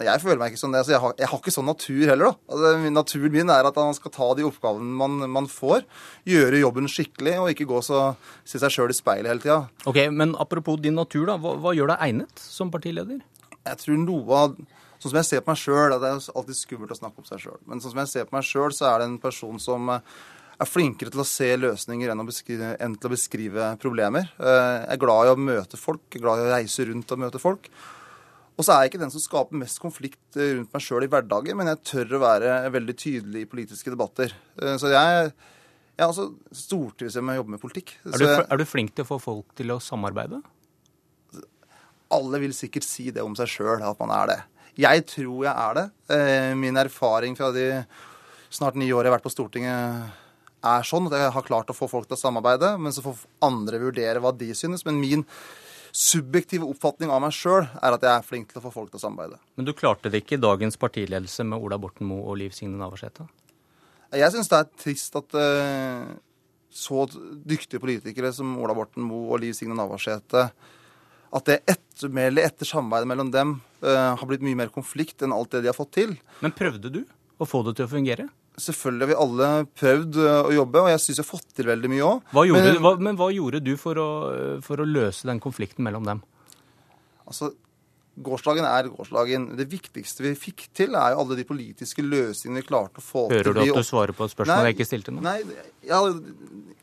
Jeg 0.00 0.22
føler 0.22 0.38
meg 0.40 0.52
ikke 0.52 0.62
sånn. 0.62 0.74
Altså, 0.78 0.94
jeg, 0.94 1.02
har, 1.02 1.14
jeg, 1.20 1.28
har, 1.28 1.40
ikke 1.42 1.54
sånn 1.54 1.68
natur 1.68 2.02
heller. 2.08 2.32
da. 2.32 2.54
Altså, 2.54 2.92
naturen 2.94 3.34
min 3.34 3.52
er 3.52 3.68
at 3.68 3.80
man 3.80 3.96
skal 3.96 4.14
ta 4.14 4.28
de 4.38 4.46
oppgavene 4.48 4.96
man, 4.98 5.18
man 5.30 5.48
får, 5.50 5.84
gjøre 6.28 6.62
jobben 6.62 6.88
skikkelig 6.90 7.36
og 7.42 7.50
ikke 7.52 7.68
gå 7.70 7.82
så 7.84 8.04
se 8.48 8.60
seg 8.62 8.72
sjøl 8.72 8.94
i 8.94 8.96
speilet 8.96 9.30
hele 9.30 9.44
tida. 9.44 9.58
Ok, 9.90 10.00
Men 10.10 10.36
apropos 10.40 10.80
din 10.80 10.96
natur, 10.98 11.28
da. 11.28 11.36
Hva, 11.42 11.54
hva, 11.60 11.74
gjør 11.76 11.92
deg 11.92 12.06
egnet 12.08 12.42
som 12.42 12.72
partileder? 12.72 13.20
Jeg 13.62 13.82
tror 13.84 14.00
noe 14.06 14.44
av 14.44 14.62
Sånn 15.02 15.10
som 15.10 15.18
jeg 15.18 15.26
ser 15.26 15.40
på 15.42 15.50
meg 15.50 15.58
sjøl, 15.58 15.92
det 15.98 16.06
er 16.06 16.26
alltid 16.38 16.54
skummelt 16.54 16.92
å 16.94 16.96
snakke 17.00 17.18
om 17.18 17.24
seg 17.26 17.40
sjøl, 17.42 17.56
men 17.66 17.80
sånn 17.82 17.90
som 17.90 18.00
jeg 18.04 18.10
ser 18.12 18.26
på 18.28 18.36
meg 18.36 18.44
sjøl, 18.46 18.70
så 18.70 18.84
er 18.86 19.00
det 19.02 19.08
en 19.08 19.16
person 19.18 19.56
som 19.58 19.88
eh, 19.90 20.04
er 20.62 20.68
flinkere 20.70 21.10
til 21.10 21.22
å 21.24 21.26
se 21.26 21.48
løsninger 21.58 22.12
enn, 22.12 22.22
beskrive, 22.28 22.68
enn 22.78 22.94
til 22.94 23.10
å 23.10 23.12
beskrive 23.16 23.72
problemer. 23.82 24.30
Eh, 24.38 24.76
jeg 24.84 24.94
er 24.94 25.00
glad 25.02 25.26
i 25.26 25.32
å 25.32 25.40
møte 25.48 25.80
folk, 25.80 26.04
jeg 26.06 26.20
er 26.20 26.24
glad 26.28 26.44
i 26.44 26.46
å 26.46 26.52
reise 26.52 26.86
rundt 26.86 27.16
og 27.16 27.22
møte 27.24 27.42
folk. 27.42 27.66
Og 28.58 28.66
så 28.66 28.74
er 28.74 28.84
jeg 28.84 28.92
ikke 28.92 29.00
den 29.02 29.12
som 29.14 29.22
skaper 29.22 29.58
mest 29.58 29.80
konflikt 29.82 30.36
eh, 30.36 30.54
rundt 30.58 30.74
meg 30.74 30.84
sjøl 30.84 31.06
i 31.06 31.10
hverdagen, 31.10 31.56
men 31.58 31.70
jeg 31.72 31.82
tør 31.88 32.16
å 32.18 32.22
være 32.22 32.54
veldig 32.74 32.96
tydelig 33.00 33.44
i 33.44 33.48
politiske 33.48 33.92
debatter. 33.94 34.34
Så 34.78 34.92
jeg, 34.92 35.32
jeg 35.96 36.06
altså 36.06 36.28
stortrives 36.54 37.16
med 37.20 37.36
å 37.36 37.40
jobbe 37.40 37.54
med 37.56 37.62
politikk. 37.62 37.94
Er 38.12 38.20
du, 38.20 38.28
er 38.28 38.60
du, 38.60 38.66
flink 38.68 38.94
til 38.94 39.06
å 39.06 39.10
få 39.14 39.20
folk 39.22 39.56
til 39.58 39.72
å 39.72 39.80
samarbeide? 39.82 40.42
Alle 42.12 42.42
vil 42.42 42.52
sikkert 42.52 42.84
si 42.84 43.08
det 43.14 43.24
om 43.24 43.36
seg 43.38 43.48
sjøl, 43.48 43.80
at 43.80 44.00
man 44.04 44.12
er 44.18 44.34
det. 44.34 44.40
Jeg 44.82 45.04
tror 45.08 45.46
jeg 45.46 45.52
er 45.52 45.78
det. 45.78 45.86
Min 46.60 46.80
erfaring 46.80 47.36
fra 47.36 47.50
de 47.56 47.66
snart 48.52 48.76
ni 48.76 48.90
år 48.92 49.06
jeg 49.06 49.12
har 49.12 49.16
vært 49.16 49.26
på 49.26 49.32
Stortinget 49.32 50.20
er 50.62 50.86
sånn 50.86 51.08
at 51.08 51.16
jeg 51.18 51.34
har 51.34 51.46
klart 51.46 51.70
å 51.72 51.76
få 51.76 51.88
folk 51.90 52.06
til 52.06 52.16
å 52.16 52.20
samarbeide, 52.20 52.76
men 52.78 52.94
så 52.94 53.02
får 53.04 53.24
andre 53.42 53.80
vurdere 53.82 54.22
hva 54.22 54.30
de 54.36 54.52
synes. 54.54 54.84
Men 54.86 55.00
min 55.02 55.24
subjektive 55.92 56.64
oppfatning 56.64 57.12
av 57.12 57.20
meg 57.20 57.34
sjøl 57.36 57.66
er 57.66 57.94
at 57.94 58.04
jeg 58.04 58.12
er 58.12 58.24
flink 58.24 58.50
til 58.50 58.62
å 58.62 58.64
få 58.64 58.72
folk 58.72 58.90
til 58.90 58.98
å 58.98 59.04
samarbeide. 59.04 59.38
Men 59.60 59.68
du 59.68 59.74
klarte 59.76 60.10
det 60.12 60.22
ikke 60.22 60.38
i 60.38 60.42
dagens 60.42 60.78
partiledelse 60.80 61.44
med 61.44 61.60
Ola 61.60 61.78
Borten 61.80 62.08
Moe 62.08 62.24
og 62.32 62.38
Liv 62.40 62.54
Signe 62.56 62.80
Navarsete? 62.80 63.28
Jeg 64.16 64.32
syns 64.32 64.48
det 64.48 64.58
er 64.58 64.70
trist 64.80 65.16
at 65.20 65.36
uh, 65.36 66.08
så 66.72 67.04
dyktige 67.12 67.80
politikere 67.80 68.32
som 68.32 68.56
Ola 68.60 68.76
Borten 68.76 69.04
Moe 69.04 69.28
og 69.32 69.44
Liv 69.44 69.52
Signe 69.56 69.76
Navarsete 69.76 70.48
at 71.32 71.48
det 71.48 71.62
ettermælet 71.68 72.44
etter 72.50 72.68
samarbeidet 72.68 73.08
mellom 73.08 73.32
dem 73.32 73.56
uh, 73.84 74.12
har 74.16 74.28
blitt 74.28 74.44
mye 74.44 74.58
mer 74.64 74.72
konflikt 74.72 75.24
enn 75.24 75.32
alt 75.36 75.52
det 75.52 75.64
de 75.64 75.72
har 75.72 75.76
fått 75.76 75.94
til. 75.96 76.16
Men 76.44 76.56
prøvde 76.56 76.92
du 76.92 77.02
å 77.40 77.48
få 77.48 77.62
det 77.68 77.76
til 77.78 77.88
å 77.88 77.92
fungere? 77.92 78.28
Selvfølgelig 78.60 79.06
har 79.06 79.10
vi 79.10 79.20
alle 79.24 79.48
prøvd 79.80 80.18
å 80.20 80.52
jobbe, 80.52 80.84
og 80.84 80.90
jeg 80.92 81.00
syns 81.00 81.18
jeg 81.18 81.24
har 81.24 81.30
fått 81.30 81.54
til 81.56 81.68
veldig 81.70 81.88
mye 81.88 82.04
òg. 82.04 82.34
Men, 82.52 82.68
hva, 82.84 82.92
men 83.00 83.16
hva 83.16 83.30
gjorde 83.32 83.62
du 83.64 83.72
for 83.80 83.96
å, 83.96 84.08
for 84.64 84.82
å, 84.82 84.88
løse 84.88 85.28
den 85.28 85.40
konflikten 85.40 85.86
mellom 85.86 86.04
dem? 86.08 86.20
Altså, 87.24 87.52
Gårsdagen 88.12 88.66
er 88.68 88.90
gårsdagen. 88.92 89.46
Det 89.56 89.64
viktigste 89.72 90.26
vi 90.26 90.34
fikk 90.36 90.66
til, 90.76 90.92
er 91.00 91.14
jo 91.14 91.22
alle 91.22 91.38
de 91.38 91.46
politiske 91.48 92.04
løsningene 92.04 92.60
vi 92.60 92.66
klarte 92.68 93.00
å 93.00 93.04
få 93.04 93.22
Hører 93.30 93.46
til. 93.46 93.54
Hører 93.56 93.70
du 93.72 93.72
at 93.72 93.86
du 93.86 93.88
svarer 93.88 94.12
på 94.18 94.26
et 94.28 94.34
spørsmål 94.34 94.58
nei, 94.60 94.66
jeg 94.68 94.76
ikke 94.76 94.88
stilte 94.90 95.14
nå? 95.14 95.22
Nei, 95.24 95.38
ja, 95.88 96.00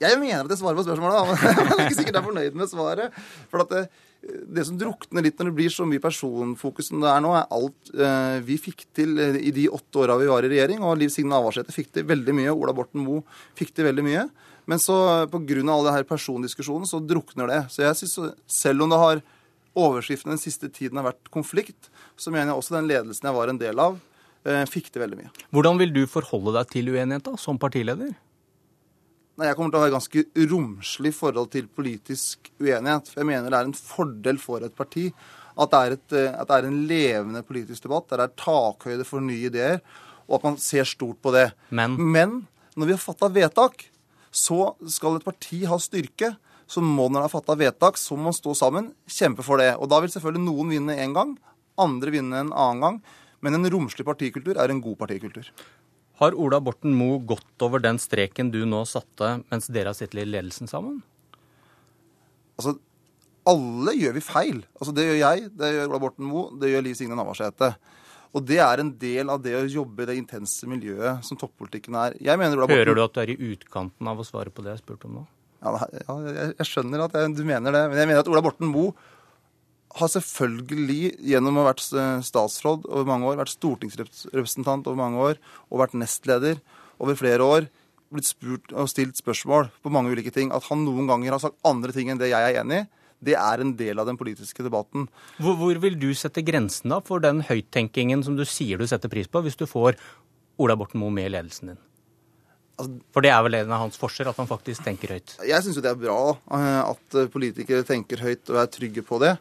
jeg 0.01 0.17
mener 0.23 0.49
at 0.49 0.55
jeg 0.55 0.61
svarer 0.63 0.79
på 0.79 0.87
spørsmålet, 0.87 1.29
men 1.29 1.37
jeg 1.45 1.67
er 1.67 1.83
ikke 1.85 1.99
sikkert 1.99 2.15
jeg 2.15 2.23
er 2.23 2.27
fornøyd 2.31 2.57
med 2.63 2.71
svaret. 2.73 3.19
For 3.53 3.61
at 3.61 3.75
det, 3.75 3.83
det 4.19 4.65
som 4.67 4.77
drukner 4.77 5.23
litt 5.23 5.39
når 5.39 5.49
det 5.49 5.55
blir 5.55 5.71
så 5.73 5.85
mye 5.87 6.01
personfokus 6.03 6.89
som 6.91 6.99
det 7.03 7.09
er 7.11 7.23
nå, 7.23 7.31
er 7.37 7.47
alt 7.55 7.91
eh, 7.95 8.37
vi 8.45 8.57
fikk 8.59 8.85
til 8.97 9.15
i 9.19 9.53
de 9.55 9.69
åtte 9.71 10.01
åra 10.03 10.17
vi 10.19 10.27
var 10.29 10.45
i 10.45 10.51
regjering. 10.51 10.83
Og 10.83 10.99
Liv 10.99 11.13
Signe 11.13 11.31
Navarsete 11.31 11.75
fikk 11.75 11.93
til 11.95 12.07
veldig 12.09 12.35
mye. 12.35 12.53
Ola 12.53 12.75
Borten 12.75 13.03
Moe 13.05 13.23
fikk 13.59 13.73
til 13.77 13.87
veldig 13.87 14.05
mye. 14.05 14.27
Men 14.69 14.81
så 14.81 15.25
pga. 15.31 15.61
all 15.71 15.87
det 15.87 15.95
her 15.95 16.05
persondiskusjonen 16.05 16.85
så 16.85 16.99
drukner 17.01 17.49
det. 17.49 17.61
Så 17.73 17.81
jeg 17.87 17.95
synes, 18.01 18.35
selv 18.45 18.85
om 18.85 18.91
det 18.91 19.01
har 19.01 19.23
overskriften 19.79 20.33
den 20.35 20.41
siste 20.41 20.69
tiden 20.69 20.99
har 20.99 21.09
vært 21.09 21.31
konflikt, 21.33 21.89
så 22.19 22.31
mener 22.33 22.51
jeg 22.51 22.61
også 22.61 22.75
den 22.77 22.89
ledelsen 22.89 23.29
jeg 23.29 23.37
var 23.37 23.49
en 23.49 23.61
del 23.61 23.79
av, 23.79 23.99
eh, 24.45 24.65
fikk 24.69 24.91
til 24.91 25.01
veldig 25.01 25.17
mye. 25.23 25.31
Hvordan 25.55 25.79
vil 25.79 25.93
du 25.95 26.03
forholde 26.07 26.53
deg 26.59 26.69
til 26.75 26.91
uenighet 26.91 27.31
som 27.39 27.57
partileder? 27.57 28.13
Nei, 29.39 29.47
Jeg 29.47 29.55
kommer 29.55 29.71
til 29.71 29.79
å 29.79 29.83
ha 29.85 29.87
et 29.87 29.95
ganske 29.95 30.21
romslig 30.51 31.13
forhold 31.15 31.51
til 31.53 31.69
politisk 31.71 32.49
uenighet. 32.59 33.07
For 33.07 33.21
jeg 33.21 33.29
mener 33.29 33.47
det 33.47 33.59
er 33.61 33.69
en 33.69 33.77
fordel 33.77 34.41
for 34.41 34.65
et 34.67 34.75
parti 34.75 35.05
at 35.59 35.71
det 35.71 35.79
er, 35.79 35.95
et, 35.95 36.13
at 36.39 36.47
det 36.47 36.57
er 36.57 36.67
en 36.67 36.81
levende 36.87 37.41
politisk 37.43 37.83
debatt, 37.83 38.05
der 38.11 38.21
det 38.21 38.27
er 38.29 38.35
takhøyde 38.39 39.05
for 39.07 39.23
nye 39.23 39.49
ideer, 39.49 39.81
og 40.29 40.37
at 40.37 40.45
man 40.47 40.59
ser 40.61 40.87
stort 40.87 41.19
på 41.23 41.33
det. 41.35 41.49
Men, 41.75 41.97
Men 41.99 42.35
når 42.79 42.87
vi 42.87 42.95
har 42.95 43.01
fatta 43.01 43.27
vedtak, 43.35 43.87
så 44.31 44.73
skal 44.87 45.17
et 45.17 45.27
parti 45.27 45.65
ha 45.67 45.79
styrke. 45.81 46.33
Så 46.69 46.83
må 46.85 47.09
når 47.09 47.25
det 47.25 47.27
er 47.27 47.33
fatta 47.33 47.57
vedtak, 47.59 47.99
så 47.99 48.15
må 48.15 48.29
man 48.29 48.37
stå 48.37 48.53
sammen, 48.55 48.91
kjempe 49.09 49.43
for 49.43 49.59
det. 49.59 49.73
Og 49.79 49.89
da 49.91 49.99
vil 49.99 50.11
selvfølgelig 50.13 50.45
noen 50.45 50.75
vinne 50.75 50.99
én 50.99 51.15
gang, 51.15 51.33
andre 51.79 52.13
vinne 52.13 52.43
en 52.43 52.53
annen 52.53 52.85
gang. 52.85 53.01
Men 53.43 53.55
en 53.55 53.71
romslig 53.71 54.05
partikultur 54.07 54.59
er 54.59 54.71
en 54.71 54.83
god 54.83 54.99
partikultur. 54.99 55.47
Har 56.19 56.35
Ola 56.35 56.59
Borten 56.59 56.91
Moe 56.99 57.21
gått 57.23 57.63
over 57.63 57.79
den 57.79 57.99
streken 58.01 58.51
du 58.51 58.65
nå 58.67 58.83
satte 58.89 59.37
mens 59.47 59.69
dere 59.71 59.93
har 59.93 59.97
sittet 59.97 60.19
i 60.19 60.27
ledelsen 60.27 60.67
sammen? 60.67 60.97
Altså, 62.59 62.75
alle 63.47 63.93
gjør 63.95 64.17
vi 64.17 64.23
feil. 64.25 64.59
Altså, 64.75 64.91
det 64.95 65.05
gjør 65.07 65.19
jeg, 65.21 65.47
det 65.55 65.71
gjør 65.77 65.93
Ola 65.93 66.01
Borten 66.03 66.27
Moe, 66.27 66.51
det 66.59 66.73
gjør 66.73 66.83
Liv 66.89 66.97
Signe 66.99 67.15
Navarsete. 67.15 67.71
Og 68.35 68.43
det 68.45 68.59
er 68.61 68.83
en 68.83 68.91
del 69.01 69.31
av 69.31 69.39
det 69.41 69.55
å 69.57 69.63
jobbe 69.63 70.03
i 70.03 70.09
det 70.11 70.17
intense 70.19 70.67
miljøet 70.69 71.23
som 71.25 71.39
toppolitikken 71.39 71.95
er. 71.97 72.17
Borten... 72.19 72.75
Hører 72.75 72.99
du 72.99 73.03
at 73.05 73.15
du 73.15 73.21
er 73.23 73.31
i 73.33 73.39
utkanten 73.53 74.11
av 74.11 74.19
å 74.19 74.27
svare 74.27 74.51
på 74.53 74.65
det 74.65 74.75
jeg 74.75 74.83
spurte 74.83 75.07
om 75.07 75.21
nå? 75.21 75.23
Ja, 75.63 75.73
jeg, 75.91 76.67
skjønner 76.67 77.07
at 77.07 77.15
jeg, 77.15 77.31
du 77.35 77.41
mener 77.47 77.73
det. 77.73 77.85
Men 77.89 78.03
jeg 78.03 78.11
mener 78.11 78.21
at 78.21 78.29
Ola 78.31 78.43
Borten 78.43 78.69
Moe 78.69 78.91
har 79.97 80.11
selvfølgelig 80.13 81.15
gjennom 81.31 81.57
å 81.57 81.63
ha 81.63 81.71
vært 81.71 81.85
statsråd 82.25 82.85
over 82.89 83.07
mange 83.09 83.29
år, 83.31 83.39
vært 83.41 83.55
stortingsrepresentant 83.55 84.87
over 84.87 84.99
mange 84.99 85.23
år 85.31 85.39
og 85.69 85.81
vært 85.81 85.97
nestleder 85.97 86.61
over 87.01 87.17
flere 87.17 87.45
år, 87.45 87.69
blitt 88.13 88.29
spurt 88.29 88.73
og 88.73 88.89
stilt 88.89 89.17
spørsmål 89.19 89.69
på 89.83 89.91
mange 89.93 90.13
ulike 90.13 90.33
ting. 90.33 90.53
At 90.53 90.67
han 90.69 90.85
noen 90.85 91.09
ganger 91.09 91.35
har 91.35 91.43
sagt 91.43 91.59
andre 91.67 91.93
ting 91.95 92.11
enn 92.11 92.21
det 92.21 92.31
jeg 92.31 92.51
er 92.51 92.61
enig 92.61 92.83
i, 92.83 92.87
det 93.19 93.35
er 93.35 93.59
en 93.59 93.73
del 93.75 93.99
av 93.99 94.07
den 94.07 94.17
politiske 94.19 94.63
debatten. 94.63 95.09
Hvor, 95.41 95.57
hvor 95.59 95.81
vil 95.83 95.97
du 95.99 96.07
sette 96.15 96.43
grensen 96.45 96.93
da 96.93 97.01
for 97.03 97.23
den 97.23 97.43
høyttenkingen 97.43 98.23
som 98.23 98.37
du 98.39 98.45
sier 98.47 98.79
du 98.79 98.87
setter 98.87 99.11
pris 99.11 99.27
på, 99.27 99.41
hvis 99.43 99.59
du 99.59 99.65
får 99.67 99.99
Ola 100.59 100.77
Borten 100.79 101.01
Moe 101.01 101.11
med 101.11 101.27
i 101.27 101.33
ledelsen 101.33 101.73
din? 101.73 101.81
Altså, 102.79 102.93
for 103.11 103.25
det 103.25 103.33
er 103.35 103.41
vel 103.43 103.57
en 103.59 103.73
av 103.75 103.83
hans 103.83 103.99
forser, 103.99 104.29
at 104.31 104.39
han 104.39 104.47
faktisk 104.47 104.85
tenker 104.85 105.11
høyt? 105.17 105.35
Jeg 105.43 105.65
syns 105.65 105.75
jo 105.75 105.83
det 105.83 105.91
er 105.91 105.99
bra 105.99 106.21
eh, 106.55 106.79
at 106.85 107.19
politikere 107.33 107.83
tenker 107.87 108.23
høyt 108.23 108.53
og 108.53 108.61
er 108.61 108.71
trygge 108.71 109.03
på 109.03 109.19
det. 109.19 109.33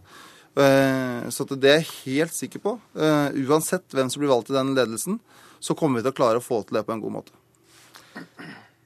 Eh, 0.59 1.29
så 1.31 1.47
det 1.55 1.71
er 1.71 1.81
jeg 1.83 1.91
helt 2.03 2.35
sikker 2.35 2.63
på. 2.63 2.75
Eh, 2.99 3.39
uansett 3.47 3.95
hvem 3.95 4.11
som 4.11 4.23
blir 4.23 4.33
valgt 4.33 4.51
i 4.51 4.57
den 4.57 4.75
ledelsen, 4.75 5.21
så 5.63 5.77
kommer 5.79 6.01
vi 6.01 6.09
til 6.09 6.15
å 6.15 6.19
klare 6.19 6.41
å 6.41 6.45
få 6.45 6.65
til 6.67 6.79
det 6.79 6.85
på 6.87 6.95
en 6.95 7.03
god 7.03 7.19
måte. 7.21 7.35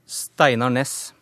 Steinar 0.08 0.72
Næss, 0.72 1.12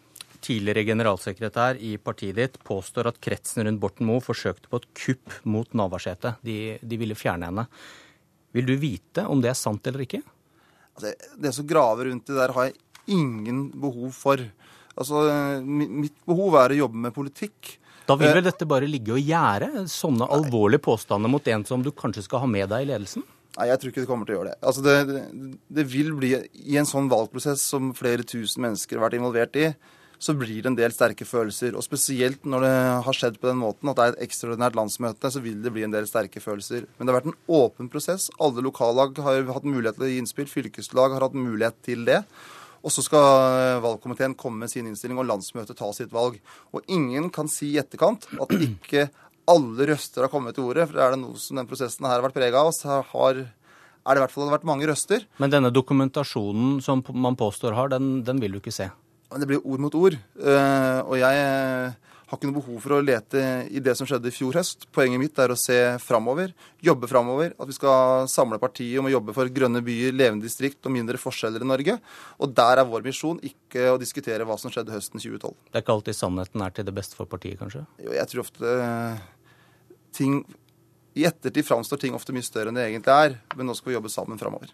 tidligere 0.43 0.87
generalsekretær 0.89 1.79
i 1.79 1.95
partiet 2.03 2.39
ditt, 2.39 2.59
påstår 2.67 3.13
at 3.13 3.21
kretsen 3.23 3.67
rundt 3.67 3.83
Borten 3.83 4.09
Moe 4.09 4.23
forsøkte 4.25 4.71
på 4.71 4.81
et 4.81 4.89
kupp 5.05 5.37
mot 5.47 5.71
Navarsete. 5.77 6.35
De, 6.47 6.79
de, 6.83 6.99
ville 6.99 7.19
fjerne 7.19 7.51
henne. 7.51 7.67
Vil 8.57 8.67
du 8.67 8.75
vite 8.81 9.27
om 9.31 9.43
det 9.43 9.53
er 9.53 9.59
sant 9.59 9.87
eller 9.87 10.07
ikke? 10.07 10.23
Altså, 10.97 11.13
det 11.39 11.53
som 11.55 11.69
graver 11.69 12.11
rundt 12.11 12.27
det 12.27 12.41
der, 12.41 12.55
har 12.57 12.71
jeg 12.71 12.81
ingen 13.15 13.69
behov 13.79 14.11
for. 14.17 14.43
Altså, 14.99 15.23
mitt 15.63 16.17
behov 16.27 16.59
er 16.59 16.75
å 16.75 16.81
jobbe 16.85 17.05
med 17.07 17.15
politikk. 17.15 17.77
Da 18.11 18.17
vil 18.19 18.33
vel 18.35 18.47
dette 18.47 18.67
bare 18.69 18.89
ligge 18.91 19.15
og 19.15 19.23
gjære? 19.23 19.85
Sånne 19.91 20.27
alvorlige 20.35 20.83
påstander 20.83 21.31
mot 21.31 21.47
en 21.53 21.67
som 21.69 21.85
du 21.85 21.93
kanskje 21.95 22.27
skal 22.27 22.43
ha 22.43 22.51
med 22.51 22.67
deg 22.73 22.85
i 22.85 22.91
ledelsen? 22.91 23.23
Nei, 23.57 23.69
jeg 23.71 23.81
tror 23.81 23.93
ikke 23.93 24.03
det 24.03 24.11
kommer 24.11 24.27
til 24.27 24.35
å 24.35 24.41
gjøre 24.41 24.51
det. 24.53 24.59
Altså 24.67 24.83
det, 24.85 24.97
det, 25.11 25.23
det, 25.79 25.87
vil 25.91 26.13
bli, 26.19 26.35
I 26.71 26.79
en 26.81 26.89
sånn 26.89 27.11
valgprosess 27.11 27.65
som 27.73 27.91
flere 27.99 28.27
tusen 28.27 28.63
mennesker 28.67 28.99
har 28.99 29.09
vært 29.09 29.19
involvert 29.19 29.59
i, 29.59 29.73
så 30.21 30.35
blir 30.37 30.61
det 30.61 30.69
en 30.69 30.77
del 30.77 30.93
sterke 30.93 31.25
følelser. 31.25 31.75
Og 31.79 31.85
spesielt 31.85 32.45
når 32.45 32.67
det 32.67 32.75
har 33.07 33.17
skjedd 33.17 33.39
på 33.41 33.49
den 33.49 33.61
måten 33.63 33.91
at 33.91 33.99
det 33.99 34.07
er 34.07 34.15
et 34.15 34.25
ekstraordinært 34.29 34.77
landsmøte, 34.77 35.33
så 35.33 35.43
vil 35.43 35.63
det 35.65 35.73
bli 35.75 35.87
en 35.87 35.95
del 35.95 36.07
sterke 36.09 36.43
følelser. 36.45 36.85
Men 36.97 37.07
det 37.07 37.15
har 37.15 37.21
vært 37.21 37.31
en 37.33 37.39
åpen 37.57 37.91
prosess. 37.93 38.29
Alle 38.43 38.65
lokallag 38.65 39.19
har 39.25 39.49
hatt 39.55 39.69
mulighet 39.69 39.97
til 39.99 40.07
å 40.07 40.11
gi 40.13 40.19
innspill. 40.21 40.51
Fylkeslag 40.51 41.17
har 41.17 41.25
hatt 41.25 41.39
mulighet 41.39 41.81
til 41.87 42.05
det. 42.09 42.21
Og 42.81 42.93
så 42.95 43.05
skal 43.05 43.25
eh, 43.61 43.83
valgkomiteen 43.85 44.37
komme 44.39 44.65
med 44.65 44.73
sin 44.73 44.89
innstilling, 44.89 45.19
og 45.21 45.29
landsmøtet 45.29 45.79
ta 45.79 45.91
sitt 45.97 46.13
valg. 46.15 46.39
Og 46.73 46.85
ingen 46.89 47.29
kan 47.35 47.51
si 47.51 47.75
i 47.75 47.81
etterkant 47.83 48.29
at 48.41 48.55
ikke 48.57 49.09
alle 49.51 49.89
røster 49.93 50.25
har 50.25 50.33
kommet 50.33 50.57
til 50.57 50.69
ordet. 50.71 50.89
For 50.91 51.01
er 51.01 51.15
det 51.15 51.23
noe 51.23 51.41
som 51.41 51.61
den 51.61 51.69
prosessen 51.69 52.07
her 52.09 52.19
har 52.19 52.27
vært 52.27 52.39
prega 52.39 52.65
av, 52.65 52.73
så 52.77 53.01
har, 53.13 53.41
er 53.45 54.11
det 54.17 54.21
i 54.21 54.25
hvert 54.25 54.35
fall 54.35 54.53
vært 54.53 54.69
mange 54.69 54.89
røster. 54.89 55.27
Men 55.43 55.53
denne 55.53 55.73
dokumentasjonen 55.75 56.79
som 56.85 57.05
man 57.13 57.39
påstår 57.41 57.77
har, 57.77 57.93
den, 57.93 58.21
den 58.27 58.43
vil 58.43 58.57
du 58.57 58.63
ikke 58.63 58.75
se? 58.75 58.91
Men 59.31 59.43
det 59.43 59.51
blir 59.51 59.63
ord 59.63 59.83
mot 59.83 59.97
ord. 59.99 60.17
Eh, 60.41 61.01
og 61.05 61.19
jeg 61.21 61.45
har 62.31 62.39
ikke 62.39 62.47
noe 62.47 62.61
behov 62.61 62.77
for 62.85 62.95
å 62.95 63.01
lete 63.03 63.41
i 63.75 63.81
det 63.83 63.97
som 63.99 64.07
skjedde 64.07 64.31
i 64.31 64.35
fjor 64.35 64.55
høst. 64.55 64.85
Poenget 64.95 65.19
mitt 65.19 65.39
er 65.43 65.51
å 65.51 65.57
se 65.59 65.77
framover, 65.99 66.53
jobbe 66.87 67.09
framover. 67.11 67.57
At 67.59 67.67
vi 67.67 67.75
skal 67.75 68.29
samle 68.31 68.61
partiet 68.63 69.01
om 69.01 69.09
å 69.09 69.11
jobbe 69.11 69.35
for 69.35 69.51
grønne 69.51 69.83
byer, 69.83 70.15
levende 70.15 70.47
distrikt 70.47 70.87
og 70.87 70.95
mindre 70.95 71.19
forskjeller 71.19 71.65
i 71.67 71.71
Norge. 71.73 71.97
Og 72.39 72.55
der 72.55 72.83
er 72.85 72.87
vår 72.87 73.03
misjon, 73.09 73.41
ikke 73.43 73.89
å 73.91 73.99
diskutere 73.99 74.47
hva 74.47 74.55
som 74.63 74.71
skjedde 74.71 74.95
høsten 74.95 75.19
2012. 75.19 75.57
Det 75.73 75.81
er 75.81 75.83
ikke 75.83 75.97
alltid 75.99 76.19
sannheten 76.21 76.63
er 76.63 76.77
til 76.77 76.87
det 76.87 76.95
beste 77.01 77.19
for 77.19 77.31
partiet, 77.31 77.59
kanskje? 77.59 77.83
Jo, 78.05 78.15
jeg 78.15 78.31
tror 78.31 78.45
ofte 78.45 78.75
eh, 78.87 79.25
ting 80.15 80.43
I 81.19 81.27
ettertid 81.27 81.67
framstår 81.67 81.99
ting 81.99 82.15
ofte 82.15 82.31
mye 82.31 82.47
større 82.47 82.71
enn 82.71 82.79
det 82.79 82.87
egentlig 82.87 83.17
er. 83.27 83.41
Men 83.59 83.67
nå 83.67 83.75
skal 83.75 83.91
vi 83.91 83.99
jobbe 83.99 84.13
sammen 84.13 84.39
framover. 84.39 84.71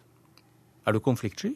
Er 0.84 0.92
du 0.92 1.00
konfliktsky? 1.00 1.54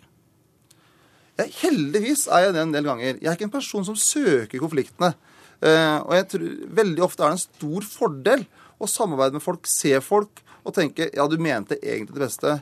Ja, 1.37 1.45
heldigvis 1.61 2.25
er 2.33 2.47
jeg 2.47 2.57
det 2.57 2.65
en 2.65 2.73
del 2.73 2.89
ganger. 2.89 3.19
Jeg 3.21 3.29
er 3.29 3.37
ikke 3.37 3.51
en 3.51 3.53
person 3.53 3.85
som 3.85 4.01
søker 4.01 4.65
konfliktene. 4.65 5.13
Eh, 5.61 5.99
og 6.01 6.15
jeg 6.17 6.29
tror 6.33 6.53
veldig 6.81 7.05
ofte 7.05 7.25
er 7.25 7.33
det 7.33 7.39
en 7.39 7.43
stor 7.45 7.89
fordel 7.89 8.45
å 8.81 8.89
samarbeide 8.89 9.37
med 9.37 9.45
folk, 9.45 9.69
se 9.69 9.93
folk 10.05 10.41
og 10.65 10.75
tenke 10.77 11.11
ja, 11.13 11.27
du 11.29 11.37
mente 11.41 11.79
egentlig 11.81 12.17
det 12.17 12.25
beste. 12.25 12.55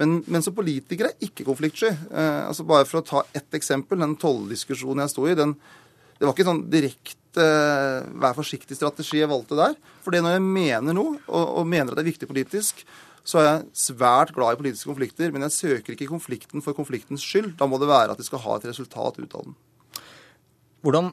Men, 0.00 0.20
men 0.26 0.42
som 0.44 0.54
politiker 0.56 1.10
er 1.10 1.24
ikke 1.26 1.46
konfliktsky. 1.46 1.92
Eh, 1.92 2.42
altså 2.48 2.66
Bare 2.66 2.88
for 2.88 3.02
å 3.02 3.06
ta 3.06 3.22
ett 3.36 3.58
eksempel. 3.58 4.00
Den 4.02 4.18
tolldiskusjonen 4.20 5.04
jeg 5.04 5.14
sto 5.14 5.28
i, 5.28 5.36
den, 5.38 5.54
det 6.18 6.26
var 6.26 6.34
ikke 6.34 6.48
sånn 6.48 6.66
direkte 6.72 7.46
eh, 7.46 8.10
vær 8.22 8.36
forsiktig-strategi 8.38 9.22
jeg 9.22 9.30
valgte 9.30 9.58
der. 9.58 9.78
For 10.04 10.14
når 10.14 10.38
jeg 10.38 10.44
mener 10.46 10.96
noe, 10.96 11.16
og, 11.28 11.56
og 11.62 11.68
mener 11.68 11.92
at 11.92 12.00
det 12.00 12.06
er 12.06 12.12
viktig 12.12 12.30
politisk, 12.30 12.84
så 13.22 13.38
er 13.38 13.46
jeg 13.46 13.66
svært 13.84 14.32
glad 14.34 14.56
i 14.56 14.60
politiske 14.60 14.90
konflikter. 14.90 15.30
Men 15.34 15.46
jeg 15.46 15.58
søker 15.60 15.94
ikke 15.94 16.10
konflikten 16.10 16.64
for 16.64 16.76
konfliktens 16.78 17.24
skyld. 17.26 17.54
Da 17.60 17.68
må 17.70 17.78
det 17.82 17.90
være 17.90 18.14
at 18.14 18.22
de 18.22 18.26
skal 18.26 18.42
ha 18.46 18.58
et 18.58 18.70
resultat 18.70 19.20
ut 19.22 19.36
av 19.38 19.46
den. 19.46 19.58
Hvordan 20.82 21.12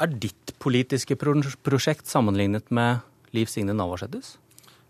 er 0.00 0.14
ditt 0.16 0.39
politiske 0.60 1.16
prosjekt 1.16 2.10
sammenlignet 2.10 2.70
med 2.74 3.00
Liv 3.36 3.48
Signe 3.50 3.74
Navarsetes? 3.76 4.36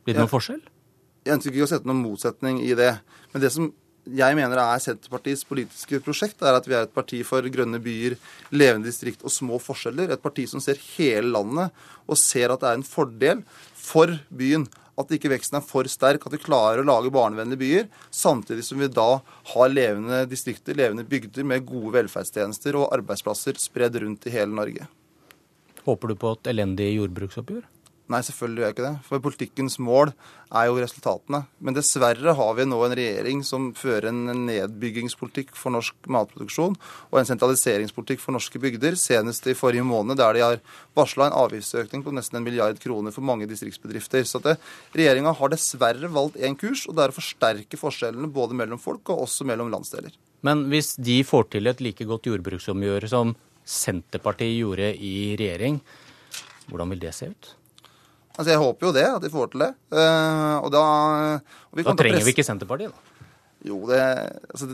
Blir 0.04 0.16
det 0.16 0.24
noen 0.24 0.32
forskjell? 0.32 0.62
Jeg 1.26 1.36
ønsker 1.36 1.52
ikke 1.52 1.68
å 1.68 1.70
sette 1.74 1.88
noen 1.88 2.02
motsetning 2.02 2.62
i 2.64 2.74
det. 2.78 2.94
Men 3.32 3.44
det 3.44 3.52
som 3.54 3.68
jeg 4.10 4.36
mener 4.38 4.58
er 4.58 4.80
Senterpartiets 4.82 5.44
politiske 5.46 6.00
prosjekt, 6.02 6.40
er 6.42 6.56
at 6.56 6.66
vi 6.66 6.74
er 6.74 6.86
et 6.86 6.94
parti 6.94 7.20
for 7.26 7.44
grønne 7.52 7.78
byer, 7.84 8.16
levende 8.50 8.88
distrikt 8.88 9.22
og 9.22 9.32
små 9.34 9.60
forskjeller. 9.62 10.10
Et 10.10 10.22
parti 10.22 10.46
som 10.50 10.62
ser 10.64 10.80
hele 10.96 11.28
landet 11.30 11.76
og 12.06 12.18
ser 12.18 12.50
at 12.50 12.62
det 12.62 12.70
er 12.70 12.80
en 12.80 12.86
fordel 12.86 13.44
for 13.76 14.16
byen 14.32 14.66
at 15.00 15.12
ikke 15.14 15.30
veksten 15.32 15.56
er 15.56 15.64
for 15.64 15.88
sterk, 15.88 16.26
at 16.26 16.34
vi 16.34 16.42
klarer 16.42 16.82
å 16.82 16.88
lage 16.88 17.12
barnevennlige 17.14 17.60
byer, 17.62 17.86
samtidig 18.12 18.66
som 18.66 18.82
vi 18.82 18.90
da 18.92 19.08
har 19.54 19.72
levende 19.72 20.26
distrikter, 20.28 20.76
levende 20.76 21.06
bygder 21.08 21.46
med 21.46 21.64
gode 21.68 21.94
velferdstjenester 21.96 22.76
og 22.76 22.90
arbeidsplasser 22.98 23.60
spredd 23.60 23.96
rundt 24.02 24.28
i 24.28 24.34
hele 24.34 24.52
Norge. 24.52 24.88
Håper 25.86 26.12
du 26.12 26.18
på 26.20 26.34
et 26.36 26.50
elendig 26.52 26.92
jordbruksoppgjør? 26.96 27.68
Nei, 28.10 28.24
selvfølgelig 28.26 28.58
gjør 28.58 28.66
jeg 28.66 28.74
ikke 28.74 28.86
det. 28.88 29.02
For 29.06 29.22
politikkens 29.22 29.76
mål 29.78 30.10
er 30.58 30.66
jo 30.66 30.78
resultatene. 30.80 31.44
Men 31.62 31.76
dessverre 31.76 32.32
har 32.34 32.54
vi 32.58 32.64
nå 32.66 32.78
en 32.82 32.94
regjering 32.98 33.42
som 33.46 33.68
fører 33.78 34.08
en 34.08 34.24
nedbyggingspolitikk 34.48 35.52
for 35.54 35.70
norsk 35.76 36.08
matproduksjon 36.10 36.74
og 36.74 37.20
en 37.20 37.28
sentraliseringspolitikk 37.28 38.22
for 38.22 38.34
norske 38.34 38.58
bygder. 38.62 38.96
Senest 38.98 39.46
i 39.46 39.54
forrige 39.54 39.86
måned, 39.86 40.18
der 40.18 40.34
de 40.34 40.42
har 40.42 40.58
varsla 40.98 41.28
en 41.28 41.36
avgiftsøkning 41.44 42.02
på 42.02 42.14
nesten 42.16 42.40
en 42.40 42.46
milliard 42.48 42.80
kroner 42.82 43.14
for 43.14 43.26
mange 43.26 43.46
distriktsbedrifter. 43.50 44.26
Så 44.26 44.42
regjeringa 44.42 45.36
har 45.38 45.54
dessverre 45.54 46.10
valgt 46.10 46.40
én 46.42 46.58
kurs, 46.58 46.88
og 46.90 46.98
det 46.98 47.06
er 47.06 47.14
å 47.14 47.18
forsterke 47.20 47.78
forskjellene 47.78 48.32
både 48.34 48.58
mellom 48.58 48.82
folk 48.82 49.14
og 49.14 49.28
også 49.28 49.46
mellom 49.46 49.70
landsdeler. 49.70 50.10
Men 50.42 50.66
hvis 50.72 50.96
de 50.98 51.20
får 51.22 51.52
til 51.54 51.70
et 51.70 51.84
like 51.84 52.08
godt 52.08 52.26
jordbruksoppgjør 52.26 53.06
som 53.12 53.36
Senterpartiet 53.70 54.56
gjorde 54.58 54.92
i 54.96 55.36
regjering, 55.38 55.78
hvordan 56.70 56.90
vil 56.94 57.02
det 57.02 57.14
se 57.14 57.30
ut? 57.30 57.50
Altså, 58.36 58.50
Jeg 58.50 58.62
håper 58.62 58.88
jo 58.88 58.94
det, 58.96 59.06
at 59.06 59.22
de 59.22 59.30
får 59.30 59.52
til 59.52 59.66
det. 59.66 59.72
Uh, 59.92 60.56
og 60.64 60.70
da, 60.74 60.84
og 61.70 61.78
vi 61.78 61.84
da 61.86 61.94
trenger 61.98 62.24
vi 62.26 62.34
ikke 62.34 62.46
Senterpartiet, 62.46 62.94
da? 62.94 63.28
Jo, 63.68 63.82
det, 63.90 64.00
altså, 64.48 64.70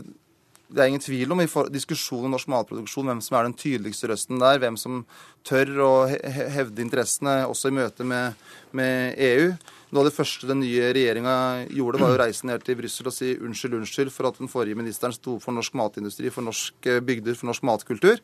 det 0.67 0.83
er 0.83 0.91
ingen 0.91 1.03
tvil 1.03 1.31
om 1.31 1.41
i 1.43 1.47
diskusjonen 1.71 2.29
om 2.29 2.35
norsk 2.35 2.49
matproduksjon 2.51 3.09
hvem 3.09 3.23
som 3.23 3.37
er 3.37 3.47
den 3.47 3.57
tydeligste 3.59 4.09
røsten 4.11 4.39
der. 4.41 4.59
Hvem 4.63 4.77
som 4.79 5.01
tør 5.47 5.73
å 5.83 5.91
hevde 6.07 6.83
interessene, 6.83 7.41
også 7.47 7.71
i 7.71 7.77
møte 7.77 8.07
med, 8.07 8.39
med 8.75 9.19
EU. 9.29 9.51
Noe 9.87 10.03
av 10.03 10.09
det 10.09 10.17
første 10.17 10.47
den 10.49 10.59
nye 10.59 10.89
regjeringa 10.91 11.33
gjorde, 11.71 12.01
var 12.01 12.11
å 12.11 12.19
reise 12.19 12.43
ned 12.49 12.63
til 12.67 12.75
Brussel 12.75 13.07
og 13.07 13.13
si 13.15 13.29
unnskyld, 13.39 13.77
unnskyld 13.77 14.11
for 14.11 14.27
at 14.27 14.39
den 14.41 14.49
forrige 14.51 14.75
ministeren 14.75 15.15
sto 15.15 15.37
for 15.39 15.55
norsk 15.55 15.77
matindustri, 15.79 16.27
for 16.33 16.43
norske 16.43 16.97
bygder, 17.07 17.37
for 17.39 17.47
norsk 17.47 17.63
matkultur. 17.69 18.19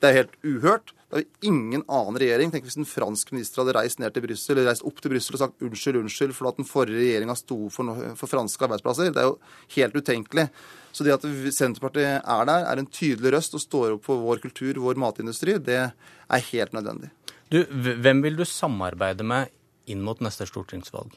Det 0.00 0.08
er 0.08 0.16
helt 0.22 0.38
uhørt. 0.40 0.94
Det 1.12 1.20
er 1.20 1.50
ingen 1.50 1.84
annen 1.84 2.16
regjering. 2.22 2.54
Tenk 2.54 2.64
hvis 2.64 2.78
en 2.80 2.88
fransk 2.88 3.34
minister 3.36 3.60
hadde 3.60 3.76
reist 3.76 4.00
ned 4.00 4.16
til 4.16 4.24
Brussel, 4.24 4.56
eller 4.56 4.70
reist 4.70 4.88
opp 4.88 5.04
til 5.04 5.12
Brussel 5.12 5.36
og 5.36 5.44
sagt 5.44 5.68
unnskyld, 5.68 6.00
unnskyld 6.00 6.34
for 6.38 6.48
at 6.48 6.60
den 6.62 6.70
forrige 6.70 7.02
regjeringa 7.02 7.36
sto 7.36 7.60
for, 7.74 7.92
for 8.16 8.32
franske 8.32 8.68
arbeidsplasser. 8.70 9.12
Det 9.12 9.20
er 9.20 9.28
jo 9.28 9.38
helt 9.76 10.00
utenkelig. 10.00 10.48
Så 10.96 11.04
det 11.04 11.18
at 11.18 11.30
Senterpartiet 11.52 12.24
er 12.24 12.48
der, 12.48 12.68
er 12.72 12.80
en 12.80 12.88
tydelig 12.88 13.36
røst 13.36 13.60
og 13.60 13.68
står 13.68 13.98
opp 13.98 14.08
for 14.08 14.24
vår 14.24 14.40
kultur, 14.48 14.80
vår 14.80 15.00
matindustri, 15.00 15.60
det 15.60 15.82
er 15.84 16.46
helt 16.52 16.72
nødvendig. 16.72 17.12
Du, 17.52 17.60
hvem 17.68 18.24
vil 18.24 18.40
du 18.40 18.48
samarbeide 18.48 19.28
med 19.28 19.52
inn 19.90 20.02
mot 20.04 20.20
neste 20.22 20.46
stortingsvalg? 20.48 21.14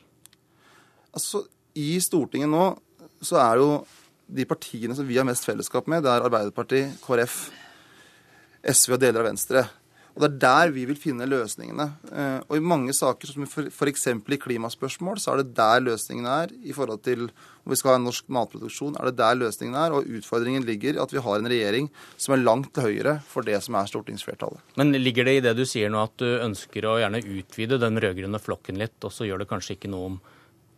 Altså, 1.15 1.45
I 1.75 1.99
Stortinget 2.03 2.51
nå 2.51 2.65
så 3.23 3.39
er 3.41 3.61
jo 3.61 3.69
de 4.25 4.45
partiene 4.49 4.95
som 4.97 5.07
vi 5.07 5.17
har 5.19 5.27
mest 5.27 5.45
fellesskap 5.45 5.87
med, 5.91 6.03
det 6.03 6.11
er 6.11 6.25
Arbeiderpartiet, 6.25 6.97
KrF, 7.03 7.35
SV 8.65 8.95
og 8.97 9.01
deler 9.03 9.21
av 9.21 9.29
Venstre. 9.29 9.65
Og 10.15 10.21
Det 10.23 10.27
er 10.29 10.37
der 10.39 10.71
vi 10.71 10.85
vil 10.87 10.95
finne 10.95 11.25
løsningene. 11.27 11.89
Eh, 12.07 12.39
og 12.47 12.55
I 12.55 12.63
mange 12.63 12.93
saker, 12.95 13.27
som 13.27 13.43
f.eks. 13.43 14.05
i 14.07 14.37
klimaspørsmål, 14.39 15.19
så 15.19 15.33
er 15.33 15.41
det 15.41 15.55
der 15.57 15.83
løsningene 15.83 16.35
er. 16.45 16.53
I 16.63 16.71
forhold 16.71 17.01
til 17.03 17.25
om 17.27 17.73
vi 17.73 17.75
skal 17.75 17.91
ha 17.91 17.99
en 17.99 18.05
norsk 18.07 18.29
matproduksjon, 18.31 18.95
er 18.95 19.09
det 19.09 19.17
der 19.19 19.35
løsningen 19.35 19.75
er. 19.75 19.91
Og 19.91 20.07
utfordringen 20.07 20.63
ligger 20.63 21.01
at 21.03 21.11
vi 21.11 21.19
har 21.19 21.41
en 21.41 21.51
regjering 21.51 21.89
som 22.15 22.35
er 22.35 22.45
langt 22.45 22.71
til 22.77 22.87
høyre 22.87 23.17
for 23.27 23.43
det 23.43 23.59
som 23.65 23.75
er 23.75 23.91
stortingsflertallet. 23.91 24.63
Men 24.79 24.95
ligger 24.95 25.27
det 25.27 25.35
i 25.41 25.43
det 25.43 25.55
du 25.59 25.65
sier 25.67 25.91
nå 25.91 26.05
at 26.05 26.15
du 26.21 26.29
ønsker 26.37 26.87
å 26.87 26.95
gjerne 27.01 27.23
utvide 27.25 27.81
den 27.81 27.99
rød-grønne 27.99 28.39
flokken 28.39 28.79
litt, 28.79 28.95
og 29.03 29.11
så 29.11 29.27
gjør 29.27 29.43
det 29.43 29.51
kanskje 29.51 29.75
ikke 29.75 29.91
noe 29.91 30.13
om 30.13 30.17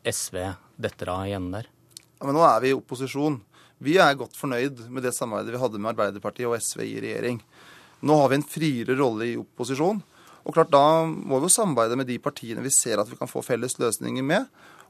SV 0.08 0.42
detter 0.82 1.14
av 1.14 1.28
igjen 1.30 1.52
der? 1.54 1.70
Ja, 2.18 2.26
Men 2.26 2.40
nå 2.40 2.46
er 2.48 2.62
vi 2.64 2.74
i 2.74 2.78
opposisjon. 2.78 3.42
Vi 3.78 4.00
er 4.02 4.18
godt 4.18 4.34
fornøyd 4.34 4.88
med 4.90 5.06
det 5.06 5.14
samarbeidet 5.14 5.54
vi 5.54 5.62
hadde 5.62 5.78
med 5.78 5.94
Arbeiderpartiet 5.94 6.50
og 6.50 6.58
SV 6.58 6.88
i 6.88 7.02
regjering. 7.04 7.44
Nå 8.02 8.20
har 8.22 8.30
vi 8.30 8.40
en 8.40 8.46
friere 8.46 8.98
rolle 9.00 9.32
i 9.32 9.38
opposisjon. 9.40 10.02
Og 10.48 10.56
klart 10.56 10.72
Da 10.72 11.06
må 11.06 11.40
vi 11.42 11.50
jo 11.50 11.56
samarbeide 11.58 11.98
med 12.00 12.08
de 12.08 12.20
partiene 12.24 12.64
vi 12.64 12.72
ser 12.72 13.02
at 13.02 13.10
vi 13.10 13.18
kan 13.20 13.28
få 13.28 13.44
felles 13.44 13.78
løsninger 13.80 14.24
med. 14.24 14.46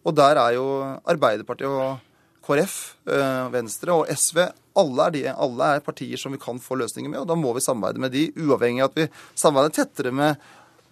Og 0.05 0.15
der 0.15 0.37
er 0.37 0.57
jo 0.57 0.67
Arbeiderpartiet 1.07 1.67
og 1.67 2.03
KrF, 2.45 2.95
eh, 3.09 3.47
Venstre 3.51 3.95
og 3.95 4.07
SV 4.07 4.45
alle 4.77 5.07
er, 5.07 5.15
de, 5.15 5.23
alle 5.33 5.71
er, 5.73 5.83
partier 5.83 6.19
som 6.21 6.31
vi 6.35 6.39
kan 6.41 6.59
få 6.61 6.77
løsninger 6.77 7.09
med. 7.09 7.23
Og 7.23 7.27
da 7.29 7.35
må 7.39 7.53
vi 7.55 7.63
samarbeide 7.65 8.03
med 8.03 8.13
de, 8.13 8.27
uavhengig 8.37 8.83
av 8.85 8.91
at 8.91 8.99
vi 8.99 9.07
samarbeider 9.33 9.75
tettere 9.79 10.13
med 10.13 10.37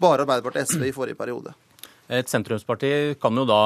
bare 0.01 0.25
Arbeiderpartiet 0.25 0.65
og 0.65 0.73
SV 0.73 0.89
i 0.89 0.95
forrige 0.95 1.19
periode. 1.19 1.53
Et 2.09 2.29
sentrumsparti 2.29 3.15
kan 3.21 3.37
jo 3.37 3.45
da 3.49 3.61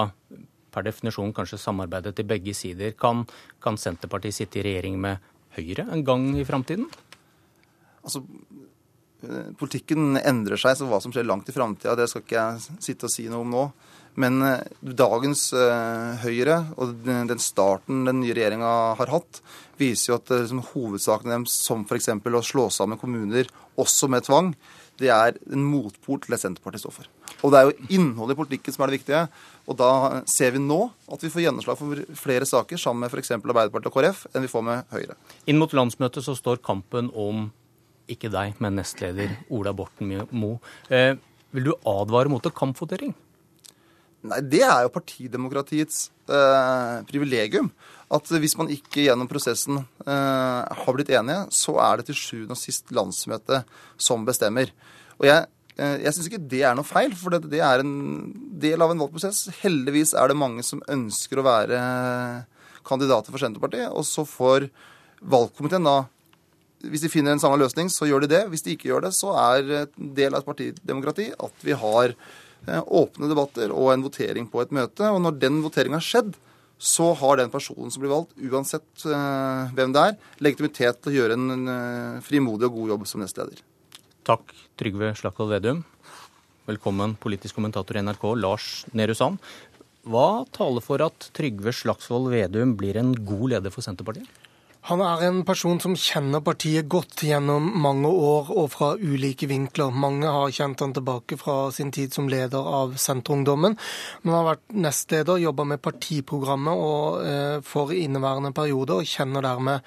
per 0.69 0.85
definisjon 0.85 1.33
kanskje 1.35 1.59
samarbeide 1.59 2.13
til 2.15 2.27
begge 2.29 2.53
sider. 2.55 2.93
Kan, 2.99 3.25
kan 3.63 3.79
Senterpartiet 3.79 4.37
sitte 4.37 4.61
i 4.61 4.65
regjering 4.67 4.99
med 5.01 5.23
Høyre 5.55 5.87
en 5.89 6.03
gang 6.05 6.27
i 6.37 6.45
framtiden? 6.45 6.85
Altså, 8.03 8.23
eh, 9.25 9.51
Politikken 9.59 10.19
endrer 10.21 10.59
seg, 10.59 10.77
så 10.77 10.89
hva 10.89 11.01
som 11.03 11.13
skjer 11.15 11.27
langt 11.27 11.49
i 11.49 11.55
framtida, 11.55 11.97
det 11.99 12.09
skal 12.11 12.25
ikke 12.25 12.43
jeg 12.43 12.81
sitte 12.89 13.09
og 13.09 13.13
si 13.13 13.29
noe 13.31 13.45
om 13.45 13.55
nå. 13.55 13.69
Men 14.19 14.41
eh, 14.43 14.65
dagens 14.81 15.45
uh, 15.55 16.17
Høyre 16.23 16.63
og 16.79 16.97
den 17.05 17.39
starten 17.43 18.03
den 18.07 18.21
nye 18.23 18.35
regjeringa 18.35 18.73
har 18.99 19.13
hatt, 19.13 19.41
viser 19.79 20.11
jo 20.11 20.19
at 20.19 20.33
liksom, 20.33 20.65
hovedsakene 20.73 21.37
deres, 21.37 21.55
som 21.67 21.85
f.eks. 21.87 22.11
å 22.11 22.43
slå 22.43 22.67
sammen 22.73 22.99
kommuner, 22.99 23.47
også 23.79 24.09
med 24.11 24.25
tvang, 24.27 24.53
det 24.99 25.07
er 25.13 25.37
en 25.53 25.63
motpol 25.63 26.19
til 26.19 26.33
det 26.33 26.41
Senterpartiet 26.41 26.83
står 26.83 26.95
for. 26.97 27.07
Og 27.39 27.53
det 27.53 27.59
er 27.59 27.69
jo 27.69 27.95
innholdet 27.95 28.35
i 28.35 28.39
politikken 28.41 28.75
som 28.75 28.83
er 28.83 28.91
det 28.91 28.99
viktige. 28.99 29.21
Og 29.71 29.77
da 29.79 29.91
ser 30.27 30.51
vi 30.55 30.59
nå 30.59 30.81
at 31.07 31.23
vi 31.23 31.31
får 31.31 31.45
gjennomslag 31.45 31.79
for 31.79 32.01
flere 32.19 32.47
saker 32.49 32.81
sammen 32.81 33.05
med 33.05 33.13
f.eks. 33.13 33.31
Arbeiderpartiet 33.37 33.87
og 33.87 33.95
KrF 33.95 34.25
enn 34.33 34.43
vi 34.43 34.51
får 34.51 34.65
med 34.67 34.91
Høyre. 34.91 35.15
Inn 35.47 35.61
mot 35.61 35.75
landsmøtet 35.75 36.25
så 36.25 36.35
står 36.35 36.59
kampen 36.65 37.11
om 37.15 37.47
ikke 38.11 38.31
deg, 38.33 38.59
men 38.63 38.79
nestleder 38.79 39.37
Ola 39.53 39.73
Borten 39.75 40.11
Moe. 40.31 40.59
Eh, 40.89 41.15
vil 41.55 41.69
du 41.69 41.73
advare 41.87 42.31
mot 42.31 42.45
kampvotering? 42.53 43.13
Nei, 44.27 44.41
Det 44.43 44.61
er 44.65 44.83
jo 44.83 44.93
partidemokratiets 44.93 46.09
eh, 46.27 46.97
privilegium. 47.09 47.71
At 48.11 48.25
hvis 48.41 48.57
man 48.59 48.71
ikke 48.73 49.05
gjennom 49.05 49.29
prosessen 49.29 49.79
eh, 49.79 50.81
har 50.81 50.95
blitt 50.95 51.11
enige, 51.13 51.45
så 51.55 51.77
er 51.83 51.99
det 51.99 52.09
til 52.09 52.19
sjuende 52.19 52.57
og 52.57 52.59
sist 52.59 52.91
landsmøtet 52.95 53.69
som 54.01 54.25
bestemmer. 54.27 54.73
Og 55.21 55.29
jeg, 55.29 55.47
eh, 55.77 55.95
jeg 56.03 56.15
syns 56.15 56.29
ikke 56.31 56.43
det 56.51 56.63
er 56.67 56.75
noe 56.77 56.87
feil, 56.87 57.15
for 57.15 57.35
det, 57.35 57.45
det, 57.53 57.63
er 57.63 57.83
en 57.83 57.95
del 58.59 58.81
av 58.83 58.91
en 58.91 59.05
valgprosess. 59.05 59.47
Heldigvis 59.61 60.15
er 60.17 60.31
det 60.31 60.39
mange 60.41 60.65
som 60.67 60.83
ønsker 60.89 61.39
å 61.39 61.47
være 61.47 61.81
kandidater 62.89 63.31
for 63.31 63.41
Senterpartiet. 63.41 63.87
Og 63.93 64.03
så 64.07 64.27
får 64.27 64.67
valgkomiteen 65.19 65.87
da 65.87 66.01
hvis 66.87 67.03
de 67.03 67.11
finner 67.11 67.35
en 67.35 67.41
samme 67.41 67.59
løsning, 67.59 67.89
så 67.91 68.07
gjør 68.07 68.23
de 68.23 68.31
det. 68.31 68.43
Hvis 68.51 68.63
de 68.65 68.75
ikke 68.75 68.91
gjør 68.91 69.07
det, 69.07 69.13
så 69.17 69.33
er 69.35 69.73
en 69.83 70.13
del 70.15 70.33
av 70.33 70.41
et 70.41 70.47
partidemokrati 70.47 71.29
at 71.35 71.65
vi 71.65 71.75
har 71.75 72.13
eh, 72.13 72.79
åpne 72.83 73.31
debatter 73.31 73.73
og 73.75 73.91
en 73.93 74.05
votering 74.05 74.47
på 74.51 74.63
et 74.63 74.71
møte. 74.75 75.09
Og 75.11 75.19
når 75.25 75.41
den 75.41 75.59
voteringa 75.65 75.99
har 75.99 76.07
skjedd, 76.07 76.37
så 76.79 77.11
har 77.19 77.41
den 77.41 77.51
personen 77.51 77.91
som 77.91 77.99
blir 77.99 78.13
valgt, 78.13 78.37
uansett 78.39 79.03
uh, 79.03 79.67
hvem 79.75 79.91
det 79.91 79.99
er, 79.99 80.13
legitimitet 80.39 81.01
til 81.03 81.11
å 81.11 81.15
gjøre 81.17 81.35
en 81.35 81.67
uh, 81.67 82.21
frimodig 82.23 82.69
og 82.69 82.77
god 82.77 82.93
jobb 82.93 83.03
som 83.09 83.19
nestleder. 83.19 83.59
Takk, 84.23 84.53
Trygve 84.79 85.11
Slagsvold 85.19 85.51
Vedum. 85.57 85.81
Velkommen, 86.69 87.17
politisk 87.19 87.59
kommentator 87.59 87.99
i 87.99 88.03
NRK, 88.05 88.23
Lars 88.39 88.69
Nehru 88.95 89.17
Sand. 89.17 89.43
Hva 90.07 90.45
taler 90.55 90.85
for 90.85 91.03
at 91.03 91.27
Trygve 91.35 91.75
Slagsvold 91.75 92.31
Vedum 92.31 92.77
blir 92.79 92.95
en 93.01 93.11
god 93.27 93.57
leder 93.57 93.75
for 93.75 93.83
Senterpartiet? 93.83 94.31
Han 94.87 95.01
er 95.03 95.21
en 95.27 95.41
person 95.43 95.77
som 95.83 95.91
kjenner 95.99 96.39
partiet 96.39 96.87
godt 96.89 97.25
gjennom 97.27 97.65
mange 97.83 98.07
år 98.07 98.47
og 98.53 98.69
fra 98.71 98.93
ulike 98.95 99.49
vinkler. 99.51 99.91
Mange 99.91 100.29
har 100.31 100.53
kjent 100.55 100.79
han 100.79 100.93
tilbake 100.95 101.35
fra 101.37 101.57
sin 101.75 101.91
tid 101.91 102.15
som 102.15 102.29
leder 102.31 102.63
av 102.63 102.93
Senterungdommen. 102.95 103.75
Men 104.21 104.31
han 104.31 104.37
har 104.37 104.47
vært 104.53 104.77
nestleder, 104.87 105.41
jobba 105.43 105.65
med 105.67 105.81
partiprogrammet 105.83 106.83
og, 106.87 107.25
eh, 107.27 107.59
for 107.59 107.91
inneværende 107.91 108.53
periode, 108.55 108.95
og 108.95 109.09
kjenner 109.09 109.43
dermed 109.43 109.81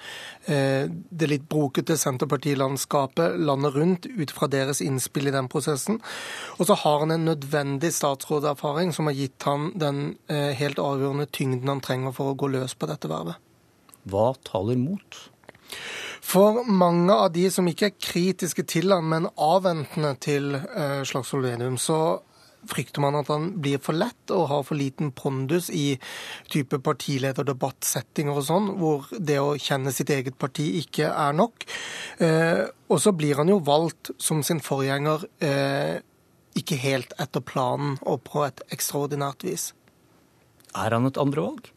eh, 0.47 0.85
det 0.87 1.29
litt 1.29 1.49
brokete 1.49 1.97
Senterpartilandskapet 1.97 3.39
landet 3.41 3.73
rundt 3.73 4.05
ut 4.05 4.31
fra 4.31 4.47
deres 4.47 4.79
innspill 4.79 5.27
i 5.27 5.33
den 5.35 5.49
prosessen. 5.49 5.99
Og 6.59 6.69
så 6.69 6.77
har 6.77 6.99
han 6.99 7.11
en 7.11 7.25
nødvendig 7.25 7.91
statsråderfaring 7.97 8.93
som 8.93 9.09
har 9.09 9.17
gitt 9.17 9.49
han 9.49 9.71
den 9.73 10.19
eh, 10.29 10.53
helt 10.53 10.77
avgjørende 10.77 11.31
tyngden 11.33 11.73
han 11.73 11.81
trenger 11.81 12.13
for 12.13 12.31
å 12.31 12.37
gå 12.37 12.53
løs 12.53 12.77
på 12.77 12.87
dette 12.87 13.09
vervet. 13.09 13.41
Hva 14.09 14.33
taler 14.47 14.79
mot? 14.79 15.21
For 16.23 16.63
mange 16.65 17.13
av 17.13 17.33
de 17.35 17.47
som 17.51 17.67
ikke 17.67 17.89
er 17.89 17.97
kritiske 17.99 18.65
til 18.69 18.93
han, 18.93 19.09
men 19.09 19.31
avventende 19.41 20.13
til 20.23 20.55
eh, 20.55 21.01
Slagsvold 21.07 21.49
Vedum, 21.49 21.75
så 21.81 22.21
frykter 22.69 23.03
man 23.03 23.17
at 23.19 23.27
han 23.27 23.49
blir 23.59 23.81
for 23.83 23.97
lett 23.97 24.31
og 24.31 24.47
har 24.51 24.63
for 24.63 24.79
liten 24.79 25.11
pondus 25.15 25.67
i 25.73 25.97
type 26.51 26.79
partilederdebattsettinger 26.85 28.39
og 28.39 28.47
sånn, 28.47 28.69
hvor 28.79 29.09
det 29.11 29.39
å 29.41 29.57
kjenne 29.59 29.91
sitt 29.95 30.13
eget 30.15 30.39
parti 30.39 30.69
ikke 30.79 31.11
er 31.11 31.35
nok. 31.35 31.67
Eh, 32.23 32.63
og 32.87 33.03
så 33.03 33.11
blir 33.15 33.41
han 33.41 33.51
jo 33.51 33.59
valgt 33.67 34.13
som 34.21 34.43
sin 34.47 34.63
forgjenger 34.63 35.27
eh, 35.43 35.99
ikke 36.59 36.79
helt 36.79 37.15
etter 37.21 37.43
planen 37.43 37.97
og 38.01 38.23
på 38.29 38.45
et 38.47 38.63
ekstraordinært 38.73 39.43
vis. 39.47 39.71
Er 40.73 40.95
han 40.95 41.09
et 41.09 41.19
andrevalg? 41.19 41.72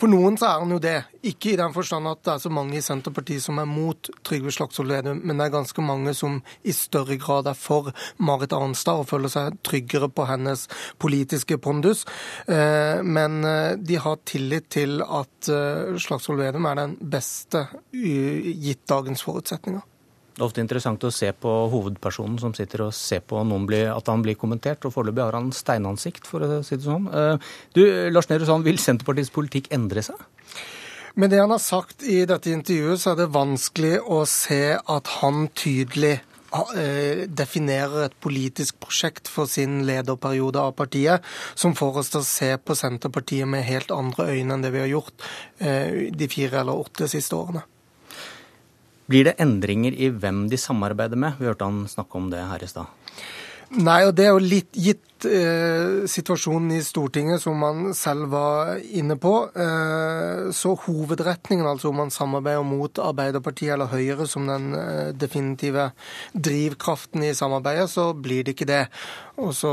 For 0.00 0.10
noen 0.10 0.38
så 0.40 0.48
er 0.48 0.62
han 0.62 0.72
jo 0.74 0.80
det. 0.82 0.96
Ikke 1.26 1.52
i 1.52 1.58
den 1.58 1.74
forstand 1.74 2.08
at 2.10 2.22
det 2.26 2.34
er 2.34 2.42
så 2.42 2.52
mange 2.52 2.78
i 2.78 2.84
Senterpartiet 2.84 3.44
som 3.44 3.60
er 3.62 3.68
mot 3.68 4.10
Trygve 4.26 4.52
Slagsvold 4.54 4.92
Vedum, 4.94 5.20
men 5.22 5.38
det 5.38 5.46
er 5.46 5.54
ganske 5.56 5.84
mange 5.84 6.14
som 6.18 6.40
i 6.66 6.74
større 6.76 7.18
grad 7.20 7.50
er 7.50 7.58
for 7.58 7.92
Marit 8.18 8.54
Arnstad 8.56 9.04
og 9.04 9.10
føler 9.12 9.32
seg 9.32 9.60
tryggere 9.66 10.10
på 10.12 10.26
hennes 10.30 10.66
politiske 11.02 11.58
pondus. 11.62 12.04
Eh, 12.46 13.02
men 13.02 13.42
eh, 13.48 13.76
de 13.78 14.00
har 14.02 14.20
tillit 14.28 14.70
til 14.72 15.02
at 15.04 15.52
eh, 15.52 15.94
Slagsvold 16.02 16.42
Vedum 16.42 16.68
er 16.70 16.82
den 16.82 16.98
beste 17.12 17.66
gitt 17.92 18.86
dagens 18.90 19.24
forutsetninger. 19.26 19.82
Det 20.32 20.40
er 20.40 20.46
ofte 20.46 20.62
interessant 20.64 21.02
å 21.04 21.12
se 21.12 21.28
på 21.36 21.50
hovedpersonen 21.72 22.38
som 22.40 22.54
sitter 22.56 22.86
og 22.86 22.94
ser 22.96 23.20
på 23.20 23.40
bli, 23.68 23.82
at 23.84 24.08
han 24.08 24.22
blir 24.24 24.38
kommentert, 24.40 24.84
og 24.88 24.94
foreløpig 24.94 25.26
har 25.26 25.36
han 25.36 25.50
steinansikt, 25.52 26.24
for 26.28 26.40
å 26.40 26.62
si 26.64 26.78
det 26.78 26.86
sånn. 26.86 27.08
Eh, 27.12 27.50
du, 27.76 27.82
Lars 28.10 28.30
Nehru 28.30 28.48
Sand, 28.48 28.64
vil 28.64 28.80
Senterpartiets 28.80 29.32
politikk 29.34 29.68
endre 29.76 30.04
seg? 30.06 30.16
Med 31.20 31.28
det 31.28 31.42
han 31.42 31.52
har 31.52 31.60
sagt 31.60 32.06
i 32.08 32.22
dette 32.24 32.48
intervjuet, 32.48 33.00
så 33.02 33.12
er 33.12 33.18
det 33.20 33.32
vanskelig 33.34 33.98
å 34.00 34.22
se 34.24 34.78
at 34.80 35.10
han 35.18 35.44
tydelig 35.52 36.14
eh, 36.80 37.26
definerer 37.28 38.06
et 38.06 38.16
politisk 38.24 38.78
prosjekt 38.80 39.28
for 39.28 39.50
sin 39.50 39.82
lederperiode 39.84 40.62
av 40.64 40.72
partiet, 40.78 41.20
som 41.52 41.76
får 41.76 42.00
oss 42.00 42.14
til 42.14 42.22
å 42.22 42.30
se 42.30 42.50
på 42.56 42.78
Senterpartiet 42.78 43.52
med 43.52 43.68
helt 43.68 43.92
andre 43.92 44.30
øyne 44.32 44.56
enn 44.56 44.64
det 44.64 44.72
vi 44.72 44.80
har 44.86 44.88
gjort 44.94 45.28
eh, 45.60 46.08
de 46.08 46.32
fire 46.32 46.64
eller 46.64 46.86
åtte 46.86 47.10
siste 47.12 47.36
årene. 47.36 47.66
Blir 49.12 49.28
det 49.28 49.36
endringer 49.44 49.92
i 49.92 50.08
hvem 50.08 50.46
de 50.48 50.56
samarbeider 50.56 51.20
med? 51.20 51.36
Vi 51.36 51.50
hørte 51.50 51.68
han 51.68 51.84
snakke 51.90 52.16
om 52.16 52.30
det 52.32 52.40
her 52.48 52.62
i 52.64 52.68
stad. 52.70 52.88
Nei, 53.72 54.02
og 54.04 54.12
det 54.16 54.26
er 54.26 54.34
jo 54.34 54.40
litt 54.40 54.76
gitt 54.76 55.24
eh, 55.24 56.04
situasjonen 56.08 56.74
i 56.76 56.80
Stortinget, 56.84 57.40
som 57.40 57.56
man 57.60 57.94
selv 57.96 58.26
var 58.32 58.80
inne 58.84 59.16
på. 59.20 59.32
Eh, 59.48 60.50
så 60.52 60.74
hovedretningen, 60.86 61.68
altså 61.68 61.88
om 61.88 62.00
man 62.02 62.12
samarbeider 62.12 62.66
mot 62.68 63.00
Arbeiderpartiet 63.00 63.72
eller 63.72 63.88
Høyre 63.92 64.26
som 64.28 64.48
den 64.48 64.74
eh, 64.76 65.12
definitive 65.16 65.90
drivkraften 66.32 67.24
i 67.28 67.32
samarbeidet, 67.36 67.88
så 67.92 68.10
blir 68.12 68.44
det 68.44 68.56
ikke 68.56 68.68
det. 68.68 68.82
Og 69.40 69.52
så 69.56 69.72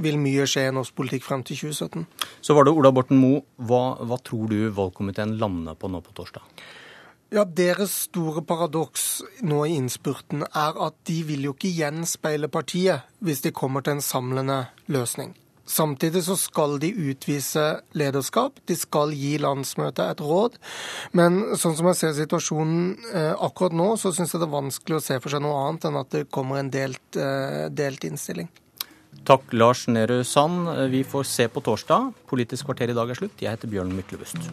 vil 0.00 0.20
mye 0.20 0.48
skje 0.48 0.70
i 0.70 0.76
norsk 0.76 0.96
politikk 0.96 1.28
frem 1.28 1.44
til 1.44 1.60
2017. 1.60 2.08
Så 2.44 2.56
var 2.56 2.64
det 2.64 2.76
Ola 2.76 2.92
Borten 2.92 3.20
Moe. 3.20 3.44
Hva, 3.68 3.84
hva 4.00 4.20
tror 4.24 4.48
du 4.52 4.72
valgkomiteen 4.72 5.36
lander 5.40 5.76
på 5.76 5.92
nå 5.92 6.04
på 6.04 6.16
torsdag? 6.16 6.48
Ja, 7.34 7.42
Deres 7.42 7.90
store 8.04 8.44
paradoks 8.46 9.24
nå 9.42 9.64
i 9.66 9.72
innspurten 9.74 10.44
er 10.46 10.76
at 10.86 10.94
de 11.08 11.16
vil 11.26 11.48
jo 11.48 11.54
ikke 11.56 11.72
gjenspeile 11.74 12.46
partiet 12.46 13.08
hvis 13.26 13.42
de 13.42 13.50
kommer 13.50 13.82
til 13.82 13.96
en 13.96 14.04
samlende 14.04 14.58
løsning. 14.86 15.32
Samtidig 15.66 16.22
så 16.28 16.36
skal 16.38 16.76
de 16.78 16.92
utvise 16.92 17.64
lederskap, 17.98 18.60
de 18.68 18.76
skal 18.78 19.16
gi 19.16 19.32
landsmøtet 19.42 20.04
et 20.04 20.22
råd. 20.22 20.60
Men 21.16 21.56
sånn 21.58 21.74
som 21.74 21.90
jeg 21.90 21.98
ser 22.04 22.14
situasjonen 22.20 23.10
eh, 23.10 23.32
akkurat 23.32 23.74
nå, 23.74 23.88
så 23.98 24.14
syns 24.14 24.36
jeg 24.36 24.44
det 24.44 24.50
er 24.50 24.54
vanskelig 24.54 25.00
å 25.00 25.04
se 25.08 25.18
for 25.24 25.34
seg 25.34 25.42
noe 25.42 25.58
annet 25.64 25.88
enn 25.90 26.00
at 26.04 26.14
det 26.14 26.24
kommer 26.30 26.62
en 26.62 26.70
delt, 26.70 27.18
eh, 27.18 27.66
delt 27.72 28.06
innstilling. 28.06 28.52
Takk, 29.26 29.50
Lars 29.56 29.88
Nehru 29.88 30.20
Sand. 30.22 30.68
Vi 30.92 31.02
får 31.02 31.26
se 31.32 31.50
på 31.50 31.64
torsdag. 31.64 32.12
Politisk 32.30 32.70
kvarter 32.70 32.92
i 32.92 32.98
dag 33.00 33.10
er 33.10 33.24
slutt. 33.24 33.40
Jeg 33.42 33.56
heter 33.56 33.72
Bjørn 33.72 33.96
Myklebust. 33.96 34.52